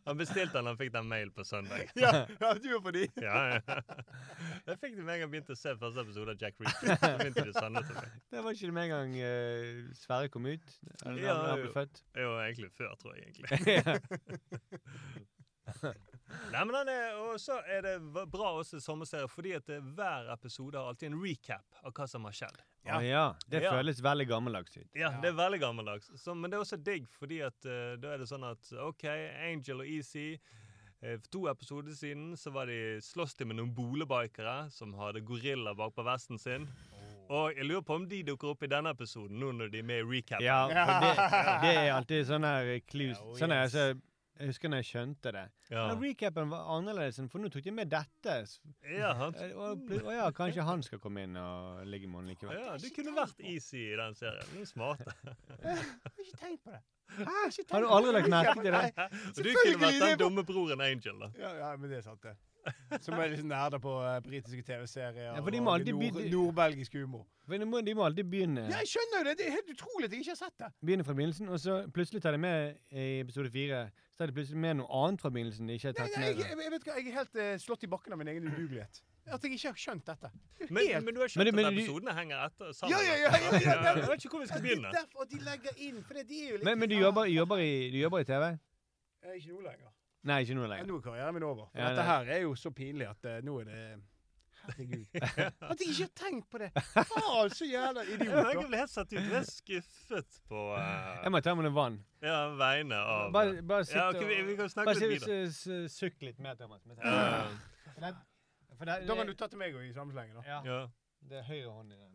Han 0.06 0.18
bestilte 0.18 0.54
den, 0.56 0.66
han 0.70 0.76
fikk 0.78 0.92
den 0.94 1.06
mail 1.10 1.30
på 1.34 1.44
søndag. 1.46 1.88
Ja, 1.98 2.10
ja, 2.40 2.52
du 2.62 2.68
er 2.74 2.80
på 2.82 2.92
de. 2.94 3.02
Ja, 3.22 3.40
ja. 3.50 3.60
Jeg 4.66 4.76
fikk 4.80 4.94
det 4.96 5.04
med 5.04 5.14
en 5.14 5.20
gang 5.20 5.22
jeg 5.24 5.30
begynte 5.32 5.54
å 5.56 5.58
se 5.58 5.74
første 5.78 6.04
episode 6.04 6.34
av 6.34 6.42
Jack 6.42 6.58
Reacher. 6.62 6.86
Det. 7.22 7.42
Det 8.32 8.42
var 8.44 8.54
ikke 8.54 8.68
det 8.70 8.74
med 8.76 8.84
en 8.86 8.92
gang 8.92 9.14
uh, 9.18 9.90
Sverre 9.98 10.30
kom 10.32 10.46
ut? 10.48 10.76
Eller 11.06 11.22
Ja, 11.24 11.34
han 11.48 11.60
ble 11.62 11.68
jo. 11.68 11.72
født? 11.74 12.02
Jo, 12.18 12.30
egentlig 12.42 12.70
før, 12.78 12.94
tror 13.02 13.18
jeg. 13.18 13.32
egentlig. 13.32 14.01
Nei, 16.52 16.64
men 16.64 16.90
Og 17.20 17.36
så 17.40 17.58
er 17.68 17.84
det 17.84 17.96
bra 18.32 18.52
også 18.58 18.80
sommerserie, 18.82 19.28
fordi 19.30 19.52
at 19.56 19.68
hver 19.68 20.30
episode 20.32 20.78
har 20.78 20.92
alltid 20.92 21.12
en 21.12 21.20
recap 21.22 21.82
av 21.82 21.92
hva 21.96 22.06
som 22.08 22.24
har 22.28 22.36
skjedd. 22.36 22.62
Ja. 22.86 23.00
ja. 23.02 23.34
Det 23.46 23.62
Ja. 23.62 23.70
føles 23.76 24.00
veldig 24.02 24.26
gammeldags 24.28 24.76
ut. 24.76 24.88
Ja, 24.94 25.12
det 25.20 25.30
er 25.30 25.38
veldig 25.38 25.60
gammeldags. 25.60 26.10
Så, 26.20 26.34
men 26.34 26.50
det 26.50 26.56
er 26.58 26.64
også 26.64 26.76
digg, 26.82 27.06
fordi 27.14 27.40
at 27.46 27.58
uh, 27.64 27.94
da 28.00 28.14
er 28.14 28.18
det 28.18 28.28
sånn 28.30 28.44
at 28.48 28.72
OK, 28.82 29.04
Angel 29.46 29.84
og 29.84 29.86
Easy 29.86 30.38
eh, 31.02 31.18
For 31.18 31.28
to 31.30 31.44
episoder 31.50 31.94
siden 31.94 32.36
så 32.36 32.50
var 32.54 32.66
de 32.70 32.98
slåss 33.02 33.34
de 33.38 33.46
med 33.46 33.60
noen 33.60 33.72
bolebikere 33.74 34.70
som 34.70 34.94
hadde 34.98 35.22
gorilla 35.26 35.74
bak 35.78 35.94
på 35.94 36.04
vesten 36.06 36.38
sin. 36.42 36.66
Og 37.32 37.56
jeg 37.56 37.64
lurer 37.68 37.84
på 37.88 37.96
om 37.96 38.06
de 38.10 38.18
dukker 38.28 38.52
opp 38.52 38.64
i 38.66 38.68
denne 38.68 38.92
episoden, 38.92 39.38
nå 39.40 39.52
når 39.56 39.70
de 39.72 39.80
er 39.80 39.86
med 39.88 40.02
i 40.02 40.08
recap. 40.12 40.42
Ja, 40.44 40.62
for 40.68 41.04
det, 41.06 41.28
det 41.64 41.74
er 41.80 41.92
alltid 41.96 42.26
sånn 42.28 42.44
her 42.44 42.72
clues. 42.90 43.20
Oh, 43.24 43.36
Sånn 43.40 43.54
her, 43.56 43.70
så 43.72 43.86
jeg 44.42 44.48
husker 44.48 44.70
når 44.72 44.80
jeg 44.82 44.88
skjønte 44.88 45.32
det. 45.36 45.42
Ja. 45.70 45.82
Men 45.92 46.00
recapen 46.02 46.48
var 46.50 46.68
annerledes, 46.76 47.20
for 47.30 47.38
nå 47.40 47.50
tok 47.52 47.64
de 47.68 47.74
med 47.76 47.90
dette. 47.92 48.36
Ja, 48.90 49.12
han, 49.20 49.36
eh, 49.38 49.52
Og, 49.54 49.84
og 50.02 50.08
ja, 50.16 50.28
kanskje 50.34 50.64
han 50.66 50.82
skal 50.84 51.00
komme 51.04 51.24
inn 51.28 51.36
og 51.38 51.82
ligge 51.88 52.08
med 52.10 52.22
henne 52.22 52.34
likevel. 52.34 52.58
ja, 52.58 52.76
du 52.80 52.88
kunne 52.96 53.14
vært 53.16 53.40
Easy 53.44 53.84
i 53.92 53.98
den 54.00 54.16
serien. 54.18 54.48
Du 54.52 54.60
er 54.64 54.68
smart. 54.68 55.04
Jeg 55.62 55.76
har 55.78 56.24
ikke 56.24 56.40
tenkt 56.40 56.64
på 56.64 56.74
det. 56.74 56.82
Har, 57.12 57.50
Har 57.76 57.84
du 57.84 57.90
aldri 57.92 58.12
lagt 58.16 58.30
merke 58.32 58.54
til 58.64 58.72
det? 58.72 59.08
Og 59.36 59.42
du 59.44 59.50
kunne 59.52 59.80
vært 59.84 59.98
den 60.00 60.20
dumme 60.24 60.44
broren 60.48 60.80
Angel, 60.80 61.18
da. 61.20 61.28
Ja, 61.38 61.50
ja, 61.60 61.72
men 61.76 61.92
det 61.92 61.98
er 62.00 62.06
sant, 62.08 62.22
det. 62.24 62.32
Som 63.02 63.14
er 63.18 63.32
liksom 63.32 63.48
nerder 63.50 63.80
på 63.82 63.92
uh, 63.98 64.18
britiske 64.22 64.62
TV-serier 64.62 65.32
Ja, 65.32 65.32
og 65.40 65.48
nord, 65.52 65.84
by- 65.86 66.28
nordbelgisk 66.30 66.92
humor. 67.00 67.24
For 67.46 67.58
de 67.58 67.66
må, 67.66 67.80
de 67.82 67.94
må 67.98 68.04
alltid 68.06 68.24
begynne, 68.30 68.68
Ja, 68.70 68.78
jeg 68.84 68.90
skjønner 68.92 69.18
jo 69.18 69.24
det! 69.28 69.32
Det 69.40 69.46
er 69.48 69.54
helt 69.56 69.70
utrolig 69.74 70.06
at 70.06 70.12
jeg 70.14 70.20
ikke 70.22 70.30
har 70.36 70.40
sett 70.44 70.58
det. 70.62 70.68
begynne 70.86 71.04
fra 71.04 71.14
begynnelsen, 71.18 71.48
og 71.50 71.58
så 71.60 71.78
plutselig 71.94 72.22
tar 72.22 72.36
de 72.36 72.38
med 72.38 72.76
i 72.92 73.06
episode 73.24 73.50
fire 73.50 73.80
Så 74.12 74.22
tar 74.22 74.30
de 74.30 74.36
plutselig 74.36 74.60
med 74.62 74.76
noe 74.78 74.86
annet 75.02 75.20
fra 75.24 75.30
begynnelsen 75.34 75.66
de 75.66 75.74
ikke 75.80 75.90
har 75.90 75.96
tatt 75.98 76.14
nei, 76.14 76.20
nei, 76.22 76.28
med. 76.36 76.44
jeg, 76.44 76.58
jeg 76.62 76.74
vet 76.76 76.86
hva, 76.86 76.98
jeg 77.00 77.08
er 77.10 77.16
helt 77.18 77.40
uh, 77.42 77.56
slått 77.64 77.82
i 77.88 77.90
bakken 77.96 78.14
av 78.14 78.20
min 78.22 78.30
egen 78.34 78.46
udugelighet. 78.52 79.02
At 79.32 79.44
jeg 79.46 79.54
ikke 79.56 79.70
har 79.72 79.78
skjønt 79.78 80.06
dette. 80.12 80.30
Er 80.62 80.70
Men, 80.70 80.86
helt- 80.86 81.04
men 81.06 81.14
du 81.14 81.20
har 81.22 81.30
skjønt 81.34 81.44
men, 81.46 81.54
men 81.58 81.66
at 81.66 81.74
du- 81.74 81.80
episodene 81.82 82.14
henger 82.20 82.44
etter 82.46 82.72
sammen? 82.78 82.94
Ja, 82.94 83.02
ja, 83.06 83.16
ja, 83.22 83.32
ja, 83.38 83.50
ja, 83.58 83.74
ja. 83.82 83.96
Jeg 84.02 84.08
vet 84.12 84.24
ikke 84.26 84.36
hvor 84.36 84.42
vi 84.44 84.50
skal 84.52 84.62
begynne. 84.66 84.90
er 84.92 85.00
derfor 85.02 85.26
de 85.34 85.38
legger 85.46 85.82
inn, 85.88 85.98
for 86.06 86.14
det, 86.18 86.24
de 86.30 86.38
er 86.44 86.48
jo 86.52 86.56
litt 86.62 86.66
Men, 86.70 86.78
men 86.82 86.90
du 86.90 86.96
jobber, 86.98 87.26
jobber, 87.30 87.62
i, 87.66 87.72
du 87.94 87.98
jobber 88.04 88.22
i 88.22 88.28
TV? 88.30 88.48
Ikke 89.34 89.54
nå 89.54 89.60
lenger. 89.66 89.90
Nei, 90.24 90.40
ikke 90.44 90.54
nå 90.54 90.66
lenger. 90.70 90.86
nå 90.86 90.96
er 90.96 91.04
karrieren 91.08 91.34
min 91.34 91.42
over. 91.42 91.66
For 91.72 91.78
Ja, 91.82 91.88
dette 91.90 92.02
her 92.06 92.28
er 92.36 92.42
jo 92.44 92.54
så 92.54 92.70
pinlig 92.70 93.08
at 93.10 93.24
uh, 93.26 93.38
nå 93.44 93.60
er 93.60 93.64
det 93.70 93.78
Herregud. 94.62 95.06
At 95.72 95.80
jeg 95.82 95.88
ikke 95.90 96.04
har 96.04 96.10
tenkt 96.14 96.44
på 96.52 96.58
det! 96.62 96.68
Faen, 97.10 97.48
så 97.50 97.66
jævla 97.66 98.04
idiot. 98.06 98.36
Jeg 98.52 98.66
ble 98.68 98.78
helt 98.78 98.92
satt 98.92 99.10
ut. 99.10 99.16
Jeg 99.18 99.34
er 99.40 99.48
skuffet 99.48 100.36
på 100.46 100.60
uh, 100.76 101.16
Jeg 101.24 101.32
må 101.34 101.40
ta 101.42 101.54
med 101.58 101.66
noe 101.66 101.74
vann. 101.74 101.96
ja, 102.22 102.36
vegne 102.60 102.94
av 103.02 103.32
Bare, 103.34 103.56
bare 103.66 103.84
sitt 103.88 103.96
Ja, 103.98 104.04
okay, 104.12 104.22
vi, 104.30 104.36
vi 104.52 104.54
kan 104.60 104.70
snakke 104.70 104.92
bare 104.92 105.08
litt 105.10 105.26
videre. 105.26 105.50
s- 105.50 105.96
Sukk 105.98 106.22
litt 106.22 106.38
mer, 106.38 106.54
Thomas. 106.60 106.86
Ja. 106.86 107.48
For 107.90 108.06
det, 108.06 108.12
for 108.78 108.84
det, 108.92 109.00
Da 109.10 109.18
kan 109.18 109.26
du 109.26 109.34
ta 109.34 109.50
til 109.50 109.58
meg 109.64 109.74
og 109.74 109.82
i 109.82 109.90
samme 109.98 110.14
slenge, 110.14 110.38
da. 110.38 110.46
ja, 110.46 110.60
Ja. 110.70 110.78
det 111.26 111.42
er 111.42 111.48
høyre 111.50 111.74
hånd 111.80 111.90
i 111.90 111.98
den. 111.98 112.14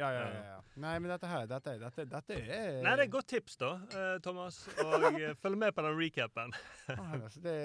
Ja, 0.00 0.08
ja, 0.16 0.20
ja, 0.32 0.42
ja. 0.54 0.58
Nei, 0.80 0.94
men 1.02 1.10
dette 1.12 1.28
her, 1.28 1.46
dette, 1.50 1.74
dette, 1.82 2.04
dette 2.08 2.36
er 2.40 2.78
Nei, 2.80 2.92
det 2.96 3.02
er 3.02 3.04
et 3.04 3.12
godt 3.12 3.26
tips, 3.28 3.56
da, 3.60 3.70
eh, 3.92 4.16
Thomas. 4.24 4.62
Og 4.80 5.06
eh, 5.10 5.34
følg 5.42 5.58
med 5.60 5.74
på 5.76 5.84
den 5.84 5.98
recapen. 5.98 6.54
Det 7.44 7.56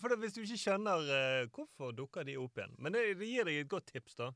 For 0.00 0.08
det, 0.12 0.18
Hvis 0.22 0.36
du 0.38 0.40
ikke 0.46 0.60
skjønner 0.64 1.10
eh, 1.18 1.48
hvorfor 1.52 1.92
dukker 1.98 2.24
de 2.28 2.38
opp 2.40 2.56
igjen 2.60 2.72
Men 2.80 2.94
det, 2.96 3.02
det 3.20 3.28
gir 3.28 3.44
deg 3.50 3.60
et 3.66 3.68
godt 3.70 3.90
tips, 3.92 4.16
da. 4.18 4.30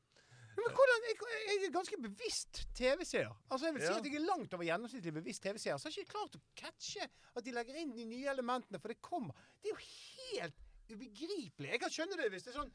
Men 0.53 0.69
hvordan, 0.77 1.05
jeg, 1.09 1.17
jeg 1.49 1.63
er 1.65 1.71
ganske 1.73 1.97
bevisst 2.03 2.59
TV-seer. 2.77 3.31
Altså 3.49 3.65
jeg 3.71 3.73
vil 3.79 3.81
si 3.81 3.89
Ja. 3.89 3.95
at 3.97 4.05
jeg 4.05 4.19
er 4.19 4.25
langt 4.27 4.53
over 4.53 4.67
gjennomsnittlig 4.67 5.13
bevisst 5.15 5.41
TV-seer. 5.41 5.79
Så 5.81 5.89
har 5.89 5.95
jeg 5.95 6.05
ikke 6.05 6.13
klart 6.13 6.37
å 6.37 6.41
catche 6.59 7.07
at 7.09 7.41
de 7.47 7.55
legger 7.55 7.79
inn 7.81 7.95
de 7.97 8.05
nye 8.05 8.29
elementene, 8.29 8.77
for 8.83 8.93
det 8.93 8.99
kommer. 9.01 9.33
Det 9.63 9.71
er 9.71 9.73
jo 9.73 9.81
helt 10.37 10.61
ubegripelig. 10.93 11.71
Jeg 11.73 11.81
kan 11.81 11.95
skjønne 11.95 12.19
det 12.21 12.29
hvis 12.35 12.45
det 12.45 12.53
er 12.53 12.59
sånn 12.61 12.73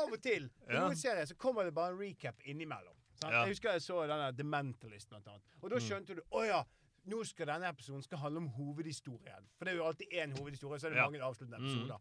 av 0.00 0.10
og 0.10 0.18
til. 0.26 0.50
I 0.66 0.74
Ja. 0.74 0.82
noen 0.88 0.98
serier 0.98 1.30
så 1.30 1.36
kommer 1.38 1.68
det 1.70 1.74
bare 1.78 1.94
en 1.94 2.02
recap 2.02 2.42
innimellom. 2.50 2.96
Ja. 3.22 3.30
Jeg 3.44 3.48
husker 3.54 3.70
jeg 3.72 3.82
så 3.84 4.06
denne 4.08 4.30
The 4.36 4.44
Mentalist, 4.44 5.08
blant 5.10 5.26
annet. 5.28 5.42
Og 5.62 5.70
da 5.70 5.76
skjønte 5.84 6.14
du 6.16 6.22
å 6.32 6.44
ja. 6.46 6.62
Nå 7.10 7.22
skal 7.24 7.46
denne 7.48 7.68
episoden 7.68 8.02
skal 8.04 8.18
handle 8.18 8.38
om 8.42 8.48
hovedhistorien. 8.56 9.46
For 9.56 9.64
det 9.64 9.72
er 9.72 9.76
jo 9.78 9.84
alltid 9.88 10.06
én 10.12 10.34
hovedhistorie, 10.38 10.78
så 10.80 10.86
er 10.86 10.90
det 10.90 10.98
Ja. 11.00 11.04
mange 11.08 11.20
avsluttende 11.24 11.56
episoder. 11.56 11.98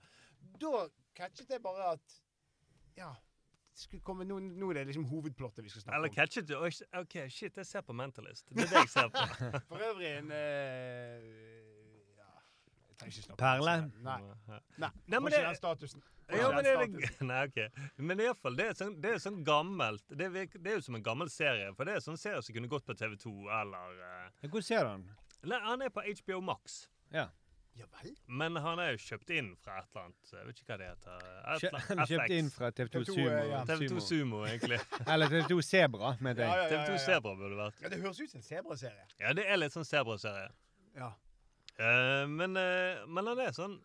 Da 0.59 0.87
catchet 1.15 1.49
jeg 1.49 1.61
bare 1.63 1.91
at 1.93 2.21
Ja. 2.97 3.13
Komme, 4.03 4.25
nå, 4.27 4.39
nå 4.39 4.69
er 4.69 4.73
det 4.73 4.87
liksom 4.87 5.05
hovedplottet 5.07 5.63
vi 5.63 5.69
skal 5.69 5.81
snakke 5.81 5.95
Eller 5.95 6.09
om. 6.09 6.15
catchet 6.15 6.47
du? 6.47 6.55
OK, 6.99 7.13
shit, 7.31 7.55
jeg 7.57 7.65
ser 7.65 7.81
på 7.81 7.93
Mentalist. 7.93 8.49
Det 8.49 8.57
er 8.63 8.67
det 8.67 8.71
jeg 8.71 8.89
ser 8.89 9.07
på. 9.07 9.23
For 9.69 9.77
øvrig 9.91 10.07
en 10.17 10.31
uh, 10.31 12.19
Ja 12.19 13.35
Perle? 13.37 13.91
Nei. 14.03 14.19
Nei, 14.77 14.89
Nei, 15.07 15.19
men 15.19 15.31
det- 15.31 15.43
den 15.45 15.55
statusen. 15.55 16.03
Ja, 16.29 16.51
men 16.53 16.63
det 16.63 16.73
er 16.75 16.83
det, 16.85 17.09
nei, 17.31 17.39
ok. 17.47 17.57
Men 17.97 18.21
i 18.21 18.27
hvert 18.29 18.41
fall, 18.43 18.57
det 18.59 18.67
er 18.69 18.77
sånn, 18.77 18.95
det 19.01 19.15
er 19.15 19.23
sånn 19.23 19.41
gammelt 19.47 20.05
det, 20.13 20.29
er, 20.29 20.51
det 20.59 20.73
er 20.73 20.79
jo 20.79 20.85
som 20.85 20.99
en 20.99 21.05
gammel 21.05 21.31
serie. 21.33 21.71
For 21.77 21.89
det 21.89 21.97
er 21.97 22.05
sånn 22.05 22.19
serie 22.21 22.43
som 22.45 22.55
kunne 22.55 22.69
gått 22.71 22.85
på 22.85 22.95
TV2 22.99 23.33
eller 23.61 23.99
uh, 24.03 24.47
Hvor 24.53 24.65
ser 24.65 24.85
han? 24.85 25.07
Nei, 25.47 25.59
han 25.65 25.85
er 25.85 25.93
på 25.95 26.03
HBO 26.05 26.41
Max. 26.51 26.83
Ja. 27.15 27.29
Ja 27.79 27.85
vel? 28.01 28.11
Men 28.27 28.57
han 28.59 28.79
er 28.83 28.91
jo 28.95 28.99
kjøpt 28.99 29.29
inn 29.31 29.53
fra 29.63 29.77
et 29.79 29.87
eller 29.93 30.07
annet 30.09 30.31
Jeg 30.33 30.47
vet 30.49 30.57
ikke 30.59 30.71
hva 30.73 30.77
det 30.81 30.87
heter. 30.89 31.21
Han 31.45 32.01
er 32.03 32.09
kjøpt 32.11 32.25
FX. 32.25 32.33
inn 32.35 32.49
fra 32.51 32.71
TV2 32.75 32.91
TV2, 32.97 33.13
Sumo. 33.13 33.29
ja. 33.53 33.61
TV2 33.69 34.03
Sumo, 34.03 34.41
egentlig. 34.49 34.79
Eller 35.13 35.31
TV2 35.33 35.59
Sebra, 35.69 36.11
mente 36.19 36.43
Ja, 36.43 36.49
jeg. 36.49 36.57
ja, 36.59 36.65
ja, 36.65 36.71
TV2 36.73 36.97
ja. 36.97 37.03
Sebra 37.05 37.35
burde 37.39 37.53
det 37.53 37.61
vært. 37.61 37.79
Ja, 37.85 37.91
det 37.93 38.01
høres 38.03 38.19
ut 38.19 38.33
som 38.33 38.41
en 38.41 38.47
sebraserie. 38.49 39.05
Ja, 39.21 39.33
det 39.37 39.45
er 39.47 39.61
litt 39.61 39.75
sånn 39.77 39.87
Sebra-serie. 39.87 40.49
Ja. 40.99 41.13
Uh, 41.79 42.25
men, 42.27 42.57
uh, 42.59 43.05
men 43.07 43.31
han 43.31 43.39
er 43.45 43.55
sånn 43.55 43.77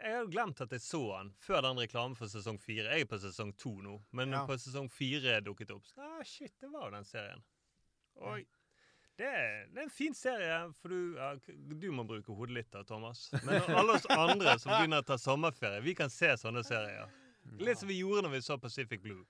Jeg 0.00 0.20
jo 0.24 0.26
glemt 0.32 0.60
at 0.60 0.72
jeg 0.74 0.82
så 0.82 1.00
han 1.16 1.30
før 1.44 1.60
den 1.68 1.78
reklamen 1.78 2.16
for 2.18 2.26
sesong 2.30 2.58
fire. 2.60 2.90
Jeg 2.96 3.04
er 3.06 3.10
på 3.10 3.18
sesong 3.22 3.52
to 3.56 3.70
nå, 3.80 3.98
men 4.12 4.32
Ja. 4.34 4.44
på 4.46 4.56
sesong 4.58 4.88
fire 4.90 5.40
dukket 5.40 5.70
opp. 5.70 5.86
Så, 5.86 6.00
ah, 6.02 6.22
shit, 6.26 6.52
det 6.60 6.70
var 6.72 6.88
jo 6.90 6.96
den 6.96 7.04
serien. 7.08 7.42
Oi. 8.16 8.44
Det 9.16 9.26
er, 9.30 9.66
det 9.70 9.78
er 9.78 9.84
en 9.86 9.90
fin 9.94 10.14
serie, 10.14 10.56
for 10.80 10.90
du, 10.90 11.14
ja, 11.14 11.28
du 11.46 11.86
må 11.94 12.02
bruke 12.04 12.34
hodet 12.34 12.56
litt 12.56 12.70
da, 12.74 12.82
Thomas. 12.82 13.28
Men 13.44 13.62
alle 13.70 13.94
oss 14.00 14.06
andre 14.10 14.56
som 14.58 14.72
begynner 14.74 15.04
å 15.04 15.06
ta 15.06 15.14
sommerferie, 15.22 15.80
vi 15.86 15.94
kan 15.94 16.10
se 16.10 16.32
sånne 16.40 16.64
serier. 16.66 17.06
Litt 17.62 17.78
som 17.78 17.86
vi 17.88 18.00
gjorde 18.00 18.24
når 18.26 18.34
vi 18.34 18.40
så 18.42 18.58
Pacific 18.58 19.02
Blue. 19.04 19.22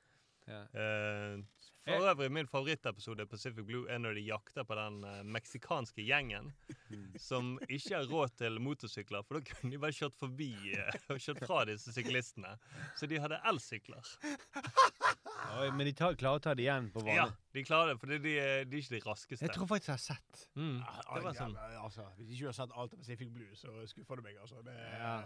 Ja. 0.49 0.62
Eh, 0.73 1.37
for 1.85 2.07
øvrig, 2.11 2.30
min 2.32 2.47
favorittepisode 2.49 3.22
i 3.26 3.30
Pacific 3.30 3.64
Blue 3.68 3.85
er 3.93 3.99
når 4.01 4.14
de 4.18 4.22
jakter 4.28 4.64
på 4.64 4.74
den 4.78 5.03
eh, 5.05 5.20
meksikanske 5.37 6.05
gjengen 6.07 6.53
som 7.28 7.55
ikke 7.68 7.95
har 7.99 8.09
råd 8.11 8.35
til 8.41 8.59
motorsykler, 8.64 9.22
for 9.28 9.39
da 9.39 9.45
kunne 9.53 9.72
de 9.74 9.80
bare 9.82 9.93
kjørt 9.97 10.16
forbi 10.20 10.51
eh, 10.72 10.99
og 11.12 11.20
kjørt 11.20 11.43
fra 11.47 11.64
disse 11.68 11.93
syklistene. 11.97 12.55
Så 12.97 13.07
de 13.11 13.20
hadde 13.20 13.41
elsykler. 13.51 14.14
Oi, 15.55 15.68
Men 15.76 15.87
de 15.87 15.93
tar, 15.95 16.16
klarer 16.18 16.41
å 16.41 16.43
ta 16.43 16.55
det 16.57 16.64
igjen 16.64 16.87
på 16.95 17.03
Ja, 17.05 17.26
vanlig. 17.28 17.37
de 17.55 17.62
klarer 17.68 17.93
det, 17.93 17.99
for 18.01 18.11
de, 18.11 18.18
de, 18.24 18.32
er- 18.41 18.64
ikke 18.64 18.95
de 18.97 19.01
raskeste. 19.05 19.45
Jeg 19.45 19.53
tror 19.55 19.68
faktisk 19.70 19.91
jeg 19.93 19.99
har 19.99 20.05
sett. 20.07 20.45
mm, 20.57 20.78
Ja, 20.80 20.95
det 21.14 21.22
var 21.26 21.30
ja, 21.35 21.39
sånn. 21.43 21.53
men 21.55 21.76
altså, 21.85 22.07
hvis 22.18 22.32
ikke 22.32 22.41
du 22.47 22.49
har 22.49 22.57
sett 22.59 22.72
alt 22.74 22.95
av 22.97 23.03
Pacific 23.05 23.30
Blue, 23.35 23.53
så 23.61 23.74
skuffer 23.93 24.18
du 24.18 24.24
meg, 24.26 24.39
altså. 24.41 24.62
Det 24.66 24.74
er, 24.74 24.97
Ja. 24.99 25.16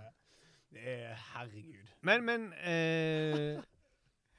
det 0.75 0.85
er 0.99 1.15
Herregud. 1.33 1.95
Men, 2.03 2.25
men 2.29 2.49
eh, 2.61 3.63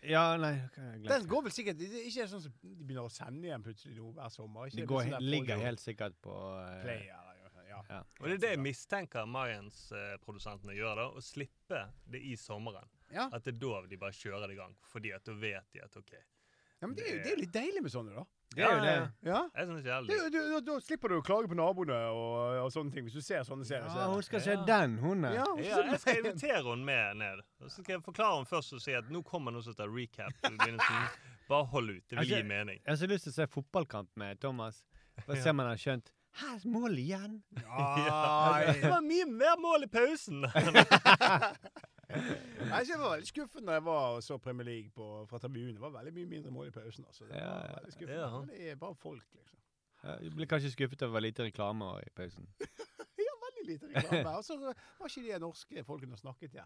Ja, 0.08 0.38
nei 0.40 0.54
jeg 0.56 1.02
Den 1.04 1.10
det. 1.10 1.28
går 1.28 1.42
vel 1.44 1.52
sikkert 1.52 1.80
Det 1.82 1.88
er 1.92 2.06
ikke 2.08 2.28
sånn 2.32 2.44
som 2.46 2.54
de 2.64 2.86
begynner 2.88 3.08
å 3.10 3.12
sende 3.12 3.50
igjen 3.50 3.64
plutselig 3.66 3.98
nå 3.98 4.12
hver 4.16 4.30
sommer. 4.32 4.70
Ikke 4.70 4.78
De 4.78 4.82
det 4.86 4.88
går, 4.94 5.02
sånn 5.04 5.16
der 5.18 5.26
ligger 5.34 5.56
folio 5.58 5.66
helt 5.68 5.84
sikkert 5.84 6.16
på 6.24 6.36
eh, 6.62 6.78
Play, 6.86 7.02
ja, 7.10 7.20
ja, 7.68 7.82
ja. 7.90 8.00
Og 8.22 8.28
det 8.30 8.38
er 8.38 8.42
det 8.46 8.52
jeg 8.54 8.62
mistenker 8.64 9.28
Mayans-produsentene 9.28 10.76
gjør, 10.78 10.96
da, 11.02 11.06
å 11.12 11.22
slippe 11.24 11.84
det 12.12 12.22
i 12.32 12.36
sommeren. 12.40 12.88
Ja. 13.12 13.28
At 13.34 13.44
det 13.48 13.56
er 13.56 13.60
da 13.64 13.82
de 13.90 13.98
bare 14.00 14.16
kjører 14.16 14.48
det 14.48 14.56
i 14.56 14.60
gang, 14.60 14.76
fordi 14.92 15.12
at 15.16 15.26
da 15.26 15.34
vet 15.42 15.72
de 15.74 15.82
at 15.84 15.98
OK. 16.00 16.12
ja, 16.16 16.88
men 16.88 16.96
det 16.96 17.06
er 17.08 17.16
jo 17.16 17.22
det 17.24 17.32
er 17.32 17.36
jo 17.36 17.42
litt 17.44 17.56
deilig 17.56 17.84
med 17.84 17.92
sånne, 17.94 18.16
da. 18.16 18.26
Det 18.56 18.64
er 18.66 18.72
jo 18.74 18.80
det. 18.82 18.94
Ja. 19.30 19.40
Jeg 19.56 19.66
synes 19.68 19.84
det 19.86 19.92
er 19.94 20.02
Det, 20.10 20.16
Du, 20.34 20.38
du, 20.40 20.60
da, 20.66 20.78
slipper 20.82 21.12
du 21.12 21.16
å 21.20 21.22
klage 21.26 21.48
på 21.52 21.56
naboene 21.60 21.98
og, 22.10 22.56
og 22.64 22.72
sånne 22.74 22.92
ting, 22.96 23.06
hvis 23.06 23.14
du 23.14 23.22
ser 23.22 23.44
sånne 23.46 23.66
serier. 23.68 23.86
er 23.86 24.00
Ja, 24.02 24.08
hun 24.10 24.24
skal 24.26 24.42
se 24.42 24.56
Ja. 24.56 24.64
den, 24.66 24.98
hun 25.04 25.26
er. 25.30 25.34
Ja, 25.38 25.46
Ja, 25.62 25.82
jeg 25.92 26.00
skal 26.02 26.18
invitere 26.24 26.64
henne 26.66 26.86
med 26.86 27.18
ned. 27.22 27.44
Og 27.62 27.70
så 27.70 27.84
skal 27.84 27.94
jeg 28.00 28.04
forklare 28.04 28.36
henne 28.40 28.50
først 28.50 28.74
og 28.74 28.82
si 28.82 28.94
at 28.98 29.10
nå 29.14 29.22
kommer 29.24 29.54
noe 29.54 29.62
som 29.62 29.74
heter 29.78 29.92
recap. 29.94 30.34
begynnelsen. 30.42 31.10
Bare 31.50 31.66
hold 31.66 31.90
ut. 31.90 32.04
Det 32.10 32.18
vil 32.20 32.28
gi 32.28 32.34
Altså, 32.40 32.48
mening. 32.50 32.80
Jeg 32.86 32.92
har 32.92 32.98
så 33.04 33.08
lyst 33.14 33.24
til 33.30 33.32
å 33.32 33.38
se 33.38 33.48
fotballkamp 33.54 34.10
med 34.18 34.40
Thomas. 34.42 34.84
Bare 35.28 35.42
se 35.42 35.50
om 35.54 35.60
han 35.60 35.68
har 35.70 35.78
skjønt 35.78 36.10
Her, 36.40 36.60
mål 36.66 36.98
igjen! 37.02 37.40
Ja, 37.64 38.62
Det 38.66 38.90
var 38.90 39.02
mye 39.02 39.26
mer 39.26 39.56
mål 39.62 39.84
i 39.84 39.88
pausen! 39.94 40.46
Jeg 42.10 43.00
var 43.00 43.12
veldig 43.14 43.28
skuffet 43.30 43.64
når 43.64 43.74
jeg 43.78 43.84
var 43.86 44.06
og 44.16 44.24
så 44.26 44.38
Premier 44.42 44.66
League 44.66 44.90
på, 44.96 45.26
fra 45.30 45.38
tribunen. 45.38 45.74
Det 45.76 45.82
var 45.82 45.92
veldig 45.94 46.14
mye 46.16 46.26
mindre 46.26 46.52
mål 46.52 46.68
i 46.68 46.72
pausen. 46.74 47.06
Altså. 47.06 47.26
Det 47.30 47.36
Ja, 47.38 47.50
var 47.50 47.76
veldig 47.76 47.94
skuffende. 47.94 48.20
Ja. 48.22 48.42
Det 48.50 48.72
er 48.72 48.76
bare 48.76 48.96
folk, 48.96 49.26
liksom. 49.38 49.60
Ja, 50.04 50.16
Jeg 50.24 50.32
ble 50.36 50.46
kanskje 50.48 50.72
skuffet 50.74 51.02
over 51.06 51.20
lite 51.20 51.44
reklame 51.44 51.92
i 52.06 52.10
pausen. 52.16 52.48
Ja, 53.20 53.34
veldig 53.46 53.66
lite 53.74 53.88
reklame. 53.96 54.30
Og 54.38 54.44
så 54.48 54.58
var 54.60 55.08
ikke 55.08 55.26
de 55.34 55.40
norske 55.40 55.84
folkene 55.84 56.18
som 56.18 56.30
snakket, 56.30 56.54
ja. 56.54 56.66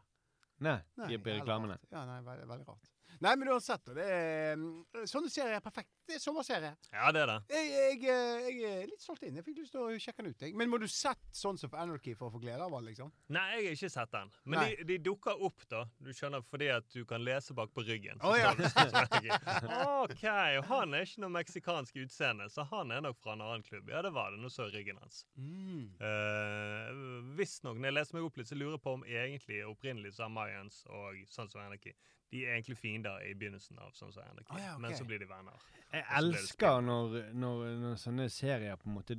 Nei, 0.63 0.77
Nei, 0.97 1.07
de 1.09 1.17
på 1.19 1.33
reklamene. 1.33 1.77
Ja, 1.91 2.05
nei, 2.05 2.19
veldig, 2.23 2.47
veldig 2.47 2.67
rart. 2.67 2.91
Nei, 3.21 3.35
men 3.35 3.51
uansett, 3.53 3.85
det 3.95 4.05
er, 4.05 4.55
mm, 4.57 5.05
sånne 5.09 5.29
serier 5.31 5.57
er 5.57 5.63
perfekt. 5.63 5.91
Det 6.07 6.17
er 6.17 6.19
sommerserie. 6.19 6.73
Ja, 6.91 7.11
det 7.15 7.21
er 7.23 7.29
det. 7.29 7.37
Jeg, 7.53 7.67
jeg, 7.71 7.99
eh, 8.11 8.47
jeg 8.49 8.71
er 8.83 8.87
litt 8.89 9.03
solgt 9.03 9.23
inn. 9.23 9.37
Jeg 9.39 9.45
fikk 9.45 9.61
lyst 9.61 9.71
til 9.75 9.85
å 9.85 9.99
sjekke 10.01 10.23
den 10.23 10.33
ut. 10.33 10.41
Jeg. 10.43 10.55
Men 10.59 10.71
må 10.71 10.79
du 10.81 10.87
sett 10.91 11.21
Sons 11.35 11.63
of 11.63 11.75
Anarchy 11.79 12.11
for 12.19 12.27
å 12.27 12.33
få 12.33 12.41
glede 12.43 12.65
av 12.65 12.73
den, 12.75 12.89
liksom? 12.89 13.13
Nei, 13.31 13.45
jeg 13.53 13.69
har 13.69 13.77
ikke 13.77 13.91
sett 13.93 14.11
den. 14.11 14.33
Men 14.43 14.59
Nei. 14.59 14.65
de, 14.75 14.87
de 14.89 14.97
dukker 15.07 15.45
opp, 15.47 15.63
da. 15.71 15.85
Du 16.03 16.11
skjønner, 16.15 16.43
fordi 16.49 16.67
at 16.75 16.89
du 16.91 17.05
kan 17.07 17.23
lese 17.23 17.55
bak 17.55 17.71
på 17.75 17.85
ryggen. 17.87 18.19
Å, 18.19 18.33
ja. 18.35 18.51
OK, 20.03 20.25
han 20.67 20.97
er 20.97 21.07
ikke 21.07 21.23
noe 21.23 21.35
meksikansk 21.37 22.01
utseende, 22.03 22.49
så 22.51 22.67
han 22.73 22.91
er 22.91 23.05
nok 23.07 23.21
fra 23.23 23.37
en 23.37 23.45
annen 23.45 23.63
klubb. 23.63 23.87
Ja, 23.93 24.03
det 24.03 24.11
var 24.17 24.35
det. 24.35 24.41
Nå 24.43 24.51
så 24.51 24.67
jeg 24.67 24.81
ryggen 24.81 24.99
hans. 24.99 25.23
Mm. 25.39 25.87
Uh, 26.03 27.31
Visstnok, 27.39 27.79
når 27.79 27.93
jeg 27.93 27.99
leser 27.99 28.19
meg 28.19 28.27
opp 28.27 28.41
litt, 28.41 28.51
så 28.51 28.59
lurer 28.59 28.75
jeg 28.75 28.83
på 28.83 28.97
om 28.99 29.07
egentlig 29.07 29.63
opprinnelig 29.69 30.17
så 30.17 30.27
er 30.27 30.35
Mayans 30.35 30.83
og 30.91 31.23
Sons 31.31 31.55
of 31.55 31.63
Anarchy 31.63 31.95
De 32.33 32.41
er 32.47 32.55
egentlig 32.57 32.77
fiender 32.81 33.21
i 33.29 33.35
begynnelsen 33.37 33.77
av 33.83 33.91
sånn 33.93 34.09
som 34.15 34.23
Anarchy, 34.25 34.49
Å, 34.55 34.57
ja, 34.57 34.71
okay. 34.73 34.81
men 34.87 34.95
så 34.97 35.05
blir 35.05 35.19
de 35.21 35.27
venner. 35.29 35.65
Jeg 35.93 36.03
så 36.09 36.17
elsker 36.23 36.79
når, 36.81 37.17
når, 37.37 37.63
når 37.83 37.99
sånne 38.01 38.25
serier 38.33 38.79
på 38.81 38.89
en 38.89 38.95
måte 38.97 39.17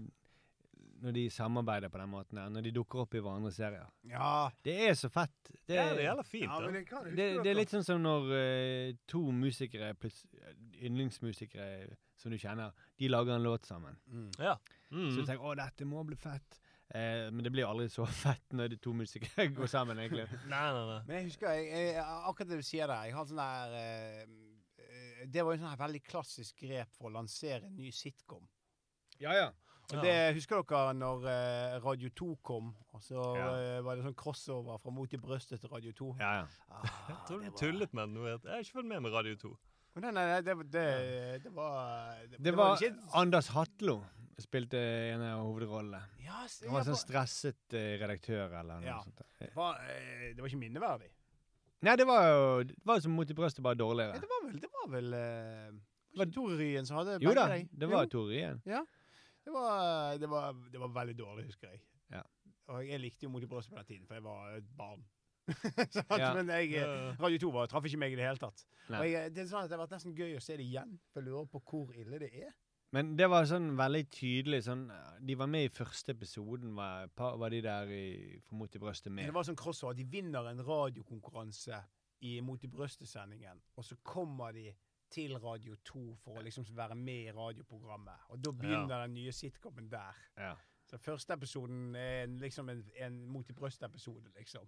Når 1.04 1.12
de 1.12 1.22
samarbeider 1.30 1.90
på 1.92 1.98
den 2.00 2.08
måten 2.08 2.38
her. 2.40 2.48
Når 2.48 2.62
de 2.64 2.70
dukker 2.78 3.02
opp 3.02 3.14
i 3.14 3.20
hverandre 3.20 3.50
serier. 3.52 3.86
Ja. 4.08 4.50
Det 4.64 4.74
er 4.88 4.94
så 4.96 5.10
fett. 5.12 5.50
Det, 5.68 5.74
ja, 5.76 5.90
det 5.94 6.06
gjelder 6.06 6.24
fint, 6.24 6.48
ja 6.48 6.60
da. 6.60 6.70
det, 6.72 7.16
det, 7.18 7.26
det 7.44 7.50
er 7.50 7.58
litt 7.58 7.74
sånn 7.74 7.84
som 7.84 8.00
når 8.00 8.30
uh, 8.32 8.94
to 9.10 9.20
musikere, 9.36 9.90
yndlingsmusikere 10.80 11.96
som 12.16 12.32
du 12.32 12.38
kjenner, 12.38 12.72
de 12.98 13.08
lager 13.10 13.34
en 13.36 13.42
låt 13.44 13.66
sammen. 13.66 13.96
mm. 14.08 14.30
Ja. 14.38 14.56
Så 14.88 14.94
Mm. 14.94 15.16
du 15.16 15.24
tenker 15.26 15.42
'Å, 15.44 15.54
dette 15.56 15.84
må 15.84 16.04
bli 16.06 16.16
fett'. 16.16 16.60
Eh, 16.92 17.30
men 17.32 17.42
det 17.46 17.50
blir 17.54 17.64
aldri 17.66 17.86
så 17.88 18.04
fett 18.24 18.52
når 18.52 18.68
de 18.74 18.76
to 18.84 18.92
musikere 18.92 19.48
går 19.56 19.66
sammen, 19.72 19.98
egentlig. 19.98 20.26
Nei, 20.52 20.66
nei, 20.76 20.84
nei. 20.90 20.98
Men 21.08 21.16
jeg 21.16 21.30
husker 21.30 21.54
jeg, 21.56 21.70
jeg, 21.94 22.04
akkurat 22.04 22.50
det 22.52 22.58
du 22.60 22.66
sier 22.68 22.86
der. 22.92 23.06
Jeg 23.08 23.14
har 23.16 23.28
sånn 23.30 23.40
der 23.40 23.76
eh, 23.80 24.22
eh, 24.78 25.26
Det 25.32 25.42
var 25.44 25.54
jo 25.54 25.58
en 25.62 25.64
sånn 25.68 25.80
veldig 25.80 26.02
klassisk 26.04 26.60
grep 26.60 26.92
for 26.94 27.08
å 27.08 27.14
lansere 27.16 27.64
en 27.70 27.76
ny 27.80 27.90
sitcom. 27.94 28.44
Ja, 29.22 29.32
ja. 29.32 29.48
Og 29.92 29.98
Ja. 29.98 30.00
det 30.00 30.34
Husker 30.38 30.62
dere 30.64 30.94
når 30.96 31.26
eh, 31.28 31.74
Radio 31.84 32.08
2 32.16 32.28
kom? 32.42 32.70
Og 32.96 33.02
så 33.04 33.20
Ja. 33.36 33.48
eh, 33.58 33.80
var 33.84 33.96
det 33.96 34.04
sånn 34.06 34.14
crossover 34.16 34.78
fra 34.80 34.90
Mot 34.96 35.12
i 35.12 35.18
brøstet 35.20 35.60
til 35.60 35.68
Radio 35.72 35.92
2? 35.92 36.08
ja, 36.20 36.30
ja. 36.40 36.46
Ah, 36.70 36.86
Jeg 37.10 37.16
tror 37.28 37.40
du 37.42 37.44
var- 37.50 37.58
tullet 37.60 37.92
med 37.94 38.08
den. 38.14 38.24
Jeg 38.24 38.40
har 38.48 38.62
ikke 38.64 38.78
fulgt 38.78 38.88
med 38.88 39.02
med 39.04 39.12
Radio 39.12 39.36
2. 39.36 39.50
Nei, 39.94 40.10
nei, 40.10 40.24
nei 40.26 40.40
det, 40.42 40.54
det, 40.72 40.86
det 41.44 41.52
var 41.54 42.16
Det 42.40 42.54
var 42.56 42.76
ikke 42.80 42.96
Anders 43.14 43.46
Hatlo 43.54 44.00
spilte 44.42 44.78
en 45.12 45.22
av 45.22 45.44
hovedrollene. 45.46 46.00
ja, 46.24 46.40
Han 46.64 46.72
var 46.72 46.80
en 46.80 46.88
sånn 46.94 46.98
stresset 47.06 47.74
eh, 47.78 47.98
redaktør 48.00 48.50
eller 48.60 48.80
noe 48.80 48.84
Ja. 48.88 48.96
sånt. 49.04 49.20
det 49.38 49.52
var, 49.54 49.76
eh, 49.84 50.32
det 50.34 50.40
var 50.40 50.48
ikke 50.48 50.58
minneverdig. 50.58 51.10
Nei, 51.84 51.96
det 51.96 52.06
var 52.06 52.22
jo 52.26 52.62
det 52.64 52.76
var 52.84 53.00
som 53.00 53.12
Mot 53.12 53.30
i 53.30 53.34
brøstet, 53.34 53.62
bare 53.62 53.74
Ja, 53.76 53.84
dårligere. 53.84 54.20
det 54.20 54.28
var 54.28 54.42
vel, 54.48 54.58
det 54.60 54.70
var 54.72 54.88
vel 54.90 55.14
eh, 55.14 55.70
Var- 55.70 56.16
var 56.16 56.26
ikke 56.26 56.34
Tore 56.34 56.56
Ryen 56.58 56.86
som 56.86 56.96
hadde 56.96 57.18
Jo 57.22 57.34
da, 57.34 57.46
de? 57.48 57.68
det 57.72 57.88
var 57.88 58.06
Tore 58.06 58.30
Ryen. 58.32 58.62
Ja. 58.64 58.84
Det 59.44 59.52
var, 59.52 60.16
det, 60.18 60.28
var, 60.28 60.52
det 60.72 60.80
var 60.80 60.88
veldig 60.88 61.16
dårlig, 61.18 61.44
husker 61.46 61.68
jeg. 61.70 61.80
Ja. 62.10 62.22
Og 62.68 62.86
jeg 62.88 63.00
likte 63.00 63.24
jo 63.24 63.28
Mot 63.30 63.42
i 63.42 63.46
brøstet 63.46 63.70
på 63.72 63.76
den 63.76 63.84
tiden, 63.84 64.06
for 64.06 64.14
jeg 64.14 64.22
var 64.24 64.54
et 64.56 64.64
barn. 64.76 65.04
så, 65.92 66.02
Ja. 66.18 66.32
Men 66.34 66.48
jeg, 66.48 66.72
eh, 66.80 67.16
Radio 67.20 67.38
2 67.38 67.50
var, 67.52 67.66
traff 67.66 67.84
ikke 67.84 67.98
meg 68.00 68.12
i 68.12 68.16
det 68.16 68.24
hele 68.24 68.38
tatt. 68.40 68.64
Nei. 68.88 68.98
Og 69.00 69.10
jeg, 69.12 69.34
det 69.34 69.42
er 69.42 69.50
sånn 69.50 69.64
at 69.64 69.68
det 69.68 69.76
har 69.76 69.86
vært 69.86 69.92
nesten 69.98 70.14
gøy 70.16 70.36
å 70.38 70.40
se 70.42 70.56
det 70.56 70.64
igjen, 70.64 70.98
for 71.12 71.20
jeg 71.20 71.28
lurer 71.28 71.46
på 71.52 71.60
hvor 71.68 71.92
ille 71.94 72.18
det 72.18 72.30
er. 72.32 72.54
Men 72.94 73.14
det 73.18 73.26
var 73.30 73.46
sånn 73.50 73.72
veldig 73.78 74.04
tydelig 74.14 74.60
sånn 74.68 74.84
De 75.26 75.34
var 75.38 75.48
med 75.50 75.66
i 75.66 75.72
første 75.72 76.14
episoden, 76.14 76.74
var, 76.76 77.08
var 77.16 77.50
de 77.50 77.60
der 77.64 77.90
i, 77.90 78.04
for 78.46 78.60
Mot 78.60 78.76
i 78.76 78.82
brøstet 78.82 79.10
Men 79.10 79.16
med. 79.22 79.30
det 79.32 79.34
var 79.34 79.46
sånn 79.48 79.58
crossover. 79.58 79.96
De 79.98 80.06
vinner 80.06 80.46
en 80.50 80.62
radiokonkurranse 80.62 81.80
i 82.24 82.36
Mot 82.44 82.62
i 82.64 82.70
brøstet-sendingen, 82.70 83.58
og 83.76 83.84
så 83.84 83.98
kommer 84.06 84.54
de 84.56 84.70
til 85.14 85.34
Radio 85.38 85.76
2 85.84 86.04
for 86.22 86.38
å 86.38 86.44
liksom 86.44 86.64
være 86.74 86.96
med 86.98 87.28
i 87.28 87.34
radioprogrammet. 87.34 88.30
Og 88.32 88.40
da 88.42 88.52
begynner 88.56 89.04
den 89.04 89.14
nye 89.18 89.34
sitcomen 89.34 89.90
der. 89.92 90.22
Ja. 90.38 90.54
Så 90.88 90.98
første 91.00 91.36
episoden 91.36 91.94
er 91.96 92.26
liksom 92.40 92.68
en, 92.72 92.82
en 93.00 93.20
mot 93.30 93.50
i 93.50 93.56
brøstet-episode, 93.56 94.32
liksom. 94.38 94.66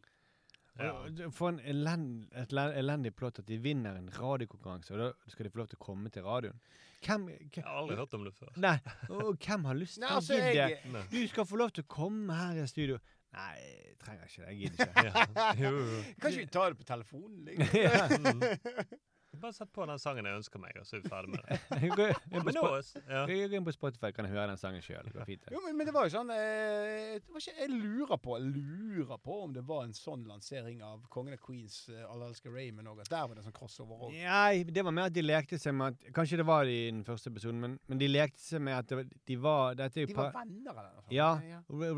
Ja. 0.79 1.29
For 1.33 1.49
en 1.49 1.61
elend, 1.65 2.27
et 2.37 2.53
elendig 2.53 3.15
plott 3.17 3.39
at 3.41 3.47
de 3.49 3.57
vinner 3.63 3.97
en 3.97 4.11
radiokonkurranse, 4.13 4.93
og 4.95 5.01
da 5.01 5.33
skal 5.33 5.47
de 5.47 5.53
få 5.55 5.63
lov 5.63 5.71
til 5.73 5.79
å 5.81 5.85
komme 5.87 6.13
til 6.13 6.27
radioen. 6.27 6.59
Hvem, 7.07 7.29
Jeg 7.31 7.65
har 7.65 7.77
aldri 7.81 7.97
hørt 7.97 8.15
om 8.17 8.25
det 8.27 8.33
før. 8.35 8.53
Nei, 8.61 8.77
og 9.09 9.37
hvem 9.37 9.65
har 9.69 9.79
lyst 9.79 9.99
til 10.01 10.09
altså, 10.09 10.35
å 10.35 10.41
gidde? 10.41 10.69
jeg. 10.75 11.05
Du 11.13 11.19
skal 11.31 11.47
få 11.49 11.61
lov 11.61 11.73
til 11.77 11.87
å 11.87 11.91
komme 11.97 12.37
her 12.37 12.63
i 12.63 12.67
studio. 12.71 12.99
Nei, 13.37 13.53
jeg 13.61 13.99
trenger 14.01 14.31
ikke 14.31 14.43
det. 14.43 14.49
Jeg 14.49 14.57
gidder 14.63 14.87
ikke. 14.87 15.05
Ja. 15.37 15.51
Jo, 15.61 15.73
jo. 15.77 16.01
kan 16.21 16.33
ikke 16.33 16.45
vi 16.45 16.53
ta 16.57 16.69
det 16.71 16.79
på 16.81 16.89
telefonen? 16.89 17.45
Liksom? 17.51 18.43
Bare 19.41 19.53
sett 19.53 19.71
på 19.73 19.85
den 19.87 19.99
sangen 20.03 20.25
jeg 20.29 20.37
ønsker 20.41 20.61
meg, 20.63 20.77
og 20.81 20.87
så 20.89 20.97
er 20.97 21.03
vi 21.05 21.11
ferdig 21.13 21.31
med 21.35 21.43
det. 21.47 21.91
Gå 21.99 22.07
inn 22.07 22.15
på 22.33 22.43
Men 22.47 22.57
nå, 22.57 22.63
Spo- 22.87 23.03
ja. 23.11 23.23
inn 23.59 23.67
på 23.67 23.75
Spotify, 23.77 24.11
kan 24.17 24.25
jeg 24.29 24.35
høre 24.35 24.47
den 24.53 24.61
sangen 24.61 24.83
sjøl. 24.85 25.05
Det 25.07 25.13
går 25.17 25.29
fint. 25.29 25.45
det. 25.47 25.55
Jo, 25.57 25.61
men, 25.65 25.77
men 25.79 25.87
det 25.91 25.95
var 25.97 26.09
jo 26.09 26.15
sånn 26.17 26.33
eh, 26.35 27.17
det 27.21 27.35
var 27.35 27.45
ikke, 27.45 27.55
Jeg 27.61 27.71
lurer 27.75 28.21
på 28.27 28.39
jeg 28.41 28.51
lurer 28.57 29.21
på 29.27 29.39
om 29.45 29.53
det 29.57 29.65
var 29.69 29.85
en 29.87 29.95
sånn 29.97 30.25
lansering 30.29 30.83
av 30.87 31.05
Kongen 31.13 31.37
av 31.37 31.41
Queens, 31.47 31.79
eh, 31.93 32.03
Alle 32.11 32.31
elsker 32.33 32.53
Raymond 32.55 32.89
òg. 32.95 33.01
At 33.07 33.13
der 33.13 33.27
var 33.31 33.39
det 33.41 33.47
sånn 33.47 33.57
crossover 33.57 34.07
òg. 34.09 34.17
Nei, 34.19 34.65
det 34.69 34.85
var 34.87 34.95
mer 34.97 35.11
at 35.11 35.17
de 35.17 35.25
lekte 35.27 35.59
seg 35.63 35.75
med 35.77 35.95
at 35.97 36.13
Kanskje 36.17 36.41
det 36.43 36.47
var 36.49 36.67
i 36.71 36.79
den 36.91 37.05
første 37.07 37.31
episoden, 37.33 37.61
men, 37.63 37.79
men 37.91 38.01
de 38.03 38.09
lekte 38.11 38.43
seg 38.43 38.63
med 38.67 38.79
at 38.81 38.89
det, 38.91 39.01
var- 39.03 39.11
de 39.33 39.41
var 39.47 39.75
Dette 39.81 40.01
er 40.03 40.07
jo 40.07 40.13
De 40.13 40.19
var 40.21 40.33
venner, 40.37 40.71
eller 40.77 40.93
noe 40.95 41.03
sånt? 41.07 41.17
Ja. 41.17 41.33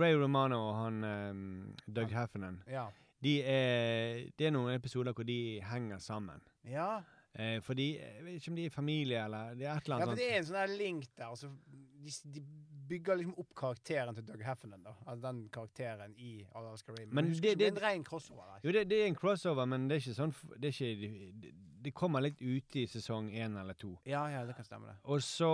Ray 0.03 0.16
Romano 0.18 0.59
og 0.70 0.74
han 0.82 1.05
um, 1.05 1.45
Doug 1.86 2.11
Heffernan. 2.14 2.62
ja. 2.70 2.89
De 3.18 3.32
er, 3.43 4.28
det 4.39 4.47
er 4.47 4.53
noen 4.55 4.76
episoder 4.76 5.11
hvor 5.11 5.26
de 5.26 5.59
henger 5.66 5.99
sammen. 5.99 6.39
ja. 6.70 7.01
Eh, 7.35 7.61
fordi 7.61 7.99
Jeg 7.99 8.24
vet 8.24 8.35
ikke 8.41 8.51
om 8.51 8.57
de 8.57 8.64
er 8.66 8.70
familie 8.70 9.18
eller 9.24 9.55
Det 9.55 9.66
er 9.68 9.76
et 9.76 9.85
eller 9.85 9.99
Ja, 9.99 10.03
annet 10.03 10.09
for 10.09 10.16
det 10.16 10.31
er 10.33 10.39
en 10.39 10.45
sånn 10.49 10.59
der 10.62 10.79
link 10.79 11.05
der. 11.16 11.26
Altså, 11.29 11.51
de, 12.01 12.11
de 12.33 12.43
bygger 12.89 13.18
liksom 13.20 13.35
opp 13.39 13.51
karakteren 13.55 14.14
til 14.16 14.24
Doug 14.24 14.41
Heffernan. 14.43 14.83
da. 14.83 14.95
Altså 15.07 15.20
den 15.26 15.43
karakteren 15.53 16.14
i 16.16 16.47
Alaska 16.57 16.93
Raymond. 16.97 17.12
Men 17.14 17.24
Men 17.24 17.35
det, 17.35 17.43
det- 17.43 17.59
det, 17.59 17.66
er 17.68 17.76
en 17.76 17.83
ren 17.83 18.05
crossover. 18.05 18.45
Der. 18.55 18.61
Jo, 18.64 18.72
det, 18.72 18.89
det 18.89 19.03
er 19.03 19.07
en 19.07 19.14
crossover, 19.14 19.66
men 19.66 19.89
det 19.89 19.97
er 19.99 20.01
ikke 20.01 20.14
sånn 20.16 20.35
Det, 20.57 20.72
ikke, 20.72 21.11
det, 21.43 21.53
det 21.85 21.93
kommer 21.95 22.20
litt 22.24 22.41
ute 22.41 22.81
i 22.81 22.87
sesong 22.87 23.29
én 23.31 23.61
eller 23.61 23.74
to. 23.74 23.99
Ja, 24.07 24.24
ja, 24.33 24.45
det 24.47 24.57
kan 24.57 24.64
stemme, 24.64 24.87
det. 24.89 24.97
Og 25.05 25.20
så 25.22 25.51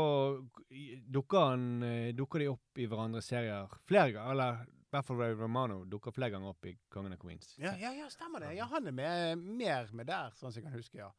dukker, 1.10 1.50
han, 1.50 1.82
eh, 1.82 2.12
dukker 2.16 2.38
de 2.38 2.48
opp 2.48 2.78
i 2.80 2.86
hverandres 2.86 3.26
serier 3.28 3.68
flere 3.88 4.12
ganger. 4.14 4.30
Eller 4.30 4.62
i 4.64 4.94
hvert 4.94 5.04
fall 5.04 5.16
Ray 5.18 5.34
Romano 5.34 5.84
dukker 5.84 6.14
flere 6.14 6.30
ganger 6.30 6.48
opp 6.54 6.66
i 6.70 6.76
Kongen 6.88 7.12
av 7.12 7.18
Queens. 7.18 7.56
Ja, 7.58 7.74
ja, 7.76 7.90
ja, 7.98 8.06
stemmer 8.08 8.40
det. 8.46 8.54
Ja, 8.56 8.64
han 8.70 8.86
er 8.86 8.92
med, 8.94 9.38
mer 9.58 9.88
med 9.92 10.06
der, 10.06 10.30
sånn 10.38 10.52
som 10.52 10.62
jeg 10.62 10.68
kan 10.68 10.78
huske, 10.78 10.98
ja. 11.02 11.10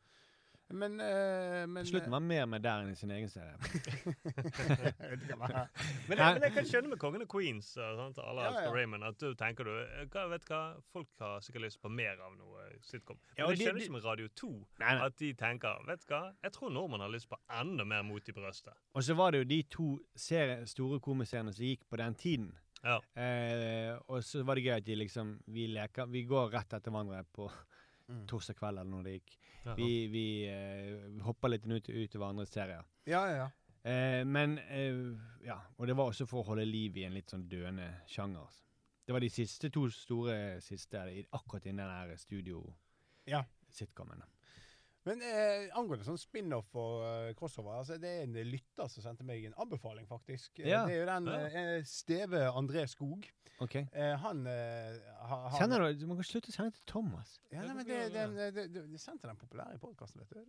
Men, 0.73 0.95
uh, 0.99 1.67
men 1.69 1.85
slutten 1.85 2.09
var 2.09 2.19
han 2.19 2.27
mer 2.27 2.45
med 2.49 2.63
der 2.65 2.81
enn 2.81 2.89
i 2.89 2.95
sin 2.97 3.11
egen 3.13 3.29
serie. 3.29 3.53
eh. 4.65 5.13
Men, 6.09 6.17
jeg, 6.17 6.33
men 6.37 6.41
jeg 6.47 6.53
kan 6.55 6.65
skjønne 6.69 6.89
med 6.89 6.99
Kongen 7.01 7.21
og 7.25 7.29
Queens 7.31 7.69
og 7.77 7.99
sånt, 7.99 8.17
alle 8.23 8.47
Ja, 8.47 8.63
ja. 8.65 8.71
Raymond, 8.73 9.05
at 9.05 9.19
du 9.21 9.35
tenker 9.37 9.67
du 9.67 9.71
eh, 9.75 10.07
hva, 10.09 10.23
Vet 10.31 10.47
hva, 10.49 10.61
folk 10.93 11.07
har 11.21 11.43
sikkert 11.45 11.67
lyst 11.67 11.81
på 11.83 11.91
mer 11.93 12.17
av 12.25 12.33
noe 12.39 12.65
sitcom. 12.81 13.19
Men 13.35 13.43
Ja, 13.43 13.51
jeg 13.53 13.61
skjønner 13.61 13.79
de- 13.79 13.85
ikke 13.85 13.95
med 13.97 14.07
Radio 14.09 14.27
2 14.41 14.49
Nei, 14.55 14.89
nei. 14.89 15.05
at 15.05 15.17
de 15.21 15.31
tenker 15.37 15.85
Vet 15.91 16.07
hva, 16.09 16.21
jeg 16.47 16.55
tror 16.57 16.73
nordmenn 16.73 17.05
har 17.05 17.13
lyst 17.13 17.29
på 17.29 17.39
enda 17.61 17.85
mer 17.85 18.03
mot 18.09 18.29
i 18.29 18.35
brøstet. 18.35 18.73
Og 18.97 19.05
så 19.05 19.13
var 19.21 19.31
det 19.35 19.43
jo 19.43 19.49
de 19.53 19.61
to 19.77 19.87
serie, 20.17 20.65
store 20.69 20.99
komiseriene 20.99 21.53
som 21.53 21.65
gikk 21.65 21.85
på 21.89 22.01
den 22.01 22.17
tiden. 22.17 22.49
Ja. 22.85 22.97
Eh, 23.17 23.93
og 24.09 24.21
så 24.25 24.43
var 24.45 24.57
det 24.57 24.65
gøy 24.67 24.75
at 24.79 24.85
de 24.85 24.95
liksom 24.99 25.39
Vi 25.49 25.63
leker 25.73 26.05
Vi 26.11 26.21
går 26.29 26.51
rett 26.53 26.73
etter 26.73 26.91
hverandre 26.93 27.23
på 27.33 27.49
Mm. 28.05 28.27
torsdag 28.29 28.53
kveld 28.59 28.77
eller 28.77 28.85
når 28.91 29.03
det 29.07 29.13
gikk. 29.15 29.31
Vi, 29.77 30.07
vi 30.07 30.25
uh, 30.49 31.21
hopper 31.25 31.49
litt 31.53 31.65
ut, 31.65 31.89
ut 31.89 32.15
i 32.15 32.19
hverandres 32.19 32.53
serier. 32.53 32.85
Ja, 33.09 33.23
ja, 33.29 33.45
ja. 33.45 33.51
Uh, 33.85 34.21
men 34.27 34.59
uh, 34.59 35.17
Ja. 35.45 35.59
Og 35.77 35.87
det 35.87 35.97
var 35.97 36.09
også 36.09 36.25
for 36.29 36.41
å 36.41 36.51
holde 36.51 36.65
liv 36.65 36.97
i 36.97 37.05
en 37.05 37.17
litt 37.17 37.33
sånn 37.33 37.47
døende 37.49 37.89
sjanger. 38.09 38.61
Det 39.05 39.13
var 39.13 39.21
de 39.21 39.29
siste 39.29 39.69
to 39.69 39.85
store 39.93 40.61
siste 40.65 41.01
akkurat 41.29 41.65
innen 41.69 41.85
den 41.85 41.93
her 41.93 42.17
studio 42.17 42.63
Ja. 43.29 43.43
Men 45.05 45.21
eh, 45.21 45.67
angående 45.77 46.05
sånn 46.07 46.17
spin-off 46.17 46.71
og 46.75 47.03
uh, 47.05 47.31
crossover, 47.37 47.75
altså 47.77 47.99
det 48.01 48.09
er 48.09 48.23
en 48.25 48.37
lytter 48.49 48.87
som 48.89 49.03
sendte 49.05 49.23
meg 49.27 49.43
en 49.45 49.53
anbefaling, 49.61 50.07
faktisk. 50.09 50.59
Eh, 50.63 50.69
Ja. 50.71 50.85
Det 50.87 50.95
er 50.95 50.99
jo 51.03 51.09
den 51.11 51.27
Ja. 51.29 51.41
eh, 51.47 51.83
Steve 51.85 52.45
André 52.49 52.87
Skog. 52.89 53.27
OK? 53.63 53.75
Eh, 53.75 54.15
han 54.19 54.41
eh, 54.47 54.97
har 55.29 55.45
har- 55.49 55.57
Sender 55.61 55.79
du, 55.85 55.99
du 56.01 56.07
må 56.09 56.17
slutte 56.27 56.49
å 56.49 56.55
sende 56.55 56.71
til 56.75 56.83
Thomas. 56.89 57.37
Ja, 57.51 57.61
Ja, 57.61 57.67
nei, 57.67 57.75
men 57.75 57.85
det, 57.87 57.99
det, 58.11 58.25
det, 58.55 58.65
det, 58.73 58.81
det 58.91 58.99
sendte 58.99 59.27
den 59.29 59.37
populære 59.37 59.77
i 59.77 59.79
podkasten, 59.79 60.19
vet 60.19 60.33
du. 60.33 60.41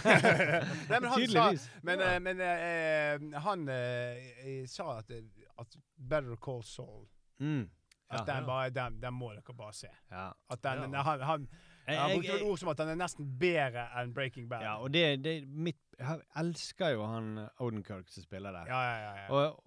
Nei, 0.90 1.00
men 1.00 1.10
han 1.10 1.12
sa, 1.12 1.18
Tydeligvis. 1.18 1.66
men, 1.82 2.00
eh, 2.00 2.16
men 2.24 2.40
eh, 2.46 3.40
han 3.44 3.68
eh, 3.68 4.64
sa 4.70 4.98
at, 5.02 5.10
at 5.58 5.76
Better 5.96 6.36
Call 6.36 6.62
Saul 6.64 7.06
Mm. 7.40 7.70
At 8.10 8.26
Ja. 8.26 8.34
den, 8.34 8.46
bare, 8.46 8.70
den, 8.74 8.96
den 9.00 9.14
må 9.14 9.28
dere 9.32 9.54
bare 9.54 9.72
se. 9.72 9.88
Ja. 10.10 10.32
At 10.50 10.62
den, 10.62 10.92
Ja. 10.92 11.02
han, 11.06 11.20
han, 11.20 11.44
han 11.86 11.94
jeg- 12.10 12.16
brukte 12.18 12.32
vel 12.32 12.42
ord 12.50 12.58
som 12.58 12.68
at 12.68 12.78
han 12.78 12.88
er 12.88 12.94
nesten 12.94 13.38
bedre 13.38 13.88
enn 14.00 14.12
Breaking 14.14 14.48
Bad. 14.48 14.62
Ja, 14.62 14.76
og 14.82 14.92
det, 14.92 15.22
det 15.24 15.48
mitt, 15.48 15.76
Jeg 15.98 16.20
elsker 16.36 16.88
jo 16.94 17.04
han 17.06 17.48
Odenkirk 17.60 18.08
som 18.08 18.22
spiller 18.22 18.52
der. 18.52 18.64
ja, 18.66 18.80
ja, 18.82 18.98
ja, 19.02 19.14
ja. 19.22 19.28
Og, 19.30 19.62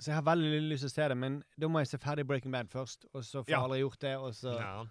så 0.00 0.10
jeg 0.10 0.14
har 0.14 0.22
veldig 0.22 0.62
lyst 0.70 0.80
til 0.82 0.88
å 0.88 0.94
se 0.94 1.08
det, 1.08 1.16
men 1.16 1.42
da 1.60 1.66
må 1.68 1.78
jeg 1.80 1.86
se 1.88 1.98
ferdig 1.98 2.26
Breaking 2.26 2.52
Bad 2.52 2.68
først. 2.68 3.06
Og 3.14 3.24
så 3.24 3.42
får 3.42 3.48
jeg 3.48 3.56
Ja. 3.58 3.64
aldri 3.64 3.78
gjort 3.80 3.98
det, 4.00 4.16
og 4.16 4.32
så 4.34 4.52
Ja. 4.60 4.84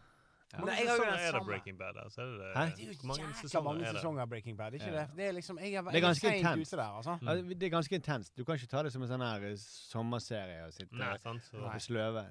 Ja. 0.53 0.59
Hvor 0.59 0.65
Nei, 0.65 0.75
mange 0.75 0.87
sesonger 0.87 1.27
er 1.27 1.31
det. 1.31 1.45
Breaking 1.45 1.77
Bad? 1.77 1.95
Altså, 2.03 2.21
er 2.21 2.25
det, 2.25 2.55
Hæ? 2.55 2.65
Det 2.75 2.83
er 2.83 2.87
jo 2.87 3.07
mange 3.07 3.21
jækla 3.23 3.33
sesonger 3.41 3.63
mange 3.63 3.83
er 3.85 3.93
sesonger 3.93 4.21
av 4.21 4.29
Breaking 4.29 4.57
Bad. 4.57 4.73
Ikke 4.73 4.85
Ja. 4.85 4.91
det? 5.01 5.09
Det 5.17 5.25
er 5.27 5.31
liksom 5.33 5.57
Jeg 5.59 5.73
er, 5.73 5.81
Det 5.81 5.95
er 5.95 6.07
ganske 6.07 6.27
intenst. 6.37 6.73
ute 6.73 6.77
der, 6.77 6.87
altså. 6.97 7.19
Ja, 7.21 7.33
Det 7.35 7.63
er 7.63 7.69
ganske 7.69 7.95
intenst. 7.95 8.35
Du 8.37 8.43
kan 8.45 8.55
ikke 8.55 8.67
ta 8.67 8.83
det 8.83 8.91
som 8.93 9.01
en 9.01 9.07
sånn 9.09 9.19
her 9.21 9.43
eh, 9.49 9.55
sommerserie 9.57 10.65
og 10.65 10.73
sitte 10.73 10.93
Nei, 10.95 11.17
sant? 11.17 11.43
Så, 11.43 11.57
og 11.57 11.81
sløve. 11.81 12.25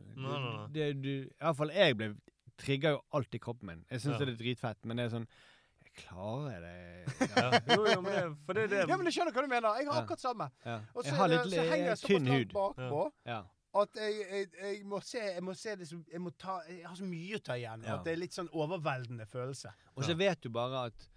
Iallfall 1.40 1.70
jeg 1.74 1.96
ble 1.96 2.14
trigger 2.58 2.90
jo 2.96 3.00
alltid 3.12 3.40
kroppen 3.40 3.66
min. 3.66 3.84
Jeg 3.90 4.00
syns 4.00 4.18
Ja. 4.20 4.24
det 4.24 4.34
er 4.34 4.38
dritfett, 4.44 4.84
men 4.84 4.96
det 4.96 5.06
er 5.06 5.10
sånn 5.18 5.26
Jeg 5.86 5.92
klarer 6.06 6.60
det 6.60 7.28
ja. 7.36 7.60
Jo, 7.74 7.86
jo, 7.86 8.00
men 8.02 8.12
det, 8.12 8.24
for 8.46 8.52
det 8.58 8.70
det 8.70 8.88
Ja, 8.88 8.96
men 8.96 9.06
jeg 9.06 9.14
skjønner 9.16 9.32
hva 9.32 9.42
du 9.42 9.48
mener. 9.48 9.76
Jeg 9.80 9.86
har 9.86 9.94
Ja. 9.94 10.02
akkurat 10.04 10.20
samme. 10.20 10.50
ja. 10.64 10.80
Og 10.94 11.04
så, 11.04 11.08
Jeg 11.08 11.14
har 11.16 11.24
er 11.24 11.28
det- 11.28 11.46
litt 11.46 11.54
så 11.54 11.68
henger 11.70 11.86
jeg 11.86 11.98
såpass 11.98 12.28
langt 12.28 12.52
bakpå 12.52 13.12
Ja. 13.26 13.42
at 13.74 13.88
jeg, 13.94 14.14
jeg, 14.30 14.48
jeg 14.62 14.84
må 14.86 15.00
se 15.02 15.18
Jeg 15.18 15.42
må 15.42 15.54
se 15.54 15.76
det 15.76 15.88
som 15.88 16.04
Jeg 16.12 16.20
må 16.20 16.30
ta 16.38 16.60
Jeg 16.68 16.84
har 16.86 16.94
så 16.96 17.04
mye 17.04 17.34
å 17.36 17.42
ta 17.42 17.52
igjen. 17.54 17.82
Ja. 17.84 17.94
At 17.98 18.04
det 18.04 18.12
er 18.12 18.16
litt 18.16 18.32
sånn 18.32 18.48
overveldende 18.52 19.26
følelse. 19.26 19.72
Og 19.96 20.04
så 20.04 20.14
vet 20.16 20.40
du 20.42 20.48
bare 20.50 20.86
at 20.86 21.08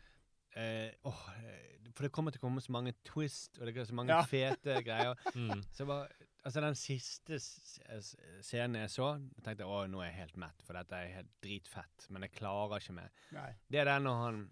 eh, 0.56 0.92
åh, 1.06 1.30
eh, 1.38 1.66
For 1.96 2.04
det 2.04 2.12
kommer 2.12 2.32
til 2.32 2.40
å 2.40 2.48
komme 2.48 2.62
så 2.62 2.70
mange 2.72 2.94
twist, 3.04 3.58
og 3.60 3.66
det 3.66 3.76
er 3.78 3.84
så 3.86 3.94
mange 3.94 4.10
Ja. 4.10 4.22
fete 4.24 4.82
greier. 4.88 5.16
mm. 5.36 5.64
Så 5.74 5.86
bare, 5.86 6.08
altså 6.44 6.62
Den 6.64 6.78
siste 6.80 7.40
scenen 7.40 8.82
jeg 8.82 8.92
så, 8.94 9.10
jeg 9.36 9.44
tenkte 9.46 9.66
jeg 9.66 9.70
å, 9.70 9.84
nå 9.92 10.02
er 10.04 10.12
jeg 10.12 10.20
helt 10.22 10.40
mett, 10.46 10.64
for 10.66 10.80
dette 10.80 10.98
er 10.98 11.16
helt 11.20 11.32
dritfett. 11.44 12.08
Men 12.10 12.26
jeg 12.26 12.36
klarer 12.38 12.82
ikke 12.82 12.98
mer. 13.00 13.12
Nei. 13.36 13.52
Det 13.68 13.82
er 13.82 13.90
den 13.92 14.08
når 14.08 14.18
han 14.24 14.44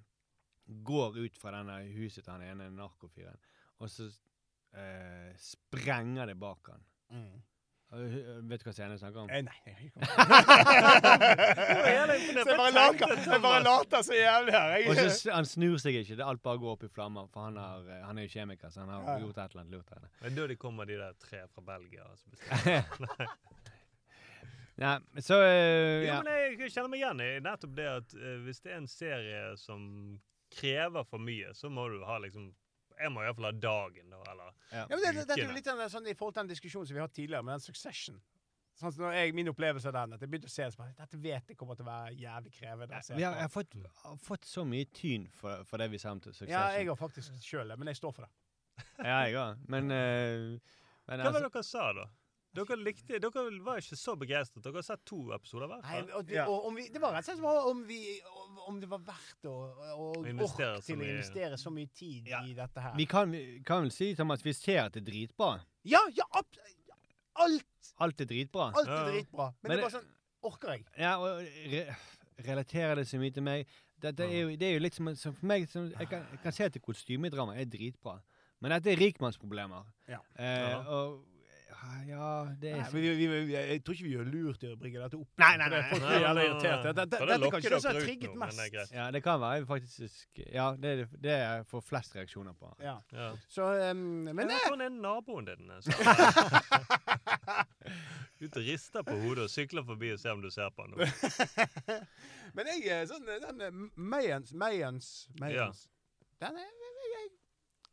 går 0.87 1.19
ut 1.23 1.37
fra 1.39 1.53
denne 1.55 1.77
huset 1.95 2.23
til 2.23 2.33
han 2.33 2.43
ene 2.43 2.71
narkofyren, 2.75 3.39
og 3.79 3.91
så 3.91 4.09
eh, 4.75 5.31
sprenger 5.39 6.25
det 6.31 6.37
bak 6.39 6.73
han. 6.73 6.83
Mm. 7.13 7.37
Vet 7.87 8.59
du 8.59 8.65
hva 8.67 8.73
scenen 8.75 8.97
jeg 8.97 9.03
snakker 9.05 9.19
om? 9.23 9.29
Eh, 9.31 9.43
nei. 9.47 9.59
Jeg, 9.63 9.91
jeg 12.45 13.41
bare 13.41 13.63
later, 13.65 14.01
så 14.05 14.13
jævlig 14.17 14.53
her. 14.53 14.75
Og 14.91 15.01
så 15.15 15.33
han 15.33 15.45
snur 15.49 15.77
seg 15.81 15.97
ikke. 16.01 16.17
Det 16.19 16.25
alt 16.25 16.41
bare 16.45 16.61
går 16.61 16.75
opp 16.77 16.83
i 16.87 16.89
flammer. 16.93 17.27
For 17.33 17.47
han, 17.49 17.57
har, 17.61 17.83
eh, 17.89 18.03
han 18.05 18.17
er 18.21 18.27
jo 18.27 18.33
kjemiker, 18.35 18.69
så 18.73 18.83
han 18.85 18.89
har 18.93 19.01
Ja, 19.03 19.15
ja. 19.17 19.25
gjort 19.25 19.37
et 19.43 19.51
eller 19.55 19.63
annet 19.65 19.73
lurt. 19.77 19.89
her. 19.95 20.09
Men 20.21 20.35
da 20.37 20.47
de 20.47 20.55
kommer 20.61 20.85
de 20.89 20.97
der 21.01 21.17
tre 21.23 21.43
fra 21.53 21.61
Belgia 21.73 22.05
som 22.15 22.31
bestemmer. 22.35 23.33
Nei, 24.77 24.93
så 25.25 25.33
ja. 25.41 25.49
Jo, 25.49 26.05
ja. 26.05 26.21
men 26.21 26.31
jeg 26.61 26.69
kjenner 26.69 26.91
meg 26.93 27.01
igjen 27.01 27.21
i 27.25 27.29
nettopp 27.41 27.75
det 27.79 27.87
at 27.95 28.13
uh, 28.13 28.35
hvis 28.45 28.59
det 28.61 28.73
er 28.75 28.77
en 28.83 28.87
serie 28.91 29.43
som 29.57 29.81
krever 30.53 31.03
for 31.09 31.19
mye, 31.19 31.49
så 31.57 31.69
må 31.73 31.87
du 31.89 32.03
ha 32.05 32.19
liksom 32.23 32.51
Jeg 32.97 33.11
må 33.13 33.21
iallfall 33.21 33.45
ha 33.49 33.53
dagen, 33.61 34.09
da, 34.09 34.19
eller 34.31 34.47
ja. 34.71 34.83
ja, 34.83 34.85
men 34.89 35.01
det, 35.03 35.11
det, 35.17 35.25
det 35.29 35.35
er 35.37 35.43
jo 35.49 35.53
litt 35.57 35.67
sånn, 35.69 35.81
sånn 35.93 36.07
i 36.09 36.15
forhold 36.17 36.33
til 36.37 36.43
den 36.45 36.53
diskusjonen 36.53 36.87
som 36.89 36.95
vi 36.95 37.01
har 37.01 37.05
hatt 37.09 37.13
tidligere, 37.17 37.43
med 37.45 37.53
den 37.57 37.65
Succession. 37.65 38.15
Sånn, 38.77 38.91
som 38.93 39.07
jeg, 39.09 39.31
min 39.33 39.47
opplevelse 39.49 39.89
av 39.89 39.95
den, 39.95 40.11
at 40.13 40.21
jeg 40.21 40.29
begynte 40.29 40.49
å 40.49 40.53
se 40.53 40.67
det, 40.67 40.73
så 40.75 40.81
bare, 40.83 40.93
dette 40.99 41.17
vet 41.17 41.47
jeg 41.49 41.57
kommer 41.57 41.77
til 41.79 41.87
å 41.87 41.89
være 41.89 42.11
jævlig 42.13 42.51
krevende. 42.53 42.99
Vi 43.09 43.23
har, 43.25 43.33
jeg 43.39 43.47
har 43.47 43.53
fått, 43.53 43.73
fått 44.21 44.45
så 44.45 44.65
mye 44.69 44.85
tyn 44.93 45.25
for, 45.33 45.63
for 45.65 45.81
det 45.81 45.87
vi 45.95 45.97
sa 46.01 46.11
om 46.13 46.21
til 46.21 46.35
ja, 46.45 46.67
jeg 46.77 46.85
har 46.91 46.99
faktisk 46.99 47.39
sjøl 47.41 47.73
det, 47.73 47.79
men 47.81 47.89
jeg 47.89 47.97
står 47.97 48.13
for 48.19 48.27
det. 48.27 48.31
Ja, 49.01 49.17
jeg 49.25 49.39
òg. 49.41 49.65
Men, 49.73 49.89
uh, 49.89 50.77
men 51.09 51.23
Hva 51.25 51.31
var 51.31 51.31
altså, 51.31 51.43
det 51.47 51.53
dere 51.57 51.65
sa, 51.65 51.87
da? 51.97 52.05
Dere 52.57 52.77
likte 52.79 53.19
Dere 53.21 53.43
var 53.65 53.81
ikke 53.81 53.97
så 53.99 54.13
begeistret. 54.17 54.63
Dere 54.65 54.79
har 54.79 54.85
sett 54.85 55.03
to 55.09 55.19
episoder 55.35 55.69
hver? 55.69 55.81
Nei, 55.83 55.99
og, 56.17 56.31
Ja. 56.33 56.45
og 56.49 56.69
om 56.69 56.77
vi, 56.77 56.87
det 56.93 57.01
var 57.01 57.13
rett 57.17 57.25
og 57.25 57.31
slett 57.31 57.41
som 57.41 57.71
om, 57.73 57.81
vi, 57.89 57.99
om 58.69 58.79
det 58.81 58.89
var 58.89 59.01
verdt 59.05 59.49
å, 59.49 59.55
å 59.97 60.07
investere 60.25 60.79
til 60.85 61.01
å 61.01 61.09
investere 61.09 61.57
så 61.61 61.73
mye 61.73 61.89
tid 61.97 62.29
Ja. 62.31 62.43
i 62.45 62.53
dette 62.57 62.81
her. 62.81 62.95
vi 62.97 63.05
kan, 63.09 63.33
kan 63.67 63.85
vel 63.85 63.93
si 63.93 64.13
Thomas, 64.17 64.45
vi 64.45 64.53
ser 64.57 64.85
at 64.85 64.93
det 64.97 65.03
er 65.03 65.09
dritbra. 65.11 65.51
ja, 65.85 66.01
ja, 66.17 66.25
abs- 66.37 66.76
alt, 67.43 67.93
Alt 67.99 68.21
er 68.21 68.25
dritbra. 68.29 68.71
alt 68.75 68.87
er 68.87 68.93
Ja. 68.93 69.03
dritbra. 69.11 69.45
Men, 69.63 69.69
Men 69.69 69.71
det 69.71 69.77
er 69.77 69.89
bare 69.89 69.99
sånn 70.01 70.13
Orker 70.47 70.69
jeg? 70.75 70.83
Ja, 70.97 71.15
og 71.17 71.41
re 71.71 71.95
relaterer 72.45 72.95
det 72.95 73.07
så 73.09 73.17
mye 73.19 73.33
til 73.33 73.43
meg? 73.43 73.65
Dette 73.99 74.23
er 74.23 74.41
jo, 74.43 74.49
det 74.55 74.61
er 74.67 74.73
jo 74.75 74.79
litt 74.83 74.93
som, 74.93 75.07
som 75.17 75.33
for 75.33 75.45
meg 75.49 75.65
som, 75.71 75.87
jeg, 75.89 76.07
kan, 76.09 76.25
jeg 76.31 76.39
kan 76.43 76.51
se 76.53 76.63
at 76.67 76.73
det 76.73 76.81
kostymedrama 76.85 77.55
er 77.57 77.65
dritbra, 77.65 78.19
men 78.61 78.71
dette 78.75 78.91
er 78.93 78.99
rikmannsproblemer. 79.01 79.83
Ja. 80.07 80.19
Eh, 80.37 80.69
Ja. 80.69 80.77
og 80.85 81.25
ja, 82.07 82.27
det 82.61 82.69
er 82.71 82.75
Nei, 82.81 82.89
vi, 82.93 82.99
vi, 83.19 83.25
vi, 83.27 83.53
jeg 83.53 83.81
tror 83.85 83.93
ikke 83.97 84.07
vi 84.07 84.13
gjør 84.15 84.27
lurt 84.31 84.61
i 84.63 84.65
å 84.71 84.75
bringe 84.79 84.99
dette 85.03 85.17
opp. 85.19 85.29
Nei, 85.41 85.53
nei, 85.59 85.67
for 85.67 85.73
det 85.75 85.81
nei. 85.81 85.87
Nei, 85.99 86.07
nei, 86.07 86.13
nei, 86.33 86.47
nei. 86.47 86.53
Dette, 86.57 86.67
For 87.17 87.25
dette, 87.31 87.59
det 87.67 87.71
som 87.81 87.89
har 87.91 87.97
trigget 88.01 88.31
nå, 88.33 88.35
det 88.37 88.39
mest. 88.77 88.91
Ja, 88.95 89.05
det 89.13 89.21
kan 89.25 89.37
være 89.43 89.65
faktisk 89.69 90.27
Ja, 90.53 90.65
det 90.77 90.91
det, 91.13 91.31
er 91.33 91.39
jeg 91.59 91.65
får 91.71 91.81
flest 91.87 92.11
reaksjoner 92.17 92.53
på. 92.59 92.67
Ja. 92.83 92.95
Ja. 93.13 93.29
Så, 93.49 93.63
um, 93.91 93.97
men 94.29 94.35
Men 94.41 94.47
det, 94.53 94.59
Sånn 94.67 94.81
er 94.87 94.91
naboen 94.93 95.45
din? 95.49 95.65
eh, 95.71 95.77
Ut 98.41 98.53
og 98.53 98.61
rister 98.67 99.01
på 99.07 99.13
hodet 99.23 99.43
og 99.47 99.49
sykler 99.49 99.83
forbi 99.87 100.11
og 100.13 100.19
ser 100.21 100.31
om 100.37 100.41
du 100.43 100.49
ser 100.53 100.69
på 100.75 100.81
han. 100.85 100.91
men 102.57 102.63
jeg 102.73 102.79
er 102.93 103.01
sånn 103.09 103.25
Den 103.27 103.61
eh, 103.65 103.73
Mayans 103.97 104.49
Mayans 104.53 105.07
Mayans 105.41 105.79
Den 106.41 106.53
er 106.61 106.71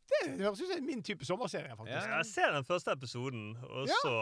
Det 0.09 0.39
høres 0.45 0.61
ut 0.61 0.69
som 0.69 0.85
min 0.85 1.01
type 1.03 1.25
sommerserie, 1.25 1.75
faktisk. 1.77 2.07
Jeg 2.11 2.25
ser 2.29 2.51
den 2.53 2.63
første 2.67 2.91
episoden, 2.93 3.55
og 3.63 3.87
Ja. 3.87 3.95
så 4.03 4.13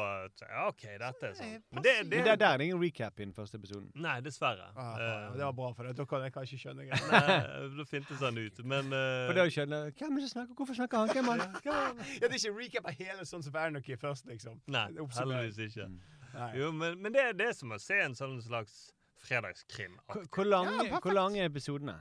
Ja, 0.49 0.67
OK, 0.67 0.81
dette 0.99 1.27
er 1.29 1.33
sånn. 1.33 1.63
Men 1.71 1.83
det, 1.83 1.93
det, 2.03 2.09
Men 2.09 2.23
det 2.23 2.31
er 2.31 2.35
der 2.35 2.57
det 2.57 2.61
er 2.61 2.63
ingen 2.69 2.81
recap 2.81 3.19
i 3.19 3.23
den 3.25 3.33
første 3.33 3.55
episoden. 3.59 3.91
Nei, 3.95 4.19
dessverre. 4.21 4.69
Ah, 4.75 4.95
Eh, 4.99 5.31
det 5.37 5.43
var 5.43 5.51
bra, 5.53 5.73
for 5.73 5.83
det. 5.83 5.95
da 5.97 6.05
kan 6.05 6.21
jeg 6.23 6.33
kanskje 6.33 6.59
skjønne 6.63 6.85
greia. 6.89 7.11
Nei, 7.11 7.77
da 7.77 7.83
fintes 7.85 8.19
han 8.19 8.37
ut. 8.37 8.63
Men 8.65 8.85
uh, 8.93 9.27
For 9.27 9.33
det 9.33 9.43
å 9.47 9.51
skjønne 9.51 9.81
Hvem 9.93 10.17
er 10.17 10.19
det 10.21 10.29
som 10.29 10.35
snakker? 10.39 10.55
Hvorfor 10.55 10.75
snakker 10.75 10.97
han? 10.97 11.07
Hvem 11.09 11.29
er 11.33 11.43
han? 11.43 11.61
Ja, 11.63 11.93
det 12.19 12.31
er 12.31 12.37
ikke 12.39 12.55
recap 12.57 12.87
av 12.87 12.93
hele 13.03 13.25
sånn 13.25 13.43
som 13.43 13.55
Anarchy 13.55 13.95
først, 13.95 14.25
liksom. 14.27 14.59
Nei, 14.67 14.87
Det 14.91 15.07
heldigvis 15.19 15.59
ikke. 15.69 15.89
Nei. 16.33 16.51
Jo, 16.57 16.71
men, 16.71 16.97
men 17.01 17.11
det, 17.13 17.21
er- 17.21 17.33
det 17.33 17.47
er 17.49 17.53
som 17.53 17.69
å 17.71 17.79
se 17.79 17.99
en 18.01 18.15
sånn 18.15 18.39
slags 18.41 18.91
fredagskrim. 19.23 19.97
Hvor- 20.09 20.25
Hvor 20.31 20.45
lange, 20.45 20.85
Ja, 20.87 20.99
hvor 20.99 21.13
lange 21.13 21.39
er 21.39 21.49
episodene? 21.49 21.95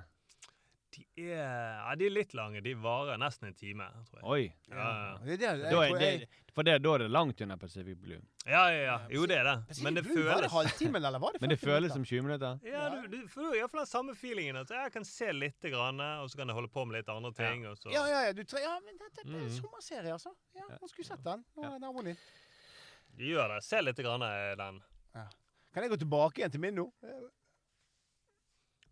De 0.93 1.07
er, 1.17 1.39
ja, 1.39 1.95
de 1.97 2.05
er 2.05 2.13
litt 2.13 2.35
lange. 2.37 2.61
De 2.61 2.75
varer 2.77 3.17
nesten 3.17 3.49
en 3.49 3.55
time, 3.57 3.87
tror 4.11 4.19
jeg. 4.19 4.25
Oi. 4.29 4.43
Ja, 4.69 4.89
ja. 4.93 5.19
Det 5.25 5.39
det, 5.41 5.47
jeg 5.49 5.71
Da 5.73 5.79
er 5.87 5.99
det, 6.03 6.29
for 6.53 6.67
det, 6.69 6.75
da 6.85 6.91
er 6.95 6.99
det 7.01 7.07
langt 7.11 7.41
unna 7.41 7.57
Pacific 7.57 7.97
Blue. 7.97 8.19
Ja, 8.45 8.67
ja, 8.69 8.83
ja. 8.85 8.97
Jo, 9.09 9.23
det 9.31 9.39
er 9.39 9.45
det. 9.49 9.55
Pacific 9.71 9.85
Men 9.87 9.95
det 9.97 10.03
Blue, 10.05 10.25
Var 10.27 10.43
det 10.45 10.51
føles 10.51 10.53
halvtimen, 10.53 11.05
eller 11.09 11.19
var 11.23 11.33
det 11.33 11.41
Men 11.41 11.51
det 11.55 11.59
føles 11.63 11.81
minutter? 11.81 11.95
som 11.95 12.05
20 12.05 12.23
minutter. 12.27 12.59
ja, 12.69 12.83
du, 12.93 13.07
du 13.09 13.29
får 13.33 13.57
iallfall 13.57 13.81
den 13.81 13.91
samme 13.95 14.15
feelingen. 14.21 14.57
At 14.61 14.71
jeg 14.77 14.93
kan 14.93 15.05
se 15.09 15.33
litt, 15.33 15.61
grann, 15.73 16.01
og 16.21 16.29
så 16.31 16.37
kan 16.43 16.53
jeg 16.53 16.59
holde 16.61 16.69
på 16.77 16.85
med 16.85 16.99
litt 16.99 17.09
andre 17.09 17.33
ting. 17.41 17.65
Og 17.71 17.79
så. 17.81 17.89
Ja, 17.95 18.05
ja, 18.13 18.21
ja, 18.29 18.33
du 18.37 18.43
ja, 18.61 18.75
men 18.85 18.99
dette 19.01 19.25
det 19.25 19.33
er 19.33 19.39
en 19.39 19.47
Mhm. 19.49 19.57
sommerserie, 19.63 20.13
altså. 20.13 20.35
Ja, 20.55 20.69
man 20.77 20.89
skulle 20.93 21.09
sett 21.09 21.25
den. 21.25 21.45
Nå 21.57 21.63
er 21.73 21.79
den 21.79 22.05
din. 22.13 22.19
Gjør 23.33 23.49
det. 23.57 23.63
Se 23.65 23.81
litt 23.81 23.97
grann, 23.97 24.23
eh, 24.23 24.55
den. 24.61 24.83
Kan 25.73 25.83
jeg 25.87 25.91
gå 25.91 25.97
tilbake 26.05 26.37
igjen 26.43 26.51
til 26.53 26.61
min 26.61 26.75
nå? 26.77 26.91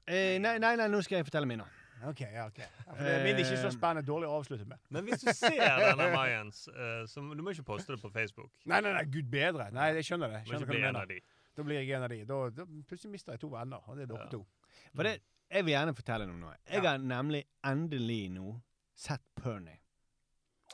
Eh, 0.08 0.38
nei, 0.40 0.56
nei, 0.58 0.76
nei, 0.76 0.88
nå 0.88 1.02
skal 1.04 1.18
jeg 1.20 1.26
fortelle 1.28 1.46
min 1.46 1.60
nå. 1.60 1.66
OK, 2.08 2.20
ja, 2.20 2.46
ok. 2.46 2.58
Ja, 2.58 2.66
for 2.94 3.04
det 3.04 3.12
er 3.14 3.24
min 3.24 3.36
ikke 3.42 3.56
så 3.60 3.66
Eh, 3.68 3.74
spennende 3.74 4.06
dårlig 4.06 4.28
å 4.28 4.38
avslutte 4.40 4.66
med. 4.66 4.78
Men 4.90 5.04
hvis 5.04 5.20
du 5.20 5.32
ser 5.32 5.58
denne 5.84 6.06
Mayans, 6.14 6.68
eh, 6.68 7.02
så 7.06 7.20
Du 7.36 7.42
må 7.42 7.50
ikke 7.52 7.64
poste 7.66 7.92
det 7.92 8.00
på 8.02 8.10
Facebook. 8.14 8.50
Nei, 8.64 8.80
nei, 8.80 8.92
nei, 8.96 9.04
gud 9.04 9.28
bedre. 9.30 9.70
Nei, 9.72 9.90
jeg 9.98 10.04
skjønner 10.08 10.28
det. 10.32 10.40
Du 10.46 10.52
må 10.52 10.60
Skjønner 10.60 10.64
ikke 10.64 10.70
hva 10.70 10.76
bli 10.76 10.80
du 10.80 10.86
en 10.86 10.92
mener. 10.94 11.02
av 11.02 11.08
de. 11.08 11.20
Da 11.56 11.62
blir 11.66 11.80
jeg 11.82 11.90
en 11.96 12.02
av 12.06 12.08
de. 12.14 12.24
Da, 12.24 12.38
da 12.50 12.64
plutselig 12.88 13.10
mister 13.12 13.32
jeg 13.36 13.40
to 13.42 13.48
venner, 13.52 13.82
og 13.86 13.96
det 13.98 14.02
er 14.06 14.12
dere 14.14 14.24
Ja. 14.24 14.30
to. 14.32 14.46
For 14.94 15.02
det, 15.02 15.14
jeg 15.50 15.64
vil 15.66 15.74
gjerne 15.74 15.94
fortelle 15.98 16.26
noe 16.30 16.38
nå. 16.40 16.54
Jeg 16.70 16.82
Ja. 16.82 16.90
har 16.90 16.98
nemlig 16.98 17.44
endelig 17.64 18.30
nå 18.32 18.60
sett 18.94 19.22
Pernie. 19.36 19.78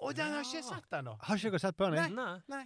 Å, 0.03 0.13
den 0.15 0.33
har 0.33 0.43
ikke 0.45 0.61
jeg 0.61 0.65
sett 0.65 0.91
ennå! 0.93 1.17
Har 1.25 1.37
ikke 1.37 1.51
dere 1.51 1.59
sett 1.59 1.77
Pernie? 1.77 2.09
Nei. 2.13 2.41
Nei. 2.49 2.65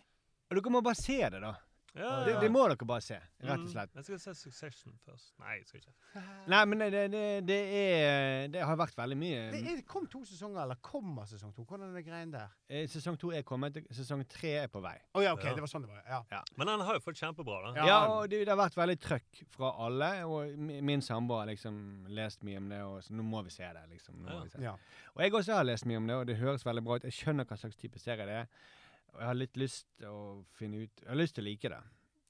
Og 0.51 0.57
Dere 0.59 0.71
må 0.75 0.83
bare 0.83 0.99
se 0.99 1.17
det, 1.31 1.41
da. 1.41 1.55
Ja, 1.95 2.25
Det, 2.25 2.33
ja. 2.37 2.41
det 2.41 2.51
må 2.55 2.61
dere 2.71 2.87
bare 2.87 3.03
se, 3.03 3.17
rett 3.43 3.51
og 3.59 3.65
Mm. 3.65 3.69
slett. 3.73 3.91
Jeg 3.97 4.05
skal 4.05 4.19
se 4.21 4.35
Succession 4.35 4.93
først. 5.05 5.33
Nei, 5.41 5.57
jeg 5.59 5.67
skal 5.67 5.81
ikke. 5.81 5.95
Nei, 6.53 6.65
men 6.71 6.79
det, 6.79 7.11
det, 7.11 7.23
det 7.49 7.57
er 7.81 8.49
Det 8.49 8.63
har 8.67 8.77
vært 8.79 8.95
veldig 8.99 9.17
mye 9.19 9.41
Det 9.51 9.61
er, 9.73 9.81
kom 9.87 10.07
to 10.07 10.21
sesonger, 10.25 10.63
eller 10.63 10.79
kommer 10.83 11.27
sesong 11.27 11.53
to? 11.55 11.65
Hvordan 11.65 11.91
er 11.91 11.95
det 11.99 12.05
greien 12.07 12.31
der? 12.33 12.49
Eh, 12.69 12.87
Sesong 12.87 13.19
to 13.19 13.31
er 13.35 13.43
kommet, 13.43 13.77
sesong 13.91 14.23
tre 14.31 14.53
er 14.65 14.69
på 14.71 14.81
vei. 14.83 14.95
Å 15.15 15.23
ja, 15.25 15.33
OK, 15.35 15.45
Ja. 15.45 15.55
det 15.55 15.61
var 15.67 15.67
sånn 15.73 15.83
det 15.83 15.91
var. 15.91 16.03
Ja. 16.31 16.43
Men 16.57 16.69
han 16.69 16.81
har 16.81 16.95
jo 16.95 17.01
fått 17.01 17.19
kjempebra, 17.19 17.59
da. 17.67 17.75
Ja. 17.81 17.87
Ja, 17.87 17.99
og 18.15 18.29
det, 18.31 18.45
det 18.47 18.55
har 18.55 18.61
vært 18.63 18.77
veldig 18.79 18.99
trøkk 19.01 19.43
fra 19.51 19.73
alle, 19.87 20.13
og 20.27 20.57
min 20.59 21.01
samboer 21.03 21.45
har 21.45 21.51
liksom 21.51 22.07
lest 22.09 22.43
mye 22.47 22.59
om 22.63 22.69
det, 22.71 22.83
og 22.87 23.03
så 23.03 23.13
nå 23.19 23.23
må 23.27 23.43
vi 23.43 23.51
se 23.51 23.67
det, 23.67 23.83
liksom. 23.91 24.15
Nå 24.23 24.31
må 24.39 24.45
vi 24.45 24.51
se. 24.55 24.63
ja. 24.63 24.77
Og 25.17 25.23
jeg 25.27 25.33
også 25.35 25.55
har 25.59 25.65
lest 25.67 25.87
mye 25.91 25.97
om 25.99 26.07
det, 26.07 26.17
og 26.17 26.27
det 26.27 26.37
høres 26.39 26.63
veldig 26.67 26.85
bra 26.87 26.97
ut. 26.97 27.03
Jeg 27.11 27.13
skjønner 27.19 27.45
hva 27.51 27.59
slags 27.59 27.77
type 27.77 27.99
serie 27.99 28.27
det 28.27 28.37
er, 28.45 28.47
og 29.15 29.21
jeg 29.21 29.27
har 29.27 29.35
litt 29.39 29.57
lyst 29.57 29.87
til 29.99 30.07
å 30.09 30.21
finne 30.59 30.85
ut 30.85 31.03
Jeg 31.03 31.09
har 31.09 31.17
lyst 31.19 31.35
til 31.35 31.45
å 31.45 31.49
like 31.49 31.69
det, 31.69 31.81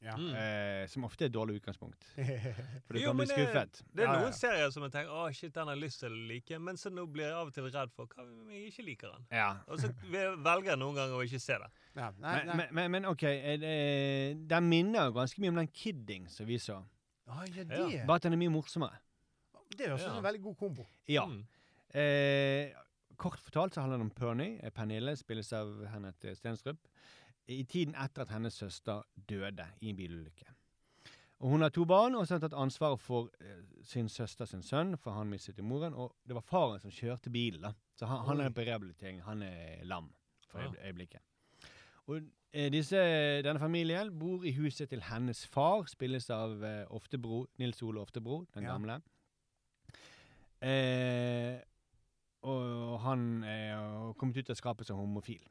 ja. 0.01 0.15
Mm. 0.17 0.31
eh, 0.35 0.87
som 0.89 1.05
ofte 1.05 1.25
er 1.25 1.29
et 1.29 1.35
dårlig 1.35 1.59
utgangspunkt. 1.61 2.05
For 2.87 2.95
du 2.97 3.01
Jo, 3.03 3.11
kan 3.11 3.17
bli 3.21 3.27
det- 3.27 3.35
skuffet. 3.37 3.83
Det 3.93 4.05
er 4.05 4.09
noen 4.09 4.23
ja, 4.23 4.31
ja. 4.31 4.37
serier 4.39 4.71
som 4.73 4.83
jeg 4.87 4.93
tenker 4.95 5.11
å 5.13 5.27
shit, 5.37 5.53
den 5.53 5.67
har 5.69 5.77
jeg 5.77 5.83
lyst 5.85 6.01
til 6.01 6.13
å 6.17 6.21
like, 6.31 6.59
men 6.59 6.77
så 6.81 6.91
nå 6.95 7.05
blir 7.13 7.27
jeg 7.29 7.35
av 7.37 7.51
og 7.51 7.55
til 7.55 7.69
redd 7.69 7.93
for 7.93 8.07
hva 8.15 8.25
om 8.25 8.49
jeg 8.55 8.71
ikke 8.73 8.87
liker 8.87 9.13
den. 9.13 9.27
Ja. 9.31 9.51
Og 9.69 9.79
så 9.83 9.91
velger 10.09 10.71
jeg 10.73 10.79
noen 10.81 10.97
ganger 10.97 11.19
å 11.21 11.25
ikke 11.29 11.41
se 11.45 11.59
det. 11.61 11.71
ja. 11.97 12.09
Nei, 12.17 12.33
Men, 12.39 12.47
nei. 12.47 12.57
men, 12.57 12.67
men, 12.81 12.91
men 12.97 13.11
OK, 13.13 13.23
eh, 13.29 14.35
den 14.55 14.69
minner 14.73 15.13
ganske 15.13 15.39
mye 15.45 15.53
om 15.53 15.61
den 15.61 15.69
Kidding 15.73 16.29
som 16.33 16.47
vi 16.49 16.57
så. 16.59 16.81
Ah, 17.29 17.45
ja, 17.47 17.63
Ja. 17.63 17.87
det 17.87 18.07
Bare 18.09 18.17
at 18.17 18.23
den 18.27 18.33
er 18.33 18.41
mye 18.41 18.51
morsommere. 18.57 18.97
Det 19.71 19.87
høres 19.87 20.01
ut 20.03 20.09
som 20.09 20.17
en 20.19 20.25
veldig 20.25 20.41
god 20.49 20.57
kombo. 20.59 20.87
Ja. 21.07 21.27
Mm. 21.31 21.45
Eh, 21.95 22.73
kort 23.21 23.41
fortalt 23.45 23.75
så 23.77 23.83
handler 23.85 24.01
det 24.01 24.07
om 24.09 24.15
Pernie. 24.17 24.71
Pernille 24.75 25.13
spilles 25.21 25.53
av 25.57 25.75
Henriette 25.93 26.33
Stenstrup. 26.39 26.89
I 27.51 27.63
tiden 27.69 27.95
etter 27.99 28.23
at 28.25 28.33
hennes 28.33 28.55
søster 28.57 29.03
døde 29.29 29.67
i 29.81 29.91
en 29.91 29.97
bilulykke. 29.99 30.49
Og 31.41 31.49
Hun 31.55 31.63
har 31.65 31.71
to 31.73 31.87
barn 31.89 32.15
og 32.15 32.27
så 32.29 32.35
har 32.35 32.41
hun 32.41 32.45
tatt 32.51 32.59
ansvaret 32.61 33.01
for 33.01 33.31
eh, 33.41 33.63
sin 33.89 34.09
søster 34.13 34.45
sin 34.47 34.63
sønn, 34.63 34.97
for 35.01 35.17
han 35.17 35.31
mistet 35.33 35.59
moren. 35.65 35.95
Og 35.97 36.13
det 36.29 36.37
var 36.37 36.45
faren 36.45 36.81
som 36.83 36.93
kjørte 36.93 37.31
bilen. 37.33 37.63
da. 37.65 37.73
Så 37.97 38.07
han, 38.07 38.25
han 38.29 38.41
er 38.45 38.53
på 38.53 38.61
rehabilitering. 38.67 39.23
Han 39.25 39.43
er 39.47 39.85
lam 39.89 40.11
for 40.51 40.61
Ja. 40.61 40.69
øyeblikket. 40.85 41.21
Og 42.07 42.21
eh, 42.53 42.69
disse, 42.73 42.97
Denne 43.47 43.59
familien 43.63 44.13
bor 44.19 44.45
i 44.45 44.53
huset 44.53 44.89
til 44.93 45.01
hennes 45.09 45.47
far, 45.47 45.85
spilles 45.89 46.29
av 46.31 46.63
eh, 46.65 46.85
Oftebro, 46.91 47.47
Nils 47.59 47.83
Ole 47.83 48.01
Oftebro, 48.05 48.45
den 48.55 48.65
Ja. 48.69 48.73
gamle. 48.77 49.01
Eh, 50.61 51.57
og 52.43 53.01
han 53.05 53.45
er 53.45 54.13
kommet 54.19 54.37
ut 54.41 54.51
av 54.51 54.57
skapet 54.59 54.87
som 54.89 54.97
homofil. 55.01 55.43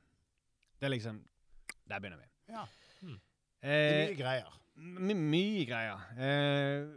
Det 0.79 0.87
er 0.87 0.93
liksom 0.95 1.21
Der 1.89 1.99
begynner 1.99 2.17
vi. 2.21 2.27
Ja. 2.53 2.63
Hmm. 3.01 3.19
Det 3.61 3.69
er 3.69 4.01
Eh, 4.01 4.07
mye 4.07 4.17
greier. 4.17 4.59
my 4.75 5.13
mye 5.13 5.65
greier. 5.65 5.99
Eh, 6.17 6.87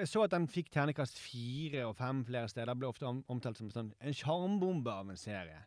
jeg 0.00 0.08
så 0.08 0.24
at 0.24 0.30
den 0.30 0.48
fikk 0.48 0.70
ternekast 0.70 1.18
fire 1.18 1.86
og 1.86 1.96
fem 1.96 2.24
flere 2.24 2.48
steder. 2.48 2.74
Ble 2.74 2.88
ofte 2.88 3.06
om 3.06 3.24
omtalt 3.28 3.56
som 3.58 3.70
sånn, 3.70 3.92
en 4.00 4.12
sjarmbombe 4.14 4.90
av 4.90 5.08
en 5.10 5.16
serie. 5.16 5.62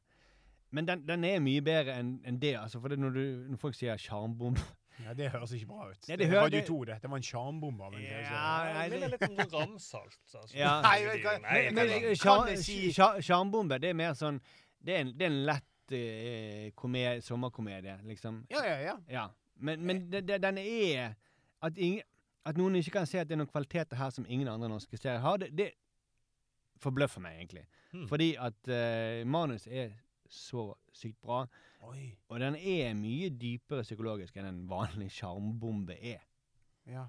Men 0.72 0.86
den, 0.86 1.06
den 1.08 1.24
er 1.24 1.40
mye 1.40 1.62
bedre 1.62 1.94
enn 2.00 2.20
en 2.26 2.40
det. 2.40 2.56
altså, 2.60 2.80
for 2.82 2.90
det 2.90 3.00
når, 3.00 3.10
du, 3.14 3.46
når 3.50 3.58
folk 3.58 3.76
sier 3.78 3.98
sjarmbombe 3.98 4.60
Ja, 5.04 5.14
det 5.14 5.30
høres 5.34 5.52
ikke 5.58 5.68
bra 5.68 5.90
ut. 5.92 6.08
Ja, 6.08 6.16
det 6.16 6.30
det 6.30 6.38
Radio 6.40 6.62
2, 6.68 6.78
det. 6.90 6.98
Det 7.02 7.10
var 7.12 7.18
en 7.20 7.24
sjarmbombe 7.28 7.90
Ja, 8.00 8.44
nei, 8.74 8.90
det 8.90 8.96
er 8.96 8.96
minner 8.96 9.14
litt 9.14 9.26
om 9.28 9.36
sånn 9.36 9.54
ramsalt. 9.54 10.20
Altså. 10.34 10.56
Ja. 10.64 10.74
Nei, 10.86 10.96
jeg, 11.04 11.24
jeg 11.24 11.74
men 11.76 11.92
jeg 11.92 12.60
si- 12.64 12.92
sjarmbombe, 13.28 13.80
det 13.82 13.92
er 13.92 13.98
mer 13.98 14.14
sånn 14.16 14.40
Det 14.86 14.96
er 14.96 15.04
en, 15.04 15.14
det 15.18 15.26
er 15.28 15.32
en 15.34 15.40
lett 15.50 15.96
eh, 15.98 16.72
komedie, 16.78 17.22
sommerkomedie, 17.26 17.98
liksom. 18.08 18.44
Ja, 18.54 18.64
ja, 18.66 18.78
ja. 18.80 18.98
Ja. 19.10 19.28
Men, 19.56 19.82
men 19.86 20.06
det, 20.12 20.28
det, 20.28 20.42
den 20.44 20.58
er 20.62 21.16
at, 21.62 21.78
ingen, 21.78 22.04
at 22.46 22.58
noen 22.60 22.76
ikke 22.80 23.00
kan 23.00 23.08
se 23.10 23.20
at 23.20 23.28
det 23.28 23.36
er 23.36 23.42
noen 23.42 23.52
kvaliteter 23.52 23.98
her 23.98 24.12
som 24.14 24.26
ingen 24.30 24.48
andre 24.52 24.70
norske 24.70 24.98
serier 25.00 25.24
har, 25.24 25.38
det, 25.42 25.52
det 25.58 25.72
forbløffer 26.84 27.24
meg 27.24 27.40
egentlig. 27.40 27.66
Hmm. 27.92 28.08
Fordi 28.08 28.34
at 28.40 28.68
eh, 28.72 29.24
manus 29.28 29.68
er 29.68 29.94
så 30.30 30.70
sykt 30.94 31.20
bra, 31.24 31.44
Oi. 31.86 32.10
og 32.30 32.40
den 32.42 32.56
er 32.58 32.94
mye 32.98 33.30
dypere 33.30 33.86
psykologisk 33.86 34.38
enn 34.38 34.50
en 34.50 34.62
vanlig 34.70 35.12
sjarmbombe 35.16 35.98
er. 36.00 36.24
Ja. 36.90 37.08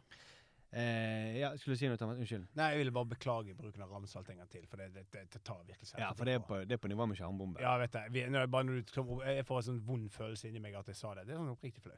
Eh, 0.76 1.38
ja, 1.38 1.52
skulle 1.56 1.76
du 1.76 1.80
si 1.80 1.88
noe, 1.88 1.96
Thomas? 2.00 2.18
Unnskyld. 2.20 2.48
Nei, 2.58 2.66
jeg 2.74 2.82
ville 2.82 2.92
bare 2.92 3.08
beklage 3.14 3.54
bruken 3.56 3.84
av 3.84 3.92
ramsalt 3.94 4.28
en 4.32 4.42
gang 4.42 4.50
til, 4.52 4.66
for 4.68 4.82
det, 4.82 4.90
det, 4.92 5.06
det, 5.14 5.22
det 5.32 5.40
tar 5.46 5.62
virkelig 5.64 5.88
seg. 5.92 6.02
Ja, 6.02 6.10
for 6.16 6.28
det 6.28 6.34
er 6.36 6.42
på, 6.44 6.58
det 6.68 6.76
er 6.76 6.82
på 6.82 6.90
nivå 6.90 7.06
med 7.08 7.16
sjarmbombe. 7.20 7.62
Ja, 7.62 7.76
vet 7.80 7.96
jeg. 7.96 8.12
Vi, 8.12 8.24
når 8.32 8.44
jeg, 8.44 8.50
bare 8.52 8.68
når 8.68 8.82
du, 8.82 9.14
jeg 9.24 9.46
får 9.48 9.62
en 9.62 9.68
sånn 9.70 9.80
vond 9.86 10.10
følelse 10.12 10.50
inni 10.50 10.60
meg 10.64 10.76
at 10.76 10.90
jeg 10.92 10.98
sa 10.98 11.14
det. 11.16 11.24
Det 11.28 11.36
er 11.36 11.40
sånn 11.40 11.54
oppriktig 11.54 11.84
flau. 11.86 11.96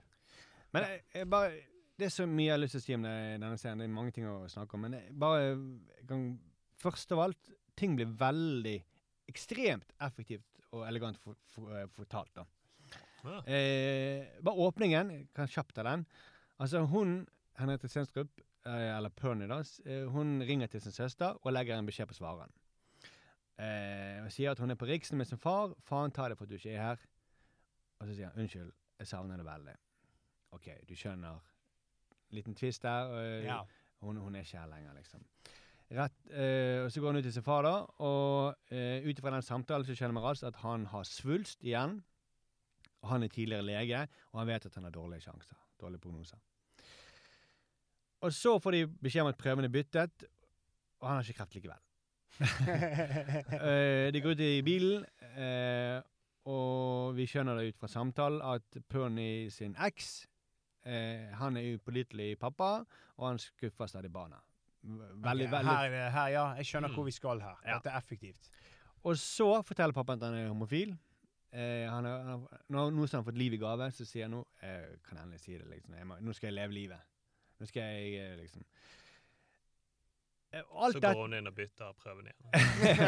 Men 0.76 0.86
jeg, 0.86 1.00
jeg 1.16 1.30
bare, 1.32 1.56
det 1.98 2.06
er 2.06 2.14
så 2.14 2.28
mye 2.28 2.46
jeg 2.46 2.54
har 2.54 2.62
lyst 2.62 2.76
til 2.76 2.82
å 2.82 2.86
si 2.86 2.98
om 2.98 3.08
det, 3.08 3.16
denne 3.40 3.58
serien. 3.58 3.82
Det 3.82 3.88
er 3.88 3.96
mange 3.96 4.14
ting 4.14 4.28
å 4.30 4.36
snakke 4.52 4.78
om. 4.78 4.84
Men 4.86 4.98
jeg 5.00 5.16
bare 5.24 5.48
jeg 5.48 6.06
kan, 6.12 6.28
Først 6.78 7.10
av 7.10 7.24
alt, 7.24 7.48
ting 7.74 7.96
blir 7.98 8.12
veldig 8.20 8.76
ekstremt 9.32 9.96
effektivt 10.06 10.60
og 10.70 10.84
elegant 10.86 11.18
for, 11.18 11.34
for, 11.50 11.72
for 11.72 12.04
fortalt. 12.04 12.30
da. 12.36 12.44
Ja. 13.28 13.40
Eh, 13.46 14.26
bare 14.44 14.54
åpningen, 14.68 15.28
kan 15.34 15.48
kjapt 15.50 15.74
ta 15.76 15.82
den. 15.86 16.06
Altså, 16.58 16.84
hun, 16.90 17.26
Henriette 17.58 17.88
Stenstrup, 17.88 18.40
eh, 18.66 18.96
eller 18.96 19.08
Pernie, 19.10 19.48
da, 19.50 19.60
eh, 19.86 20.06
hun 20.10 20.40
ringer 20.42 20.66
til 20.66 20.80
sin 20.80 20.92
søster 20.92 21.36
og 21.42 21.52
legger 21.52 21.78
en 21.78 21.86
beskjed 21.86 22.08
på 22.10 22.14
svareren. 22.18 22.52
Eh, 23.58 24.22
og 24.24 24.30
sier 24.32 24.52
at 24.52 24.58
hun 24.62 24.70
er 24.70 24.78
på 24.78 24.86
Riksen 24.86 25.18
med 25.18 25.26
sin 25.26 25.38
far. 25.38 25.74
'Faen 25.82 26.12
ta 26.14 26.28
det 26.28 26.38
for 26.38 26.44
at 26.44 26.50
du 26.50 26.54
ikke 26.54 26.70
er 26.74 26.82
her.' 26.82 27.06
Og 28.00 28.06
så 28.06 28.14
sier 28.14 28.28
han 28.30 28.38
'Unnskyld, 28.38 28.72
jeg 28.98 29.06
savner 29.06 29.36
det 29.36 29.46
veldig'. 29.46 29.76
OK, 30.52 30.68
du 30.88 30.94
skjønner. 30.94 31.40
Liten 32.30 32.54
twist 32.54 32.82
der. 32.82 33.04
og 33.04 33.42
Ja. 33.44 33.62
hun, 34.00 34.16
hun 34.16 34.34
er 34.34 34.40
ikke 34.40 34.58
her 34.58 34.66
lenger, 34.66 34.94
liksom. 34.94 35.24
Rett, 35.90 36.12
eh, 36.30 36.84
og 36.84 36.92
så 36.92 37.00
går 37.00 37.06
han 37.08 37.16
ut 37.16 37.22
til 37.22 37.32
sin 37.32 37.42
far, 37.42 37.62
da, 37.62 37.86
og 37.98 38.54
eh, 38.70 39.00
ut 39.08 39.18
ifra 39.18 39.30
den 39.30 39.42
samtalen 39.42 39.86
så 39.86 39.94
skjønner 39.96 40.20
vi 40.20 40.24
raskt 40.26 40.44
at 40.44 40.56
han 40.56 40.84
har 40.86 41.02
svulst 41.02 41.62
igjen. 41.64 42.02
Og 43.02 43.08
han 43.12 43.22
er 43.22 43.28
tidligere 43.32 43.62
lege, 43.62 44.00
og 44.32 44.40
han 44.40 44.48
vet 44.50 44.66
at 44.66 44.74
han 44.74 44.84
har 44.88 44.90
dårlige 44.94 45.20
sjanser. 45.26 45.56
Dårlige 45.80 46.00
prognoser. 46.02 46.38
Og 48.20 48.32
så 48.34 48.56
får 48.58 48.74
de 48.74 48.86
beskjed 49.02 49.22
om 49.22 49.28
at 49.30 49.38
prøven 49.38 49.64
er 49.64 49.70
byttet, 49.70 50.24
og 50.98 51.08
han 51.08 51.16
har 51.20 51.28
ikke 51.28 51.38
kreft 51.38 51.54
likevel. 51.58 51.84
Eh, 53.58 54.12
de 54.14 54.20
går 54.22 54.34
ut 54.36 54.40
i 54.44 54.62
bilen, 54.62 55.04
eh, 55.38 55.98
og 56.48 57.14
vi 57.16 57.26
skjønner 57.28 57.58
det 57.58 57.72
ut 57.72 57.78
fra 57.80 57.88
samtalen 57.90 58.42
at 58.46 58.78
Pernie 58.88 59.50
sin 59.50 59.74
eks 59.84 60.26
eh, 60.86 61.28
Han 61.40 61.56
er 61.58 61.74
upålitelig 61.78 62.36
pappa, 62.40 62.84
og 63.18 63.26
han 63.28 63.40
skuffer 63.42 63.86
stadig 63.90 64.10
barna. 64.14 64.38
Veldig, 64.82 65.48
okay, 65.48 65.52
veldig 65.56 65.74
Her, 65.74 65.96
er 66.04 66.10
her, 66.14 66.28
ja. 66.36 66.44
Jeg 66.60 66.66
skjønner 66.70 66.88
Mm. 66.88 66.94
hvor 66.94 67.04
vi 67.04 67.10
skal 67.16 67.40
her. 67.42 67.56
Dette 67.66 67.90
er 67.90 67.98
effektivt. 67.98 68.50
Og 69.04 69.16
så 69.18 69.62
forteller 69.66 69.92
pappaen 69.92 70.22
at 70.22 70.28
han 70.30 70.38
er 70.38 70.48
homofil. 70.48 70.96
Eh, 71.50 71.88
han 71.88 72.04
har, 72.04 72.24
han, 72.28 72.46
nå, 72.68 72.90
nå 72.92 73.06
som 73.06 73.18
han 73.18 73.24
har 73.24 73.30
fått 73.30 73.40
liv 73.40 73.54
i 73.56 73.60
gave, 73.60 73.88
så 73.96 74.04
sier 74.04 74.26
han 74.26 74.34
nå 74.36 74.42
eh, 74.60 74.98
Kan 75.06 75.16
jeg 75.16 75.24
endelig 75.24 75.40
si 75.40 75.56
det, 75.56 75.68
liksom. 75.70 75.94
Jeg 75.96 76.08
må, 76.10 76.18
nå 76.20 76.34
skal 76.36 76.50
jeg 76.50 76.58
leve 76.58 76.76
livet. 76.76 77.06
Nå 77.58 77.68
skal 77.70 77.94
jeg 77.94 78.18
eh, 78.20 78.34
liksom 78.42 78.66
eh, 80.52 80.62
alt, 80.68 80.98
Så 80.98 81.02
går 81.02 81.22
hun 81.22 81.38
inn 81.38 81.50
og 81.50 81.56
bytter 81.56 81.96
prøven 82.02 82.28
igjen. 82.28 82.44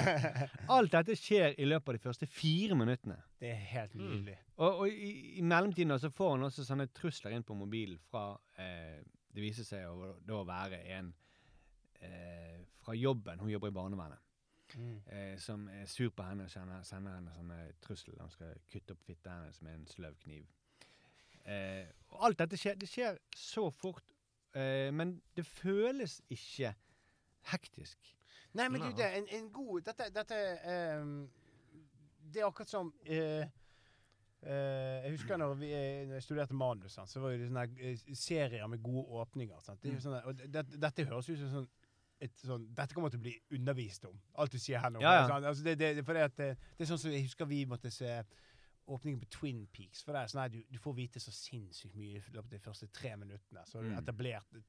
alt 0.76 0.96
dette 0.96 1.16
skjer 1.20 1.58
i 1.60 1.68
løpet 1.68 1.92
av 1.92 1.98
de 1.98 2.02
første 2.06 2.30
fire 2.30 2.78
minuttene. 2.80 3.20
Det 3.40 3.52
er 3.52 3.60
helt 3.74 3.94
Mm. 4.00 4.30
Og, 4.60 4.82
og 4.84 4.88
i, 4.88 5.38
i 5.40 5.44
mellomtiden 5.44 5.96
så 6.00 6.10
får 6.12 6.34
han 6.34 6.48
også 6.48 6.64
sånne 6.66 6.88
trusler 6.96 7.32
inn 7.36 7.44
på 7.46 7.54
mobilen 7.56 7.96
fra 8.10 8.34
eh, 8.60 9.00
Det 9.30 9.40
viser 9.44 9.64
seg 9.64 9.86
å 9.88 10.14
da 10.26 10.40
være 10.44 10.80
en 10.96 11.12
eh, 12.00 12.58
fra 12.80 12.96
jobben. 12.96 13.40
Hun 13.40 13.52
jobber 13.52 13.70
i 13.70 13.76
barnevernet. 13.76 14.20
Mm. 14.76 15.00
eh, 15.06 15.38
som 15.38 15.68
er 15.68 15.86
sur 15.86 16.10
på 16.10 16.22
henne 16.22 16.44
og 16.44 16.50
sender, 16.50 16.82
sender 16.86 17.16
henne 17.18 17.34
sånne 17.34 17.58
trussel. 17.82 18.14
Han 18.20 18.30
skal 18.30 18.54
kutte 18.70 18.96
opp 18.96 19.02
fitta 19.06 19.34
hennes 19.38 19.62
med 19.62 19.74
en 19.74 19.86
sløv 19.90 20.16
kniv. 20.22 20.46
Eh, 21.44 21.86
og 22.10 22.26
alt 22.28 22.38
dette 22.38 22.58
skjer, 22.60 22.76
det 22.78 22.88
skjer 22.88 23.18
så 23.36 23.70
fort, 23.70 24.14
eh, 24.54 24.90
men 24.94 25.16
det 25.36 25.46
føles 25.46 26.20
ikke 26.30 26.74
hektisk. 27.52 28.16
Nei, 28.52 28.68
men 28.68 28.82
du, 28.82 28.90
det 28.98 29.06
er 29.06 29.16
en, 29.20 29.28
en 29.30 29.52
god 29.54 29.84
Dette, 29.86 30.08
dette 30.10 30.36
ehm, 30.66 31.30
Det 32.34 32.40
er 32.40 32.48
akkurat 32.48 32.70
som 32.70 32.88
Uh, 33.06 33.44
eh, 34.42 35.04
Jeg 35.04 35.10
husker 35.10 35.36
når, 35.36 35.54
vi, 35.54 35.72
eh, 35.72 36.06
når 36.08 36.14
jeg 36.14 36.22
studerte 36.22 36.54
manus, 36.54 36.92
sant, 36.92 37.10
så 37.10 37.20
var 37.20 37.34
det 37.36 37.48
sånne 37.50 37.66
eh, 37.76 38.04
serier 38.16 38.66
med 38.72 38.82
gode 38.82 39.04
åpninger. 39.20 39.58
Sant? 39.60 39.82
Det 39.82 39.90
er 39.90 39.98
jo 39.98 40.04
sånne, 40.06 40.22
og 40.24 40.40
det, 40.40 40.62
dette 40.80 41.04
høres 41.10 41.28
ut 41.28 41.42
som 41.42 41.50
sånn, 41.52 41.66
et 42.20 42.36
sånn, 42.44 42.66
Dette 42.76 42.94
kommer 42.94 43.08
til 43.12 43.20
å 43.20 43.24
bli 43.24 43.34
undervist 43.56 44.04
om. 44.04 44.16
Alt 44.36 44.52
du 44.52 44.58
sier 44.60 44.78
her 44.82 44.90
nå. 44.92 45.00
Ja, 45.00 45.14
ja. 45.22 45.26
sant? 45.30 45.44
Altså, 45.48 45.64
det, 45.64 45.78
det, 45.80 45.90
det, 45.96 46.16
at, 46.20 46.36
det, 46.36 46.50
er 46.84 46.90
sånn 46.90 47.00
som 47.00 47.12
jeg 47.14 47.24
husker 47.24 47.48
vi 47.48 47.62
måtte 47.70 47.90
se 47.94 48.22
åpningen 48.90 49.20
på 49.22 49.28
Twin 49.38 49.66
Peaks. 49.72 50.02
For 50.04 50.12
det 50.16 50.22
er 50.24 50.32
sånn 50.32 50.42
at 50.44 50.52
du, 50.52 50.60
du 50.68 50.78
får 50.82 50.96
vite 50.96 51.20
så 51.22 51.32
sinnssykt 51.32 51.94
mye 51.96 52.18
i 52.18 52.22
løpet 52.34 52.50
av 52.50 52.56
de 52.56 52.62
første 52.64 52.88
tre 52.92 53.14
minuttene. 53.16 53.62
Så 53.66 53.78
har 53.78 53.86
du 53.86 53.90
Mm. 53.94 53.98
etablert 54.02 54.60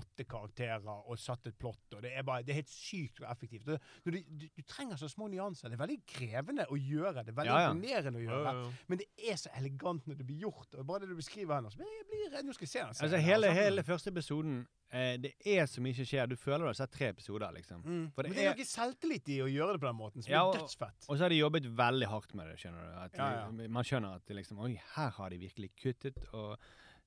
åtte 0.00 0.24
karakterer 0.28 0.84
og 1.08 1.18
satt 1.18 1.46
et 1.50 1.56
plott. 1.58 1.82
og 1.96 2.02
Det 2.04 2.12
er, 2.16 2.22
bare, 2.26 2.42
det 2.42 2.54
er 2.54 2.60
helt 2.62 2.72
sykt 2.72 3.20
og 3.22 3.28
effektivt. 3.30 3.68
Og 3.68 4.12
du, 4.12 4.18
du, 4.18 4.46
du 4.58 4.62
trenger 4.68 4.96
så 5.00 5.08
små 5.08 5.28
nyanser. 5.32 5.68
Det 5.72 5.78
er 5.78 5.82
veldig 5.86 5.98
krevende 6.10 6.66
å 6.70 6.78
gjøre. 6.78 7.24
Det 7.24 7.34
er 7.34 7.38
veldig 7.40 7.52
Ja, 7.54 7.60
ja. 7.66 7.72
imponerende 7.74 8.20
å 8.20 8.24
gjøre. 8.26 8.54
ja. 8.60 8.70
Men 8.90 9.02
det 9.02 9.08
er 9.30 9.36
så 9.40 9.52
elegant 9.58 10.06
når 10.10 10.20
det 10.22 10.26
blir 10.28 10.44
gjort. 10.46 10.74
Og 10.78 10.86
bare 10.88 11.04
det 11.06 11.12
du 11.14 11.18
beskriver 11.18 11.54
her 11.58 11.64
nå, 11.66 11.70
så 11.74 11.82
jeg 11.84 12.06
blir 12.10 12.30
redd. 12.34 12.46
Nå 12.48 12.56
skal 12.56 12.66
jeg 12.68 12.72
se 12.76 12.80
den. 12.84 12.96
Altså 13.08 13.22
Hele, 13.24 13.50
hele 13.54 13.82
første 13.86 14.10
episoden 14.12 14.56
eh, 14.90 15.14
Det 15.22 15.32
er 15.54 15.66
så 15.70 15.80
mye 15.84 15.94
som 15.96 16.08
skjer. 16.10 16.28
Du 16.30 16.36
føler 16.36 16.64
du 16.66 16.70
har 16.72 16.78
sett 16.78 16.92
tre 16.94 17.08
episoder, 17.14 17.50
liksom. 17.56 17.82
Mm. 17.84 18.04
Det 18.16 18.24
Men 18.28 18.36
det 18.38 18.46
er 18.48 18.58
noe 18.58 18.68
selvtillit 18.68 19.28
i 19.34 19.40
å 19.44 19.50
gjøre 19.50 19.76
det 19.76 19.82
på 19.84 19.90
den 19.90 19.98
måten, 20.00 20.22
som 20.26 20.32
Ja, 20.34 20.42
er 20.50 20.58
dødsfett. 20.60 21.08
Og 21.08 21.16
så 21.16 21.24
har 21.26 21.34
de 21.34 21.38
jobbet 21.42 21.68
veldig 21.78 22.08
hardt 22.12 22.34
med 22.38 22.50
det. 22.52 22.58
skjønner 22.62 22.84
du 22.84 23.18
Ja, 23.18 23.28
ja. 23.40 23.68
Man 23.78 23.84
skjønner 23.86 24.18
at 24.20 24.34
liksom, 24.40 24.58
Oi, 24.66 24.74
her 24.96 25.10
har 25.18 25.30
de 25.30 25.38
virkelig 25.38 25.70
kuttet 25.80 26.18
og 26.32 26.58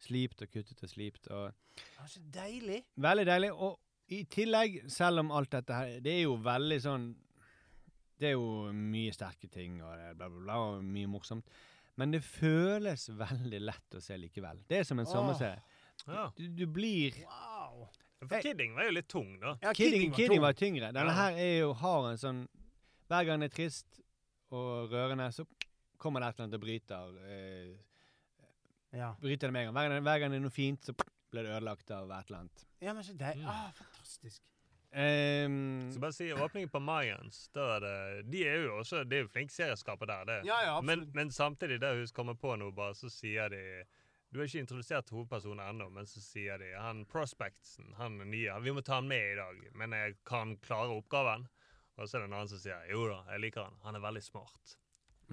slipt 0.03 0.41
og 0.45 0.49
kuttet 0.53 0.83
og 0.83 0.89
slipt. 0.89 1.27
og 1.31 1.51
Ja, 1.99 2.07
så 2.07 2.19
deilig. 2.33 2.83
Veldig 2.95 3.25
deilig. 3.25 3.51
Og 3.53 3.79
i 4.09 4.23
tillegg, 4.31 4.83
selv 4.89 5.19
om 5.19 5.31
alt 5.35 5.49
dette 5.51 5.73
her 5.75 5.99
Det 5.99 6.13
er 6.13 6.21
jo 6.23 6.37
veldig 6.39 6.77
sånn 6.81 7.07
Det 8.19 8.29
er 8.29 8.37
jo 8.37 8.71
mye 8.73 9.11
sterke 9.13 9.49
ting 9.51 9.81
og 9.83 9.91
bla, 10.15 10.29
bla, 10.29 10.39
bla, 10.41 10.55
og 10.71 10.83
mye 10.83 11.07
morsomt. 11.11 11.45
Men 11.97 12.11
det 12.13 12.23
føles 12.23 13.09
veldig 13.09 13.59
lett 13.61 13.97
å 13.97 14.01
se 14.01 14.17
likevel. 14.17 14.63
Det 14.69 14.79
er 14.79 14.83
som 14.87 14.99
en 14.99 15.05
sommerserie. 15.09 15.61
Ja. 16.07 16.27
Du, 16.37 16.47
du 16.47 16.65
blir 16.69 17.13
Wow. 17.25 17.87
For 18.25 18.41
Kidding 18.41 18.73
var 18.73 18.87
jo 18.87 18.95
litt 18.95 19.07
tung, 19.09 19.35
da. 19.39 19.51
Ja, 19.61 19.73
Kidding, 19.77 20.07
kidding 20.09 20.13
kidding 20.17 20.41
var 20.41 20.53
tyngre. 20.57 20.89
Denne 20.93 21.13
Ja. 21.13 21.17
her 21.27 21.37
er 21.37 21.59
jo, 21.59 21.73
har 21.77 22.07
en 22.11 22.17
sånn 22.17 22.39
Hver 23.09 23.25
gang 23.27 23.39
det 23.43 23.51
er 23.51 23.55
trist 23.55 23.99
og 24.51 24.89
rørende, 24.91 25.27
så 25.31 25.45
kommer 25.97 26.19
det 26.21 26.27
et 26.29 26.35
eller 26.39 26.47
annet 26.47 26.57
og 26.57 26.61
bryter. 26.61 27.19
Eh, 27.27 27.75
Ja. 28.95 29.15
bryter 29.21 29.47
det 29.47 29.51
med 29.53 29.67
en 29.67 29.73
gang. 29.73 29.75
Hver 29.77 29.89
gang, 29.89 30.03
hver 30.03 30.19
gang 30.19 30.31
det 30.31 30.37
er 30.39 30.45
noe 30.47 30.53
fint, 30.55 30.85
så 30.85 30.93
blir 31.31 31.43
det 31.43 31.51
ødelagt 31.57 31.91
av 31.91 32.11
et 32.11 32.29
eller 32.29 32.39
annet. 32.45 32.67
ja, 32.81 32.93
men 32.93 33.03
ikke 33.03 33.17
deg. 33.19 33.41
Mm. 33.41 33.47
Ah, 33.51 33.71
fantastisk. 33.75 34.43
Um, 34.97 35.91
Så 35.91 35.99
bare 35.99 36.13
si 36.15 36.29
åpningen 36.33 36.69
på 36.71 36.79
Mayans. 36.79 37.49
Da 37.53 37.65
er 37.75 37.83
det, 37.83 38.31
de 38.31 38.43
er 38.47 38.61
jo 38.63 38.77
også 38.79 39.01
Det 39.03 39.17
er 39.17 39.25
jo 39.25 39.27
flinke 39.33 39.53
serieskapere 39.53 40.07
der, 40.07 40.25
det. 40.25 40.37
Ja, 40.47 40.61
ja, 40.63 40.77
men, 40.81 41.09
men 41.13 41.29
samtidig, 41.31 41.81
der 41.81 41.99
hun 41.99 42.07
kommer 42.15 42.33
på 42.39 42.55
noe, 42.55 42.71
bare, 42.71 42.95
så 42.95 43.09
sier 43.11 43.49
de 43.51 43.83
Du 44.31 44.39
har 44.39 44.47
ikke 44.47 44.63
introdusert 44.63 45.09
hovedpersonen 45.11 45.61
ennå, 45.67 45.89
men 45.91 46.07
så 46.07 46.23
sier 46.23 46.57
de 46.59 46.71
han 46.75 47.03
Prospectsen, 47.05 47.93
han 47.99 48.17
er 48.21 48.25
nye, 48.31 48.55
vi 48.63 48.71
må 48.75 48.81
ta 48.81 48.97
han 49.01 49.07
med 49.07 49.33
i 49.33 49.37
dag, 49.37 49.61
men 49.75 49.91
jeg 49.95 50.17
kan 50.27 50.55
klare 50.63 50.95
oppgaven. 50.97 51.45
Og 51.97 52.07
så 52.07 52.17
er 52.17 52.21
det 52.25 52.27
en 52.31 52.33
annen 52.39 52.49
som 52.51 52.59
sier 52.59 52.89
jo 52.91 53.05
da, 53.07 53.21
jeg 53.31 53.43
liker 53.45 53.63
han, 53.67 53.77
han 53.83 53.95
er 53.95 54.03
veldig 54.03 54.23
smart. 54.23 54.75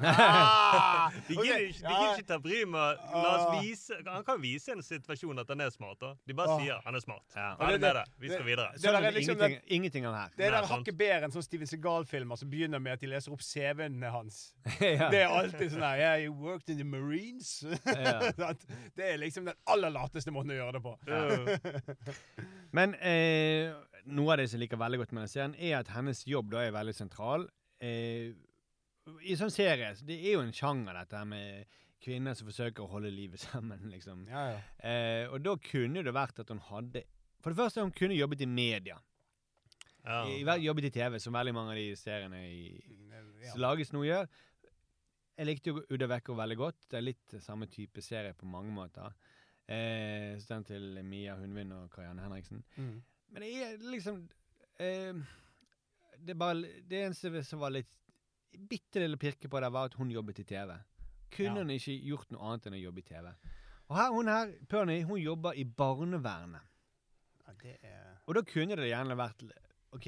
Ah! 0.03 1.11
De 1.29 1.35
gidder 1.37 1.55
okay. 1.55 1.69
ikke, 1.71 1.87
de 1.87 2.07
ikke 2.19 2.27
ta 2.27 2.39
bry 2.43 2.65
med 2.67 2.97
la 3.13 3.21
oss 3.31 3.45
Ah. 3.45 3.61
vise 3.63 3.95
Han 4.09 4.25
kan 4.27 4.41
vise 4.43 4.73
en 4.75 4.83
situasjon 4.83 5.39
at 5.39 5.49
han 5.49 5.61
er 5.61 5.71
smart. 5.71 6.01
da. 6.01 6.15
De 6.27 6.35
bare 6.35 6.51
Ah. 6.51 6.59
sier 6.61 6.81
han 6.85 6.95
er 6.95 7.01
smart. 7.05 7.23
Ja. 7.37 7.55
Det- 7.59 7.81
med 7.81 7.95
det. 7.95 8.05
Vi 8.19 8.29
skal 8.33 8.45
videre. 8.47 8.73
det 8.75 8.91
er 8.95 9.11
liksom 9.13 9.37
ingenting, 9.39 9.61
ingenting 9.67 10.07
av 10.07 10.15
her. 10.15 10.29
Det 10.37 10.47
er 10.47 10.51
der 10.51 10.67
hakket 10.67 10.99
bedre 10.99 11.25
enn 11.29 11.33
sånn 11.33 11.43
Steven 11.47 11.67
Segal-filmer 11.67 12.37
som 12.37 12.51
begynner 12.51 12.81
med 12.83 12.93
at 12.93 13.01
de 13.01 13.07
leser 13.07 13.33
opp 13.33 13.41
CV-en 13.43 14.03
hans. 14.03 14.55
ja. 14.81 15.11
Det 15.11 15.23
er 15.23 15.29
alltid 15.29 15.71
sånn 15.73 15.83
her 15.87 15.97
yeah, 15.99 16.17
You 16.25 16.33
worked 16.33 16.69
in 16.71 16.79
the 16.79 16.85
Marines. 16.85 17.63
Ja. 17.87 18.33
Det 18.97 19.05
er 19.13 19.19
liksom 19.19 19.45
den 19.47 19.55
aller 19.67 19.91
lateste 19.91 20.31
måten 20.35 20.51
å 20.51 20.59
gjøre 20.59 20.73
det 20.73 20.83
på. 20.83 20.99
Men 22.75 22.95
eh, 23.01 23.73
noe 24.07 24.33
av 24.35 24.39
det 24.41 24.49
som 24.51 24.59
jeg 24.59 24.67
liker 24.67 24.81
veldig 24.81 24.99
godt 25.05 25.13
med 25.15 25.23
den 25.25 25.29
serien, 25.33 25.55
er 25.59 25.79
at 25.81 25.89
hennes 25.95 26.25
jobb 26.27 26.51
da 26.55 26.65
er 26.67 26.75
veldig 26.75 26.95
sentral. 26.97 27.47
Eh, 27.81 28.33
I 29.25 29.35
sånn 29.37 29.53
serie 29.53 29.91
Det 30.07 30.15
er 30.17 30.37
jo 30.39 30.45
en 30.45 30.53
sjanger, 30.57 30.97
dette 30.97 31.19
her 31.19 31.27
med 31.29 31.81
kvinner 32.05 32.37
som 32.37 32.49
forsøker 32.49 32.85
å 32.85 32.91
holde 32.93 33.11
livet 33.13 33.41
sammen, 33.47 33.87
liksom. 33.93 34.27
Ja, 34.29 34.45
ja. 34.55 34.63
Eh, 34.85 35.27
og 35.33 35.43
da 35.45 35.55
kunne 35.61 36.03
det 36.05 36.13
vært 36.17 36.41
at 36.45 36.53
hun 36.53 36.61
hadde 36.71 37.05
For 37.45 37.53
det 37.53 37.59
første, 37.61 37.85
hun 37.85 37.93
kunne 37.97 38.17
jobbet 38.17 38.45
i 38.45 38.49
media. 38.49 38.97
Ja. 40.05 40.23
I, 40.29 40.43
jobbet 40.65 40.91
i 40.91 40.93
TV, 40.93 41.19
som 41.21 41.33
veldig 41.37 41.55
mange 41.57 41.73
av 41.73 41.79
de 41.81 41.87
seriene 41.97 42.41
i, 42.49 42.59
Ja. 43.45 43.53
som 43.53 43.61
lages 43.61 43.93
nå 43.93 44.03
gjør. 44.05 44.29
Jeg 45.37 45.47
likte 45.49 45.73
jo 45.73 45.83
Uda 45.91 46.07
Vekker 46.13 46.37
veldig 46.39 46.57
godt. 46.61 46.85
Det 46.89 46.99
er 46.99 47.05
litt 47.09 47.35
samme 47.43 47.67
type 47.73 48.01
serie 48.05 48.35
på 48.37 48.47
mange 48.49 48.73
måter. 48.73 49.13
Eh, 49.67 50.37
så 50.41 50.55
den 50.55 50.65
til 50.69 51.01
Mia 51.09 51.35
Hundvin 51.41 51.73
og 51.73 51.91
Karianne 51.93 52.23
Henriksen. 52.25 52.61
Mm. 52.77 52.99
Men 53.33 53.43
det 53.43 53.53
er 53.65 53.79
liksom 53.91 54.19
eh, 54.79 55.17
Det 56.21 56.35
er 56.35 56.39
bare 56.39 56.69
Det 56.85 57.01
eneste 57.07 57.41
som 57.49 57.63
var 57.65 57.73
litt 57.75 57.97
bitte 58.59 59.01
lille 59.01 59.17
pirke 59.17 59.49
på 59.51 59.61
det, 59.61 59.73
var 59.73 59.85
at 59.91 59.95
hun 59.95 60.11
jobbet 60.11 60.39
i 60.39 60.45
TV. 60.45 60.77
Kunne 61.35 61.47
Ja. 61.59 61.63
hun 61.65 61.71
ikke 61.71 61.99
gjort 62.07 62.31
noe 62.31 62.43
annet 62.53 62.67
enn 62.67 62.75
å 62.79 62.83
jobbe 62.83 62.99
i 62.99 63.03
TV? 63.03 63.35
Og 63.89 63.97
her, 63.97 64.11
hun 64.13 64.27
her, 64.29 64.53
Pernie, 64.69 65.03
hun 65.05 65.21
jobber 65.21 65.53
i 65.59 65.65
barnevernet. 65.65 66.61
Ja, 67.47 67.53
det 67.63 67.79
er 67.83 68.19
Og 68.27 68.35
da 68.35 68.43
kunne 68.43 68.77
det 68.77 68.89
gjerne 68.89 69.17
vært 69.17 69.43
OK, 69.93 70.07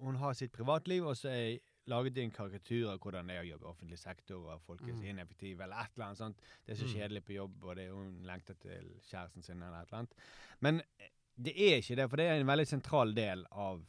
hun 0.00 0.16
har 0.16 0.32
sitt 0.34 0.52
privatliv, 0.52 1.04
og 1.06 1.16
så 1.16 1.28
er 1.28 1.58
laget 1.86 2.14
de 2.14 2.22
en 2.22 2.30
karikatur 2.30 2.92
av 2.92 2.98
hvordan 3.00 3.26
det 3.26 3.36
er 3.36 3.42
å 3.42 3.48
jobbe 3.48 3.66
i 3.66 3.70
offentlig 3.72 3.98
sektor, 3.98 4.46
og 4.52 4.60
folk 4.62 4.80
er 4.82 4.92
så 4.94 5.02
Mm. 5.02 5.08
ineffektive, 5.18 5.60
eller 5.62 5.76
et 5.82 5.90
eller 5.96 6.06
annet 6.06 6.18
sånt. 6.18 6.36
Det 6.64 6.72
er 6.72 6.84
så 6.84 6.86
Mm. 6.86 6.94
kjedelig 6.94 7.24
på 7.24 7.32
jobb, 7.34 7.64
og 7.64 7.76
det, 7.76 7.90
hun 7.90 8.22
lengter 8.22 8.54
til 8.54 8.94
kjæresten 9.10 9.42
sin, 9.42 9.62
eller 9.62 9.80
et 9.82 9.88
eller 9.88 9.98
annet. 9.98 10.14
Men 10.60 10.80
eh, 11.00 11.08
det 11.42 11.52
er 11.56 11.76
ikke 11.80 11.96
det, 11.96 12.08
for 12.10 12.16
det 12.16 12.26
er 12.28 12.40
en 12.40 12.46
veldig 12.46 12.66
sentral 12.66 13.12
del 13.14 13.44
av 13.50 13.82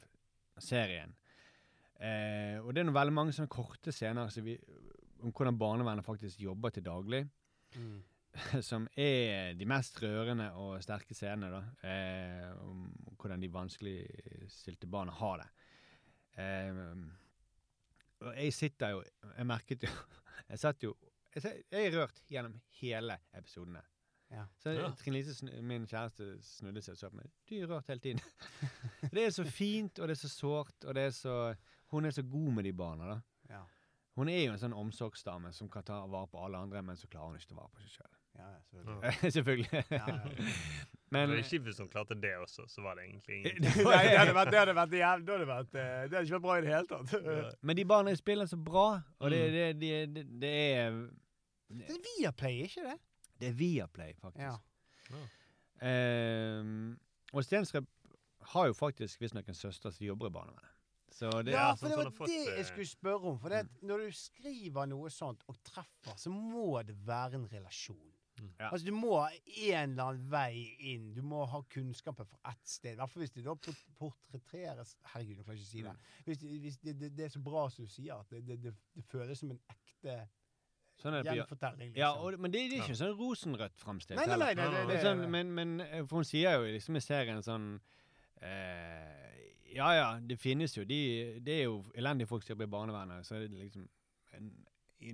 serien. 0.59 1.15
Eh, 2.03 2.57
og 2.59 2.73
det 2.73 2.81
er 2.81 2.87
noe 2.89 2.97
veldig 2.97 3.15
mange 3.15 3.35
sånne 3.35 3.51
korte 3.51 3.93
scener 3.95 4.31
så 4.33 4.41
vi, 4.43 4.57
om 5.23 5.31
hvordan 5.31 5.55
barnevernet 5.59 6.03
faktisk 6.03 6.41
jobber 6.43 6.73
til 6.75 6.83
daglig 6.83 7.21
mm. 7.77 7.99
som 8.69 8.89
er 8.99 9.53
de 9.55 9.67
mest 9.69 10.01
rørende 10.03 10.49
og 10.59 10.81
sterke 10.83 11.15
scenene, 11.15 11.51
da. 11.53 11.61
Eh, 11.87 12.49
om 12.65 12.89
hvordan 13.15 13.43
de 13.43 13.51
vanskeligstilte 13.53 14.89
barna 14.91 15.15
har 15.15 15.43
det. 15.43 15.49
Eh, 16.43 16.83
og 18.23 18.37
jeg 18.39 18.53
sitter 18.55 18.93
jo 18.95 19.01
Jeg 19.03 19.45
merket 19.45 19.83
jo 19.85 19.89
Jeg 20.49 20.59
satt 20.61 20.81
jo 20.81 20.95
Jeg, 21.35 21.59
jeg 21.69 21.85
er 21.85 21.97
rørt 21.99 22.21
gjennom 22.31 22.55
hele 22.79 23.19
episodene. 23.37 23.83
Ja. 24.33 24.47
Så 24.57 24.73
Ja. 24.73 24.89
Trine 24.97 25.17
Lise, 25.17 25.61
min 25.61 25.85
kjæreste, 25.87 26.35
snudde 26.41 26.81
seg 26.81 26.97
og 26.97 26.99
så 26.99 27.09
på 27.09 27.19
meg. 27.21 27.31
Du 27.49 27.55
er 27.55 27.69
rørt 27.69 27.87
hele 27.87 28.01
tiden. 28.01 28.21
det 29.13 29.27
er 29.27 29.29
så 29.33 29.45
fint, 29.45 29.99
og 29.99 30.09
det 30.09 30.17
er 30.17 30.21
så 30.21 30.29
sårt, 30.29 30.75
og 30.83 30.95
det 30.95 31.07
er 31.07 31.15
så 31.15 31.37
Hun 31.93 32.05
er 32.09 32.11
så 32.15 32.23
god 32.25 32.49
med 32.57 32.65
de 32.67 32.73
barna, 32.73 33.13
da. 33.13 33.19
Ja. 33.53 33.61
Hun 34.17 34.29
er 34.29 34.43
jo 34.43 34.51
en 34.53 34.59
sånn 34.61 34.73
omsorgsdame 34.77 35.49
som 35.53 35.69
kan 35.73 35.85
ta 35.87 36.01
vare 36.09 36.27
på 36.29 36.41
alle 36.45 36.57
andre, 36.65 36.81
men 36.85 36.97
så 36.99 37.07
klarer 37.09 37.31
hun 37.31 37.39
ikke 37.39 37.49
ta 37.53 37.57
vare 37.61 37.71
på 37.73 37.81
seg 37.85 37.95
sjøl. 37.99 38.11
Ja, 38.33 38.47
ja, 38.49 38.59
selvfølgelig. 38.73 39.31
Selvfølgelig. 39.35 39.83
Ja, 39.93 40.05
ja. 40.09 40.19
Men 41.13 41.29
Men 41.29 41.37
ikke 41.43 41.59
hvis 41.67 41.77
hun 41.77 41.89
klarte 41.93 42.15
det 42.17 42.31
også, 42.41 42.63
så 42.67 42.81
var 42.81 42.95
det 42.97 43.03
egentlig 43.05 43.35
ingenting. 43.43 43.83
Nei, 43.85 43.99
det 44.09 44.15
hadde 44.17 44.33
vært, 44.33 44.49
det 44.55 44.59
hadde 44.63 44.73
vært 44.79 44.95
jævlig, 44.97 45.25
det 45.27 45.33
hadde 45.35 45.47
vært, 45.51 45.75
eh, 45.77 45.99
det 46.09 46.15
hadde 46.17 46.23
ikke 46.25 46.35
vært 46.39 46.45
bra 46.47 46.55
i 46.57 46.63
det 46.65 46.71
hele 46.73 46.87
tatt. 46.89 47.59
Men 47.69 47.77
de 47.77 47.85
barna 47.91 48.15
spiller 48.17 48.49
så 48.49 48.57
bra, 48.57 48.85
og 49.19 49.29
det, 49.35 49.41
Mm. 49.43 49.53
det, 49.53 49.67
det, 49.83 49.91
det, 50.15 50.23
det 50.41 50.53
er 50.79 50.97
Det 51.69 51.89
er 51.93 52.01
Viaplay, 52.07 52.57
ikke 52.65 52.87
det? 52.89 52.97
Det 53.39 53.47
er 53.51 53.53
Viaplay, 53.61 54.13
faktisk. 54.17 54.41
Ja. 54.49 55.21
Um, 55.83 56.97
og 57.33 57.43
Stenstrup 57.45 57.85
har 58.53 58.67
jo 58.69 58.73
faktisk 58.77 59.21
visstnok 59.21 59.47
en 59.49 59.57
søster 59.57 59.89
som 59.93 60.05
jobber 60.05 60.29
i 60.29 60.33
barnevernet. 60.35 60.72
Så 61.13 61.29
det, 61.45 61.53
Ja, 61.53 61.69
Ja, 61.69 61.75
for 61.77 61.85
sånn 61.85 61.93
det 61.93 61.99
var 61.99 62.15
fått, 62.17 62.31
det 62.31 62.39
jeg 62.41 62.57
eh, 62.63 62.67
skulle 62.71 62.89
spørre 62.89 63.31
om. 63.33 63.37
For 63.41 63.53
det, 63.53 63.61
mm. 63.67 63.85
når 63.89 64.03
du 64.07 64.17
skriver 64.17 64.89
noe 64.89 65.13
sånt 65.13 65.45
og 65.51 65.59
treffer, 65.65 66.17
så 66.17 66.33
må 66.33 66.81
det 66.87 66.97
være 67.05 67.39
en 67.41 67.47
relasjon. 67.51 68.09
Ja. 68.57 68.71
Altså 68.71 68.87
Du 68.87 68.95
må 68.97 69.13
ha 69.21 69.27
en 69.29 69.91
eller 69.93 70.03
annen 70.09 70.29
vei 70.31 70.63
inn. 70.91 71.11
Du 71.13 71.21
må 71.25 71.43
ha 71.49 71.61
kunnskapen 71.69 72.27
fra 72.27 72.51
ett 72.51 72.67
sted. 72.67 72.95
I 72.95 73.01
hvert 73.01 73.13
fall 73.13 73.23
hvis 73.23 73.35
det 73.35 73.43
da 73.45 73.53
port- 73.55 73.83
portretteres 73.99 74.95
Herregud, 75.13 75.37
jeg 75.37 75.45
klarer 75.45 75.59
ikke 75.59 75.67
å 75.67 75.71
si 75.71 75.83
det. 75.85 75.93
Hvis, 76.25 76.41
det, 76.41 76.53
hvis 76.63 76.79
det, 76.81 76.95
det, 76.99 77.11
det 77.17 77.27
er 77.27 77.35
så 77.35 77.43
bra 77.45 77.67
som 77.73 77.85
du 77.85 77.91
sier, 77.93 78.15
at 78.17 78.33
det, 78.33 78.41
det, 78.47 78.57
det, 78.65 78.73
det 78.97 79.05
føles 79.11 79.43
som 79.43 79.53
en 79.53 79.61
ekte 79.69 80.17
sånn 81.01 81.17
er 81.17 81.25
det 81.25 81.35
gjenfortelling. 81.39 81.91
Liksom. 81.91 82.01
ja, 82.01 82.11
og, 82.15 82.39
men 82.39 82.53
det, 82.53 82.65
det 82.71 82.79
er 82.79 82.85
ikke 82.85 82.99
sånn 82.99 83.15
rosenrødt 83.17 83.81
framstilt 83.81 84.19
nei, 84.19 84.27
nei, 84.29 84.37
nei, 84.37 84.51
nei, 84.53 84.65
Nei, 84.65 84.65
nei, 84.65 84.73
nei, 84.73 84.83
det, 84.87 84.93
Men, 84.93 85.05
sånn, 85.07 85.23
men, 85.33 85.53
men 85.57 85.73
eh, 85.85 86.03
For 86.05 86.21
hun 86.21 86.27
sier 86.27 86.59
jo 86.59 86.69
liksom 86.69 86.99
i 86.99 87.03
serien 87.03 87.41
sånn 87.45 87.67
eh, 88.41 89.32
Ja 89.73 89.89
ja, 89.97 90.07
det 90.19 90.37
finnes 90.39 90.75
jo 90.77 90.83
de 90.85 91.39
Det 91.43 91.53
er 91.59 91.63
jo 91.65 91.79
elendige 91.95 92.27
folk 92.29 92.43
som 92.43 92.53
jobber 92.53 92.67
i 92.69 92.73
barnevernet. 92.75 93.25
Så 93.25 93.35
er 93.35 93.47
det 93.47 93.57
liksom 93.65 93.87
en, 94.37 94.49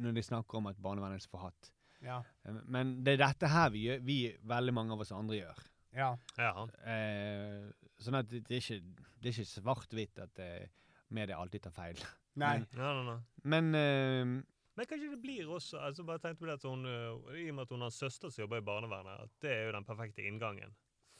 Når 0.04 0.14
de 0.18 0.24
snakker 0.24 0.58
om 0.60 0.68
at 0.68 0.78
barnevernet 0.82 1.24
er 1.24 1.30
forhatt. 1.32 1.72
ja, 2.02 2.22
Eh, 2.46 2.60
Men 2.66 3.04
det 3.04 3.14
er 3.20 3.26
dette 3.28 3.48
her 3.48 3.70
vi, 3.70 3.86
gjør, 3.88 4.00
vi 4.06 4.18
veldig 4.44 4.74
mange 4.74 4.94
av 4.94 5.00
oss 5.00 5.12
andre 5.12 5.36
gjør. 5.42 5.64
ja. 5.96 6.12
Ja. 6.38 6.68
Eh, 6.86 7.72
sånn 8.00 8.16
at 8.20 8.30
det, 8.30 8.44
er 8.52 8.62
ikke 8.62 8.82
Det 9.20 9.30
er 9.32 9.36
ikke 9.40 9.52
svart-hvitt 9.56 10.20
at 10.24 10.40
eh, 10.40 10.68
media 11.10 11.38
alltid 11.40 11.62
tar 11.64 11.72
feil. 11.76 11.98
Nei. 12.40 12.60
Ja, 12.78 12.94
nei, 12.94 13.04
nei. 13.14 13.20
Men 13.44 13.76
eh, 13.76 14.44
Men 14.80 14.86
kanskje 14.88 15.10
det 15.12 15.22
blir 15.22 15.50
også 15.52 15.80
altså 15.84 16.04
bare 16.08 16.20
tenkte 16.24 16.40
på 16.40 16.46
det 16.48 16.54
at 16.60 16.64
hun, 16.64 16.86
øh, 16.86 17.34
I 17.36 17.50
og 17.50 17.56
med 17.56 17.62
at 17.66 17.70
hun 17.74 17.82
har 17.82 17.90
en 17.92 17.92
søster 17.92 18.30
som 18.30 18.44
jobber 18.46 18.62
i 18.62 18.68
barnevernet, 18.70 19.26
at 19.26 19.32
det 19.42 19.52
er 19.52 19.66
jo 19.66 19.72
den 19.76 19.84
perfekte 19.84 20.24
inngangen. 20.24 20.72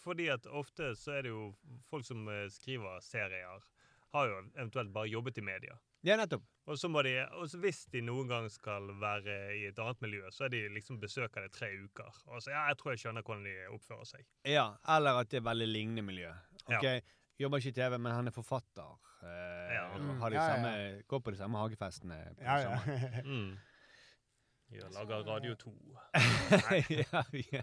Fordi 0.04 0.30
at 0.32 0.46
ofte 0.48 0.94
så 0.96 1.12
er 1.18 1.22
det 1.28 1.30
jo 1.34 1.54
folk 1.90 2.06
som 2.08 2.28
øh, 2.28 2.46
skriver 2.52 3.00
serier, 3.04 3.66
har 4.14 4.26
jo 4.30 4.38
eventuelt 4.56 4.94
bare 4.94 5.08
jobbet 5.12 5.38
i 5.38 5.42
media. 5.46 5.76
Ja, 6.04 6.16
nettopp. 6.16 6.44
Og 6.70 6.78
så 6.80 6.88
må 6.88 7.02
de, 7.04 7.12
og 7.36 7.50
så 7.52 7.58
hvis 7.60 7.82
de 7.92 8.00
noen 8.06 8.28
gang 8.30 8.46
skal 8.52 8.88
være 9.02 9.36
i 9.58 9.66
et 9.68 9.80
annet 9.84 10.02
miljø, 10.06 10.22
så 10.32 10.46
er 10.48 10.54
de 10.54 10.62
liksom 10.72 11.00
besøker 11.02 11.42
det 11.44 11.52
tre 11.52 11.68
uker. 11.84 12.22
Og 12.30 12.42
så 12.42 12.54
ja, 12.54 12.62
jeg 12.70 12.78
tror 12.80 12.94
jeg 12.94 13.02
skjønner 13.04 13.26
hvordan 13.26 13.44
de 13.50 13.56
oppfører 13.76 14.08
seg. 14.08 14.24
Ja, 14.48 14.68
eller 14.96 15.20
at 15.20 15.32
det 15.34 15.42
er 15.42 15.48
veldig 15.50 15.68
lignende 15.68 16.06
miljø. 16.06 16.32
Ja. 16.70 16.78
Ok, 16.78 17.16
Jobber 17.40 17.58
ikke 17.62 17.72
i 17.72 17.76
TV, 17.78 17.94
men 18.00 18.12
han 18.12 18.28
er 18.28 18.36
forfatter. 18.36 18.96
Eh, 19.24 19.74
Ja. 19.74 19.84
har 20.22 20.30
de 20.30 20.36
Ja, 20.36 20.44
ja, 20.44 20.56
samme, 20.56 21.02
Går 21.08 21.20
på 21.20 21.32
de 21.32 21.38
samme 21.38 21.58
hagefestene. 21.58 22.18
på 22.38 22.44
Ja, 22.44 22.56
ja. 22.58 22.80
Mm. 23.26 23.58
Jeg 24.72 24.92
lager 24.94 25.24
Radio 25.26 25.56
2. 25.56 25.74
ja, 26.90 27.24
ja. 27.54 27.62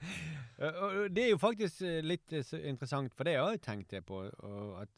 Det 1.14 1.22
er 1.22 1.28
jo 1.30 1.38
faktisk 1.38 1.84
eh, 1.86 2.00
litt 2.02 2.32
eh, 2.34 2.46
interessant, 2.66 3.12
for 3.14 3.28
det 3.28 3.36
har 3.38 3.52
jeg 3.54 3.62
tenkt 3.62 3.94
på. 4.06 4.24
Og 4.26 4.72
at 4.82 4.90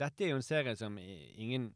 dette 0.00 0.24
er 0.24 0.32
jo 0.32 0.38
en 0.38 0.46
serie 0.46 0.76
som 0.78 0.96
ingen 0.98 1.74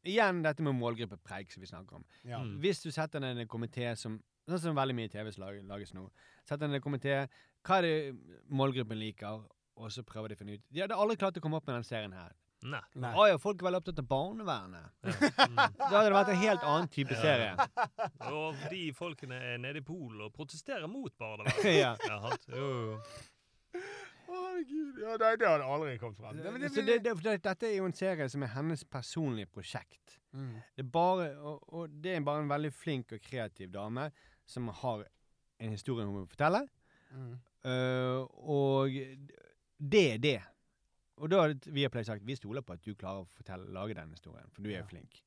Igjen 0.00 0.38
dette 0.40 0.64
med 0.64 0.72
målgruppepreik 0.78 1.50
som 1.52 1.60
vi 1.60 1.66
snakker 1.68 1.98
om. 1.98 2.04
ja. 2.24 2.38
Mm. 2.40 2.54
Hvis 2.62 2.78
du 2.80 2.86
setter 2.88 3.20
ned 3.20 3.36
en 3.36 3.48
komité 3.48 3.90
som 4.00 4.16
Sånn 4.48 4.62
som 4.62 4.78
veldig 4.78 4.96
mye 4.96 5.10
TV 5.12 5.28
lages 5.38 5.92
nå. 5.94 6.06
Setter 6.48 6.66
ned 6.66 6.80
en 6.80 6.84
komité 6.84 7.16
Hva 7.62 7.76
er 7.78 7.84
det 7.84 8.38
målgruppen 8.48 8.98
liker? 8.98 9.44
Og 9.76 9.92
så 9.92 10.02
prøver 10.02 10.32
de 10.32 10.38
å 10.38 10.40
finne 10.40 10.56
ut 10.56 10.64
De 10.72 10.82
hadde 10.82 10.96
aldri 10.96 11.18
klart 11.20 11.36
å 11.36 11.42
komme 11.44 11.60
opp 11.60 11.68
med 11.68 11.76
den 11.78 11.86
serien 11.86 12.16
her. 12.16 12.32
Nei. 12.62 12.80
Nei. 13.00 13.10
Å 13.16 13.26
ja, 13.30 13.38
folk 13.40 13.62
er 13.62 13.66
veldig 13.70 13.78
opptatt 13.80 14.00
av 14.02 14.08
barnevernet. 14.10 14.90
Ja. 15.02 15.14
Mm. 15.50 15.56
Da 15.56 15.86
hadde 15.88 16.10
det 16.10 16.14
vært 16.14 16.30
en 16.34 16.40
helt 16.40 16.64
annen 16.68 16.88
type 16.92 17.14
Ja. 17.16 17.20
serie. 17.20 17.68
Og 18.30 18.60
de 18.70 18.80
folkene 18.94 19.38
er 19.52 19.58
nede 19.58 19.80
i 19.80 19.84
Polen 19.84 20.20
og 20.26 20.32
protesterer 20.36 20.86
mot 20.90 21.12
barnevernet. 21.18 21.64
ja. 21.82 21.94
Ja. 22.06 22.18
Jo, 22.52 22.68
jo. 22.90 23.80
Herregud. 24.30 25.00
Ja, 25.02 25.16
nei, 25.18 25.30
det 25.40 25.48
hadde 25.48 25.66
aldri 25.66 25.94
kommet 25.98 26.20
frem. 26.20 26.36
Det, 26.38 26.52
det, 26.60 26.84
det, 27.02 27.14
det, 27.24 27.36
dette 27.48 27.66
er 27.70 27.74
jo 27.78 27.88
en 27.88 27.96
serie 27.96 28.28
som 28.30 28.44
er 28.46 28.52
hennes 28.54 28.84
personlige 28.86 29.50
prosjekt. 29.50 30.18
Mm. 30.36 30.52
Det 30.76 30.84
er 30.84 30.90
bare, 30.94 31.30
og, 31.40 31.64
og 31.74 31.96
det 32.04 32.14
er 32.18 32.26
bare 32.26 32.44
en 32.44 32.52
veldig 32.52 32.70
flink 32.76 33.16
og 33.16 33.24
kreativ 33.24 33.72
dame 33.74 34.10
som 34.46 34.68
har 34.82 35.02
en 35.60 35.74
historie 35.74 36.06
hun 36.06 36.20
vil 36.20 36.28
fortelle. 36.30 36.62
Mm. 37.10 37.32
Uh, 37.66 38.22
og 38.54 38.94
det 39.80 40.04
er 40.14 40.22
det. 40.22 40.38
Og 41.20 41.28
da 41.30 41.42
har 41.42 41.54
Viaplay 41.66 42.04
sagt 42.04 42.24
vi 42.24 42.34
stoler 42.38 42.62
på 42.64 42.72
at 42.72 42.82
du 42.82 42.94
klarer 42.94 43.22
å 43.24 43.28
fortelle, 43.28 43.68
lage 43.76 43.94
den 43.94 44.10
historien, 44.16 44.48
for 44.50 44.62
du 44.62 44.70
er 44.70 44.78
Ja. 44.78 44.80
jo 44.82 44.86
flink. 44.88 45.22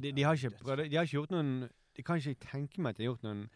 De, 0.00 0.10
de, 0.12 0.22
har 0.24 0.34
ikke, 0.34 0.56
prøvd- 0.58 0.88
de 0.90 0.96
har 0.96 1.04
ikke 1.04 1.18
gjort 1.20 1.30
noen 1.30 1.68
De 1.94 2.02
kan 2.02 2.16
ikke 2.18 2.38
tenke 2.40 2.78
meg 2.80 2.90
at 2.90 2.96
de 2.98 3.04
har 3.04 3.12
gjort 3.14 3.22
noen 3.26 3.48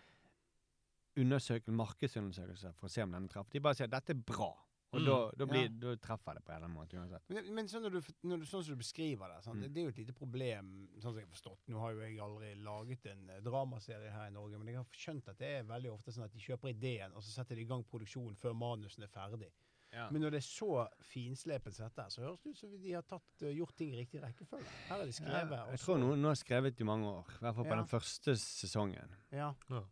undersøkelser, 1.16 1.74
markedsundersøkelser 1.76 2.74
for 2.78 2.88
å 2.88 2.92
se 2.92 3.02
om 3.04 3.12
denne 3.14 3.28
traff. 3.30 3.50
De 3.52 3.60
bare 3.62 3.76
sier 3.78 3.88
at 3.88 3.94
dette 3.98 4.14
er 4.16 4.22
bra. 4.26 4.50
Og 4.92 5.00
Mm. 5.00 5.06
da, 5.06 5.30
da, 5.38 5.44
blir, 5.46 5.62
Ja. 5.62 5.68
da 5.68 5.96
treffer 5.96 6.34
det 6.34 6.44
på 6.44 6.50
en 6.52 6.56
eller 6.56 6.68
annen 6.68 6.76
måte 6.76 6.96
uansett. 6.98 7.22
Men, 7.30 7.54
men 7.54 7.64
sånn, 7.66 7.82
når 7.82 7.90
du, 7.92 8.00
når 8.28 8.38
du, 8.40 8.44
sånn 8.44 8.62
som 8.62 8.74
du 8.74 8.76
beskriver 8.76 9.26
det? 9.28 9.46
Mm. 9.48 9.72
det 9.72 9.76
er 9.80 9.84
jo 9.84 9.88
et 9.88 9.96
lite 9.98 10.12
problem, 10.12 10.88
sånn 11.00 11.12
som 11.12 11.16
jeg 11.16 11.24
har 11.26 11.32
forstått. 11.34 11.58
Nå 11.68 11.78
har 11.80 11.92
jo 11.94 12.00
jeg 12.00 12.18
aldri 12.18 12.54
laget 12.62 13.06
en 13.06 13.30
eh, 13.30 13.40
dramaserie 13.40 14.10
her 14.12 14.26
i 14.26 14.30
Norge, 14.30 14.58
men 14.58 14.66
jeg 14.66 14.76
har 14.76 14.86
skjønt 14.92 15.28
at 15.28 15.38
det 15.38 15.48
er 15.48 15.62
veldig 15.64 15.90
ofte 15.92 16.12
sånn 16.12 16.24
at 16.24 16.32
de 16.32 16.38
kjøper 16.40 16.68
ideen, 16.74 17.12
og 17.14 17.22
så 17.22 17.30
setter 17.32 17.54
de 17.56 17.62
i 17.62 17.64
gang 17.64 17.82
produksjonen 17.84 18.36
før 18.36 18.52
manusen 18.54 19.02
er 19.02 19.08
ferdig. 19.08 19.48
Men 19.93 20.23
når 20.24 20.31
det 20.31 20.39
er 20.40 20.47
så 20.47 20.89
finslepent 21.05 21.74
som 21.77 21.85
dette, 21.89 22.06
så 22.14 22.23
høres 22.24 22.40
det 22.40 22.51
ut 22.55 22.56
som 22.62 22.70
de 22.82 22.93
har 22.97 23.02
tatt, 23.02 23.43
eh, 23.43 23.52
gjort 23.59 23.74
ting 23.77 23.90
i 23.93 23.98
riktig 24.01 24.23
rekkefølge. 24.23 24.70
Her 24.89 25.01
er 25.02 25.05
de 25.10 25.12
skrevet. 25.12 25.56
Ja, 25.59 25.66
jeg 25.74 25.81
tror 25.85 25.98
noen 26.01 26.24
har 26.24 26.35
skrevet 26.40 26.81
i 26.81 26.85
mange 26.89 27.06
år. 27.10 27.27
I 27.28 27.43
hvert 27.44 27.55
fall 27.59 27.64
på 27.64 27.74
Ja. 27.77 27.81
den 27.82 27.90
første 27.90 28.36
sesongen. 28.40 29.12
Ja. 29.32 29.51
ja. 29.69 29.82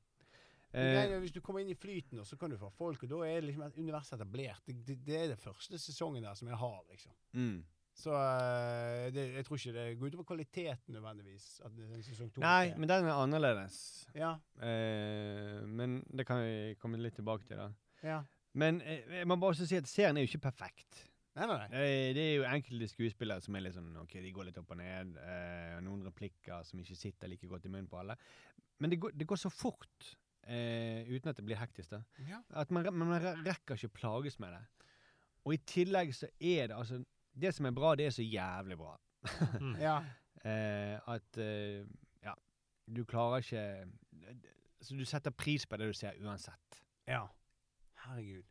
Eh, 0.73 1.03
er, 1.11 1.19
hvis 1.21 1.33
du 1.35 1.41
kommer 1.41 1.61
inn 1.61 1.69
i 1.69 1.75
flyten, 1.75 2.25
så 2.25 2.37
kan 2.39 2.51
du 2.51 2.57
få 2.57 2.71
folk, 2.71 3.03
og 3.03 3.09
da 3.11 3.21
er 3.27 3.41
liksom 3.43 3.63
et 3.67 3.77
univers 3.77 4.13
etablert. 4.13 4.63
Det, 4.67 4.79
det, 4.87 4.97
det 5.05 5.17
er 5.19 5.29
den 5.35 5.37
første 5.37 5.79
sesongen 5.79 6.23
der 6.23 6.35
som 6.35 6.49
jeg 6.49 6.57
har, 6.57 6.81
liksom. 6.89 7.13
mm. 7.35 7.61
Så 8.01 8.15
eh, 8.15 9.11
det, 9.13 9.25
jeg 9.35 9.45
tror 9.45 9.59
ikke 9.59 9.73
det 9.75 9.99
går 9.99 10.07
utover 10.13 10.25
kvaliteten 10.25 10.95
nødvendigvis. 10.95 11.61
At 11.67 11.75
det 11.77 11.89
er 11.91 12.03
sesong 12.07 12.31
to 12.33 12.41
Nei, 12.41 12.69
er- 12.71 12.79
men 12.79 12.89
den 12.89 13.05
er 13.05 13.19
annerledes. 13.19 14.07
Ja, 14.15 14.37
Eh, 14.63 15.61
men 15.67 16.01
det 16.17 16.25
kan 16.27 16.41
vi 16.41 16.75
komme 16.81 16.97
litt 17.03 17.17
tilbake 17.19 17.45
til, 17.49 17.57
da. 17.59 17.73
ja. 18.03 18.23
Men 18.59 18.81
eh, 18.83 19.05
jeg 19.21 19.29
må 19.31 19.37
bare 19.39 19.55
også 19.55 19.67
si 19.71 19.77
at 19.79 19.89
serien 19.89 20.17
er 20.19 20.25
jo 20.27 20.31
ikke 20.33 20.47
perfekt. 20.51 21.05
Nei, 21.39 21.47
nei, 21.47 21.57
nei. 21.61 21.83
Det 22.17 22.23
er 22.25 22.33
jo 22.41 22.47
enkelte 22.49 22.89
skuespillere 22.91 23.41
som 23.45 23.55
er 23.55 23.63
litt 23.63 23.77
sånn 23.77 23.93
OK, 24.03 24.17
de 24.19 24.33
går 24.35 24.49
litt 24.49 24.59
opp 24.59 24.73
og 24.75 24.81
ned. 24.81 25.13
Eh, 25.23 25.77
noen 25.87 26.03
replikker 26.09 26.65
som 26.67 26.81
ikke 26.83 26.99
sitter 26.99 27.31
like 27.31 27.47
godt 27.49 27.69
i 27.69 27.71
munnen 27.71 27.87
på 27.91 28.01
alle. 28.01 28.17
Men 28.83 28.91
det 28.91 28.99
går, 29.01 29.15
det 29.15 29.29
går 29.31 29.39
så 29.39 29.53
fort, 29.53 30.11
eh, 30.49 31.07
uten 31.07 31.31
at 31.31 31.39
det 31.39 31.45
blir 31.47 31.61
hektisk, 31.61 31.93
da. 31.95 32.03
Ja. 32.27 32.41
At 32.59 32.73
man, 32.75 32.89
man 32.99 33.15
rekker 33.47 33.79
ikke 33.79 33.93
plages 34.01 34.41
med 34.43 34.57
det. 34.57 34.65
Og 35.47 35.55
i 35.55 35.61
tillegg 35.71 36.11
så 36.17 36.27
er 36.37 36.69
det 36.69 36.77
altså 36.77 36.99
Det 37.41 37.55
som 37.55 37.65
er 37.65 37.73
bra, 37.73 37.95
det 37.97 38.09
er 38.11 38.13
så 38.13 38.27
jævlig 38.27 38.77
bra. 38.81 38.97
Mm. 39.61 39.75
Ja. 39.87 39.99
Eh, 40.43 40.97
at 41.15 41.39
eh, 41.39 41.85
Ja. 42.25 42.35
Du 42.91 43.05
klarer 43.05 43.39
ikke 43.45 43.87
Så 44.83 44.97
du 44.97 45.05
setter 45.05 45.31
pris 45.31 45.67
på 45.69 45.77
det 45.77 45.87
du 45.93 45.93
ser 45.97 46.17
uansett. 46.25 46.83
ja. 47.07 47.29
Herregud. 48.07 48.45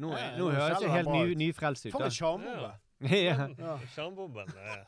Nå, 0.00 0.10
Ja, 0.16 0.36
nå 0.38 0.50
høres 0.54 0.80
jeg 0.84 0.90
helt 0.94 1.10
ny, 1.10 1.34
nyfrelst 1.40 1.86
ut. 1.88 1.92
For 1.96 2.06
en 2.06 2.14
sjarmbombe! 2.14 2.70
ja. 3.10 3.48
Ja. 3.58 3.78
Sjarmbomben. 3.94 4.52
er 4.56 4.84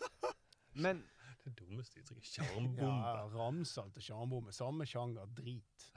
Men 0.75 1.03
Det 1.45 1.55
dummeste 1.59 1.99
uttrykket. 2.01 2.29
Ja, 2.39 2.45
Sjarmbombe. 2.45 2.91
Ramsalt 3.35 3.97
og 3.99 4.03
sjarmbombe. 4.07 4.53
Samme 4.55 4.87
sjanger. 4.87 5.27
Drit. 5.37 5.89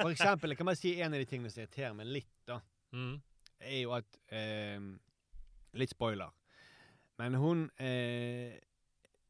for 0.00 0.08
eksempel, 0.14 0.50
jeg 0.54 0.56
kan 0.62 0.70
bare 0.70 0.80
si 0.80 0.94
en 1.04 1.12
av 1.12 1.20
de 1.20 1.28
tingene 1.28 1.50
som 1.52 1.60
irriterer 1.64 1.92
meg 1.98 2.06
litt, 2.20 2.32
da, 2.48 2.60
Mm. 2.96 3.18
er 3.60 3.80
jo 3.82 3.90
at 3.96 4.16
eh, 4.32 4.80
Litt 5.76 5.90
spoiler. 5.92 6.30
Men 7.18 7.34
hun 7.34 7.66
eh, 7.82 8.54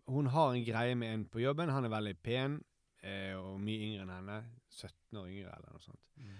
Hun 0.07 0.27
har 0.31 0.53
en 0.55 0.65
greie 0.65 0.95
med 0.95 1.15
en 1.15 1.25
på 1.27 1.41
jobben. 1.43 1.71
Han 1.73 1.85
er 1.85 1.91
veldig 1.91 2.15
pen 2.23 2.61
eh, 3.03 3.33
og 3.35 3.59
mye 3.61 3.89
yngre 3.89 4.05
enn 4.07 4.13
henne. 4.15 4.37
17 4.71 5.19
år 5.19 5.27
yngre, 5.33 5.57
eller 5.57 5.73
noe 5.73 5.83
sånt. 5.83 6.03
Mm. 6.21 6.37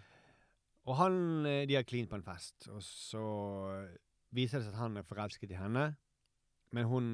Og 0.87 0.99
han 1.01 1.47
eh, 1.47 1.65
De 1.69 1.79
har 1.79 1.87
klint 1.87 2.11
på 2.11 2.19
en 2.19 2.27
fest, 2.27 2.69
og 2.71 2.83
så 2.85 3.23
viser 4.37 4.61
det 4.61 4.67
seg 4.67 4.75
at 4.75 4.83
han 4.83 4.99
er 5.01 5.07
forelsket 5.07 5.55
i 5.55 5.59
henne. 5.59 5.95
Men 6.75 6.89
hun 6.91 7.07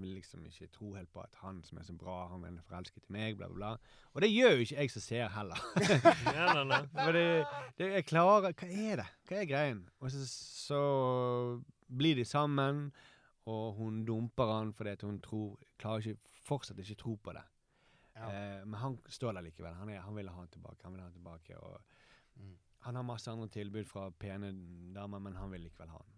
vil 0.00 0.14
liksom 0.14 0.44
ikke 0.46 0.68
tro 0.72 0.92
helt 0.94 1.10
på 1.12 1.20
at 1.20 1.34
han 1.42 1.58
som 1.66 1.78
er 1.80 1.84
så 1.84 1.94
bra, 1.98 2.28
han 2.30 2.44
er 2.46 2.60
forelsket 2.68 3.08
i 3.08 3.14
meg, 3.16 3.34
bla, 3.36 3.48
bla, 3.50 3.56
bla. 3.56 3.96
Og 4.14 4.22
det 4.22 4.30
gjør 4.30 4.54
jo 4.54 4.64
ikke 4.64 4.78
jeg 4.78 4.92
som 4.94 5.04
ser 5.04 5.32
heller. 5.34 5.64
Ja, 6.36 6.46
nei, 6.54 6.62
nei. 6.70 6.78
For 6.94 7.16
det, 7.16 7.26
det 7.80 7.90
jeg 7.90 8.06
klarer 8.12 8.46
Hva 8.54 8.70
er 8.70 9.02
det? 9.02 9.08
Hva 9.28 9.42
er 9.42 9.50
greien? 9.50 9.82
Og 10.00 10.14
så, 10.14 10.22
så 10.30 10.80
blir 11.86 12.16
de 12.18 12.24
sammen, 12.24 12.86
og 13.50 13.76
hun 13.80 14.00
dumper 14.06 14.54
han 14.54 14.72
fordi 14.74 14.96
at 14.96 15.04
hun 15.06 15.20
tror 15.22 15.58
Klarer 15.82 16.06
ikke, 16.06 16.38
fortsatt 16.46 16.78
ikke 16.80 16.96
tro 17.02 17.18
på 17.20 17.34
det. 17.36 17.44
Ja. 18.16 18.30
Eh, 18.30 18.62
men 18.64 18.78
han 18.80 18.94
står 19.12 19.36
der 19.36 19.44
likevel. 19.44 19.74
Han, 19.76 19.90
er, 19.92 20.00
han 20.06 20.16
vil 20.16 20.30
ha 20.30 20.38
han 20.40 20.48
tilbake. 20.48 20.80
Han 20.86 20.94
vil 20.94 21.02
ha 21.02 21.10
han 21.10 21.18
tilbake 21.18 21.58
og. 21.58 21.95
Han 22.86 22.94
har 22.96 23.02
masse 23.06 23.30
andre 23.30 23.48
tilbud 23.50 23.86
fra 23.90 24.06
pene 24.14 24.52
damer, 24.94 25.18
men 25.22 25.34
han 25.36 25.50
vil 25.50 25.64
likevel 25.66 25.90
ha 25.90 25.98
den. 26.04 26.14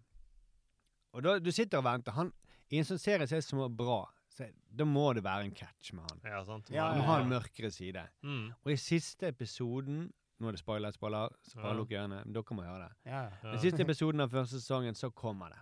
Og 1.17 1.23
da, 1.25 1.35
du 1.41 1.49
sitter 1.51 1.81
og 1.81 1.87
venter. 1.87 2.13
Han, 2.13 2.29
I 2.69 2.77
en 2.77 2.85
sånn 2.85 3.01
serie 3.01 3.25
som 3.25 3.39
er 3.39 3.41
så 3.47 3.69
bra, 3.73 4.03
så, 4.29 4.45
da 4.77 4.85
må 4.85 5.07
det 5.17 5.23
være 5.25 5.47
en 5.47 5.55
catch 5.57 5.89
med 5.97 6.05
han. 6.05 6.19
Ja, 6.29 6.43
sant. 6.45 6.69
Ja, 6.69 6.91
Han 6.91 6.99
ja, 6.99 7.01
må 7.01 7.07
ha 7.09 7.15
en 7.23 7.31
mørkere 7.31 7.71
side. 7.73 8.03
Mm. 8.21 8.51
Og 8.61 8.73
i 8.75 8.77
siste 8.79 9.31
episoden 9.33 10.07
Nå 10.39 10.47
er 10.47 10.55
det 10.55 10.61
spoiler, 10.61 10.93
spoiler, 10.95 11.33
så 11.43 11.57
bare 11.59 11.73
Ja. 11.73 11.75
lukk 11.75 11.89
ørene. 11.91 12.19
Dere 12.31 12.55
må 12.55 12.63
høre 12.63 12.85
det. 12.85 12.93
Ja. 13.11 13.23
Ja. 13.43 13.49
Den 13.49 13.59
siste 13.59 13.83
episoden 13.83 14.21
av 14.23 14.29
første 14.31 14.61
sesongen, 14.61 14.95
så 14.95 15.09
kommer 15.11 15.49
det. 15.51 15.57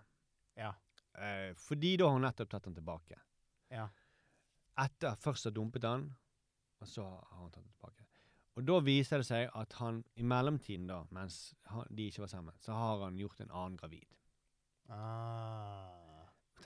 Ja. 0.62 0.74
Eh, 1.18 1.56
fordi 1.58 1.96
da 1.98 2.06
har 2.06 2.14
hun 2.14 2.22
nettopp 2.22 2.52
tatt 2.52 2.68
han 2.70 2.76
tilbake. 2.78 3.18
Ja. 3.74 3.88
Etter 4.78 5.16
først 5.18 5.50
har 5.50 5.56
dumpet 5.56 5.88
han, 5.88 6.04
og 6.78 6.92
så 6.92 7.08
har 7.08 7.40
hun 7.42 7.50
tatt 7.50 7.64
han 7.64 7.72
tilbake. 7.74 8.06
Og 8.58 8.66
da 8.66 8.80
viser 8.82 9.22
det 9.22 9.28
seg 9.28 9.52
at 9.56 9.74
han 9.78 10.00
i 10.18 10.24
mellomtiden, 10.26 10.88
da, 10.90 11.04
mens 11.14 11.54
han, 11.70 11.86
de 11.94 12.08
ikke 12.10 12.24
var 12.24 12.32
sammen, 12.32 12.56
så 12.64 12.74
har 12.74 13.04
han 13.06 13.18
gjort 13.22 13.44
en 13.44 13.52
annen 13.54 13.78
gravid. 13.78 14.08
Ah. 14.90 16.26
Og 16.58 16.66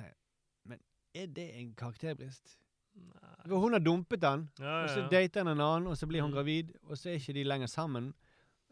Men 0.72 0.80
er 1.14 1.26
det 1.28 1.50
en 1.60 1.74
karakterbrist? 1.76 2.58
Nei. 2.96 3.34
Hun 3.58 3.74
har 3.76 3.80
dumpet 3.84 4.24
han, 4.24 4.50
Ja, 4.60 4.82
og 4.84 4.88
ja, 4.88 4.94
så 4.96 5.04
dater 5.12 5.44
han 5.44 5.52
en 5.56 5.64
annen, 5.64 5.88
og 5.92 5.98
så 5.98 6.08
blir 6.08 6.22
hun 6.22 6.32
Mm. 6.32 6.36
gravid, 6.38 6.72
og 6.84 6.98
så 6.98 7.10
er 7.10 7.20
ikke 7.20 7.34
de 7.34 7.44
lenger 7.44 7.68
sammen. 7.68 8.14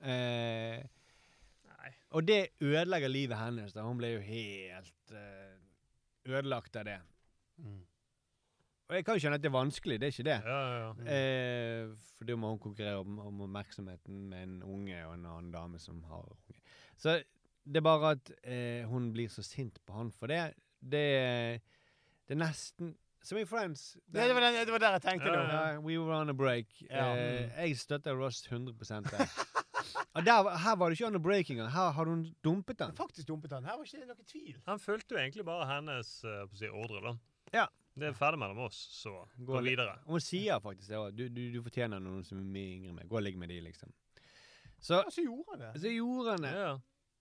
Eh, 0.01 0.83
og 2.11 2.25
det 2.27 2.47
ødelegger 2.61 3.07
livet 3.07 3.37
hennes. 3.37 3.73
da. 3.73 3.81
Hun 3.83 3.97
ble 3.97 4.13
jo 4.13 4.19
helt 4.19 5.11
eh, 5.11 5.57
ødelagt 6.25 6.75
av 6.75 6.85
det. 6.85 6.99
Mm. 7.57 7.83
Og 8.89 8.95
jeg 8.97 9.05
kan 9.05 9.17
jo 9.17 9.21
skjønne 9.21 9.37
at 9.37 9.43
det 9.43 9.49
er 9.51 9.53
vanskelig, 9.53 9.95
det 10.01 10.07
er 10.07 10.13
ikke 10.15 10.23
det. 10.25 10.37
Ja, 10.49 10.59
ja, 10.59 10.77
ja. 10.81 10.93
Mm. 10.97 11.09
Eh, 11.13 12.13
for 12.17 12.25
da 12.25 12.37
må 12.41 12.49
hun 12.55 12.61
konkurrere 12.63 13.03
om, 13.03 13.19
om 13.21 13.43
oppmerksomheten 13.45 14.23
med 14.31 14.47
en 14.47 14.55
unge 14.65 15.03
og 15.05 15.13
en 15.13 15.27
annen 15.29 15.51
dame 15.53 15.81
som 15.81 15.99
har 16.09 16.23
unge. 16.25 16.57
Så 16.97 17.19
det 17.69 17.77
er 17.77 17.85
bare 17.85 18.15
at 18.17 18.31
eh, 18.41 18.87
hun 18.89 19.11
blir 19.13 19.29
så 19.29 19.45
sint 19.45 19.77
på 19.85 19.93
han 19.93 20.09
for 20.11 20.33
det. 20.33 20.55
Det, 20.81 21.05
det 22.25 22.33
er 22.33 22.41
nesten 22.41 22.95
Som 23.21 23.37
i 23.37 23.43
Friends. 23.45 23.97
Det, 24.07 24.23
det, 24.23 24.33
var 24.33 24.41
den, 24.47 24.57
det 24.65 24.71
var 24.71 24.81
der 24.81 24.95
jeg 24.95 25.01
tenkte 25.03 25.31
nå. 25.33 25.39
Uh, 25.43 25.79
we 25.85 25.97
were 25.99 26.15
on 26.15 26.29
a 26.31 26.33
break. 26.33 26.69
Ja. 26.89 27.11
Eh, 27.13 27.49
jeg 27.67 27.77
støtter 27.77 28.15
Ross 28.15 28.45
100 28.47 28.73
der. 29.11 29.25
Og 30.15 30.25
der, 30.25 30.57
her 30.57 30.75
var 30.75 30.89
det 30.89 30.97
ikke 30.97 31.07
on 31.07 31.15
a 31.15 31.21
break 31.21 31.49
engang. 31.51 31.69
Her 31.71 31.91
har 31.91 32.05
hun 32.05 32.25
dumpet 32.43 32.79
den. 32.79 32.95
Faktisk 32.95 33.27
dumpet 33.27 33.51
han. 33.51 33.65
Her 33.65 33.75
var 33.77 33.83
ikke 33.83 33.99
det 33.99 34.07
noe 34.07 34.25
tvil. 34.31 34.55
Han 34.65 34.79
fulgte 34.79 35.15
jo 35.15 35.19
egentlig 35.19 35.45
bare 35.45 35.67
hennes 35.67 36.13
uh, 36.23 36.47
på 36.47 36.57
å 36.57 36.61
si, 36.61 36.71
ordre, 36.71 37.03
da. 37.05 37.13
Ja. 37.53 37.67
Det 37.99 38.09
er 38.09 38.17
ferdig 38.17 38.39
mellom 38.41 38.61
oss, 38.65 38.77
så 38.95 39.13
gå, 39.37 39.49
Gå 39.53 39.63
videre. 39.65 39.97
Og 40.07 40.17
hun 40.17 40.23
sier 40.23 40.61
faktisk 40.63 40.91
det 40.91 40.99
òg. 40.99 41.15
Du, 41.17 41.25
du, 41.33 41.41
du 41.53 41.59
fortjener 41.65 42.01
noen 42.03 42.23
som 42.27 42.39
er 42.41 42.47
mye 42.47 42.75
yngre 42.77 42.93
enn 42.93 42.99
meg. 43.01 43.09
Gå 43.11 43.19
og 43.19 43.25
ligg 43.25 43.39
med 43.39 43.51
de, 43.51 43.59
liksom. 43.65 43.91
Så, 44.79 45.01
Ja, 45.01 45.11
så 45.11 45.25
gjorde 45.25 45.55
han 45.55 45.63
det. 45.65 45.71
så 45.83 45.91
gjorde 45.91 46.35
han 46.35 46.47
det. 46.47 46.53
Ja. 46.55 46.71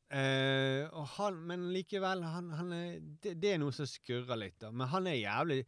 Uh, 0.09 0.85
og 0.97 1.09
han, 1.19 1.39
men 1.51 1.67
likevel, 1.75 2.23
han, 2.25 2.47
han 2.57 2.73
er, 2.73 2.93
det, 3.21 3.35
det 3.43 3.51
er 3.53 3.59
noe 3.61 3.75
som 3.77 3.89
skurrer 3.89 4.41
litt. 4.41 4.57
da. 4.63 4.71
Men 4.73 4.89
han 4.89 5.07
er 5.11 5.19
jævlig 5.19 5.59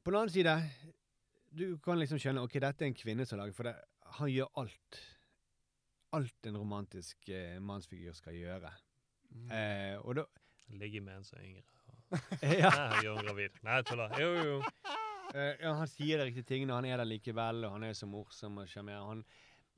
På 0.00 0.14
den 0.14 0.20
annen 0.22 0.32
side, 0.32 0.54
du 1.52 1.64
kan 1.84 2.00
liksom 2.00 2.20
skjønne 2.22 2.40
ok, 2.46 2.56
dette 2.62 2.86
er 2.86 2.88
en 2.88 2.96
kvinne 2.96 3.26
som 3.28 3.36
lager, 3.36 3.52
for 3.52 3.68
det, 3.68 3.74
han 4.16 4.30
gjør 4.32 4.54
alt. 4.62 5.00
Alt 6.16 6.48
en 6.48 6.56
romantisk 6.56 7.28
eh, 7.28 7.58
mannsfigur 7.60 8.16
skal 8.16 8.38
gjøre. 8.38 8.72
Mm. 9.28 9.50
Uh, 9.52 9.96
og 10.06 10.22
da 10.22 10.24
Ligge 10.70 11.00
med 11.02 11.16
en 11.18 11.24
som 11.26 11.38
er 11.40 11.48
yngre. 11.48 11.79
ja, 12.62 12.70
Nei, 12.74 13.02
gjør 13.04 13.18
hun 13.20 13.26
gravid. 13.28 13.60
Nei, 13.66 13.76
tuller. 13.86 14.16
Jo, 14.20 14.30
jo, 14.34 14.46
jo. 14.56 14.96
eh, 15.34 15.52
ja, 15.62 15.74
han 15.78 15.90
sier 15.90 16.18
de 16.20 16.26
riktige 16.30 16.48
tingene, 16.48 16.74
han 16.74 16.88
er 16.88 16.98
der 17.02 17.08
likevel, 17.08 17.64
og 17.68 17.76
han 17.76 17.86
er 17.86 17.94
så 17.98 18.08
morsom 18.10 18.58
og 18.62 18.68
sjarmerende. 18.70 19.06
Han, 19.12 19.22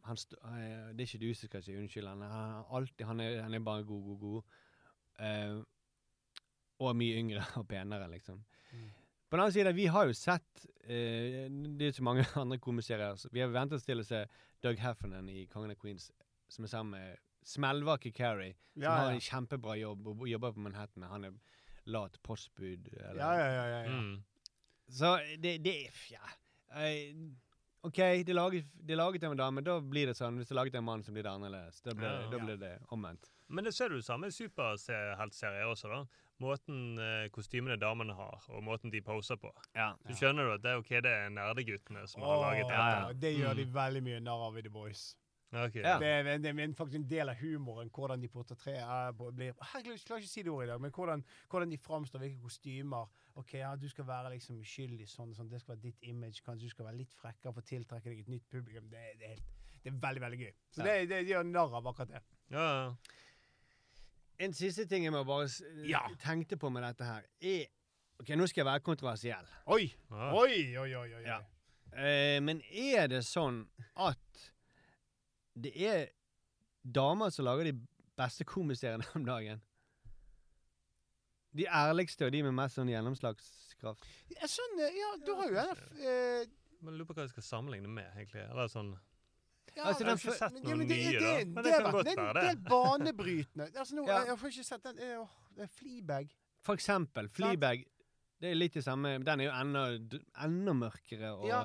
han 0.09 0.19
st 0.19 0.35
eh, 0.39 0.89
det 0.97 1.05
er 1.05 1.11
ikke 1.11 1.23
du 1.23 1.29
som 1.37 1.51
skal 1.53 1.65
si 1.67 1.77
unnskyld. 1.79 2.09
Han, 2.09 2.25
er- 2.27 2.65
alltid, 2.79 3.05
han, 3.09 3.21
er, 3.21 3.39
han 3.45 3.55
er 3.59 3.65
bare 3.67 3.85
god, 3.89 4.03
god, 4.09 4.19
god. 4.25 4.59
Eh, 5.23 5.61
og 6.83 6.97
mye 6.99 7.19
yngre 7.21 7.45
og 7.61 7.67
penere, 7.71 8.09
liksom. 8.11 8.41
Mm. 8.73 8.89
På 9.31 9.37
den 9.37 9.43
annen 9.45 9.55
side, 9.55 9.73
vi 9.77 9.85
har 9.89 10.09
jo 10.09 10.15
sett 10.17 10.65
eh, 10.85 11.47
Det 11.79 11.87
er 11.87 11.95
så 11.97 12.03
mange 12.05 12.25
andre 12.43 12.59
komiserier. 12.61 13.21
Vi 13.33 13.41
har 13.45 13.53
ventet 13.55 13.79
oss 13.79 13.87
til 13.87 14.01
å 14.03 14.07
se 14.07 14.25
Doug 14.65 14.81
Heffernan 14.83 15.29
i 15.33 15.45
Kongen 15.53 15.73
av 15.73 15.79
Queens, 15.81 16.09
som 16.53 16.65
er 16.67 16.73
sammen 16.73 16.97
med 16.99 17.21
smellvake 17.49 18.13
Carrie, 18.15 18.55
som 18.75 18.85
Ja, 18.85 18.93
har 19.03 19.13
en 19.15 19.23
kjempebra 19.23 19.75
jobb 19.81 20.11
og 20.13 20.27
jobber 20.31 20.53
på 20.57 20.63
Manhattan. 20.67 21.07
Han 21.11 21.25
er 21.31 21.39
lat 21.87 22.19
postbud. 22.23 22.89
Eller, 22.93 23.19
Ja, 23.21 23.33
ja, 23.39 23.47
ja. 23.53 23.65
ja, 23.67 23.85
ja. 23.85 23.91
Mm. 23.91 24.25
så 24.91 25.17
det, 25.39 25.59
det 25.65 25.91
Ja. 26.11 26.21
Eh, 26.75 27.15
OK, 27.85 27.97
det 27.99 28.29
er, 28.31 28.35
laget, 28.35 28.65
det 28.79 28.93
er 28.95 28.97
laget 29.01 29.25
av 29.25 29.33
en 29.33 29.39
dame, 29.39 29.61
da 29.67 29.81
blir 29.81 30.07
det 30.07 30.15
sånn. 30.15 30.37
Hvis 30.39 30.47
det 30.49 30.55
er 30.55 30.61
laget 30.61 30.75
av 30.77 30.79
en 30.79 30.85
mann, 30.85 31.03
så 31.03 31.11
blir 31.13 31.25
det 31.27 31.33
annerledes. 31.33 31.81
Da 31.83 31.95
blir, 31.95 32.07
Ja, 32.09 32.29
da 32.31 32.39
blir 32.39 32.57
det 32.61 32.79
omvendt. 32.95 33.27
Men 33.49 33.65
det 33.65 33.75
ser 33.75 33.89
du 33.91 34.01
samme 34.03 34.29
i 34.31 34.31
superheltserier 34.31 35.67
også, 35.67 35.89
da. 35.91 36.05
Måten 36.43 36.99
eh, 36.99 37.29
kostymene 37.35 37.77
damene 37.79 38.15
har, 38.19 38.39
og 38.51 38.63
måten 38.67 38.91
de 38.91 39.01
poser 39.05 39.37
på. 39.39 39.51
Ja. 39.77 39.93
Så 40.07 40.15
skjønner 40.19 40.47
du 40.49 40.53
at 40.57 40.63
det 40.65 40.71
er 40.73 40.81
ok, 40.81 40.89
det 41.05 41.11
er 41.13 41.29
nerdeguttene 41.35 42.07
som 42.11 42.23
har 42.27 42.41
laget 42.41 42.65
dette. 42.71 42.79
ja, 42.79 43.03
ja. 43.09 43.13
Det 43.13 43.35
gjør 43.37 43.55
de 43.61 43.67
Mm. 43.67 43.75
veldig 43.75 44.03
mye 44.03 44.21
narr 44.21 44.47
av 44.49 44.59
i 44.59 44.63
The 44.63 44.71
Boys. 44.71 45.03
Ok. 45.53 45.75
Ja. 45.85 45.99
Det, 46.01 46.09
er, 46.09 46.39
det 46.41 46.49
er 46.49 46.73
faktisk 46.75 46.97
en 46.97 47.09
del 47.11 47.29
av 47.29 47.37
humoren, 47.37 47.91
hvordan 47.93 48.21
de 48.23 48.29
portretterer 48.33 49.13
blir 49.37 49.53
Herregud, 49.61 49.93
jeg 49.99 50.07
klarer 50.09 50.23
ikke 50.25 50.31
å 50.31 50.33
si 50.33 50.43
det 50.47 50.53
ordet 50.53 50.69
i 50.69 50.71
dag, 50.73 50.81
men 50.81 50.91
hvordan, 50.97 51.25
hvordan 51.53 51.71
de 51.75 51.79
framstår, 51.79 52.23
hvilke 52.25 52.41
kostymer. 52.41 53.11
Ok, 53.37 53.53
ja, 53.61 53.75
Du 53.77 53.85
skal 53.89 54.07
være 54.09 54.31
liksom 54.35 54.57
uskyldig, 54.63 55.09
sånn 55.13 55.35
sånn. 55.37 55.51
Det 55.53 55.61
skal 55.61 55.75
være 55.75 55.83
ditt 55.91 56.01
image. 56.09 56.41
Kanskje 56.47 56.71
du 56.71 56.73
skal 56.73 56.87
være 56.89 57.01
litt 57.03 57.13
frekkere 57.21 57.53
for 57.53 57.61
å 57.61 57.69
tiltrekke 57.69 58.09
deg 58.15 58.23
et 58.25 58.33
nytt 58.33 58.49
publikum. 58.53 58.89
Det, 58.93 59.05
det, 59.21 59.29
er, 59.29 59.37
helt, 59.37 59.53
det 59.85 59.93
er 59.93 60.01
veldig, 60.07 60.25
veldig 60.25 60.41
gøy. 60.47 60.53
Så 60.73 60.81
Ja. 60.81 60.85
det, 60.89 60.97
det, 61.13 61.21
de 61.27 61.35
gjør 61.37 61.45
narr 61.53 61.77
av 61.81 61.93
akkurat 61.93 62.15
det. 62.17 62.23
Ja, 62.57 62.67
ja. 62.73 63.21
En 64.43 64.53
siste 64.57 64.87
ting 64.89 65.05
jeg 65.05 65.13
må 65.15 65.21
bare 65.29 65.49
Ja. 65.87 66.07
tenkte 66.25 66.57
på 66.57 66.71
med 66.73 66.83
dette 66.83 67.05
her, 67.07 67.29
er 67.41 67.67
OK, 68.23 68.29
nå 68.39 68.47
skal 68.49 68.63
jeg 68.63 68.69
være 68.73 68.81
kontroversiell. 68.87 69.47
Oi! 69.67 69.85
Ja. 70.11 70.33
Oi, 70.39 70.77
oi, 70.79 70.91
oi. 70.97 71.09
oi. 71.19 71.23
Ja. 71.27 71.41
Eh, 71.93 72.39
men 72.41 72.63
er 72.73 73.09
det 73.11 73.21
sånn 73.27 73.67
at 74.01 74.22
det 75.55 75.73
er 75.77 76.07
damer 76.85 77.31
som 77.31 77.45
lager 77.45 77.69
de 77.71 77.75
beste 78.19 78.45
komiseriene 78.49 79.05
om 79.17 79.25
dagen? 79.27 79.61
De 81.53 81.67
ærligste 81.69 82.25
og 82.27 82.33
de 82.33 82.41
med 82.47 82.55
mest 82.57 82.79
sånn 82.79 82.89
gjennomslagskraft. 82.89 84.07
Jeg 84.33 84.49
eh, 84.81 84.95
ja, 84.97 85.11
du 85.21 85.33
har 85.37 85.51
jo 85.53 85.59
en 85.61 85.81
eh, 86.01 86.47
Men 86.81 86.97
lurer 86.97 87.09
på 87.11 87.17
hva 87.19 87.27
jeg 87.27 87.35
skal 87.35 87.45
sammenligne 87.45 87.91
med, 87.93 88.09
egentlig. 88.17 88.47
Eller 88.49 88.71
sånn 88.73 88.95
ja, 89.77 89.85
Altså, 89.89 90.03
Jeg 90.05 90.09
har 90.09 90.19
ikke 90.19 90.37
sett 90.39 90.53
men- 90.57 90.63
noen 90.65 90.81
ja, 90.83 90.87
det, 90.87 90.97
nye, 90.97 91.13
det, 91.13 91.21
da. 91.21 91.35
det, 91.37 91.47
Men 91.49 91.65
det, 91.65 91.73
det 91.73 91.83
kan 91.83 91.93
godt 91.93 92.09
være 92.17 92.33
det. 92.39 92.45
del 92.49 92.63
banebrytende. 92.73 93.67
Altså, 93.83 93.95
nå, 93.99 94.07
Ja. 94.09 94.17
jeg, 94.19 94.27
jeg 94.33 94.39
får 94.43 94.55
ikke 94.55 94.65
sett 94.71 94.83
den 94.89 94.99
eh, 95.05 95.21
åh, 95.21 95.37
det 95.57 95.63
er 95.69 95.73
Fleabag. 95.77 96.35
For 96.63 96.75
eksempel 96.81 97.29
Fleabag. 97.29 97.85
Det 98.43 98.51
er 98.51 98.57
litt 98.59 98.75
det 98.75 98.83
samme. 98.85 99.13
Den 99.23 99.41
er 99.45 99.45
jo 99.51 99.53
enda, 99.55 99.85
enda 100.49 100.73
mørkere 100.75 101.35
og, 101.37 101.47
Ja. 101.53 101.61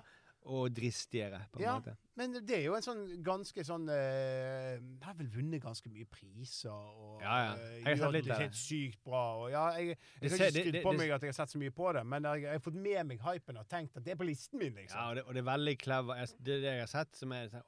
og 0.52 0.70
dristigere, 0.78 1.46
på 1.52 1.60
en 1.60 1.66
Ja. 1.66 1.78
måte. 1.80 1.96
Men 2.18 2.34
det 2.34 2.56
er 2.58 2.64
jo 2.66 2.74
en 2.74 2.82
sånn 2.86 3.02
ganske 3.22 3.62
sånn 3.68 3.84
jeg 3.94 4.80
Har 5.06 5.14
vel 5.20 5.28
vunnet 5.36 5.62
ganske 5.62 5.90
mye 5.94 6.08
priser 6.10 6.74
og 6.74 7.22
Ja, 7.22 7.36
ja. 7.46 7.52
eh, 7.62 7.76
Jeg 7.84 8.00
har 8.02 8.12
gjør 8.12 8.16
det 8.26 8.40
helt 8.42 8.58
sykt 8.58 9.04
bra. 9.06 9.22
Og 9.44 9.52
ja, 9.54 9.66
jeg, 9.78 9.98
jeg 10.22 10.32
har 10.32 10.38
ikke 10.38 10.50
skrytt 10.56 10.80
på 10.84 10.92
det- 10.96 10.98
meg 11.04 11.12
at 11.18 11.22
jeg 11.28 11.30
har 11.34 11.38
sett 11.38 11.54
så 11.54 11.62
mye 11.62 11.76
på 11.78 11.92
det, 11.94 12.04
men 12.10 12.24
jeg, 12.32 12.42
jeg 12.48 12.52
har 12.58 12.64
fått 12.66 12.80
med 12.88 13.06
meg 13.12 13.22
hypen 13.22 13.58
og 13.62 13.68
tenkt 13.70 13.98
at 13.98 14.04
det 14.08 14.16
er 14.16 14.20
på 14.24 14.26
listen 14.26 14.58
min, 14.60 14.74
liksom. 14.74 14.98
Ja, 14.98 15.10
og 15.10 15.16
det, 15.20 15.24
og 15.28 15.34
det 15.38 15.44
er 15.44 15.50
veldig 15.52 15.76
clever. 15.86 16.16
Jeg, 16.24 16.28
det 16.42 16.58
det 16.66 16.74
jeg 16.74 16.80
har 16.88 16.92
sett, 16.96 17.16
som 17.22 17.32
er 17.38 17.48
sånn 17.54 17.64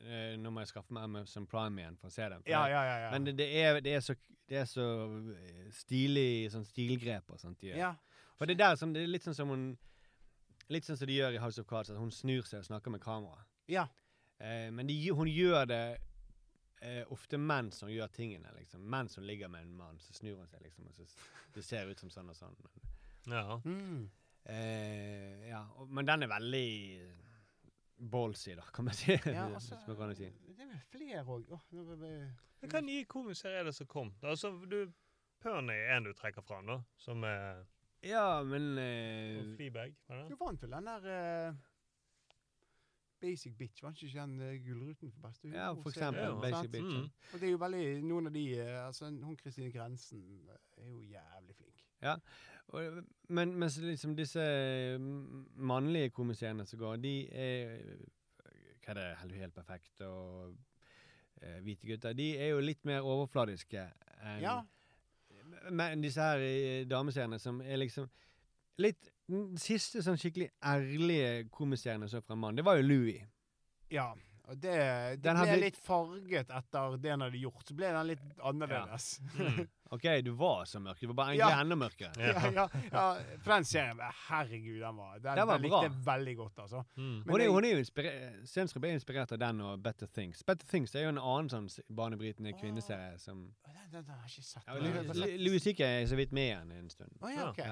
eh, 0.00 0.36
nå 0.40 0.50
må 0.50 0.64
jeg 0.64 0.72
skaffe 0.72 0.96
meg 0.96 1.04
Amazon 1.04 1.46
Prime 1.46 1.82
igjen 1.84 2.00
for 2.00 2.08
å 2.08 2.14
se 2.16 2.28
den. 2.32 2.42
Ja, 2.48 2.64
ja, 2.72 2.82
ja. 3.04 3.10
Men 3.12 3.24
det, 3.28 3.36
det, 3.36 3.50
er, 3.60 3.80
det, 3.84 3.94
er 3.98 4.00
så, 4.00 4.16
det 4.48 4.62
er 4.62 4.68
så 4.70 4.88
stilig 5.76 6.50
sånn 6.52 6.64
stilgrep 6.66 7.30
og 7.34 7.40
sånt 7.42 7.60
de 7.60 7.72
gjør. 7.72 7.76
ja. 7.84 7.92
For 8.40 8.48
det 8.48 8.54
er 8.56 8.60
der 8.70 8.76
som, 8.80 8.92
det 8.96 9.02
er 9.04 9.10
litt 9.12 9.26
sånn 9.26 9.36
som 9.36 9.50
hun 9.52 9.64
Litt 10.70 10.86
sånn 10.86 10.96
som 10.96 11.08
de 11.10 11.16
gjør 11.18 11.34
i 11.34 11.40
House 11.42 11.58
of 11.58 11.66
Cards, 11.66 11.90
at 11.90 11.98
hun 11.98 12.12
snur 12.14 12.44
seg 12.46 12.60
og 12.60 12.66
snakker 12.68 12.92
med 12.94 13.00
kamera. 13.02 13.40
Ja. 13.70 13.86
Eh, 14.40 14.68
men 14.72 14.86
de, 14.88 14.96
hun 15.14 15.28
gjør 15.28 15.66
det 15.68 15.82
eh, 16.82 17.02
ofte 17.12 17.36
mens 17.38 17.82
hun 17.84 17.90
gjør 17.92 18.08
tingene, 18.16 18.52
liksom. 18.56 18.80
Mens 18.90 19.16
hun 19.20 19.26
ligger 19.28 19.48
med 19.52 19.66
en 19.66 19.74
mann, 19.76 19.98
så 20.00 20.14
snur 20.16 20.38
hun 20.40 20.48
seg, 20.48 20.62
liksom. 20.64 20.86
Og 20.88 20.94
så, 20.96 21.04
det 21.54 21.64
ser 21.66 21.90
ut 21.90 22.00
som 22.00 22.10
sånn 22.10 22.30
og 22.32 22.36
sånn. 22.38 22.56
Men, 23.26 23.36
Ja. 23.36 23.58
Mm. 23.68 24.06
eh, 24.48 25.48
ja, 25.50 25.60
og, 25.76 25.90
men 25.92 26.06
den 26.08 26.22
er 26.24 26.30
veldig 26.32 26.66
ballsy, 28.10 28.54
da, 28.56 28.62
kan 28.72 28.84
man 28.88 28.94
si. 28.96 29.12
ja 29.12 29.46
Hvis 29.52 29.70
altså, 29.72 29.80
man 29.92 29.96
kan 29.96 30.14
si. 30.16 30.30
det 30.56 30.64
er 30.64 30.70
vel 30.70 30.80
flere 30.94 31.24
òg. 31.36 31.52
Men 32.60 32.70
Hva 32.72 32.80
nye 32.84 33.04
komiserier 33.08 33.60
er 33.62 33.68
det 33.70 33.74
som 33.76 33.86
kom? 33.88 34.14
Altså, 34.24 34.50
du 34.68 34.92
Pernie 35.40 35.76
er 35.88 35.96
en 35.96 36.04
du 36.08 36.12
trekker 36.16 36.44
fram, 36.44 36.66
da. 36.68 36.80
Som 37.00 37.22
er 37.24 37.62
Ja, 38.04 38.40
men 38.44 38.76
eh, 38.80 39.42
Fleabag. 39.56 39.94
var 40.08 40.24
Du 40.24 40.34
det? 40.34 40.40
vant 40.40 40.62
vel 40.64 40.70
den 40.78 40.88
der 40.88 41.06
eh, 41.12 41.54
Basic 43.20 43.54
Bitch, 43.58 43.82
var 43.82 43.92
ikke 43.94 44.20
den 44.20 44.40
uh, 44.40 44.54
Gullruten 44.64 45.12
for 45.12 45.28
beste 45.28 45.48
Ja, 45.52 45.72
for 45.72 45.90
eksempel. 45.90 46.22
Ja. 46.22 46.40
Basic 46.40 46.70
Bitch. 46.72 46.96
Mm. 46.96 47.10
Og 47.32 47.40
det 47.40 47.48
er 47.48 47.50
jo 47.50 47.60
veldig 47.60 47.84
Noen 48.04 48.30
av 48.30 48.32
de 48.34 48.44
eh, 48.60 48.86
altså 48.86 49.10
Hun 49.10 49.36
Kristine 49.36 49.72
Grensen 49.72 50.22
eh, 50.48 50.84
er 50.84 50.88
jo 50.88 51.00
jævlig 51.00 51.56
flink. 51.56 51.84
Og, 52.70 53.02
men 53.28 53.52
mens 53.58 53.76
liksom 53.82 54.14
disse 54.16 54.42
mannlige 55.56 56.10
komiseriene 56.14 56.66
som 56.66 56.78
går, 56.78 56.96
de 57.02 57.14
er 57.34 57.76
Hva 58.84 58.94
er 58.94 59.00
det, 59.00 59.06
Helt, 59.22 59.36
helt 59.42 59.54
perfekt 59.54 60.04
og 60.06 60.54
uh, 61.42 61.58
Hvite 61.64 61.86
gutter, 61.86 62.12
de 62.16 62.30
er 62.38 62.54
jo 62.54 62.62
litt 62.64 62.84
mer 62.88 63.06
overfladiske 63.06 63.88
enn 64.20 64.42
Ja. 64.44 64.60
men 65.70 66.02
disse 66.04 66.22
her 66.22 66.42
eh, 66.44 66.86
dameseriene 66.88 67.38
som 67.42 67.60
er 67.60 67.80
liksom 67.80 68.08
litt 68.80 69.10
Den 69.30 69.60
siste 69.62 70.02
sånn 70.02 70.18
skikkelig 70.18 70.50
ærlige 70.66 71.44
komiserien 71.54 72.02
jeg 72.06 72.10
så 72.16 72.22
fra 72.24 72.34
en 72.34 72.42
mann, 72.42 72.58
det 72.58 72.64
var 72.66 72.80
jo 72.80 72.88
Louis. 72.88 73.22
ja. 73.94 74.10
Og 74.50 74.56
det, 74.58 74.72
det 75.22 75.30
ble 75.38 75.52
litt 75.60 75.76
farget 75.78 76.48
etter 76.50 76.96
det 76.98 77.10
han 77.12 77.20
hadde 77.22 77.38
gjort. 77.38 77.60
Så 77.68 77.74
ble 77.78 77.86
den 77.94 78.08
litt 78.08 78.22
annerledes. 78.42 79.04
Mm. 79.38 79.60
OK, 79.94 80.06
du 80.26 80.32
var 80.34 80.64
så 80.66 80.80
mørk. 80.82 80.98
Du 80.98 81.06
var 81.12 81.18
bare 81.20 81.36
Ja. 81.38 81.50
egentlig 81.52 81.62
enda 81.68 81.76
mørkere. 81.78 82.24
Ja, 82.32 82.50
ja, 82.56 82.64
ja, 82.90 83.04
for 83.44 83.52
den 83.54 83.68
serien, 83.70 84.00
herregud, 84.26 84.80
den 84.82 84.96
var 84.98 85.20
Den, 85.22 85.36
Den 85.38 85.46
var 85.46 85.60
den 85.60 85.68
likte 85.68 85.82
jeg 85.86 85.94
veldig 86.08 86.34
godt, 86.40 86.58
altså. 86.64 86.82
Mm. 86.96 87.20
Hun 87.28 87.40
er, 87.44 87.46
hun 87.54 87.64
er 87.68 87.76
jo 87.76 87.84
inspirert 87.84 88.80
ble 88.82 88.90
er 88.90 88.98
inspirert 88.98 89.36
av 89.36 89.38
den 89.44 89.60
og 89.68 89.84
Better 89.86 90.10
Things. 90.18 90.42
Better 90.42 90.66
Things 90.66 90.96
er 90.98 91.06
jo 91.06 91.12
en 91.14 91.22
annen 91.22 91.52
sånn 91.54 91.70
banebrytende 92.02 92.56
kvinneserie 92.58 93.20
som 93.22 93.46
Den, 93.68 93.78
den, 93.78 94.02
den 94.02 94.10
har 94.10 94.26
jeg 94.26 94.40
ikke 94.40 94.48
sett. 94.50 94.66
ja, 94.66 94.74
Louis- 94.82 95.38
Louis 95.46 95.62
C.K. 95.62 95.86
er 95.86 96.10
så 96.10 96.18
vidt 96.18 96.32
med 96.34 96.48
igjen 96.50 96.74
en 96.80 96.90
stund. 96.90 97.14
Å, 97.22 97.30
ja, 97.36 97.46
ok. 97.52 97.62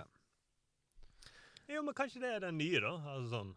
Ja. 1.68 1.74
Jo, 1.76 1.82
men 1.84 1.94
kanskje 1.94 2.20
det 2.24 2.30
er 2.38 2.40
den 2.46 2.56
nye, 2.58 2.80
da? 2.80 2.94
Altså 3.12 3.28
sånn. 3.34 3.50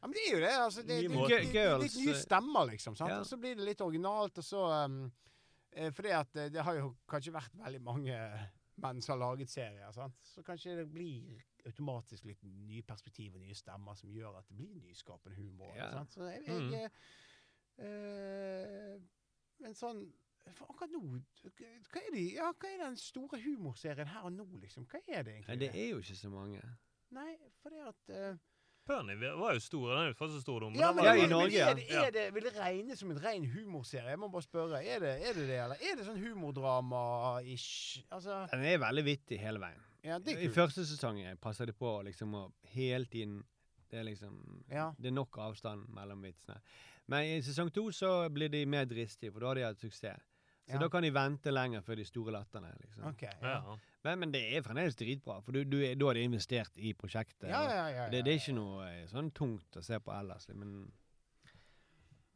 Ja, 0.00 0.06
men 0.08 0.14
det 0.16 0.22
er 0.28 0.32
jo 0.32 0.40
det. 0.40 0.52
altså. 0.56 0.82
Det, 0.82 0.96
det, 1.02 1.08
det, 1.10 1.26
det, 1.28 1.40
det 1.52 1.64
er 1.66 1.82
litt 1.82 1.96
nye 2.00 2.14
eh, 2.14 2.20
stemmer, 2.22 2.68
liksom. 2.70 2.94
sant? 2.96 3.10
ja. 3.12 3.18
Og 3.20 3.26
så 3.28 3.36
blir 3.42 3.58
det 3.58 3.66
litt 3.66 3.82
originalt, 3.84 4.38
og 4.40 4.46
så 4.46 4.62
um, 4.86 5.00
eh, 5.74 5.90
Fordi 5.92 6.14
at 6.16 6.36
eh, 6.40 6.48
det 6.54 6.64
har 6.64 6.78
jo 6.78 6.94
kanskje 7.10 7.34
vært 7.34 7.58
veldig 7.60 7.82
mange 7.84 8.16
menn 8.80 9.02
som 9.04 9.16
har 9.18 9.20
laget 9.26 9.50
serier. 9.52 9.90
sant? 9.92 10.16
Så 10.24 10.42
kanskje 10.46 10.78
det 10.78 10.86
blir 10.88 11.42
automatisk 11.68 12.24
litt 12.30 12.40
nye 12.48 12.80
perspektiv 12.88 13.34
og 13.36 13.42
nye 13.44 13.54
stemmer 13.58 13.98
som 13.98 14.08
gjør 14.14 14.38
at 14.38 14.46
det 14.48 14.56
blir 14.62 14.78
nyskapende 14.86 15.36
humor. 15.36 15.74
Ja. 15.76 15.90
sant? 15.98 16.14
Så 16.16 16.30
jeg, 16.30 16.46
Mm. 16.48 16.70
jeg 16.72 16.90
eh, 17.84 18.96
Men 19.60 19.74
sånn 19.76 20.06
for 20.56 20.70
akkurat 20.72 20.92
nå 20.94 21.00
hva 21.90 22.00
er, 22.00 22.12
de, 22.14 22.22
ja, 22.36 22.50
hva 22.52 22.70
er 22.70 22.84
den 22.84 22.96
store 23.00 23.40
humorserien 23.42 24.08
her 24.10 24.28
og 24.28 24.32
nå, 24.34 24.46
liksom? 24.62 24.86
Hva 24.90 25.00
er 25.06 25.26
det 25.26 25.36
egentlig? 25.38 25.56
Nei, 25.56 25.58
det 25.62 25.70
er 25.74 25.90
jo 25.90 25.98
ikke 26.02 26.16
så 26.18 26.30
mange. 26.32 26.62
Nei, 27.14 27.34
for 27.62 27.74
det 27.74 27.82
at 27.90 28.12
uh, 28.14 28.38
Perny 28.86 29.14
var 29.20 29.54
jo 29.54 29.60
stor. 29.62 29.90
Den 29.90 29.98
er 30.02 30.08
jo 30.08 30.16
faktisk 30.18 30.42
stor, 30.42 30.64
men 30.70 30.80
Ja, 30.80 30.92
men, 30.92 31.04
var 31.04 31.14
Ja, 31.14 31.24
i 31.24 31.28
Norge, 31.28 31.50
men 31.50 31.68
er 31.68 31.74
det, 31.74 31.84
er 32.06 32.10
det, 32.10 32.24
vil 32.34 32.46
det 32.48 32.54
regnes 32.56 32.98
som 32.98 33.10
en 33.10 33.20
ren 33.22 33.44
humorserie? 33.44 34.08
Jeg 34.10 34.18
må 34.18 34.28
bare 34.28 34.46
spørre. 34.46 34.82
Er 34.84 34.98
det 35.02 35.12
er 35.28 35.34
det, 35.34 35.46
det 35.48 35.60
eller 35.64 35.84
er 35.84 35.98
det 35.98 36.06
sånn 36.08 36.18
humordrama-ish? 36.22 38.00
Altså, 38.10 38.46
Den 38.50 38.64
er 38.64 38.80
veldig 38.82 39.04
vittig 39.06 39.38
hele 39.42 39.62
veien. 39.62 39.86
ja, 40.04 40.18
det 40.18 40.34
er 40.34 40.46
I 40.46 40.48
første 40.48 40.86
sesong 40.88 41.20
passer 41.42 41.66
de 41.68 41.76
på 41.76 41.92
liksom 42.06 42.34
å 42.34 42.46
hele 42.72 43.04
tiden 43.04 43.42
Det 43.90 43.98
er 43.98 44.04
liksom 44.06 44.64
Ja. 44.70 44.92
Det 44.98 45.10
er 45.10 45.14
nok 45.14 45.38
avstand 45.38 45.88
mellom 45.94 46.22
vitsene. 46.22 46.60
Men 47.10 47.26
i 47.26 47.42
sesong 47.42 47.72
to 47.74 47.90
så 47.90 48.28
blir 48.30 48.48
de 48.48 48.64
mer 48.66 48.84
dristige, 48.86 49.32
for 49.32 49.40
da 49.40 49.46
har 49.50 49.54
de 49.58 49.64
hatt 49.66 49.80
suksess. 49.82 50.29
Så 50.70 50.76
Ja. 50.76 50.80
da 50.84 50.88
kan 50.88 51.02
de 51.02 51.10
vente 51.14 51.50
lenger 51.52 51.80
før 51.82 51.96
de 51.98 52.04
store 52.06 52.32
latterne. 52.32 52.70
Liksom. 52.80 53.04
Ok. 53.10 53.22
Ja, 53.22 53.54
Ja. 53.58 53.76
Men, 54.04 54.18
men 54.22 54.30
det 54.32 54.40
er 54.56 54.62
fremdeles 54.64 54.94
dritbra, 54.96 55.40
for 55.44 55.52
du, 55.52 55.64
du, 55.64 55.76
du 55.82 55.94
da 56.00 56.06
har 56.06 56.14
de 56.16 56.22
investert 56.24 56.78
i 56.80 56.92
prosjektet. 56.96 57.48
ja, 57.50 57.62
ja. 57.68 57.86
ja, 57.92 58.04
det, 58.10 58.22
det 58.24 58.32
er 58.32 58.38
ikke 58.40 58.54
noe 58.56 58.86
eh, 58.88 59.02
sånn 59.10 59.28
tungt 59.36 59.76
å 59.76 59.82
se 59.84 59.98
på 60.00 60.14
ellers. 60.14 60.46
Men 60.54 60.86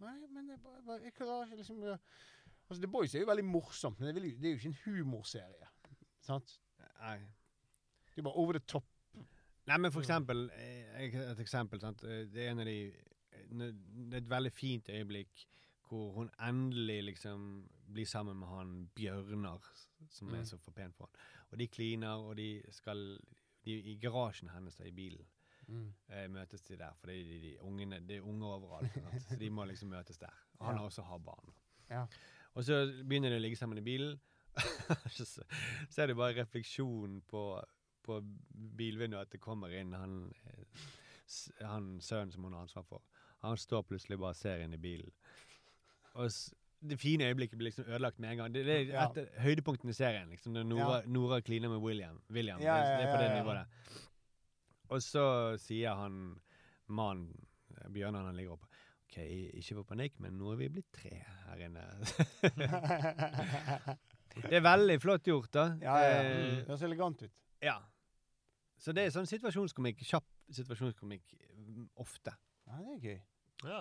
Nei, 0.04 0.18
men 0.34 0.48
det 0.50 0.58
er 0.58 0.62
bare, 0.84 0.98
jeg 1.06 1.14
klarer 1.16 1.46
ikke 1.48 1.56
liksom 1.62 1.78
Altså, 1.84 2.80
The 2.80 2.88
Boys 2.88 3.14
er 3.14 3.20
jo 3.20 3.28
veldig 3.28 3.44
morsomt, 3.44 3.98
men 4.00 4.08
det, 4.08 4.14
vil, 4.16 4.30
jo- 4.32 4.38
det 4.40 4.48
er 4.48 4.52
jo 4.54 4.58
ikke 4.58 4.68
en 4.72 4.78
humorserie. 4.84 5.66
Sant? 6.24 6.54
nei. 7.00 7.18
Det 8.14 8.22
er 8.22 8.26
bare 8.28 8.40
over 8.40 8.52
the 8.58 8.62
top. 8.66 8.84
Nei, 9.66 9.76
men 9.80 9.92
for 9.92 10.00
eksempel 10.04 10.46
eh, 10.56 11.08
Et 11.08 11.40
eksempel. 11.40 11.80
Sant? 11.80 12.02
Eh, 12.04 12.24
Det 12.32 12.44
er 12.46 12.50
en 12.50 12.60
av 12.60 12.66
de 12.68 12.76
Det 13.54 14.14
er 14.14 14.20
et 14.22 14.28
veldig 14.30 14.52
fint 14.52 14.88
øyeblikk 14.88 15.44
hvor 15.88 16.12
hun 16.16 16.30
endelig 16.40 17.02
liksom 17.04 17.68
blir 17.92 18.06
sammen 18.06 18.36
med 18.40 18.48
han 18.48 18.90
Bjørnar, 18.96 19.60
som 20.10 20.28
Mm. 20.28 20.34
er 20.40 20.44
så 20.44 20.58
for 20.58 20.70
pen 20.72 20.92
for 20.92 21.06
han. 21.06 21.20
Og 21.52 21.58
de 21.58 21.66
kliner, 21.68 22.08
og 22.28 22.36
de 22.36 22.62
skal 22.70 23.18
de, 23.64 23.72
I 23.80 23.94
garasjen 24.00 24.48
hennes, 24.48 24.74
da, 24.76 24.84
i 24.84 24.90
bilen, 24.90 25.26
eh, 26.08 26.26
møtes 26.28 26.62
de 26.62 26.76
der. 26.76 26.92
For 27.00 27.06
det 27.06 27.24
de, 27.26 27.40
de 27.40 27.56
ungene, 27.62 28.00
det 28.00 28.16
er 28.16 28.20
unger 28.28 28.46
overalt. 28.46 28.92
Så 29.28 29.36
de 29.38 29.50
må 29.50 29.64
liksom 29.64 29.88
møtes 29.88 30.18
der. 30.18 30.32
Og 30.58 30.66
han 30.66 30.74
Ja. 30.74 30.78
har 30.78 30.86
også 30.88 31.02
har 31.02 31.18
barn. 31.18 31.54
Ja. 31.90 32.06
Og 32.54 32.64
så 32.64 32.86
begynner 33.08 33.30
de 33.30 33.36
å 33.36 33.40
ligge 33.40 33.56
sammen 33.56 33.78
i 33.78 33.80
bilen. 33.80 34.20
så 35.10 35.42
så 35.90 36.02
er 36.02 36.06
det 36.06 36.16
bare 36.16 36.34
refleksjon 36.42 37.22
på, 37.28 37.62
på 38.02 38.20
bilvinduet 38.76 39.20
at 39.20 39.30
det 39.32 39.40
kommer 39.40 39.68
inn 39.68 39.92
han, 39.92 40.32
eh, 40.46 40.64
han 41.66 42.00
sønnen 42.00 42.32
som 42.32 42.44
hun 42.44 42.52
har 42.52 42.60
ansvar 42.62 42.82
for. 42.84 43.02
Han 43.42 43.56
står 43.56 43.82
plutselig 43.82 44.18
bare 44.18 44.30
og 44.30 44.36
ser 44.36 44.62
inn 44.64 44.74
i 44.74 44.76
bilen. 44.80 45.10
Og 46.14 46.30
det 46.84 46.98
fine 47.00 47.24
øyeblikket 47.30 47.58
blir 47.58 47.70
liksom 47.70 47.86
ødelagt 47.88 48.18
med 48.20 48.30
en 48.34 48.36
gang. 48.42 48.54
Det, 48.54 48.64
det 48.66 48.74
er 48.74 48.92
Ja. 48.92 49.04
et 49.10 49.18
av 49.18 49.40
høydepunktene 49.46 49.90
i 49.90 49.96
serien. 49.96 50.28
liksom 50.30 50.52
Når 50.52 50.66
Nora, 50.68 50.98
Nora 51.06 51.40
kliner 51.40 51.68
med 51.72 51.80
William. 51.82 52.20
William. 52.30 52.60
Ja, 52.62 52.76
det, 52.76 52.98
det 52.98 53.06
er 53.06 53.16
på 53.16 53.22
ja, 53.22 53.28
det 53.28 53.36
ja. 53.36 53.42
nivået. 53.42 53.66
Og 54.94 55.02
så 55.02 55.24
sier 55.58 55.94
han 55.96 56.40
mannen, 56.86 57.32
Bjørnar, 57.90 58.26
han 58.28 58.36
ligger 58.36 58.52
oppe 58.58 58.66
OK, 59.04 59.16
ikke 59.54 59.74
få 59.78 59.82
panikk, 59.88 60.14
men 60.20 60.36
nå 60.38 60.52
er 60.52 60.56
vi 60.60 60.68
blitt 60.74 60.90
tre 60.92 61.10
her 61.46 61.60
inne. 61.66 61.82
det 64.48 64.56
er 64.58 64.64
veldig 64.64 64.96
flott 65.02 65.26
gjort, 65.28 65.50
da. 65.54 65.64
Ja, 65.82 65.96
ja, 66.02 66.08
ja. 66.10 66.22
Eh, 66.22 66.56
Det 66.60 66.68
høres 66.68 66.82
elegant 66.88 67.22
ut. 67.26 67.32
ja. 67.62 67.78
Så 68.84 68.92
det 68.92 69.04
er 69.06 69.12
sånn 69.14 69.24
situasjonskomikk, 69.30 70.02
kjapp 70.04 70.26
situasjonskomikk, 70.52 71.30
mm, 71.56 71.84
ofte. 72.02 72.34
Ja, 72.68 72.80
det 72.82 72.90
er 72.96 72.98
gøy. 73.06 73.20
Ja. 73.70 73.78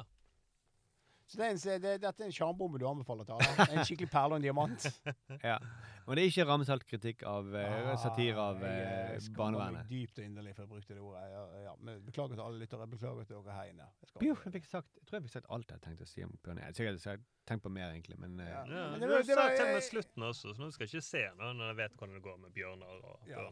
Så 1.25 1.37
det 1.39 1.45
er 1.45 1.51
en, 1.55 1.81
det, 1.81 1.91
dette 2.03 2.21
er 2.21 2.27
en 2.27 2.33
sjarmbombe 2.35 2.77
du 2.81 2.85
anbefaler 2.85 3.25
til 3.25 3.33
alle? 3.39 3.65
En 3.73 3.85
skikkelig 3.87 4.09
perle 4.11 4.35
og 4.35 4.41
en 4.41 4.43
diamant? 4.45 4.87
Ja. 5.43 5.57
Men 6.03 6.17
det 6.19 6.23
er 6.25 6.29
ikke 6.33 6.43
ramsalt 6.49 6.83
kritikk 6.83 7.21
av 7.23 7.45
ah, 7.55 7.93
satire 7.95 8.35
av 8.43 8.57
Ah, 8.59 8.67
jeg, 8.67 8.81
eh, 8.83 9.11
eh, 9.15 9.27
barnevernet. 9.37 9.85
dypt 9.87 10.17
og 10.19 10.25
inderlig 10.25 10.51
for 10.57 10.65
jeg 10.65 10.69
brukte 10.73 10.97
det 10.97 10.99
ordet. 10.99 11.21
Ja, 11.31 11.43
ja. 11.63 11.75
Men 11.79 12.01
beklager 12.03 12.35
til 12.35 12.43
alle 12.43 12.59
lyttere. 12.59 12.87
Beklager 12.91 13.23
til 13.29 13.37
dere 13.39 13.55
her 13.55 13.69
inne. 13.71 13.87
Jeg 14.03 14.09
skal- 14.11 14.25
Jo, 14.27 14.35
jeg, 14.43 14.53
fikk 14.57 14.67
sagt, 14.67 14.89
jeg 14.99 15.05
tror 15.07 15.15
jeg 15.19 15.23
fikk 15.29 15.33
sagt 15.37 15.47
alt 15.57 15.71
jeg 15.71 15.81
tenkte 15.85 16.03
å 16.03 16.09
si 16.11 16.25
om 16.27 16.33
Bjørn. 16.43 16.59
Jeg 16.59 16.65
har 16.67 16.75
sikkert 16.75 17.07
jeg 17.07 17.23
tenkt 17.47 17.63
på 17.63 17.71
mer, 17.71 17.87
egentlig, 17.95 18.19
men 18.19 18.35
eh, 18.43 18.51
Ja. 18.51 18.65
Ja, 18.67 18.83
Men 18.91 18.99
du 18.99 19.05
det 19.07 19.09
var- 19.13 19.15
har 19.15 19.23
sagt 19.23 19.55
til 19.55 19.65
jeg- 19.65 19.73
med 19.79 19.87
slutten 19.87 20.27
også, 20.27 20.53
så 20.53 20.59
nå 20.59 20.71
skal 20.75 20.87
jeg 20.87 20.91
ikke 20.91 21.07
se 21.07 21.23
noe 21.39 21.53
når 21.53 21.71
jeg 21.71 21.77
vet 21.79 21.95
hvordan 21.97 22.13
det 22.19 22.23
går 22.27 22.37
med 22.43 22.53
Bjørnar 22.59 22.99
og 22.99 23.19
Ja. 23.31 23.47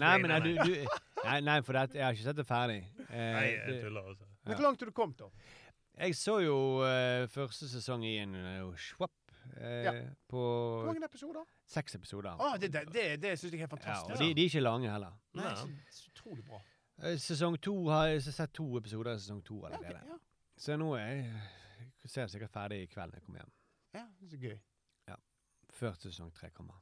Nei, 0.00 0.18
men 0.24 0.28
nei, 0.30 0.38
nei, 0.38 0.40
du, 0.40 0.54
du, 0.56 0.86
nei, 1.24 1.40
nei, 1.52 1.60
for 1.60 1.72
det, 1.76 1.84
jeg 2.00 2.04
har 2.08 2.12
ikke 2.16 2.28
sett 2.32 2.36
det 2.40 2.48
ferdig. 2.48 2.80
Eh, 3.10 3.32
Nei, 3.36 3.46
jeg 3.60 3.82
tuller 3.84 4.08
også. 4.08 4.24
Men 4.48 4.56
hvor 4.56 4.64
langt 4.70 4.80
har 4.80 4.88
du 4.88 4.92
kommet, 4.96 5.18
da? 5.20 5.28
Jeg 6.00 6.16
så 6.16 6.38
jo 6.44 6.56
eh, 6.86 7.26
første 7.32 7.68
sesong 7.70 8.04
i 8.08 8.16
en 8.22 8.34
uh, 8.34 8.74
eh, 9.56 9.84
Ja. 9.84 9.92
på 10.30 10.40
Hvor 10.40 10.86
mange 10.92 11.04
episoder? 11.04 11.44
seks 11.66 11.94
episoder. 11.98 12.36
Å, 12.40 12.56
det 12.58 12.72
det, 12.72 12.84
det, 12.92 13.04
det 13.22 13.34
syns 13.38 13.52
jeg 13.52 13.60
er 13.60 13.66
helt 13.66 13.72
ja, 13.72 13.76
fantastisk. 13.76 14.16
og 14.16 14.18
de, 14.24 14.32
de 14.34 14.42
er 14.44 14.50
ikke 14.52 14.62
lange 14.64 14.90
heller. 14.90 15.14
Nei, 15.38 15.44
Nei. 15.44 15.54
så, 15.56 16.00
så 16.00 16.10
utrolig 16.14 16.44
bra. 16.46 16.60
Eh, 17.02 17.16
Sesong 17.20 17.56
to 17.62 17.76
har 17.88 18.10
jeg 18.12 18.22
sett 18.28 18.52
to 18.56 18.66
episoder 18.78 19.14
av 19.14 19.22
sesong 19.22 19.40
to 19.46 19.62
Ja, 19.62 19.70
ok, 19.72 19.78
allerede. 19.84 20.04
ja. 20.14 20.18
Så 20.60 20.76
nå 20.76 20.90
er 20.98 21.06
jeg, 21.08 21.40
jeg 22.04 22.10
ser 22.12 22.26
sikkert 22.28 22.52
ferdig 22.52 22.82
i 22.84 22.90
kveld 22.92 23.14
når 23.14 23.20
jeg 23.20 23.26
kommer 23.28 23.40
hjem. 23.44 23.52
ja, 23.96 24.06
så 24.28 24.40
gøy. 24.42 24.58
Før 25.80 25.94
sesong 25.96 26.32
tre 26.34 26.50
kommer. 26.52 26.76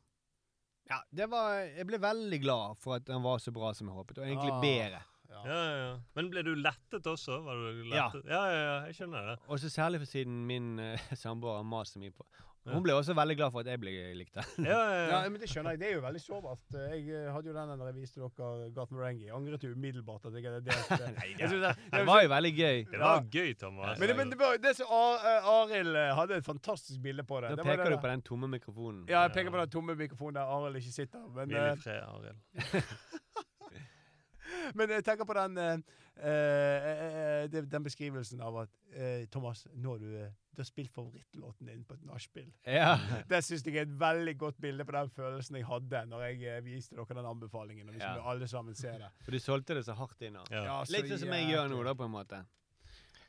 Ja, 0.88 0.96
det 1.12 1.26
var 1.30 1.58
Jeg 1.60 1.84
ble 1.86 1.98
veldig 2.00 2.38
glad 2.42 2.78
for 2.80 2.96
at 2.96 3.04
den 3.06 3.20
var 3.22 3.38
så 3.38 3.52
bra 3.54 3.74
som 3.76 3.90
jeg 3.90 3.94
håpet, 3.94 4.18
og 4.18 4.24
egentlig 4.26 4.52
Ah. 4.54 4.60
bedre. 4.62 5.02
Ja. 5.28 5.42
Ja, 5.44 5.62
ja. 5.78 5.94
Men 6.16 6.30
ble 6.32 6.42
du 6.42 6.54
lettet 6.56 7.06
også? 7.06 7.40
Var 7.44 7.54
du 7.62 7.82
lettet? 7.92 8.24
Ja, 8.26 8.42
ja, 8.48 8.58
ja, 8.64 8.76
jeg 8.88 8.94
skjønner 9.00 9.32
det. 9.34 9.38
Og 9.48 9.60
så 9.60 9.68
særlig 9.70 10.00
for 10.00 10.08
siden 10.16 10.44
min 10.48 10.78
uh, 10.80 11.08
samboer 11.24 11.60
har 11.60 11.66
mast 11.68 11.94
så 11.98 12.00
mye 12.02 12.10
på. 12.16 12.24
Ja. 12.68 12.74
Hun 12.74 12.82
ble 12.84 12.92
også 12.92 13.14
veldig 13.16 13.34
glad 13.38 13.52
for 13.54 13.62
at 13.62 13.68
jeg 13.70 13.80
ble 13.80 13.92
likt. 14.18 14.34
Ja, 14.36 14.64
ja, 14.66 14.78
ja. 14.92 15.04
Ja, 15.22 15.28
men 15.32 15.40
det 15.40 15.46
skjønner 15.48 15.72
jeg. 15.72 15.80
Det 15.80 15.86
er 15.88 15.94
jo 15.94 16.00
veldig 16.04 16.20
sårbart. 16.20 16.74
Jeg 16.74 17.04
eh, 17.16 17.28
hadde 17.32 17.48
jo 17.48 17.54
den 17.56 17.70
da 17.80 17.86
jeg 17.88 17.94
viste 17.96 18.20
dere 18.20 18.66
Gart 18.76 18.90
Merengi, 18.92 19.30
angret 19.32 19.64
jo 19.64 19.70
umiddelbart 19.72 20.26
at 20.28 20.36
jeg 20.36 20.44
hadde 20.44 20.60
delt 20.66 20.90
det. 20.90 21.08
Nei, 21.20 21.30
Jeg 21.38 21.48
det- 21.54 21.72
Det 21.94 22.02
var 22.10 22.20
jo 22.26 22.28
veldig 22.34 22.52
gøy. 22.58 22.82
Det 22.90 23.00
var 23.00 23.24
gøy, 23.38 23.54
Thomas. 23.62 23.98
Men, 24.02 24.08
det- 24.10 24.16
men 24.20 24.30
det 24.34 24.38
var 24.42 24.60
det 24.66 24.74
som 24.76 24.92
Ar- 24.98 25.24
eh, 25.32 25.48
Arild 25.54 25.96
eh, 25.96 26.12
hadde 26.18 26.36
et 26.42 26.44
fantastisk 26.50 27.00
bilde 27.06 27.24
på 27.24 27.40
det. 27.40 27.54
Nå 27.54 27.56
det 27.56 27.64
var 27.64 27.72
peker 27.76 27.84
det 27.88 27.96
du 27.96 28.04
på 28.04 28.12
den 28.12 28.22
tomme 28.28 28.50
mikrofonen. 28.52 29.04
Ja, 29.08 29.22
jeg 29.28 29.32
peker 29.38 29.54
på 29.56 29.62
den 29.64 29.72
tomme 29.78 29.96
mikrofonen 29.96 30.40
der 30.42 30.52
Arild 30.58 30.76
ikke 30.82 30.92
sitter. 30.98 31.24
Men, 31.38 31.48
Hvil 31.48 31.62
eh, 31.62 31.72
i 31.72 31.80
fred, 31.86 32.04
Arild. 32.04 32.36
men 34.74 34.90
jeg 34.90 35.04
tenker 35.06 35.24
på 35.28 35.34
den 35.38 35.56
eh, 35.58 35.78
eh, 36.18 36.88
eh, 37.44 37.62
den 37.70 37.84
beskrivelsen 37.86 38.40
av 38.44 38.56
at 38.64 38.72
eh, 38.92 39.24
Thomas, 39.32 39.66
nå 39.74 39.94
har 39.94 40.02
du, 40.02 40.08
eh, 40.24 40.32
du 40.54 40.60
har 40.62 40.68
spilt 40.68 40.92
favorittlåten 40.94 41.70
din 41.70 41.84
på 41.86 41.94
et 41.94 42.04
nachspiel. 42.08 42.48
Ja. 42.66 42.96
Det 43.30 43.40
syns 43.46 43.64
jeg 43.66 43.76
er 43.76 43.86
et 43.86 43.96
veldig 44.00 44.34
godt 44.40 44.60
bilde 44.60 44.84
på 44.88 44.96
den 44.96 45.10
følelsen 45.14 45.56
jeg 45.60 45.66
hadde 45.68 46.04
når 46.10 46.24
jeg 46.28 46.42
eh, 46.56 46.60
viste 46.66 46.96
dere 46.98 47.18
den 47.20 47.30
anbefalingen. 47.32 47.88
Og 47.88 47.94
vi 47.94 48.02
Ja. 48.02 48.12
skulle 48.14 48.30
alle 48.34 48.48
sammen 48.50 48.74
se 48.78 48.92
det. 49.02 49.10
For 49.24 49.36
du 49.36 49.38
solgte 49.42 49.74
det 49.78 49.84
så 49.86 49.94
hardt 49.98 50.22
inn. 50.26 50.38
Ja. 50.50 50.64
Ja, 50.64 50.78
så 50.84 50.96
Litt 50.96 51.10
sånn 51.12 51.24
som 51.26 51.34
jeg 51.38 51.50
gjør 51.52 51.68
nå, 51.72 51.82
da, 51.86 51.94
på 51.98 52.08
en 52.08 52.14
måte. 52.14 52.42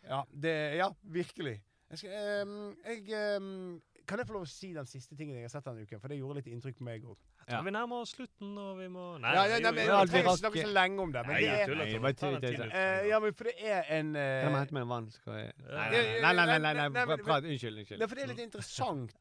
Ja, 0.08 0.24
det, 0.32 0.56
ja 0.80 0.90
virkelig. 1.04 1.60
Jeg 1.90 1.98
skal, 2.04 2.44
um, 2.46 2.76
jeg, 2.86 3.06
um, 3.42 3.82
kan 4.08 4.22
jeg 4.22 4.28
få 4.30 4.36
lov 4.38 4.46
å 4.46 4.50
si 4.50 4.72
den 4.76 4.86
siste 4.90 5.16
tingen 5.18 5.36
jeg 5.38 5.48
har 5.48 5.54
sett 5.54 5.66
denne 5.66 5.82
uken? 5.86 6.00
For 6.02 6.12
det 6.12 6.20
gjorde 6.20 6.40
litt 6.40 6.50
inntrykk 6.54 6.78
på 6.80 6.86
meg 6.88 7.06
òg. 7.10 7.18
Tror 7.50 7.66
vi 7.66 7.74
nærmer 7.76 8.04
oss 8.04 8.14
slutten, 8.16 8.58
og 8.62 8.78
vi 8.80 8.88
må 8.94 9.06
Nei, 9.24 9.32
Ja, 9.36 9.46
ja, 9.50 9.60
nei, 9.64 9.72
men 9.78 9.88
jo. 9.88 9.96
alt 9.98 10.12
trenger 10.14 10.28
vi 10.28 10.34
ikke 10.34 10.42
snakke 10.44 10.66
så 10.66 10.74
lenge 10.76 11.06
om 11.06 11.14
det. 11.16 11.24
Men 11.28 11.36
Nei, 11.36 11.40
det 11.42 11.50
er, 11.50 11.74
Nei, 11.80 11.88
bare 12.04 12.70
eh, 12.70 13.08
ja, 13.10 13.22
men 13.24 13.38
for 13.40 13.50
det 13.50 13.56
er 13.74 13.90
en 13.98 14.12
uh, 14.16 14.22
Kan 14.22 14.52
jeg 14.52 14.60
hente 14.60 14.78
meg 14.78 14.86
en 14.86 14.92
vann? 14.94 15.10
Skal 15.16 15.40
jeg 15.40 15.56
Nei, 15.64 15.88
nei, 15.90 16.34
nei, 16.36 16.46
nei, 16.52 16.60
nei, 16.60 16.90
nei, 16.94 17.18
prat. 17.24 17.48
Unnskyld. 17.48 17.82
unnskyld. 17.82 18.00
Nei, 18.04 18.12
for 18.12 18.20
det 18.20 18.28
er 18.28 18.32
litt 18.34 18.46
interessant, 18.46 19.18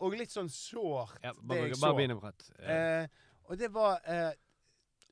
og 0.00 0.20
litt 0.20 0.32
sånn 0.32 0.52
sårt, 0.52 1.18
Ja, 1.24 1.32
det 1.32 1.48
bare 1.48 1.66
jeg 1.66 1.76
så. 1.76 1.82
bare 1.86 1.98
begynn 1.98 2.16
å 2.16 2.20
prate. 2.20 2.52
Eh, 2.60 3.26
og 3.50 3.58
det 3.60 3.68
var 3.74 3.98
eh, 4.08 4.30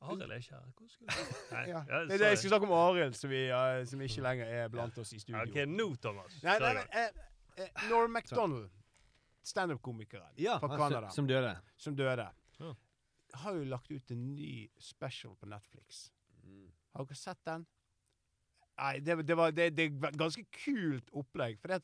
Arild 0.00 0.30
er 0.30 0.36
ikke 0.36 0.54
her. 0.54 0.60
Hvordan 0.76 0.88
skulle 0.88 1.10
du 1.10 1.54
Nei, 1.54 1.62
ja, 1.68 1.82
ja, 1.88 2.00
Det 2.06 2.20
er 2.20 2.28
jeg 2.28 2.38
skulle 2.38 2.50
snakke 2.50 2.66
om 2.66 2.72
Arild, 2.72 3.14
som, 3.18 3.30
vi, 3.30 3.44
eh, 3.50 3.86
som 3.86 4.00
ikke 4.00 4.22
lenger 4.22 4.52
er 4.58 4.68
blant 4.72 4.98
oss 4.98 5.12
i 5.12 5.20
studio. 5.20 5.42
OK, 5.42 5.58
nå, 5.66 5.88
Thomas. 6.02 6.36
Nei, 6.42 6.58
nei, 6.62 6.72
nei, 6.78 6.84
uh, 6.84 6.98
eh, 7.56 7.64
eh, 7.64 7.88
Norm 7.90 8.14
MacDonald, 8.14 8.68
standup-komikeren 9.42 10.38
Ja, 10.38 10.58
fra 10.62 10.76
Canada, 10.76 11.10
som 11.10 11.26
døde. 11.26 11.56
som 11.76 11.96
døde, 11.96 12.28
Ja. 12.58 12.74
har 13.42 13.58
jo 13.58 13.64
lagt 13.64 13.90
ut 13.90 14.10
en 14.10 14.22
ny 14.34 14.68
special 14.78 15.36
på 15.36 15.46
Netflix. 15.46 16.08
Har 16.94 17.06
dere 17.06 17.18
sett 17.18 17.40
den? 17.46 17.66
Nei, 18.78 18.98
det, 19.02 19.16
det 19.26 19.36
var 19.36 19.52
det, 19.54 19.70
det 19.76 19.88
var 20.02 20.14
ganske 20.18 20.44
kult 20.64 21.10
opplegg. 21.12 21.58
For 21.60 21.74
det, 21.74 21.82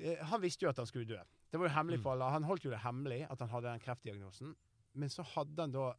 eh, 0.00 0.22
han 0.30 0.42
visste 0.42 0.64
jo 0.66 0.72
at 0.72 0.80
han 0.80 0.88
skulle 0.88 1.08
dø. 1.08 1.20
Det 1.52 1.60
var 1.60 1.68
jo 1.68 1.76
hemmelig 1.76 2.00
for 2.02 2.12
alle. 2.12 2.30
Han 2.34 2.48
holdt 2.48 2.66
jo 2.66 2.72
det 2.72 2.82
hemmelig 2.82 3.22
at 3.30 3.40
han 3.44 3.52
hadde 3.52 3.70
den 3.70 3.84
kreftdiagnosen. 3.84 4.54
Men 4.96 5.12
så 5.12 5.24
hadde 5.28 5.60
han 5.60 5.74
da 5.76 5.90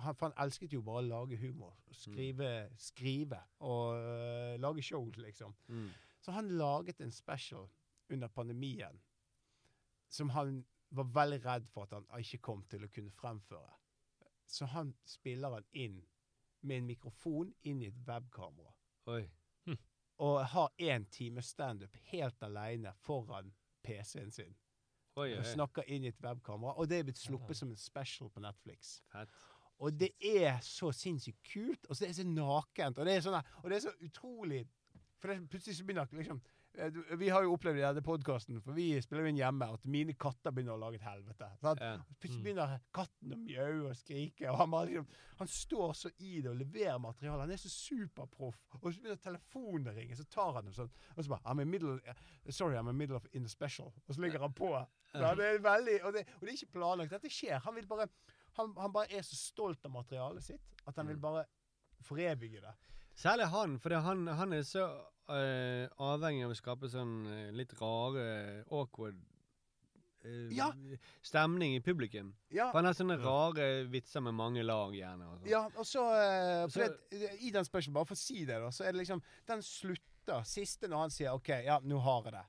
han, 0.00 0.14
For 0.16 0.30
han 0.30 0.36
elsket 0.40 0.72
jo 0.72 0.80
bare 0.84 1.02
å 1.02 1.08
lage 1.08 1.36
humor. 1.40 1.74
Skrive, 1.92 2.68
skrive 2.80 3.42
og 3.60 3.98
uh, 4.00 4.54
lage 4.60 4.84
show, 4.84 5.04
liksom. 5.20 5.52
Mm. 5.68 5.90
Så 6.24 6.32
han 6.32 6.48
laget 6.56 7.00
en 7.04 7.12
special 7.12 7.68
under 8.08 8.28
pandemien 8.32 8.96
som 10.08 10.32
han 10.32 10.62
var 10.88 11.10
veldig 11.14 11.40
redd 11.44 11.66
for 11.72 11.84
at 11.84 11.96
han 11.96 12.22
ikke 12.22 12.40
kom 12.44 12.62
til 12.70 12.84
å 12.84 12.92
kunne 12.92 13.12
fremføre. 13.14 13.74
Så 14.48 14.68
han 14.72 14.94
spiller 15.04 15.58
han 15.58 15.66
inn 15.72 15.98
med 16.60 16.82
en 16.82 16.88
mikrofon 16.88 17.52
inn 17.68 17.82
i 17.82 17.90
et 17.90 18.00
webkamera. 18.06 18.72
Oi. 19.12 19.26
Og 20.18 20.40
har 20.50 20.72
én 20.82 21.04
time 21.14 21.42
standup 21.42 21.94
helt 22.10 22.42
aleine 22.42 22.90
foran 23.04 23.52
PC-en 23.86 24.32
sin. 24.34 24.56
Oi, 25.18 25.34
Og 25.38 25.46
snakker 25.46 25.86
inn 25.86 26.06
i 26.06 26.10
et 26.10 26.24
webkamera. 26.24 26.74
Og 26.78 26.88
det 26.90 26.98
er 26.98 27.06
blitt 27.06 27.20
sluppet 27.20 27.58
som 27.58 27.70
en 27.70 27.78
special 27.78 28.30
på 28.30 28.42
Netflix. 28.42 28.98
Fett. 29.12 29.30
Og 29.78 29.94
det 29.94 30.10
er 30.18 30.58
så 30.62 30.90
sinnssykt 30.94 31.38
kult, 31.52 31.86
og 31.86 31.96
så 31.96 32.04
er 32.04 32.10
det 32.10 32.18
så 32.18 32.26
nakent, 32.26 32.98
og 32.98 33.06
det 33.06 33.14
er, 33.14 33.20
sånne, 33.22 33.42
og 33.62 33.70
det 33.70 33.76
er 33.76 33.84
så 33.86 33.94
utrolig 34.02 34.64
For 35.18 35.30
det, 35.30 35.48
plutselig 35.50 35.76
så 35.76 35.84
begynner 35.86 36.10
liksom 36.14 36.40
Vi 37.18 37.28
har 37.32 37.42
jo 37.42 37.54
opplevd 37.56 37.78
i 37.80 37.82
denne 37.82 38.02
podkasten, 38.06 38.60
for 38.62 38.76
vi 38.76 38.90
spiller 39.02 39.24
jo 39.24 39.30
inn 39.32 39.38
hjemme, 39.40 39.66
at 39.74 39.84
mine 39.90 40.14
katter 40.20 40.52
begynner 40.54 40.76
å 40.76 40.80
lage 40.82 41.00
et 41.00 41.06
helvete. 41.08 41.48
Ja. 41.64 41.72
Plutselig 42.20 42.44
begynner 42.44 42.74
katten 42.94 43.32
å 43.34 43.38
mjaue 43.40 43.88
og 43.90 43.96
skrike, 43.98 44.46
og 44.52 44.60
han 44.60 44.70
bare 44.70 44.86
liksom 44.92 45.08
Han 45.38 45.48
står 45.50 45.92
så 45.94 46.10
i 46.18 46.40
det 46.42 46.50
og 46.50 46.56
leverer 46.58 46.98
materiale. 47.02 47.40
Han 47.44 47.50
er 47.54 47.60
så 47.62 47.70
superproff. 47.70 48.56
Og 48.80 48.92
så 48.92 49.00
begynner 49.00 49.20
telefonen 49.22 49.90
å 49.90 49.94
ringe, 49.96 50.16
så 50.18 50.24
tar 50.30 50.52
han 50.58 50.64
dem 50.68 50.74
sånn. 50.74 50.90
Og 51.16 51.24
så 51.24 51.30
bare 51.30 51.46
I'm 51.52 51.62
in 51.62 51.70
middle, 51.70 51.98
Sorry, 52.50 52.76
I'm 52.76 52.88
in 52.90 52.96
middle 52.98 53.16
of 53.16 53.26
in 53.32 53.42
the 53.46 53.48
special. 53.52 53.92
Og 54.08 54.14
så 54.14 54.20
ligger 54.22 54.40
han 54.42 54.52
på. 54.58 54.70
Ja, 55.14 55.34
det 55.38 55.46
er 55.46 55.58
veldig, 55.64 55.98
og, 56.04 56.12
det, 56.14 56.24
og 56.36 56.42
det 56.46 56.50
er 56.52 56.56
ikke 56.58 56.72
planlagt. 56.78 57.10
Dette 57.14 57.30
skjer. 57.32 57.58
Han 57.64 57.74
vil 57.78 57.86
bare 57.90 58.08
han, 58.58 58.72
han 58.76 58.92
bare 58.92 59.14
er 59.14 59.22
så 59.22 59.36
stolt 59.38 59.84
av 59.86 59.92
materialet 59.94 60.42
sitt 60.42 60.74
at 60.86 60.96
han 60.96 61.06
Mm. 61.06 61.12
vil 61.14 61.20
bare 61.22 61.44
forevige 62.02 62.60
det. 62.60 62.74
Særlig 63.14 63.46
han, 63.50 63.78
for 63.78 63.94
han, 63.94 64.26
han 64.26 64.52
er 64.52 64.62
så 64.66 64.88
eh, 65.28 65.88
avhengig 65.98 66.44
av 66.44 66.50
å 66.54 66.56
skape 66.58 66.88
sånn 66.92 67.26
eh, 67.26 67.50
litt 67.52 67.72
rare, 67.80 68.64
awkward 68.70 69.18
uh, 70.24 70.48
Ja. 70.54 70.72
stemning 71.22 71.76
i 71.76 71.80
publikum. 71.80 72.34
Ja, 72.50 72.70
For 72.72 72.78
han 72.80 72.84
har 72.90 72.96
sånne 72.98 73.18
rare 73.22 73.84
vitser 73.90 74.20
med 74.24 74.34
mange 74.34 74.64
lag, 74.64 74.92
gjerne. 74.96 75.28
Og 75.32 75.38
sånn. 75.40 75.48
ja 75.50 75.64
og 75.76 75.86
så, 75.86 76.02
uh, 76.02 76.68
for 76.68 76.80
Så- 76.88 76.96
det, 77.10 77.32
I 77.40 77.50
den 77.50 77.64
spørsmålen, 77.64 77.94
bare 77.94 78.06
for 78.06 78.14
å 78.14 78.18
si 78.24 78.44
det, 78.44 78.58
da, 78.60 78.68
så 78.70 78.84
er 78.84 78.92
det 78.92 79.00
liksom 79.06 79.22
Den 79.46 79.62
slutter 79.62 80.44
siste 80.44 80.88
når 80.88 80.98
han 81.06 81.10
sier 81.10 81.32
OK, 81.34 81.48
ja, 81.64 81.78
nå 81.80 81.98
har 82.00 82.22
jeg 82.24 82.32
det. 82.32 82.44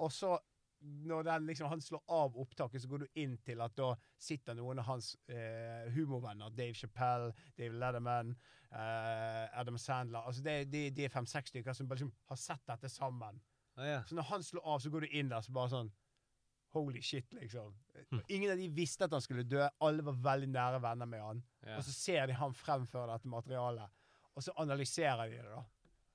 Og 0.00 0.10
så 0.10 0.38
når 0.80 1.24
den 1.26 1.46
liksom, 1.50 1.68
han 1.68 1.80
slår 1.82 2.02
av 2.14 2.36
opptaket, 2.38 2.82
så 2.82 2.88
går 2.88 3.04
du 3.04 3.20
inn 3.22 3.36
til 3.42 3.60
at 3.64 3.74
da 3.78 3.92
sitter 4.20 4.56
noen 4.58 4.78
av 4.78 4.88
hans 4.92 5.12
eh, 5.26 5.88
humorvenner. 5.94 6.54
Dave 6.54 6.76
Chappelle, 6.78 7.32
Dave 7.58 7.78
Letterman, 7.78 8.34
eh, 8.70 9.58
Adam 9.58 9.78
Sandler. 9.78 10.26
Altså 10.26 10.44
det, 10.44 10.58
de, 10.72 10.88
de 10.94 11.06
er 11.06 11.14
fem-seks 11.14 11.50
stykker 11.54 11.76
som 11.76 11.90
liksom 11.90 12.12
har 12.30 12.40
sett 12.40 12.62
dette 12.70 12.90
sammen. 12.92 13.40
Ah, 13.78 13.86
ja. 13.86 14.02
Så 14.06 14.18
når 14.18 14.30
han 14.30 14.46
slår 14.46 14.66
av, 14.66 14.78
så 14.82 14.92
går 14.94 15.06
du 15.06 15.18
inn 15.18 15.32
der 15.32 15.42
så 15.44 15.54
bare 15.54 15.74
sånn 15.74 15.90
Holy 16.76 17.00
shit, 17.00 17.32
liksom. 17.32 17.72
Ingen 18.28 18.50
av 18.52 18.58
de 18.60 18.66
visste 18.76 19.06
at 19.06 19.14
han 19.16 19.22
skulle 19.24 19.46
dø. 19.48 19.62
Alle 19.80 20.04
var 20.04 20.18
veldig 20.26 20.50
nære 20.52 20.82
venner 20.84 21.08
med 21.08 21.22
han. 21.24 21.38
Ja. 21.64 21.78
Og 21.78 21.86
så 21.86 21.94
ser 21.96 22.28
de 22.28 22.36
han 22.36 22.52
fremføre 22.52 23.08
dette 23.08 23.30
materialet, 23.32 23.94
og 24.36 24.44
så 24.44 24.52
analyserer 24.60 25.32
de 25.32 25.38
det, 25.40 25.48
da. 25.48 25.62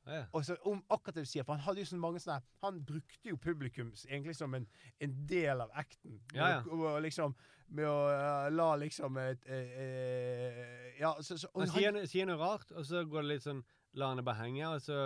Ja. 0.08 0.24
Og 0.36 0.46
så 0.46 0.56
om 0.68 0.82
akkurat 0.92 1.16
det 1.16 1.24
du 1.24 1.30
sier, 1.32 1.46
for 1.48 1.56
han 1.56 1.64
hadde 1.64 1.80
jo 1.80 1.88
så 1.88 1.98
mange 1.98 2.20
sånne 2.20 2.42
Han 2.66 2.82
brukte 2.84 3.30
jo 3.30 3.38
publikum 3.40 3.94
egentlig 4.10 4.36
som 4.36 4.54
en, 4.58 4.66
en 5.00 5.14
del 5.30 5.64
av 5.64 5.72
acten. 5.80 6.18
Ja, 6.36 6.50
ja. 6.58 6.58
Og, 6.68 6.98
liksom 7.06 7.36
Med 7.72 7.88
å 7.88 8.00
eh, 8.12 8.50
la 8.52 8.68
liksom 8.82 9.18
et 9.24 9.48
eh, 9.48 9.78
eh, 9.86 11.00
Ja, 11.00 11.16
så, 11.22 11.38
så 11.40 11.48
og 11.54 11.64
Han 11.64 11.72
sier, 11.72 12.02
sier 12.12 12.28
noe 12.28 12.42
rart, 12.42 12.76
og 12.76 12.86
så 12.86 13.06
går 13.08 13.24
det 13.24 13.32
litt 13.32 13.48
sånn 13.48 13.64
La 13.94 14.10
han 14.10 14.20
det 14.20 14.26
bare 14.26 14.42
henge, 14.42 14.66
og 14.74 14.82
så 14.82 15.00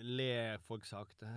ler 0.00 0.58
folk 0.66 0.86
sakte. 0.86 1.28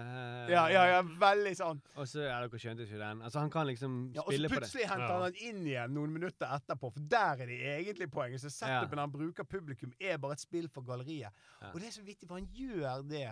ja, 0.54 0.64
ja, 0.70 0.84
ja, 0.92 1.00
veldig 1.02 1.54
sånn. 1.58 1.80
Og 1.98 2.08
så 2.08 2.24
Ja, 2.24 2.36
dere 2.44 2.60
skjønte 2.60 2.86
ikke 2.86 3.00
den. 3.00 3.22
Altså, 3.24 3.40
han 3.42 3.52
kan 3.52 3.66
liksom 3.68 3.96
Ja, 4.14 4.22
og 4.24 4.30
så 4.30 4.36
spille 4.36 4.50
på 4.50 4.54
det. 4.54 4.60
plutselig 4.62 4.88
henter 4.90 5.12
han 5.12 5.24
den 5.26 5.40
inn 5.48 5.64
igjen 5.66 5.96
noen 5.96 6.14
minutter 6.14 6.54
etterpå, 6.58 6.92
for 6.94 7.08
der 7.14 7.44
er 7.44 7.50
det 7.50 7.58
egentlig 7.74 8.10
poenget. 8.12 8.44
Så 8.44 8.52
setupen 8.54 9.02
han 9.02 9.12
bruker 9.12 9.48
publikum, 9.48 9.94
er 10.00 10.20
bare 10.22 10.38
et 10.38 10.44
spill 10.44 10.70
for 10.72 10.86
galleriet. 10.86 11.32
Ja. 11.60 11.72
Og 11.72 11.80
det 11.80 11.90
er 11.90 11.96
så 11.98 12.06
viktig, 12.06 12.28
for 12.28 12.38
han 12.38 12.50
gjør 12.54 13.04
det 13.08 13.26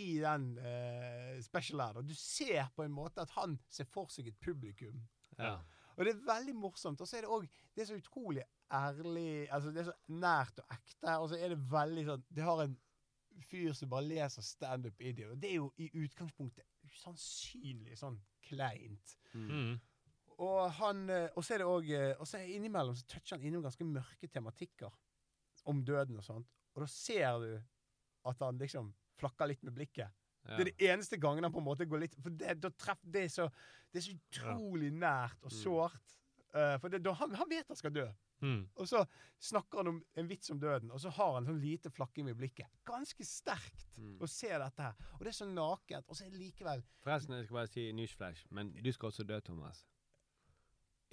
i 0.00 0.10
den 0.18 0.48
uh, 0.58 1.42
special. 1.42 1.84
Og 1.96 2.08
du 2.08 2.14
ser 2.18 2.66
på 2.74 2.82
en 2.82 2.94
måte 2.94 3.22
at 3.22 3.30
han 3.38 3.58
ser 3.70 3.86
for 3.90 4.10
seg 4.10 4.28
et 4.30 4.40
publikum. 4.42 5.02
Ja. 5.38 5.58
Og 5.94 6.06
det 6.06 6.14
er 6.14 6.24
veldig 6.26 6.54
morsomt. 6.58 7.00
Og 7.00 7.08
så 7.08 7.18
er 7.18 7.26
det 7.26 7.30
òg 7.30 7.46
Det 7.74 7.82
er 7.82 7.86
så 7.86 7.98
utrolig 7.98 8.42
ærlig 8.74 9.48
Altså, 9.52 9.70
det 9.70 9.82
er 9.82 9.90
så 9.90 9.96
nært 10.08 10.58
og 10.62 10.74
ekte. 10.74 11.18
Og 11.18 11.28
så 11.30 11.38
er 11.38 11.54
det 11.54 11.60
veldig 11.70 12.04
sånn 12.08 12.24
Det 12.34 12.46
har 12.46 12.64
en 12.64 12.76
fyr 13.42 13.72
som 13.74 13.90
bare 13.90 14.06
leser 14.06 14.42
standup 14.42 15.00
idiot. 15.00 15.32
Og 15.34 15.40
det 15.42 15.50
er 15.50 15.56
jo 15.58 15.72
i 15.80 15.90
utgangspunktet 16.04 16.64
usannsynlig 16.86 17.96
sånn 17.98 18.18
kleint. 18.44 19.16
Mm. 19.34 19.78
Og 20.38 20.70
han 20.80 21.04
eh, 21.10 21.28
Og 21.36 21.44
så 21.46 21.54
er 21.54 21.62
det 21.62 21.66
òg 21.70 21.90
Og 22.18 22.26
så 22.26 22.40
innimellom 22.42 22.96
så 22.98 23.04
toucher 23.06 23.36
han 23.36 23.44
innom 23.46 23.62
ganske 23.62 23.84
mørke 23.86 24.26
tematikker 24.28 24.90
om 25.70 25.80
døden 25.86 26.18
og 26.18 26.24
sånt. 26.26 26.48
Og 26.74 26.82
da 26.82 26.88
ser 26.90 27.38
du 27.40 27.52
at 28.28 28.40
han 28.42 28.58
liksom 28.58 28.90
flakker 29.20 29.48
litt 29.48 29.62
med 29.62 29.74
blikket. 29.76 30.10
Ja. 30.44 30.56
Det 30.58 30.60
er 30.64 30.70
de 30.70 30.88
eneste 30.90 31.16
gangene 31.16 31.46
han 31.48 31.54
på 31.54 31.62
en 31.62 31.64
måte 31.68 31.86
går 31.88 32.02
litt 32.02 32.16
For 32.20 32.34
det, 32.34 32.58
treff, 32.76 33.00
det, 33.06 33.22
er, 33.24 33.30
så, 33.32 33.46
det 33.92 34.00
er 34.02 34.06
så 34.08 34.16
utrolig 34.18 34.90
nært 34.92 35.38
og 35.46 35.52
Mm. 35.52 35.56
sårt. 35.62 36.18
Eh, 36.54 36.74
for 36.82 36.88
det, 36.92 37.00
da, 37.04 37.14
han, 37.16 37.32
han 37.34 37.48
vet 37.50 37.70
han 37.70 37.78
skal 37.80 37.94
dø. 37.94 38.04
Mm. 38.44 38.60
Og 38.76 38.88
så 38.90 39.00
snakker 39.40 39.80
han 39.80 39.88
om 39.94 39.98
en 40.20 40.28
vits 40.28 40.50
om 40.52 40.60
døden, 40.60 40.90
og 40.92 41.00
så 41.00 41.08
har 41.16 41.34
han 41.38 41.46
sånn 41.48 41.60
lite 41.62 41.90
flakking 41.90 42.26
med 42.28 42.36
blikket. 42.36 42.68
Ganske 42.84 43.24
sterkt 43.24 43.86
Mm. 43.96 44.18
å 44.20 44.26
se 44.28 44.48
dette 44.52 44.82
her. 44.82 44.94
Og 45.14 45.20
det 45.24 45.28
er 45.32 45.38
så 45.38 45.46
nakent, 45.48 46.04
og 46.08 46.16
så 46.18 46.26
er 46.26 46.30
det 46.34 46.40
likevel 46.44 46.82
Forresten, 47.02 47.36
jeg 47.38 47.44
skal 47.48 47.54
bare 47.62 47.72
si 47.72 47.88
newsflash, 47.92 48.44
men 48.50 48.72
du 48.84 48.92
skal 48.92 49.08
også 49.10 49.24
dø, 49.26 49.40
Thomas. 49.40 49.84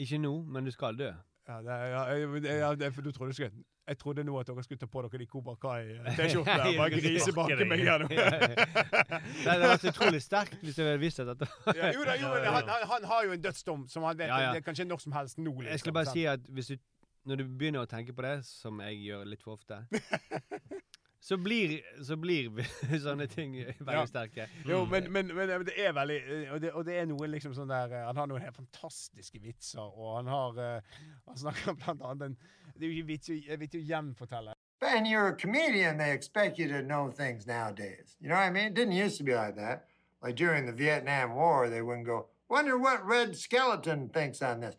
Ikke 0.02 0.18
nå, 0.22 0.32
men 0.46 0.66
du 0.66 0.72
skal 0.72 0.96
dø. 0.98 1.12
Ja, 1.48 1.58
det, 1.62 1.76
ja, 1.92 2.02
jeg- 2.14 2.60
ja, 2.60 2.76
det, 2.76 2.94
for 2.94 3.02
du 3.02 3.12
trodde 3.12 3.34
skulle 3.34 3.52
Jeg 3.88 3.98
trodde 3.98 4.24
nå 4.24 4.40
at 4.40 4.46
dere 4.48 4.64
skulle 4.64 4.78
ta 4.80 4.86
på 4.86 5.02
dere 5.02 5.18
de 5.20 5.26
Cobra 5.26 5.56
Kai-T-skjortene 5.56 6.68
og 6.70 6.78
bare 6.78 6.90
grisebake 7.02 7.66
meg 7.66 7.80
gjennom. 7.82 8.08
det 8.14 9.50
hadde 9.50 9.70
vært 9.72 9.86
utrolig 9.90 10.22
sterkt 10.22 10.62
hvis 10.62 10.78
jeg 10.78 10.86
hadde 10.86 11.02
visst 11.02 11.18
dette 11.18 11.48
Ja, 11.80 11.90
jo 11.92 12.06
da, 12.06 12.14
jo, 12.22 12.30
han, 12.30 12.70
han, 12.70 12.86
han 12.94 13.04
har 13.10 13.26
jo 13.26 13.32
en 13.36 13.42
dødsdom 13.42 13.88
som 13.90 14.04
han 14.08 14.18
vet 14.20 14.30
Ja, 14.30 14.38
ja. 14.46 14.52
Det 14.54 14.62
er 14.62 14.68
kanskje 14.70 14.86
når 14.88 15.02
som 15.02 15.12
helst 15.18 15.38
nå. 15.42 15.52
Liksom, 15.52 15.72
Jeg 15.74 15.80
skulle 15.84 15.98
bare 15.98 16.06
sant? 16.12 16.14
si 16.20 16.26
at 16.30 16.46
hvis 16.48 16.68
du, 16.68 16.78
når 17.26 17.36
du 17.38 17.44
begynner 17.48 17.84
å 17.84 17.90
tenke 17.90 18.14
på 18.18 18.22
det, 18.26 18.38
som 18.48 18.80
jeg 18.82 18.98
gjør 19.06 19.26
litt 19.30 19.42
for 19.44 19.54
ofte, 19.60 19.78
så 21.22 21.38
blir, 21.38 21.76
så 22.04 22.16
blir 22.18 22.50
sånne 23.06 23.28
ting 23.30 23.54
veldig 23.62 23.94
Ja. 24.00 24.06
sterke. 24.10 24.48
Jo, 24.66 24.86
men, 24.90 25.12
men, 25.14 25.30
men 25.38 25.52
det 25.68 25.76
er 25.78 25.94
veldig 25.94 26.18
og 26.56 26.62
det, 26.64 26.72
og 26.74 26.86
det 26.88 26.96
er 26.98 27.06
noen 27.12 27.30
liksom 27.36 27.54
sånn 27.54 27.70
der 27.70 27.94
eh, 27.94 28.08
Han 28.10 28.18
har 28.18 28.28
noen 28.32 28.42
helt 28.42 28.58
fantastiske 28.58 29.40
vitser, 29.44 29.84
og 29.86 30.16
han 30.18 30.32
har 30.34 30.58
eh, 30.58 30.98
Han 31.30 31.38
snakker 31.44 31.78
blant 31.84 32.02
annet 32.02 32.26
en 32.32 32.38
Det 32.74 32.82
er 32.82 32.90
jo 32.90 32.96
ikke 32.98 33.12
vits 33.14 33.30
i- 33.30 33.44
Jeg 33.48 33.60
vil 33.62 33.70
ikke 33.70 33.86
gjenfortelle 33.92 34.56
But 34.82 34.96
and 34.98 35.06
you're 35.06 35.28
a 35.30 35.36
comedian, 35.38 35.98
they 36.00 36.10
expect 36.12 36.58
you 36.58 36.68
to 36.70 36.82
know 36.82 37.12
things 37.12 37.46
nowadays. 37.46 38.16
You 38.20 38.30
know 38.30 38.36
what 38.36 38.48
I 38.48 38.50
mean? 38.50 38.72
It 38.72 38.74
didn't 38.74 38.94
used 38.98 39.20
to 39.20 39.24
be 39.24 39.36
like 39.36 39.56
that. 39.58 39.86
Like 40.24 40.34
during 40.36 40.66
the 40.66 40.72
Vietnam 40.74 41.36
War, 41.36 41.70
they 41.70 41.84
wouldn't 41.84 42.08
go, 42.08 42.30
wonder 42.50 42.80
what 42.80 43.06
Red 43.06 43.36
Skeleton 43.38 44.10
thinks 44.10 44.42
on 44.42 44.60
this. 44.62 44.76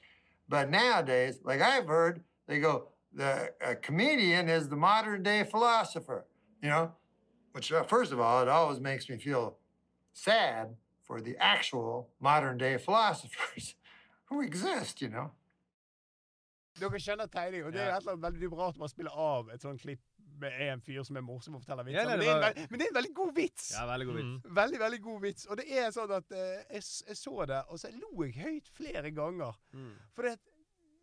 But 0.48 0.70
nowadays, 0.70 1.38
like 1.44 1.60
I've 1.62 1.86
heard, 1.86 2.24
they 2.52 2.60
go, 2.60 2.88
the 3.20 3.32
a 3.60 3.74
comedian 3.74 4.48
is 4.48 4.68
the 4.68 4.76
modern 4.76 5.22
day 5.22 5.44
philosopher, 5.44 6.24
you 6.62 6.68
know? 6.68 6.92
Which, 7.54 7.72
uh, 7.72 7.82
first 7.84 8.12
of 8.12 8.20
all, 8.20 8.42
it 8.42 8.48
always 8.48 8.80
makes 8.80 9.08
me 9.08 9.18
feel 9.18 9.56
sad 10.12 10.76
for 11.04 11.20
the 11.20 11.36
actual 11.38 12.08
modern 12.20 12.58
day 12.58 12.78
philosophers 12.78 13.74
who 14.30 14.40
exist, 14.42 15.00
you 15.02 15.08
know? 15.08 15.30
Dere 16.80 16.98
skjønner 17.04 17.28
tegning, 17.28 17.66
og 17.68 17.72
det 17.74 17.80
er 17.82 17.90
Ja. 17.90 17.96
et 17.98 18.00
eller 18.02 18.12
annet 18.16 18.24
veldig 18.32 18.48
bra 18.50 18.68
at 18.72 18.78
man 18.80 18.88
spiller 18.88 19.12
av 19.12 19.50
et 19.52 19.60
sånt 19.62 19.80
klipp 19.82 20.00
med 20.40 20.52
en 20.64 20.80
fyr 20.80 21.02
som 21.04 21.16
er 21.16 21.20
morsom 21.22 21.54
og 21.54 21.60
forteller 21.62 21.84
vitser. 21.84 22.00
Ja, 22.00 22.04
nei, 22.08 22.16
men, 22.16 22.20
det 22.22 22.26
det 22.26 22.32
er 22.32 22.36
en, 22.36 22.40
var- 22.42 22.54
veld- 22.54 22.70
men 22.70 22.78
det 22.80 22.86
er 22.86 22.90
en 22.90 22.96
veldig 22.96 23.14
god 23.18 23.34
vits! 23.36 23.66
Ja, 23.76 23.82
veldig 23.86 24.06
god 24.08 24.16
vits. 24.16 24.30
Mm. 24.46 24.54
Veldig, 24.56 24.78
veldig 24.80 25.00
god 25.02 25.20
vits. 25.26 25.44
Og 25.52 25.56
det 25.60 25.66
er 25.82 25.90
sånn 25.94 26.14
at 26.16 26.32
eh, 26.32 26.64
jeg, 26.78 26.82
jeg 27.12 27.16
så 27.20 27.44
det, 27.52 27.60
og 27.68 27.78
så 27.82 27.90
lo 27.92 28.24
jeg 28.24 28.34
høyt 28.40 28.72
flere 28.80 29.10
ganger. 29.14 29.60
Mm. 29.76 29.92
For 30.16 30.22
det, 30.30 30.32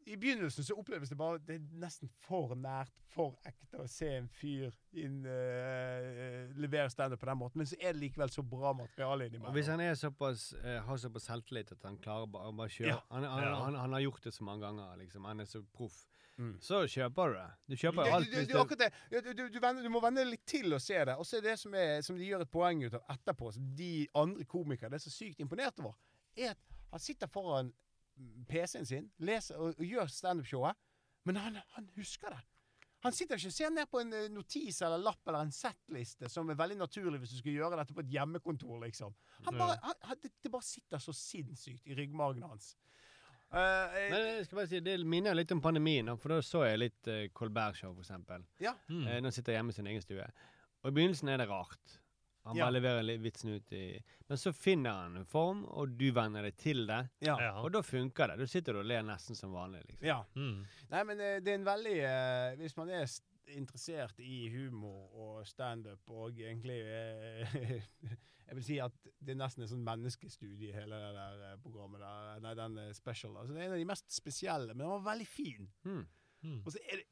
i 0.09 0.17
begynnelsen 0.17 0.65
så 0.65 0.75
oppleves 0.79 1.09
det 1.11 1.17
bare 1.19 1.37
Det 1.45 1.55
er 1.59 1.65
nesten 1.81 2.09
for 2.25 2.55
nært, 2.57 2.91
for 3.13 3.35
ekte 3.47 3.83
å 3.83 3.87
se 3.89 4.09
en 4.17 4.27
fyr 4.27 4.71
inn, 4.97 5.19
uh, 5.25 6.49
levere 6.59 6.89
standup 6.89 7.19
på 7.21 7.29
den 7.29 7.37
måten. 7.39 7.61
Men 7.61 7.69
så 7.69 7.77
er 7.79 7.93
det 7.93 8.01
likevel 8.03 8.31
så 8.33 8.43
bra 8.45 8.73
materiale 8.77 9.29
Og 9.41 9.53
hvis 9.55 9.67
han 9.71 9.81
er 9.83 9.95
såpass, 9.99 10.53
uh, 10.63 10.79
har 10.87 10.97
såpass 11.01 11.27
selvtillit 11.29 11.71
at 11.75 11.83
han 11.87 11.97
klarer 12.01 12.27
bare, 12.31 12.53
bare 12.53 12.69
kjøre 12.73 12.93
Ja. 12.95 12.99
han, 13.11 13.23
han, 13.23 13.43
Ja. 13.43 13.55
han, 13.63 13.75
han 13.75 13.93
har 13.93 13.99
gjort 14.07 14.23
det 14.23 14.33
så 14.33 14.43
mange 14.43 14.65
ganger, 14.65 14.95
liksom. 14.97 15.25
Han 15.25 15.39
er 15.39 15.45
så 15.45 15.63
proff. 15.73 16.05
Mm. 16.39 16.53
Så 16.63 16.85
kjøper 16.87 17.27
du 17.27 17.33
det. 17.35 17.47
Du 17.67 17.75
kjøper 17.75 18.05
jo 18.07 18.13
alt 18.15 18.29
Du, 18.31 18.35
hvis 18.37 18.47
det 18.47 18.77
det. 18.79 18.93
Du, 19.11 19.33
du, 19.33 19.49
du, 19.49 19.59
venner- 19.59 19.83
du 19.83 19.89
må 19.91 19.99
vende 19.99 20.23
litt 20.23 20.45
til 20.47 20.71
å 20.73 20.79
se 20.79 20.95
det. 21.05 21.17
Og 21.19 21.25
så 21.27 21.37
er 21.37 21.41
det 21.49 21.57
som, 21.59 21.73
er, 21.75 22.01
som 22.01 22.15
de 22.15 22.23
gjør 22.29 22.45
et 22.45 22.51
poeng 22.51 22.83
ut 22.85 22.93
av 22.95 23.03
etterpå, 23.11 23.51
som 23.53 23.65
de 23.75 24.07
andre 24.15 24.45
komikere 24.45 24.89
det 24.89 25.01
er 25.01 25.03
så 25.09 25.11
sykt 25.11 25.39
imponert 25.43 25.77
over, 25.83 25.97
er 26.37 26.51
at 26.55 26.57
han 26.93 26.99
sitter 27.03 27.27
foran 27.27 27.73
PC-en 28.49 28.87
sin 28.87 29.09
leser 29.23 29.59
og, 29.59 29.75
og 29.77 29.85
gjør 29.85 30.11
standup-showet, 30.11 30.79
men 31.27 31.39
han, 31.39 31.59
han 31.75 31.89
husker 31.97 32.33
det. 32.33 32.41
Han 33.05 33.15
sitter 33.15 33.39
ikke 33.39 33.47
og 33.47 33.55
ser 33.55 33.71
ned 33.71 33.87
på 33.87 34.01
en 34.01 34.11
eh, 34.15 34.27
notis 34.33 34.81
eller 34.83 34.99
lapp 34.99 35.29
eller 35.29 35.45
en 35.45 35.55
settliste, 35.55 36.27
som 36.31 36.49
er 36.51 36.57
veldig 36.59 36.81
naturlig 36.81 37.21
hvis 37.21 37.37
du 37.37 37.39
skal 37.39 37.55
gjøre 37.55 37.79
dette 37.79 37.95
på 37.95 38.03
et 38.03 38.11
hjemmekontor, 38.11 38.75
liksom. 38.83 39.15
Han 39.47 39.59
bare, 39.59 39.77
han, 39.85 39.95
han, 40.09 40.19
det, 40.19 40.33
det 40.43 40.51
bare 40.51 40.67
sitter 40.67 41.03
så 41.03 41.15
sinnssykt 41.15 41.87
i 41.87 41.95
ryggmargen 41.95 42.43
hans. 42.43 42.73
Uh, 43.49 43.87
jeg, 43.95 44.09
Men 44.11 44.25
jeg 44.27 44.45
skal 44.45 44.59
bare 44.59 44.69
si, 44.69 44.81
det 44.85 44.97
minner 45.09 45.37
litt 45.37 45.51
om 45.55 45.61
pandemien, 45.63 46.11
for 46.21 46.35
da 46.35 46.43
så 46.45 46.65
jeg 46.67 46.83
litt 46.83 47.09
uh, 47.09 47.23
Colbert-show, 47.33 47.95
eksempel. 48.03 48.43
ja. 48.61 48.75
Mm. 48.91 49.07
Eh, 49.07 49.21
nå 49.23 49.31
sitter 49.33 49.55
jeg 49.55 49.61
hjemme 49.61 49.73
i 49.73 49.79
sin 49.79 49.89
egen 49.89 50.03
stue. 50.03 50.27
Og 50.83 50.91
i 50.91 50.95
begynnelsen 50.99 51.31
er 51.31 51.41
det 51.41 51.47
rart. 51.49 51.95
Han 52.49 52.57
Ja. 52.57 52.65
bare 52.65 52.75
leverer 52.79 53.05
litt 53.05 53.21
vitsen 53.21 53.53
ut 53.55 53.73
i 53.77 53.83
Men 54.27 54.37
så 54.41 54.51
finner 54.53 54.91
han 55.03 55.15
en 55.21 55.25
form, 55.29 55.63
og 55.69 55.95
du 55.97 56.07
venner 56.15 56.43
deg 56.49 56.57
til 56.57 56.85
det. 56.89 56.99
Og 57.63 57.71
da 57.73 57.81
funker 57.85 58.27
det. 58.33 58.37
Da 58.41 58.45
sitter 58.49 58.73
du 58.77 58.79
og 58.83 58.85
ler 58.89 59.01
nesten 59.05 59.37
som 59.37 59.53
vanlig, 59.55 59.83
liksom. 59.87 60.05
ja. 60.09 60.19
Mm. 60.35 60.65
Nei, 60.91 61.03
men 61.09 61.19
eh, 61.25 61.39
det 61.45 61.53
er 61.53 61.59
en 61.61 61.65
veldig 61.69 61.97
eh, 62.03 62.55
Hvis 62.61 62.77
man 62.77 62.89
er 62.93 63.05
interessert 63.49 64.19
i 64.21 64.43
humor 64.53 65.09
og 65.17 65.47
standup 65.49 66.11
og 66.13 66.37
egentlig 66.37 66.81
eh, 66.85 67.55
Jeg 68.49 68.55
vil 68.57 68.63
si 68.65 68.77
at 68.81 68.93
det 69.21 69.33
er 69.35 69.37
nesten 69.43 69.61
en 69.65 69.69
sånn 69.69 69.83
menneskestudie, 69.85 70.71
hele 70.73 70.97
det 70.97 71.09
der 71.17 71.41
eh, 71.51 71.57
programmet 71.61 72.01
der. 72.01 72.39
Nei, 72.41 72.53
den 72.57 72.77
eh, 72.81 72.93
special. 72.97 73.35
Altså, 73.37 73.53
det 73.53 73.61
er 73.61 73.67
en 73.67 73.75
av 73.75 73.81
de 73.81 73.85
mest 73.89 74.09
spesielle, 74.13 74.73
men 74.73 74.85
den 74.87 74.89
var 74.95 75.03
veldig 75.11 75.27
fin. 75.29 75.67
Mm. 75.85 75.99
Mm. 76.41 76.55
Og 76.65 76.71
så 76.73 76.81
er 76.89 77.03
det 77.03 77.05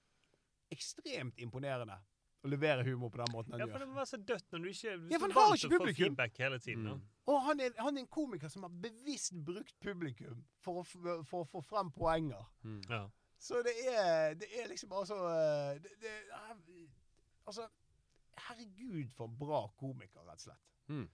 ekstremt 0.74 1.38
imponerende 1.46 2.00
å 2.48 2.52
levere 2.54 2.86
humor 2.88 3.12
på 3.14 3.22
den 3.22 3.32
måten 3.36 3.54
han 3.56 3.62
Ja, 3.62 3.68
for 3.70 3.84
det 3.84 3.88
må 3.92 4.00
være 4.00 4.10
så 4.10 4.20
dødt 4.32 4.52
når 4.56 4.64
du 4.64 4.70
ikke 4.72 4.96
du 4.98 5.12
Ja, 5.12 5.20
for 5.20 5.28
han 5.28 5.36
har 5.38 5.54
ikke 5.54 5.62
til 5.62 5.70
å 5.70 5.74
få 5.74 5.84
publikum. 5.84 6.04
feedback 6.04 6.42
hele 6.44 6.60
tiden. 6.64 6.88
Mm. 6.88 7.06
Og 7.28 7.40
han 7.48 7.64
er, 7.66 7.74
han 7.78 7.98
er 7.98 8.06
en 8.06 8.12
komiker 8.18 8.52
som 8.54 8.66
har 8.68 8.74
bevisst 8.88 9.36
brukt 9.48 9.76
publikum 9.84 10.44
for 10.64 10.82
å, 10.82 10.86
for 11.28 11.44
å 11.44 11.48
få 11.52 11.64
frem 11.66 11.92
poenger. 11.96 12.46
Mm. 12.64 12.82
Ja. 12.90 13.04
Så 13.40 13.62
det 13.66 13.76
er, 13.86 14.34
det 14.40 14.48
er 14.58 14.72
liksom 14.72 14.94
altså 14.98 15.18
eh, 15.30 15.82
det, 15.84 15.94
det, 16.02 16.16
Altså, 17.48 17.68
herregud 18.48 19.12
for 19.16 19.30
en 19.30 19.38
bra 19.40 19.62
komiker, 19.80 20.20
rett 20.28 20.42
og 20.42 20.48
slett. 20.50 20.64
Mm. 20.92 21.06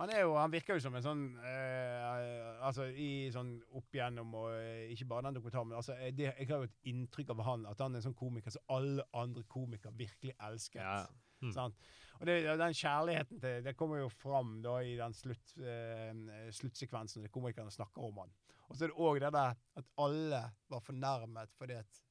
Han 0.00 0.08
er 0.08 0.22
jo, 0.22 0.36
han 0.40 0.52
virker 0.52 0.78
jo 0.78 0.82
som 0.86 0.94
en 0.96 1.04
sånn 1.04 1.24
eh, 1.44 2.60
Altså 2.64 2.86
i 2.88 3.28
sånn 3.34 3.58
opp 3.76 3.92
igjennom 3.92 4.30
og 4.40 4.54
eh, 4.56 4.86
Ikke 4.94 5.08
bare 5.10 5.26
den 5.26 5.36
dokumentaren, 5.36 5.68
men 5.68 5.80
altså, 5.82 5.96
det, 6.16 6.30
jeg 6.30 6.48
har 6.48 6.62
jo 6.62 6.68
et 6.70 6.88
inntrykk 6.88 7.34
av 7.34 7.42
han 7.44 7.66
at 7.68 7.82
han 7.84 7.92
er 7.92 8.00
en 8.00 8.06
sånn 8.06 8.16
komiker 8.16 8.54
som 8.54 8.72
alle 8.72 9.04
andre 9.18 9.44
komikere 9.52 9.92
virkelig 9.98 10.32
elsket. 10.48 10.80
Ja. 10.80 11.02
Mm. 11.42 11.52
Sant? 11.52 11.90
Og 12.20 12.28
det, 12.28 12.36
den 12.46 12.76
kjærligheten 12.78 13.40
til 13.42 13.64
Det 13.66 13.74
kommer 13.74 13.98
jo 13.98 14.08
fram 14.14 14.54
da 14.64 14.76
i 14.86 14.94
den 14.96 15.16
slutt, 15.16 15.56
eh, 15.58 16.48
sluttsekvensen 16.54 17.26
når 17.26 17.34
komikerne 17.34 17.74
snakker 17.74 18.06
om 18.08 18.22
han. 18.22 18.32
Og 18.70 18.78
så 18.78 18.86
er 18.86 18.92
det 18.92 19.04
òg 19.04 19.20
det 19.20 19.32
der 19.34 19.58
at 19.82 19.92
alle 20.00 20.42
var 20.72 20.84
fornærmet 20.86 21.52
fordi 21.58 21.76
at 21.82 22.02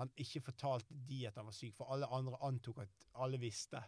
han 0.00 0.10
ikke 0.20 0.42
fortalte 0.48 0.96
de 1.08 1.22
at 1.28 1.36
han 1.38 1.46
var 1.48 1.56
syk, 1.56 1.76
for 1.76 1.92
alle 1.94 2.08
andre 2.12 2.40
antok 2.44 2.82
at 2.84 3.06
alle 3.22 3.38
visste. 3.40 3.80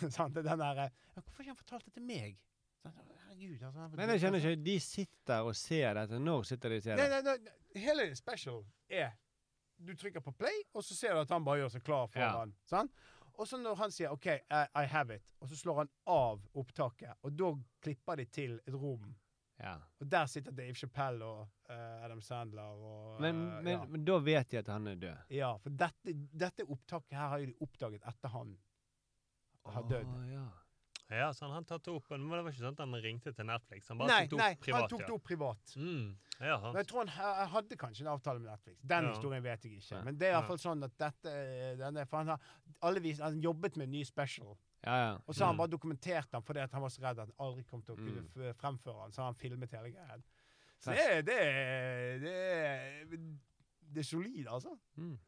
Sant? 0.16 0.36
Er 0.36 0.42
den 0.42 0.58
der, 0.58 0.74
ja, 0.82 0.88
'Hvorfor 1.14 1.36
har 1.36 1.42
ikke 1.44 1.50
han 1.50 1.56
fortalt 1.56 1.84
det 1.84 1.92
til 1.94 2.02
meg?' 2.08 2.38
Sant? 2.82 2.96
Herregud. 3.28 3.62
Altså, 3.62 3.88
Men 3.88 3.98
jeg 4.00 4.08
Nei, 4.08 4.18
skjønner 4.18 4.38
ikke. 4.46 4.64
De 4.64 4.76
sitter 4.80 5.40
og 5.48 5.56
ser 5.56 5.94
dette. 5.94 6.18
Når 6.18 6.42
sitter 6.48 6.68
de 6.68 6.76
og 6.76 6.82
ser 6.82 6.96
Nei, 6.96 7.08
det? 7.08 7.24
nei, 7.24 7.36
nei, 7.38 7.82
hele 7.86 8.14
special 8.16 8.64
er 8.90 9.12
Du 9.82 9.94
trykker 9.98 10.20
på 10.22 10.30
play, 10.38 10.62
og 10.74 10.84
så 10.84 10.94
ser 10.94 11.14
du 11.14 11.20
at 11.24 11.30
han 11.34 11.42
bare 11.44 11.58
gjør 11.64 11.70
seg 11.74 11.82
klar 11.82 12.04
Ja. 12.14 12.30
foran. 12.32 12.52
Sant? 12.64 12.92
Og 13.34 13.46
så 13.48 13.56
når 13.58 13.74
han 13.80 13.90
sier 13.90 14.10
'OK, 14.12 14.26
I, 14.26 14.66
I 14.76 14.84
have 14.86 15.10
it', 15.16 15.24
og 15.40 15.48
så 15.48 15.56
slår 15.56 15.76
han 15.80 15.88
av 16.06 16.42
opptaket, 16.54 17.14
og 17.22 17.32
da 17.38 17.48
klipper 17.82 18.16
de 18.16 18.24
til 18.26 18.60
et 18.66 18.74
rom. 18.74 19.14
Ja. 19.58 19.76
Og 20.00 20.10
der 20.10 20.26
sitter 20.26 20.50
Dave 20.52 20.74
Chappelle 20.74 21.24
og 21.24 21.48
uh, 21.70 22.04
Adam 22.04 22.20
Sandler 22.20 22.62
og 22.62 23.20
Men, 23.20 23.36
eh, 23.48 23.62
men, 23.62 23.72
ja. 23.72 23.84
men 23.84 24.04
da 24.04 24.18
vet 24.18 24.50
de 24.50 24.58
at 24.58 24.66
han 24.68 24.86
er 24.86 24.94
død. 24.94 25.16
ja, 25.30 25.56
for 25.56 25.70
dette, 25.70 26.14
dette 26.38 26.64
opptaket 26.68 27.16
her 27.18 27.28
har 27.28 27.38
de 27.38 27.54
oppdaget 27.60 28.02
etter 28.06 28.28
han 28.28 28.56
har 29.64 29.82
dødd. 29.82 30.06
Å, 30.06 30.24
ja. 30.32 30.48
Ja, 31.12 31.26
så 31.32 31.44
han 31.44 31.50
han 31.52 31.64
tatt 31.68 31.86
opp, 31.92 32.06
men 32.10 32.22
det 32.30 32.38
var 32.42 32.50
ikke 32.50 32.62
sånn 32.62 32.72
at 32.72 32.78
han 32.80 32.94
ringte 33.04 33.34
til 33.36 33.44
Netflix. 33.44 33.88
Han 33.88 33.98
bare 33.98 34.08
Nei, 34.08 34.26
tok 34.26 34.30
det 34.30 34.38
nei, 34.38 34.52
opp 34.54 34.60
privat. 34.64 34.80
han 34.80 34.88
tok 34.88 35.00
det 35.06 35.12
opp 35.12 35.24
privat. 35.24 35.74
Ja. 35.76 35.82
Mm. 35.82 36.16
Ja, 36.40 36.56
Men 36.64 36.74
jeg 36.80 36.86
tror 36.88 37.06
han 37.06 37.48
hadde 37.52 37.76
kanskje 37.76 38.00
en 38.00 38.08
avtale 38.14 38.38
med 38.40 38.50
Netflix. 38.50 38.80
Den 38.82 39.04
Ja. 39.04 39.10
historien 39.12 39.42
vet 39.42 39.62
jeg 39.64 39.72
ikke. 39.82 40.04
Men 40.04 40.16
det 40.18 40.26
er 40.26 40.32
Ja. 40.32 40.40
iallfall 40.40 40.58
sånn 40.58 40.82
at 40.84 40.96
dette 40.96 41.76
denne, 41.78 42.06
For 42.08 42.16
han 42.16 42.28
har 42.28 42.40
alle 42.82 43.00
vis, 43.00 43.18
han 43.20 43.40
jobbet 43.42 43.76
med 43.76 43.84
en 43.84 43.90
ny 43.92 44.04
special, 44.04 44.56
ja, 44.82 44.96
ja. 44.96 45.18
og 45.26 45.34
så 45.34 45.40
har 45.44 45.46
han 45.52 45.54
Mm. 45.56 45.58
bare 45.58 45.68
dokumentert 45.68 46.30
den 46.30 46.42
fordi 46.42 46.60
at 46.62 46.72
han 46.72 46.80
var 46.80 46.88
så 46.88 47.02
redd 47.02 47.18
at 47.18 47.28
han 47.28 47.34
aldri 47.38 47.62
kom 47.68 47.82
til 47.82 47.94
å 47.94 47.98
kunne 47.98 48.22
Mm. 48.22 48.28
f- 48.34 48.56
fremføre 48.56 49.02
den. 49.04 49.12
Så 49.12 49.16
har 49.18 49.24
han 49.26 49.34
filmet 49.34 49.70
hele 49.70 49.90
greien. 49.92 50.22
Så 50.80 50.90
det 50.92 50.98
er, 50.98 51.22
det 51.22 52.20
det 52.22 53.36
det 53.92 53.98
er 54.00 54.02
solid, 54.02 54.46
altså. 54.48 54.78
Mm. 54.96 55.18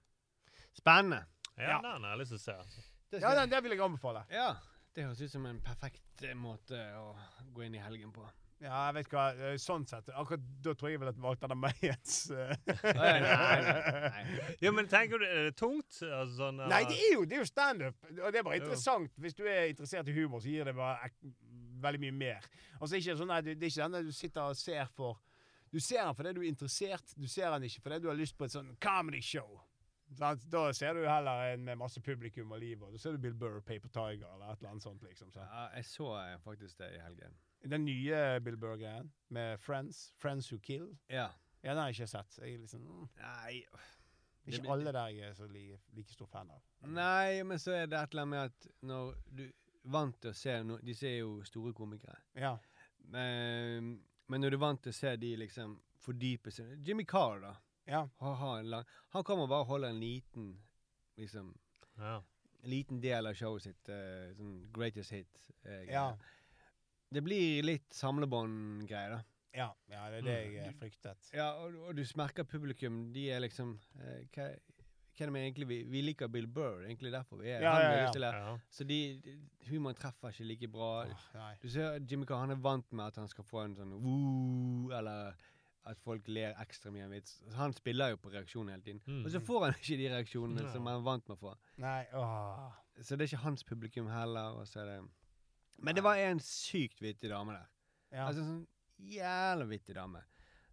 Spennende. 0.73 1.27
ja, 1.59 1.69
Ja. 1.69 1.81
den 1.82 2.02
har 2.02 2.16
jeg 2.16 2.19
lyst 2.20 2.31
til 2.31 2.39
å 2.39 2.40
se. 2.40 2.52
Altså. 2.52 2.81
Det 3.10 3.20
Ja, 3.22 3.35
den, 3.35 3.51
det 3.51 3.62
vil 3.62 3.72
jeg 3.76 3.81
anbefale. 3.85 4.24
ja. 4.31 4.55
Det 4.94 5.02
høres 5.02 5.20
ut 5.26 5.31
som 5.32 5.47
en 5.51 5.56
perfekt 5.59 6.22
eh, 6.22 6.36
måte 6.39 6.78
å 6.94 7.16
gå 7.52 7.64
inn 7.66 7.74
i 7.74 7.81
helgen 7.82 8.12
på. 8.14 8.22
Ja, 8.62 8.85
jeg 8.86 8.94
vet 9.01 9.09
hva, 9.10 9.24
eh, 9.35 9.56
sånn 9.59 9.82
sett. 9.90 10.06
Akkurat 10.14 10.44
da 10.62 10.70
tror 10.78 10.93
jeg 10.93 11.01
vel 11.02 11.09
at 11.10 11.18
valgte 11.18 11.48
den 11.51 11.59
Mayens. 11.59 12.31
Nei, 12.31 12.52
nei, 12.94 13.16
nei, 13.24 13.81
nei. 14.05 14.55
Ja, 14.62 14.70
men 14.70 14.86
tenker 14.86 15.18
du, 15.18 15.24
er 15.26 15.48
det 15.48 15.56
tungt? 15.59 15.98
Altså, 15.98 16.36
sånn, 16.39 16.62
Nei, 16.62 16.78
uh, 16.85 16.89
det 16.93 17.01
er 17.09 17.10
jo, 17.16 17.24
det 17.26 17.40
er 17.40 17.43
jo 17.43 17.48
standup. 17.51 18.06
Og 18.12 18.22
det 18.31 18.39
er 18.39 18.47
bare 18.47 18.60
Jo. 18.60 18.62
interessant. 18.62 19.18
Hvis 19.18 19.35
du 19.35 19.43
er 19.51 19.66
interessert 19.72 20.09
i 20.09 20.14
humor, 20.14 20.39
så 20.47 20.55
gir 20.55 20.70
det 20.70 20.76
bare 20.78 21.10
ek 21.10 21.18
veldig 21.89 22.01
mye 22.06 22.16
mer. 22.22 22.47
Altså 22.78 22.94
ikke 23.02 23.18
sånn, 23.18 23.32
nei, 23.35 23.40
det 23.43 23.59
det 23.59 23.66
er 23.66 23.74
ikke 23.74 23.90
den 23.98 24.06
du 24.06 24.14
sitter 24.14 24.55
og 24.55 24.56
ser 24.62 24.86
for 24.94 25.18
Du 25.74 25.81
ser 25.82 26.05
den 26.06 26.14
fordi 26.14 26.32
du 26.39 26.40
er 26.44 26.48
interessert. 26.55 27.16
Du 27.18 27.26
ser 27.26 27.51
den 27.51 27.66
ikke 27.66 27.82
fordi 27.82 27.98
du 28.06 28.06
har 28.09 28.14
lyst 28.22 28.39
på 28.39 28.47
et 28.47 28.55
sånn 28.55 28.76
comedy 28.78 29.20
show. 29.20 29.59
Da 30.19 30.73
ser 30.73 30.95
du 30.95 31.03
heller 31.09 31.53
en 31.55 31.65
med 31.65 31.78
masse 31.81 32.01
publikum 32.05 32.53
og 32.53 32.61
liv, 32.62 32.82
og 32.82 32.93
da 32.93 32.99
ser 33.03 33.16
du 33.16 33.19
Bill 33.19 33.35
Burr, 33.35 33.61
Paper 33.61 33.89
Tiger 33.89 34.28
eller 34.35 34.53
et 34.53 34.59
eller 34.61 34.70
annet 34.70 34.82
sånt. 34.86 35.03
liksom. 35.03 35.32
Så. 35.32 35.41
Ja, 35.41 35.65
jeg 35.77 35.85
så 35.89 36.11
eh, 36.20 36.36
faktisk 36.45 36.78
det 36.78 36.93
i 36.97 37.01
helgen. 37.03 37.35
Den 37.65 37.85
nye 37.85 38.41
Bill 38.45 38.57
Burr-greien 38.61 39.11
med 39.32 39.59
Friends, 39.59 40.12
Friends 40.20 40.53
Who 40.53 40.59
Kill, 40.61 40.91
Ja. 41.09 41.28
ja, 41.62 41.70
den 41.70 41.78
har 41.78 41.89
jeg 41.89 42.01
ikke 42.01 42.07
sett. 42.07 42.39
Jeg 42.43 42.59
liksom, 42.61 42.81
mm, 42.81 43.09
Nei 43.20 43.65
ikke 44.47 44.73
alle 44.73 44.93
der 44.93 45.07
jeg 45.09 45.28
er 45.31 45.35
så 45.35 45.47
like, 45.49 45.78
like 45.97 46.12
stor 46.12 46.27
fan 46.28 46.51
av. 46.53 46.62
Nei, 46.89 47.43
men 47.49 47.59
så 47.59 47.73
er 47.73 47.86
det 47.89 47.99
et 47.99 48.12
eller 48.12 48.23
annet 48.27 48.35
med 48.35 48.41
at 48.51 48.66
når 48.85 49.15
du 49.39 49.45
vant 49.95 50.16
til 50.20 50.32
å 50.32 50.36
se 50.36 50.57
no, 50.65 50.78
Disse 50.85 51.09
er 51.09 51.19
jo 51.23 51.39
store 51.49 51.73
komikere. 51.77 52.16
Ja. 52.36 52.55
Men, 53.12 53.95
men 54.28 54.41
når 54.45 54.55
du 54.55 54.59
er 54.59 54.65
vant 54.66 54.82
til 54.85 54.93
å 54.93 54.97
se 54.97 55.15
de 55.20 55.35
liksom 55.41 55.78
fordype 56.05 56.53
seg 56.53 56.85
Jimmy 56.85 57.07
Carr, 57.09 57.41
da. 57.41 57.55
Ja. 57.90 58.05
Ha, 58.23 58.35
ha 58.40 58.52
lang, 58.62 58.86
han 59.15 59.24
kommer 59.24 59.48
bare 59.51 59.66
og 59.66 59.74
holder 59.74 59.93
en 59.93 60.01
liten 60.01 60.55
liksom 61.20 61.52
ja. 61.98 62.23
En 62.65 62.70
liten 62.70 63.01
del 63.01 63.28
av 63.28 63.36
showet 63.36 63.66
sitt. 63.66 63.89
Uh, 63.93 64.31
sånn 64.39 64.55
greatest 64.73 65.12
hit. 65.12 65.43
Uh, 65.66 65.85
Ja. 65.90 66.06
Det 67.15 67.20
blir 67.23 67.62
litt 67.62 67.93
samlebånd-greier, 67.94 69.12
da. 69.12 69.20
Ja, 69.55 69.69
ja, 69.86 70.06
det 70.11 70.16
er 70.16 70.24
det 70.27 70.39
jeg 70.56 70.70
mm. 70.73 70.78
fryktet. 70.81 71.28
Ja, 71.36 71.52
og, 71.62 71.77
og 71.86 71.94
du 71.94 72.02
merker 72.19 72.47
publikum, 72.48 73.05
de 73.15 73.28
er 73.31 73.44
liksom 73.44 73.77
uh, 74.01 74.16
hva, 74.35 74.48
hva 75.15 75.27
er 75.28 75.31
det 75.31 75.43
egentlig 75.44 75.69
vi, 75.70 75.78
vi 75.93 76.02
liker 76.02 76.32
Bill 76.32 76.48
Burr. 76.51 76.82
Egentlig 76.89 77.12
derfor 77.15 77.39
vi 77.39 77.52
er 77.52 77.62
Ja, 77.62 77.77
han 77.77 77.85
ja, 77.85 78.09
ja. 78.09 78.32
Ja. 78.40 78.56
Så 78.73 78.89
de, 78.89 78.98
de, 79.23 79.36
humoren 79.69 80.01
treffer 80.01 80.35
ikke 80.35 80.48
like 80.48 80.70
bra. 80.74 80.90
Oh. 81.06 81.52
Du 81.62 81.69
ser 81.70 82.01
Jimmy 82.02 82.27
Carr, 82.27 82.43
han 82.43 82.56
er 82.56 82.59
vant 82.65 82.90
med 82.93 83.12
at 83.12 83.20
han 83.23 83.31
skal 83.31 83.47
få 83.47 83.62
en 83.69 83.77
sånn 83.78 83.94
woo, 83.94 84.90
eller 84.97 85.39
at 85.90 86.01
folk 86.01 86.28
ler 86.32 86.55
ekstra 86.62 86.93
mye 86.93 87.05
av 87.05 87.11
en 87.11 87.16
vits. 87.19 87.35
Han 87.59 87.74
spiller 87.77 88.15
jo 88.15 88.20
på 88.23 88.32
reaksjonen 88.32 88.73
hele 88.73 88.85
tiden. 88.86 89.01
Mm. 89.06 89.24
Og 89.24 89.31
så 89.35 89.40
får 89.44 89.66
han 89.66 89.77
ikke 89.81 89.98
de 90.01 90.11
reaksjonene 90.15 90.65
Nei. 90.65 90.73
som 90.73 90.89
han 90.89 91.01
er 91.01 91.06
vant 91.06 91.28
med 91.28 91.36
å 91.36 91.40
få. 91.43 91.55
Nei, 91.85 92.01
åh. 92.16 92.69
Så 93.01 93.19
det 93.19 93.27
er 93.27 93.32
ikke 93.32 93.44
hans 93.44 93.66
publikum 93.69 94.09
heller. 94.12 94.61
Og 94.61 94.69
så 94.70 94.81
er 94.85 94.93
det 94.93 94.98
Men 95.85 95.97
det 95.98 96.05
var 96.06 96.20
en 96.23 96.40
sykt 96.40 97.02
vittig 97.02 97.31
dame 97.32 97.56
der. 97.59 97.69
Ja. 98.15 98.28
Altså 98.28 98.44
en 98.44 98.51
sånn 98.52 99.11
jævla 99.15 99.66
vittig 99.69 99.97
dame. 99.98 100.23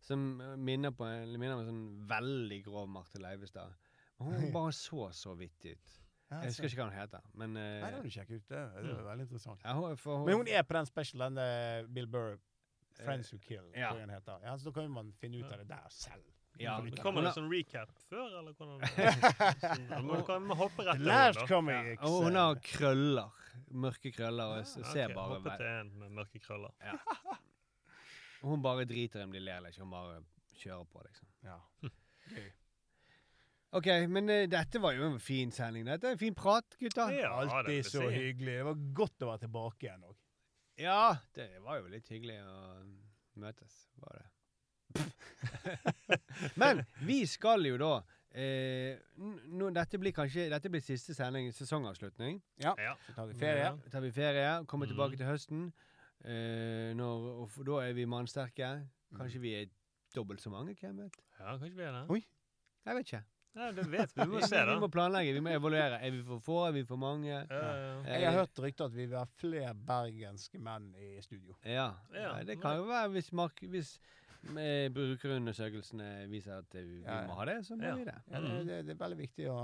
Som 0.01 0.41
eh, 0.41 0.55
minner 0.57 0.93
på 0.95 1.05
en, 1.05 1.33
minner 1.37 1.57
om 1.57 1.63
en 1.63 1.71
sånn 1.71 2.05
veldig 2.09 2.61
grov 2.65 2.87
Marte 2.89 3.21
Leivestad. 3.21 3.73
Men 4.21 4.37
hun 4.37 4.53
bare 4.53 4.71
så 4.77 5.09
så 5.17 5.33
vittig 5.37 5.75
ut. 5.75 5.97
Ja, 6.31 6.37
Jeg 6.45 6.53
husker 6.53 6.69
ikke 6.69 6.79
hva 6.79 6.87
hun 6.87 6.95
heter, 6.95 7.23
men 7.35 7.57
uh, 7.59 7.63
Nei, 7.81 7.87
det 7.91 7.97
må 7.97 8.07
du 8.07 8.13
sjekke 8.13 8.37
ut. 8.37 8.43
Det, 8.47 8.59
det 8.71 8.91
er 8.93 9.01
veldig 9.03 9.23
interessant. 9.25 9.63
ja, 9.65 9.73
hun, 9.75 9.97
for 9.99 10.21
hun, 10.21 10.29
Men 10.29 10.37
hun 10.39 10.47
er 10.47 10.63
på 10.63 10.77
den 10.77 10.87
specialen, 10.87 11.39
eh, 11.41 11.87
Bill 11.91 12.07
Burr, 12.07 12.37
'Friends 12.99 13.31
Who 13.33 13.39
Kill', 13.39 13.71
ja. 13.75 13.89
tror 13.89 13.99
jeg 13.99 14.07
den 14.07 14.15
heter. 14.15 14.39
Ja, 14.43 14.57
så 14.57 14.69
da 14.69 14.71
kan 14.71 14.91
man 14.91 15.11
finne 15.13 15.37
ut 15.41 15.51
av 15.51 15.57
det 15.59 15.67
der 15.69 15.87
selv. 15.89 16.23
Ja, 16.59 16.75
kommer 17.01 17.21
det 17.23 17.31
en 17.31 17.37
sånn 17.37 17.49
recap 17.51 17.91
før, 18.09 18.33
eller 18.39 18.53
hvordan? 18.53 18.81
Sånn, 19.61 20.05
må, 20.05 20.17
kan 20.27 20.49
hoppe 20.59 20.83
rett 20.85 20.99
over, 20.99 21.07
da? 21.07 21.77
Ja. 21.87 21.95
og 22.05 22.17
hun 22.27 22.35
har 22.35 22.59
krøller. 22.65 23.31
Mørke 23.71 24.11
krøller. 24.11 24.57
Og 24.57 24.67
s- 24.67 24.75
ser 24.91 25.09
ok, 25.09 25.15
bare 25.15 25.37
Hoppe 25.37 25.55
til 25.57 25.69
en 25.71 25.91
med 26.03 26.11
mørke 26.19 26.41
krøller. 26.43 26.75
Hun 28.41 28.61
bare 28.61 28.85
driter 28.89 29.23
om 29.23 29.31
de 29.33 29.39
ler 29.39 29.57
eller 29.61 29.73
ikke. 29.73 29.85
Hun 29.85 29.91
bare 29.95 30.19
kjører 30.61 30.87
på, 30.91 31.03
liksom. 31.07 31.27
Ja. 31.47 31.57
OK, 33.71 33.87
men 34.11 34.29
uh, 34.29 34.43
dette 34.51 34.81
var 34.83 34.97
jo 34.97 35.07
en 35.07 35.19
fin 35.23 35.51
sending. 35.55 35.85
Dette 35.87 36.09
er 36.09 36.17
en 36.17 36.19
fin 36.21 36.35
prat, 36.35 36.75
gutta. 36.79 37.07
Ja, 37.15 37.31
Alltid 37.45 37.87
så 37.87 38.09
hyggelig. 38.11 38.57
Det 38.59 38.65
var 38.67 38.81
godt 39.01 39.23
å 39.23 39.31
være 39.31 39.45
tilbake 39.45 39.87
igjen 39.87 40.03
òg. 40.09 40.17
Ja, 40.79 41.17
det 41.35 41.49
var 41.65 41.81
jo 41.81 41.89
litt 41.91 42.07
hyggelig 42.11 42.39
å 42.43 42.55
møtes, 43.41 43.75
var 44.01 44.21
det. 44.21 44.27
Men 46.61 46.83
vi 47.07 47.21
skal 47.29 47.63
jo 47.65 47.77
da 47.79 47.91
eh, 48.35 48.99
nå, 49.15 49.69
dette 49.71 49.99
blir 50.01 50.11
kanskje 50.11 50.49
Dette 50.51 50.67
blir 50.71 50.83
siste 50.83 51.15
sending, 51.15 51.51
sesongavslutning. 51.55 52.41
Ja. 52.63 52.73
Ja. 52.79 52.95
Så 53.05 53.15
tar 53.15 53.29
vi 53.29 53.37
ferie. 53.39 53.69
Ja. 53.69 53.91
tar 53.91 54.03
vi 54.03 54.11
ferie, 54.15 54.49
kommer 54.67 54.89
mm. 54.89 54.93
tilbake 54.93 55.19
til 55.19 55.29
høsten. 55.29 55.69
Eh, 56.21 56.91
når, 56.97 57.29
og 57.43 57.61
da 57.67 57.83
er 57.87 57.95
vi 57.97 58.07
mannsterke. 58.09 58.73
Kanskje 59.17 59.43
vi 59.43 59.55
er 59.61 59.71
dobbelt 60.15 60.41
så 60.43 60.51
mange, 60.53 60.75
hvem 60.79 61.05
vet? 61.05 61.21
Ja, 61.39 61.57
kanskje 61.57 61.77
vi 61.77 61.87
er 61.87 61.95
det. 61.99 62.05
Oi. 62.09 62.23
Jeg 62.85 62.97
vet 62.97 63.11
ikke. 63.11 63.23
Nei, 63.53 63.71
det 63.75 63.83
vet 63.91 64.13
vi. 64.15 64.21
Vi 64.23 64.29
må 64.31 64.39
se, 64.47 64.55
da. 64.55 64.73
vi 64.73 64.79
må 64.79 64.87
planlegge, 64.93 65.33
vi 65.35 65.41
må 65.43 65.51
evaluere. 65.51 65.97
Er 66.05 66.13
vi 66.15 66.21
for 66.23 66.39
få, 66.45 66.57
er 66.69 66.71
vi 66.77 66.83
for 66.87 67.01
mange? 67.01 67.27
Ja, 67.33 67.43
ja. 67.51 67.91
Jeg 68.07 68.29
har 68.29 68.37
hørt 68.39 68.61
rykter 68.63 68.87
at 68.87 68.95
vi 68.95 69.05
vil 69.11 69.17
ha 69.19 69.25
flere 69.41 69.73
bergenske 69.75 70.59
menn 70.63 70.91
i 70.95 71.13
studio. 71.25 71.57
Ja, 71.65 71.89
Ja, 72.15 72.21
ja 72.37 72.43
det 72.47 72.59
kan 72.63 72.77
jo 72.79 72.87
være 72.87 73.11
hvis, 73.17 73.31
mark 73.35 73.59
hvis 73.73 73.91
eh, 74.55 74.87
brukerundersøkelsene 74.95 76.27
viser 76.31 76.61
at 76.61 76.75
eh, 76.79 76.85
vi 76.87 77.01
Ja, 77.03 77.21
ja. 77.21 77.27
må 77.27 77.35
ha 77.41 77.45
det, 77.51 77.57
så 77.67 77.75
må 77.75 77.83
Ja. 77.91 77.95
vi 77.99 78.05
det. 78.07 78.15
Ja, 78.31 78.39
det, 78.47 78.79
det, 78.87 78.95
er 78.95 79.01
veldig 79.03 79.17
viktig 79.19 79.49
å 79.51 79.57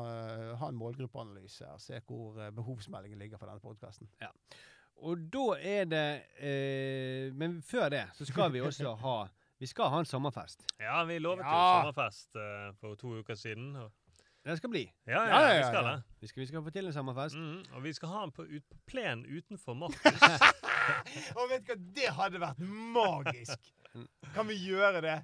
ha 0.59 0.69
en 0.71 0.77
målgruppeanalyse 0.83 1.71
og 1.73 1.81
se 1.81 2.01
hvor 2.07 2.41
behovsmeldingen 2.59 3.19
ligger 3.23 3.37
for 3.39 3.47
denne 3.47 3.63
podkasten. 3.63 4.11
Og 5.07 5.27
da 5.31 5.47
er 5.61 5.83
det 5.85 6.05
eh, 6.41 7.27
Men 7.37 7.59
før 7.61 7.89
det 7.93 8.07
så 8.17 8.25
skal 8.25 8.49
vi 8.51 8.61
også 8.65 8.95
ha 8.97 9.17
Vi 9.59 9.65
skal 9.67 9.89
ha 9.89 9.99
en 9.99 10.05
sommerfest. 10.05 10.65
ja, 10.79 11.03
vi 11.03 11.19
lovet 11.19 11.41
jo 11.45 11.49
Ja. 11.49 11.81
sommerfest 11.81 12.35
eh, 12.35 12.73
for 12.79 12.95
to 12.95 13.15
uker 13.19 13.35
siden. 13.35 13.75
Og... 13.75 13.91
Det 14.45 14.57
skal 14.57 14.69
bli. 14.69 14.83
Ja, 15.07 15.11
ja, 15.11 15.27
Ja, 15.27 15.39
ja, 15.41 15.47
vi 15.53 15.59
ja, 15.59 15.67
skal 15.71 15.85
ja. 15.85 15.91
det. 15.95 16.03
Vi 16.21 16.27
skal, 16.27 16.41
vi 16.41 16.45
skal 16.47 16.63
få 16.63 16.69
til 16.71 16.85
en 16.85 16.93
sommerfest. 16.93 17.35
Mm, 17.35 17.63
og 17.73 17.83
vi 17.83 17.93
skal 17.93 18.09
ha 18.09 18.21
den 18.21 18.31
på, 18.31 18.41
ut, 18.43 18.63
på 18.69 18.77
plen 18.87 19.25
utenfor 19.25 19.73
Markus. 19.73 20.21
Og 21.39 21.49
vet 21.51 21.65
du 21.67 21.73
hva, 21.73 21.79
det 21.97 22.11
hadde 22.15 22.39
vært 22.39 22.59
magisk! 22.93 23.73
Kan 24.35 24.47
vi 24.47 24.55
gjøre 24.61 25.01
det? 25.03 25.17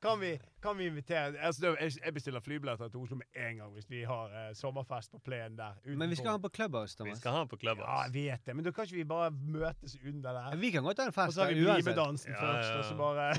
Kan 0.00 0.20
vi, 0.20 0.40
kan 0.62 0.78
vi 0.78 0.86
invitere 0.86 1.36
altså, 1.38 1.76
Jeg 2.04 2.14
bestiller 2.14 2.40
flybilletter 2.40 2.88
til 2.88 3.00
Oslo 3.00 3.16
med 3.16 3.26
en 3.36 3.56
gang 3.56 3.72
hvis 3.72 3.90
vi 3.90 4.02
har 4.08 4.24
uh, 4.32 4.54
sommerfest 4.56 5.12
på 5.12 5.18
plenen 5.24 5.58
der. 5.58 5.76
Men 5.84 6.10
vi 6.10 6.16
skal 6.16 6.26
ha 6.30 6.32
den 6.38 6.42
på 6.42 6.48
Clubhouse, 6.54 6.96
Thomas. 6.96 7.12
vi 7.12 7.20
skal 7.20 7.30
ha 7.30 7.38
den 7.38 7.48
på 7.48 7.56
Clubhouse. 7.56 7.90
Ja, 7.90 8.00
jeg 8.02 8.14
vet 8.14 8.46
det, 8.46 8.56
men 8.56 8.64
da 8.64 8.70
kan 8.70 8.84
ikke 8.84 8.96
vi 8.96 9.04
bare 9.04 9.30
møtes 9.30 9.98
under 10.06 10.32
der? 10.32 10.56
Vi 10.56 10.70
kan 10.70 10.82
godt 10.82 10.98
ha 10.98 11.06
en 11.06 11.12
Og 11.26 11.32
så 11.32 11.44
har 11.44 11.52
vi 11.52 11.64
da, 11.64 12.06
uansett. 12.06 12.32
Ja, 12.32 12.40
først, 12.40 12.70
ja, 12.70 12.78
og 12.78 12.84
så 12.84 12.94
bare 12.96 13.34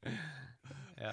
Ja. 1.06 1.12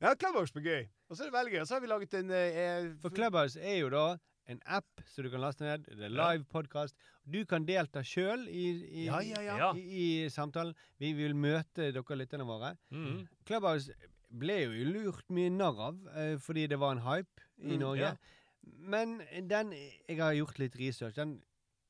Ja, 0.00 0.14
Clubhouse 0.20 0.52
blir 0.52 0.64
gøy. 0.64 0.84
Og 1.08 1.16
så 1.16 1.22
er 1.22 1.26
det 1.30 1.38
veldig 1.38 1.52
gøy. 1.52 1.60
Og 1.60 1.66
så 1.66 1.74
har 1.74 1.80
vi 1.80 1.86
laget 1.86 2.14
en 2.14 2.30
uh, 2.30 3.00
For 3.02 3.14
Clubhouse 3.14 3.60
er 3.60 3.76
jo 3.78 3.88
da 3.94 4.16
en 4.46 4.60
app 4.66 5.00
som 5.08 5.24
du 5.24 5.30
kan 5.32 5.40
laste 5.40 5.64
ned. 5.64 5.86
Det 5.88 6.04
er 6.04 6.12
live 6.12 6.44
podcast. 6.52 6.96
Du 7.24 7.44
kan 7.48 7.64
delta 7.64 8.02
sjøl 8.04 8.46
i, 8.48 8.64
i, 8.84 9.04
Ja, 9.06 9.20
ja, 9.24 9.40
ja. 9.42 9.56
Ja. 9.58 9.70
i, 9.74 10.24
i 10.26 10.28
samtalen. 10.30 10.74
Vi 11.00 11.12
vil 11.16 11.34
møte 11.34 11.90
dere 11.94 12.18
lytterne 12.20 12.44
våre. 12.48 12.74
Mm. 12.92 13.22
Clubhouse 13.48 13.94
ble 14.34 14.56
jo 14.66 14.84
lurt 14.90 15.28
mye 15.32 15.50
narr 15.54 15.80
av 15.88 15.98
eh, 16.18 16.36
fordi 16.42 16.66
det 16.72 16.78
var 16.82 16.96
en 16.96 17.04
hype 17.06 17.40
i 17.62 17.76
Mm, 17.76 17.80
Norge. 17.80 18.00
ja. 18.00 18.16
Men 18.64 19.18
den 19.48 19.72
Jeg 20.08 20.18
har 20.18 20.32
gjort 20.34 20.58
litt 20.58 20.76
research. 20.80 21.14
Den 21.14 21.36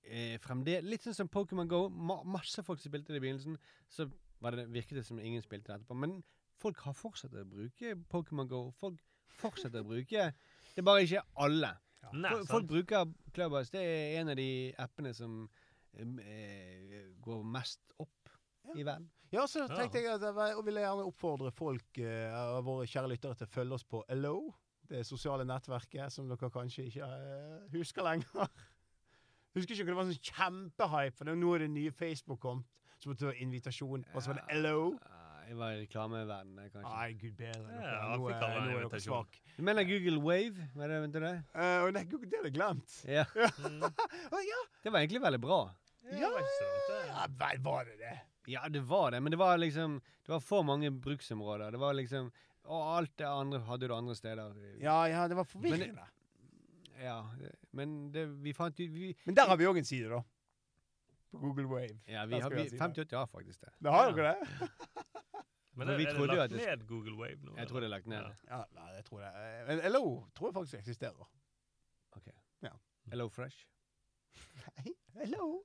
er 0.05 0.39
fremdeles 0.43 0.85
Litt 0.91 1.03
sånn 1.07 1.15
som 1.17 1.29
Pokémon 1.29 1.69
Go. 1.71 1.89
Ma 1.89 2.19
masse 2.25 2.63
folk 2.63 2.79
som 2.83 2.91
spilte 2.93 3.13
det 3.15 3.21
i 3.23 3.25
begynnelsen. 3.25 3.57
Så 3.89 4.11
var 4.43 4.51
det, 4.59 4.67
virket 4.75 4.99
det 4.99 5.05
som 5.07 5.19
ingen 5.19 5.41
spilte 5.43 5.73
det 5.73 5.81
etterpå. 5.81 5.97
Men 5.97 6.19
folk 6.61 6.79
har 6.85 6.93
fortsatt 6.93 7.33
å 7.35 7.45
bruke 7.49 7.95
Pokémon 8.13 8.49
Go. 8.51 8.71
Folk 8.79 9.01
fortsetter 9.41 9.81
å 9.83 9.89
bruke 9.89 10.29
Det 10.75 10.83
er 10.83 10.87
bare 10.87 11.03
ikke 11.07 11.23
alle. 11.37 11.73
Nei, 12.13 12.31
Folk, 12.31 12.49
folk 12.49 12.67
bruker 12.69 13.13
Clubhouse. 13.35 13.71
Det 13.73 13.81
er 13.83 14.21
en 14.21 14.29
av 14.29 14.37
de 14.37 14.75
appene 14.79 15.15
som 15.15 15.49
eh, 15.97 17.11
går 17.25 17.45
mest 17.45 17.81
opp 17.99 18.31
i 18.77 18.83
verden. 18.83 19.09
Ja, 19.33 19.47
så 19.47 19.65
Ja. 19.69 19.77
tenkte 19.77 19.99
jeg 20.03 20.07
at 20.15 20.21
jeg 20.23 20.57
og 20.57 20.65
ville 20.65 20.81
gjerne 20.81 21.07
oppfordre 21.09 21.51
folk, 21.53 21.99
eh, 21.99 22.61
våre 22.63 22.87
kjære 22.87 23.09
lyttere, 23.11 23.35
til 23.35 23.47
å 23.47 23.51
følge 23.51 23.73
oss 23.75 23.85
på 23.85 24.03
Hello. 24.09 24.55
Det 24.89 25.05
sosiale 25.07 25.45
nettverket 25.45 26.13
som 26.13 26.29
dere 26.29 26.51
kanskje 26.51 26.87
ikke 26.91 27.03
eh, 27.09 27.79
husker 27.79 28.03
lenger. 28.03 28.49
Husker 29.55 29.75
ikke 29.75 29.87
det 29.87 29.95
var 29.97 30.03
en 30.05 30.13
sånn 30.13 30.35
kjempehype, 30.35 31.15
for 31.17 31.25
det- 31.25 31.37
nå 31.39 31.55
er 31.55 31.59
det 31.59 31.71
nye 31.71 31.91
Facebook 31.93 32.41
kommet. 32.41 32.65
Så 32.99 33.09
måtte 33.09 33.21
det 33.21 33.29
være 33.35 33.43
invitasjon, 33.43 34.05
og 34.15 34.23
så 34.23 34.29
var 34.33 34.35
det 34.41 34.45
Allo. 34.57 34.99
Jeg 35.45 35.57
var 35.59 35.75
i 35.75 35.81
reklameverdenen, 35.83 36.71
kanskje. 36.73 36.91
Nei, 36.91 37.09
gud 37.21 37.35
bedre. 37.39 37.63
Noe, 37.69 37.85
Ja, 37.85 38.17
noe, 38.17 38.37
noe, 38.67 38.85
noe 38.87 39.01
svak. 39.03 39.39
Du 39.57 39.63
mener 39.67 39.87
Google 39.89 40.21
Wave? 40.25 40.69
Var 40.75 40.93
det, 40.93 41.01
du 41.15 41.19
det? 41.21 41.35
Uh, 41.55 41.89
nei, 41.95 42.05
Google, 42.11 42.31
det 42.31 42.41
hadde 42.41 42.51
jeg 42.51 42.57
glemt. 42.57 42.95
Ja. 43.09 43.25
oh, 44.35 44.41
ja! 44.45 44.61
Det 44.85 44.93
var 44.93 45.05
egentlig 45.05 45.23
veldig 45.25 45.41
bra. 45.45 45.61
Ja, 46.13 46.31
ja 46.31 47.27
vel, 47.41 47.61
var 47.65 47.85
det 47.89 47.99
det? 48.01 48.17
Ja, 48.47 48.67
det 48.69 48.83
var 48.89 49.15
det, 49.15 49.21
men 49.25 49.33
det 49.33 49.39
var 49.41 49.57
liksom 49.57 50.01
Det 50.27 50.33
var 50.35 50.41
for 50.41 50.63
mange 50.63 50.91
bruksområder. 50.91 51.71
Det 51.73 51.81
var 51.81 51.95
liksom 51.97 52.31
Og 52.65 52.91
alt 52.99 53.15
det 53.17 53.29
andre 53.29 53.61
hadde 53.65 53.89
du 53.89 53.95
andre 53.95 54.17
steder. 54.17 54.53
Ja, 54.83 54.99
ja, 55.09 55.29
det 55.29 55.37
var 55.37 55.45
forvirrende. 55.49 56.05
Ja, 57.01 57.19
men 57.73 58.13
det, 58.13 58.27
vi 58.45 58.53
fant 58.53 58.81
ut 58.81 59.25
Men 59.25 59.35
der 59.37 59.49
har 59.49 59.57
vi 59.57 59.67
òg 59.67 59.79
en 59.81 59.85
side, 59.89 60.09
da. 60.13 60.21
På 61.33 61.39
Google 61.39 61.67
Wave. 61.67 61.99
Ja, 62.07 62.25
vi 62.27 62.39
har 62.39 62.47
skal 62.47 62.57
vi 62.57 62.61
ha 62.61 62.65
vi, 62.65 62.69
side. 62.71 62.79
58 62.79 63.19
har 63.19 63.27
faktisk 63.27 63.61
det. 63.61 63.73
Det 63.79 63.91
har 63.91 64.07
Ja. 64.07 64.13
dere 64.13 64.35
det? 64.35 64.69
Men 65.77 65.89
er, 65.91 65.97
vi 65.99 66.05
er 66.07 66.13
det 66.19 66.27
lagt 66.31 66.51
det 66.55 66.61
ned 66.61 66.87
Google 66.87 67.15
Wave 67.19 67.41
nå? 67.43 67.55
Jeg 67.59 67.69
tror 67.69 67.81
det 67.83 67.89
er 67.91 67.95
lagt 67.97 68.07
ned. 68.07 68.23
Ja. 68.49 68.59
Ja, 68.59 68.65
nei, 68.79 68.89
jeg 68.97 69.05
tror 69.09 69.21
det. 69.25 69.31
Eh, 69.35 69.63
Men 69.71 69.85
LO 69.93 70.05
tror 70.35 70.49
jeg 70.51 70.55
faktisk 70.61 70.79
eksisterer. 70.81 71.29
Ok. 72.17 72.29
Ja. 72.63 72.75
Hello 73.11 73.29
Fresh. 73.29 73.67
Nei, 74.79 74.93
hello? 75.21 75.63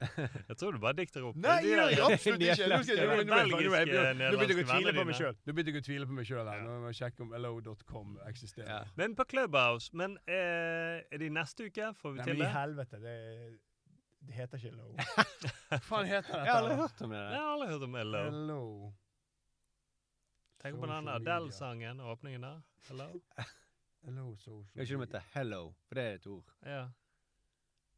Jeg 0.48 0.56
tror 0.56 0.72
du 0.72 0.78
bare 0.80 0.96
dikter 0.96 1.24
opp. 1.28 1.36
Nei, 1.36 1.58
gjør 1.66 1.90
jeg 1.90 1.96
der- 1.98 2.12
absolutt 2.14 2.40
ikke! 2.40 2.68
Nå 2.70 2.76
jeg- 2.88 4.14
nå- 4.16 4.38
begynte 4.40 4.54
jeg 4.56 4.64
å 4.64 4.68
tvile 4.70 4.94
på 4.96 5.04
meg 5.04 5.16
sjøl. 5.18 5.34
Nå 5.44 5.52
begynte 5.52 5.72
jeg 5.74 5.82
å 5.82 5.84
tvile 5.90 6.06
på 6.08 6.14
meg 6.16 6.28
sjøl. 6.30 6.46
Ja. 6.48 6.62
Nå 6.64 6.76
må 6.80 6.88
jeg 6.88 6.96
sjekke 7.02 7.20
om 7.26 7.34
LO.com 7.36 8.14
eksisterer. 8.30 8.70
Ja. 8.70 8.78
Men 8.96 9.14
på 9.18 9.26
Clubhouse. 9.28 9.90
Men 9.92 10.16
eh, 10.24 11.02
er 11.04 11.20
det 11.20 11.28
i 11.28 11.34
neste 11.36 11.68
uke? 11.68 11.90
Får 12.00 12.14
vi 12.16 12.22
Nei, 12.22 12.24
til 12.30 12.40
men 12.40 12.46
i 12.46 12.50
helvete, 12.54 13.00
det, 13.04 13.16
det 14.24 14.38
heter 14.40 14.62
ikke 14.64 14.72
LO. 14.78 14.88
Hva 14.96 15.82
faen 15.90 16.08
heter 16.08 16.32
dette? 16.32 16.40
Jeg 16.48 16.54
har 16.54 16.62
aldri 16.62 16.80
hørt 16.80 17.04
om 17.04 17.12
det 17.12 17.20
Jeg 17.20 17.42
har 17.44 17.52
aldri 17.52 17.68
hørt 17.74 17.86
om 17.90 18.00
Hello. 18.00 18.24
Hello. 18.30 18.62
Tenk 20.60 20.80
på 20.80 20.86
den 20.86 21.04
media. 21.04 21.14
Adele-sangen 21.16 22.00
og 22.00 22.10
åpningen 22.12 22.42
der. 22.42 22.60
Hello. 22.88 23.20
Hello 24.04 24.34
social 24.36 24.64
vet 24.74 24.90
ikke 24.90 25.00
det 25.00 25.06
heter 25.08 25.22
Hello, 25.34 25.74
for 25.88 25.94
det 25.94 26.04
er 26.04 26.14
et 26.14 26.26
ord. 26.26 26.52
Ja. 26.66 26.82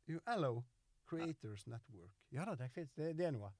Jo, 0.08 0.20
hello. 0.26 0.62
Creators 1.06 1.66
Network. 1.66 2.10
Ja 2.32 2.44
da, 2.44 2.54
det 2.58 2.70
fins. 2.74 2.90
Det, 2.92 3.12
det 3.18 3.26
er 3.26 3.34
noe. 3.36 3.50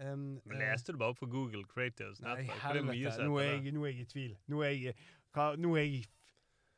Um, 0.00 0.40
Men 0.46 0.56
eh, 0.56 0.58
leste 0.64 0.92
du 0.92 0.98
bare 0.98 1.12
opp 1.14 1.18
for 1.18 1.30
Google 1.30 1.64
Creators 1.70 2.20
Network? 2.20 2.46
Nei, 2.46 2.58
helvete. 2.64 3.26
Nå 3.26 3.38
er, 3.38 3.50
jeg, 3.50 3.74
nå 3.76 3.84
er 3.84 3.92
jeg 3.92 4.06
i 4.06 4.08
tvil. 4.14 4.36
Nå 4.50 4.62
er 4.66 4.70
jeg, 4.74 4.94
hva, 5.34 5.50
nå 5.60 5.74
er 5.76 5.84
jeg 5.86 6.06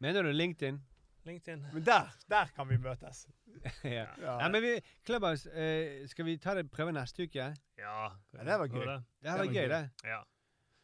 Mener 0.02 0.26
du 0.26 0.32
LinkedIn? 0.34 0.80
LinkedIn. 1.24 1.60
Men 1.72 1.84
der, 1.86 2.08
der 2.28 2.48
kan 2.56 2.68
vi 2.68 2.76
møtes. 2.82 3.28
ja. 3.84 4.08
Ja. 4.18 4.38
ja. 4.40 4.48
men 4.48 4.62
vi, 4.64 4.72
Clubhouse, 5.06 5.46
eh, 5.54 6.02
skal 6.10 6.26
vi 6.26 6.36
ta 6.42 6.56
det 6.58 6.66
prøve 6.72 6.92
neste 6.96 7.28
uke? 7.28 7.52
Ja. 7.78 8.08
Ja, 8.34 8.44
det 8.48 8.58
var 8.58 8.66
gøy. 8.66 8.82
Det 8.82 8.96
Det 9.22 9.30
var 9.30 9.38
var 9.38 9.46
gøy, 9.46 9.54
gøy. 9.60 9.68
det. 9.76 9.82
Ja. 10.04 10.20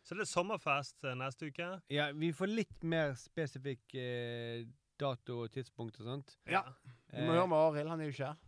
Så 0.09 0.16
det 0.16 0.24
er 0.24 0.30
sommerfest 0.30 1.05
eh, 1.05 1.16
neste 1.20 1.51
uke. 1.51 1.66
Ja, 1.93 2.06
vi 2.16 2.30
får 2.32 2.48
litt 2.48 2.85
mer 2.89 3.12
spesifikk 3.20 3.93
eh, 4.01 4.62
dato 5.01 5.43
og 5.44 5.51
tidspunkt 5.52 5.98
og 6.01 6.06
sånt. 6.09 6.39
Ja. 6.48 6.62
Vi 7.12 7.26
må 7.26 7.35
Eh, 7.35 7.36
høre 7.36 7.48
med 7.52 7.59
Arild, 7.59 7.90
han 7.93 8.01
er 8.01 8.09
jo 8.09 8.14
ikke 8.16 8.30
her. 8.30 8.39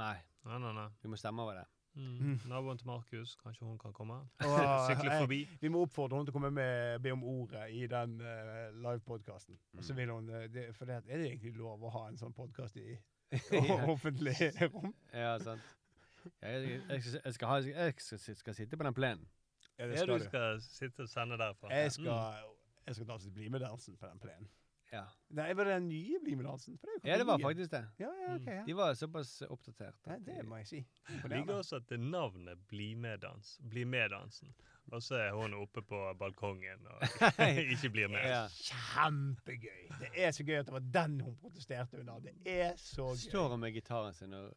Nei, 0.00 0.16
Nei, 0.44 0.58
nei, 0.58 0.72
nei. 0.74 0.88
vi 1.02 1.08
må 1.12 1.16
stemme 1.16 1.42
over 1.44 1.60
det. 1.60 1.68
Mm. 1.94 2.40
Naboen 2.50 2.78
til 2.78 2.88
Markus, 2.90 3.36
kanskje 3.38 3.64
hun 3.68 3.78
kan 3.78 3.92
komme? 3.94 4.14
Og, 4.42 4.58
Sykle 4.88 5.14
eh. 5.22 5.54
Vi 5.60 5.70
må 5.70 5.84
oppfordre 5.86 6.18
henne 6.18 6.26
til 6.26 6.34
å 6.34 6.38
komme 6.40 6.50
med 6.50 6.98
be 7.04 7.12
om 7.14 7.22
ordet 7.30 7.68
i 7.70 7.86
den 7.86 8.16
uh, 8.18 8.74
livepodkasten. 8.74 9.54
Mm. 9.72 9.82
så 9.86 9.94
vil 9.94 10.10
hun 10.10 10.28
eh, 10.34 10.48
det, 10.50 10.66
For 10.74 10.90
det, 10.90 10.98
er 11.06 11.22
det 11.22 11.30
egentlig 11.30 11.54
lov 11.60 11.86
å 11.86 11.94
ha 11.94 12.08
en 12.08 12.18
sånn 12.18 12.34
podkast 12.34 12.76
i 12.82 12.98
offentlig 13.94 14.50
rom? 14.66 14.90
Ja, 15.14 15.38
sant. 15.38 15.62
Jeg, 16.42 16.66
jeg, 16.66 16.82
jeg, 16.88 17.02
skal, 17.06 17.20
jeg, 17.20 17.34
skal, 17.38 17.48
ha, 17.48 17.62
jeg 17.62 17.94
skal, 18.02 18.36
skal 18.42 18.58
sitte 18.58 18.76
på 18.80 18.90
den 18.90 18.98
plenen. 18.98 19.30
Ja, 19.78 19.86
det 19.88 19.98
skal 19.98 20.08
du 20.08 20.18
du. 20.18 20.24
skal 20.28 20.60
sitte 20.62 21.02
og 21.02 21.08
sende 21.08 21.38
derfra. 21.38 21.70
Jeg 21.74 21.92
skal, 21.92 22.04
Mm. 22.04 22.52
jeg 22.86 22.94
skal 22.94 23.06
danse 23.08 23.30
Bli 23.30 23.48
med-dansen 23.48 23.96
på 23.96 24.06
den 24.06 24.18
plenen. 24.20 24.48
Ja. 24.92 25.00
Nei, 25.34 25.48
var 25.58 25.64
det 25.64 25.72
den 25.74 25.88
nye 25.88 26.18
Bli 26.22 26.34
er 26.86 26.92
jo 26.94 27.00
ja, 27.10 27.16
det 27.18 27.26
var 27.26 27.38
nye. 27.38 27.44
faktisk 27.48 27.70
det. 27.72 27.80
Ja, 27.98 28.10
ja, 28.28 28.34
ok, 28.34 28.46
ja. 28.46 28.64
De 28.66 28.76
var 28.76 28.94
såpass 28.94 29.42
oppdatert. 29.48 29.96
Nei, 30.06 30.18
det 30.22 30.44
må 30.46 30.56
jeg 30.60 30.66
si. 30.68 30.84
Det 31.08 31.30
ligger 31.32 31.54
også 31.58 31.76
at 31.80 31.88
det 31.88 31.98
navnet 32.00 32.58
Bli 32.68 32.94
med-dans. 32.94 33.58
Bli 33.70 33.84
med-dansen. 33.84 34.54
Og 34.92 35.02
så 35.02 35.14
er 35.16 35.32
hun 35.32 35.54
oppe 35.54 35.82
på 35.82 35.98
balkongen 36.20 36.86
og 36.86 37.02
ikke 37.72 37.90
blir 37.90 38.08
med. 38.08 38.20
Ja. 38.28 38.46
Kjempegøy! 38.48 39.88
Det 40.00 40.10
er 40.14 40.30
så 40.30 40.44
gøy 40.44 40.58
at 40.60 40.66
det 40.68 40.72
var 40.76 40.84
den 40.94 41.20
hun 41.20 41.36
protesterte 41.40 41.98
under. 42.00 42.20
Det 42.20 42.36
er 42.46 42.72
så 42.76 43.08
gøy. 43.14 43.16
Står 43.30 43.48
hun 43.48 43.60
med 43.60 43.72
gitaren 43.74 44.14
sin 44.14 44.32
og 44.34 44.52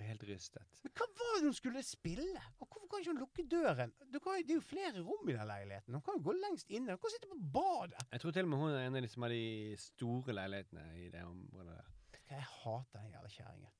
og 0.00 0.06
helt 0.08 0.24
rystet. 0.28 0.62
Men 0.84 0.92
hva 0.98 1.06
var 1.20 1.36
det 1.40 1.44
hun 1.50 1.56
skulle 1.56 1.82
spille? 1.86 2.42
Og 2.60 2.66
hvorfor 2.66 2.86
kan 2.90 3.02
ikke 3.04 3.12
hun 3.14 3.20
lukke 3.22 3.44
døren? 3.52 3.92
Du 4.12 4.18
kan, 4.24 4.40
det 4.46 4.54
er 4.56 4.58
jo 4.60 4.64
flere 4.66 5.04
rom 5.06 5.28
i 5.28 5.36
den 5.36 5.46
leiligheten. 5.52 5.94
Hun 5.94 6.02
kan 6.06 6.18
jo 6.18 6.24
gå 6.30 6.36
lengst 6.38 6.70
inne. 6.70 6.96
Hun 6.96 7.02
kan 7.04 7.14
sitte 7.14 7.30
på 7.30 7.38
badet. 7.58 8.00
Jeg 8.12 8.20
tror 8.24 8.36
til 8.36 8.48
og 8.48 8.52
med 8.54 8.58
hun 8.64 8.72
er 8.72 8.86
en 8.88 8.96
av 9.00 9.04
de 9.06 9.12
som 9.12 9.22
har 9.28 9.34
de 9.36 9.76
store 9.78 10.36
leilighetene 10.40 10.86
i 11.04 11.10
det 11.12 11.22
området 11.28 11.76
der. 11.76 11.92
Hva 12.30 12.40
Jeg 12.40 12.48
hater 12.56 12.98
den 13.04 13.14
jævla 13.14 13.30
kjerringen. 13.36 13.70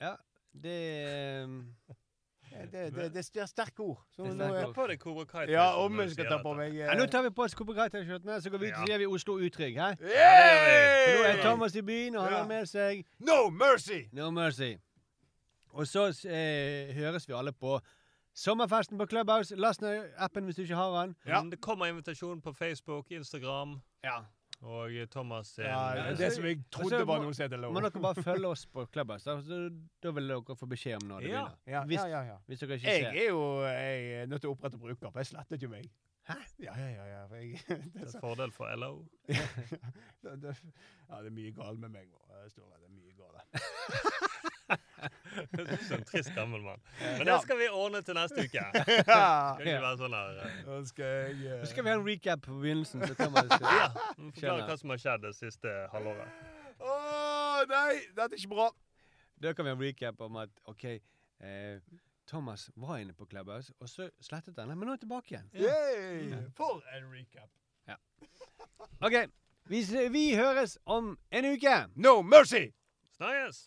Ja, 0.00 0.14
det 0.66 0.76
ehm, 1.06 1.58
Det, 2.48 2.72
det, 2.72 2.94
det, 2.96 3.14
det, 3.14 3.22
det 3.34 3.42
er 3.42 3.46
sterke 3.46 3.82
ord. 3.82 3.98
Så 4.16 4.22
Det 4.24 4.30
er 4.40 4.62
nå 4.64 4.72
på 4.72 4.86
deg 4.88 5.00
Cobra 5.02 5.24
Kai. 5.28 5.42
Ja, 5.52 5.66
om 5.82 6.00
jeg 6.00 6.14
skal 6.14 6.30
ta 6.30 6.38
på 6.40 6.54
meg 6.56 6.72
ja, 6.78 6.94
Nå 6.96 7.04
tar 7.12 7.26
vi 7.26 7.30
på 7.36 7.44
oss 7.44 7.52
Copyright-T-skjortene, 7.58 8.38
så 8.40 8.50
går 8.50 8.62
vi 8.62 8.70
ut 8.70 8.72
Ja. 8.72 8.80
og 8.80 8.88
sier 8.88 8.98
vi 9.02 9.06
Oslo 9.06 9.34
Utrygg. 9.36 9.76
Hæ? 9.76 9.88
Yay! 10.00 11.04
For 11.04 11.18
nå 11.18 11.26
er 11.28 11.42
Thomas 11.42 11.76
i 11.76 11.82
byen, 11.82 12.16
og 12.16 12.24
han 12.24 12.32
Ja. 12.32 12.38
har 12.38 12.48
med 12.48 12.66
seg 12.66 13.04
No 13.20 13.50
mercy! 13.50 14.08
No 14.12 14.30
Mercy. 14.30 14.70
Og 15.72 15.86
så 15.86 16.06
eh, 16.28 16.94
høres 16.96 17.28
vi 17.28 17.34
alle 17.36 17.52
på 17.52 17.78
Sommerfesten 18.38 18.98
på 18.98 19.06
Clubhouse. 19.10 19.56
Last 19.56 19.82
ned 19.82 20.12
appen 20.16 20.44
hvis 20.46 20.56
du 20.56 20.62
ikke 20.62 20.76
har 20.78 20.92
den. 21.00 21.14
Ja. 21.26 21.40
Mm, 21.42 21.50
Det 21.50 21.60
kommer 21.60 21.86
invitasjon 21.90 22.40
på 22.40 22.52
Facebook, 22.52 23.10
Instagram, 23.10 23.80
Ja. 24.04 24.18
og 24.62 24.90
Thomas 25.10 25.46
sin 25.46 25.64
Ja, 25.64 26.14
det 26.18 26.32
som 26.32 26.44
jeg 26.44 26.62
trodde 26.70 27.06
var 27.06 27.18
noe 27.22 27.34
som 27.34 27.50
lov. 27.50 27.72
Må 27.72 27.80
dere 27.80 28.00
bare 28.02 28.22
følge 28.30 28.46
oss 28.46 28.66
på 28.66 28.86
Clubhouse. 28.92 29.24
Da, 29.30 29.68
da 30.02 30.10
vil 30.10 30.28
dere 30.28 30.56
få 30.56 30.66
beskjed 30.66 31.02
om 31.02 31.08
når 31.08 31.20
det 31.20 31.28
Ja. 31.30 31.44
begynner. 31.44 31.56
Ja, 31.66 31.84
Hvis, 31.84 31.98
ja, 31.98 32.06
ja, 32.06 32.22
ja. 32.22 32.36
hvis 32.46 32.60
dere 32.60 32.74
ikke 32.78 32.86
Jeg 32.86 33.02
ser. 33.02 33.10
er 33.22 33.28
jo 33.28 33.62
jeg 33.66 34.22
er 34.22 34.26
nødt 34.26 34.40
til 34.40 34.50
å 34.50 34.54
opprette 34.54 34.78
bruker, 34.78 35.10
for 35.10 35.18
jeg 35.18 35.26
slettet 35.26 35.62
jo 35.62 35.68
meg. 35.68 35.90
Hæ? 36.28 36.34
Ja, 36.62 36.72
ja, 36.78 36.88
ja. 36.88 37.04
ja 37.04 37.26
jeg, 37.34 37.58
det, 37.94 38.02
er 38.02 38.10
så, 38.10 38.20
fordel 38.20 38.50
for 38.52 38.68
LO. 38.76 39.04
det, 39.26 40.42
det, 40.42 40.56
ja, 41.08 41.22
det 41.22 41.26
er 41.26 41.30
mye 41.30 41.52
galt 41.56 41.78
med 41.80 41.88
meg 41.88 42.06
nå. 42.06 42.18
Det 42.28 42.62
er 42.62 42.90
mye 42.94 43.14
galt. 43.18 43.40
En 45.38 46.04
trist 46.08 46.34
gammel 46.34 46.62
mann. 46.62 46.82
Men 47.00 47.26
det 47.26 47.38
skal 47.42 47.58
vi 47.60 47.68
ordne 47.68 48.02
til 48.06 48.16
neste 48.18 48.44
uke. 48.44 48.64
Det 48.88 49.04
Kan 49.06 49.62
ikke 49.62 49.82
være 49.84 49.98
sånn 50.00 50.16
her 50.16 50.40
eh, 50.42 50.58
Nå 50.66 50.78
skal 50.88 51.14
jeg 51.14 51.60
uh... 51.60 51.64
Skal 51.68 51.86
vi 51.86 51.92
ha 51.92 51.96
en 51.98 52.04
recap 52.06 52.42
på 52.46 52.58
begynnelsen. 52.62 53.04
Så 53.06 53.16
Thomas, 53.18 53.54
ja, 53.62 53.88
Forklare 54.16 54.66
hva 54.68 54.76
som 54.80 54.94
har 54.94 55.02
skjedd 55.04 55.24
det 55.26 55.34
siste 55.38 55.74
halvåret. 55.94 56.44
Å 56.78 56.98
nei, 57.70 57.94
dette 58.14 58.30
er 58.30 58.38
ikke 58.38 58.52
bra. 58.54 58.68
Da 59.42 59.54
kan 59.54 59.66
vi 59.66 59.72
ha 59.72 59.78
en 59.78 59.82
recap 59.82 60.22
om 60.26 60.38
at 60.42 60.62
OK, 60.70 60.84
eh, 61.40 61.80
Thomas 62.28 62.68
var 62.74 62.98
inne 63.02 63.14
på 63.16 63.26
Clubhouse, 63.26 63.72
og 63.80 63.88
så 63.88 64.10
slettet 64.20 64.58
han. 64.58 64.72
Men 64.74 64.86
nå 64.86 64.92
er 64.92 64.98
han 64.98 65.04
tilbake 65.04 65.34
igjen. 65.34 65.50
Yay! 65.54 66.42
For 66.58 66.82
en 66.94 67.10
recap. 67.14 67.50
Ja. 67.88 67.96
OK, 69.00 69.30
vi, 69.68 69.84
vi 70.10 70.26
høres 70.36 70.78
om 70.84 71.16
en 71.30 71.52
uke. 71.54 71.78
No 71.96 72.20
mercy! 72.22 72.68
Snakkes! 73.16 73.66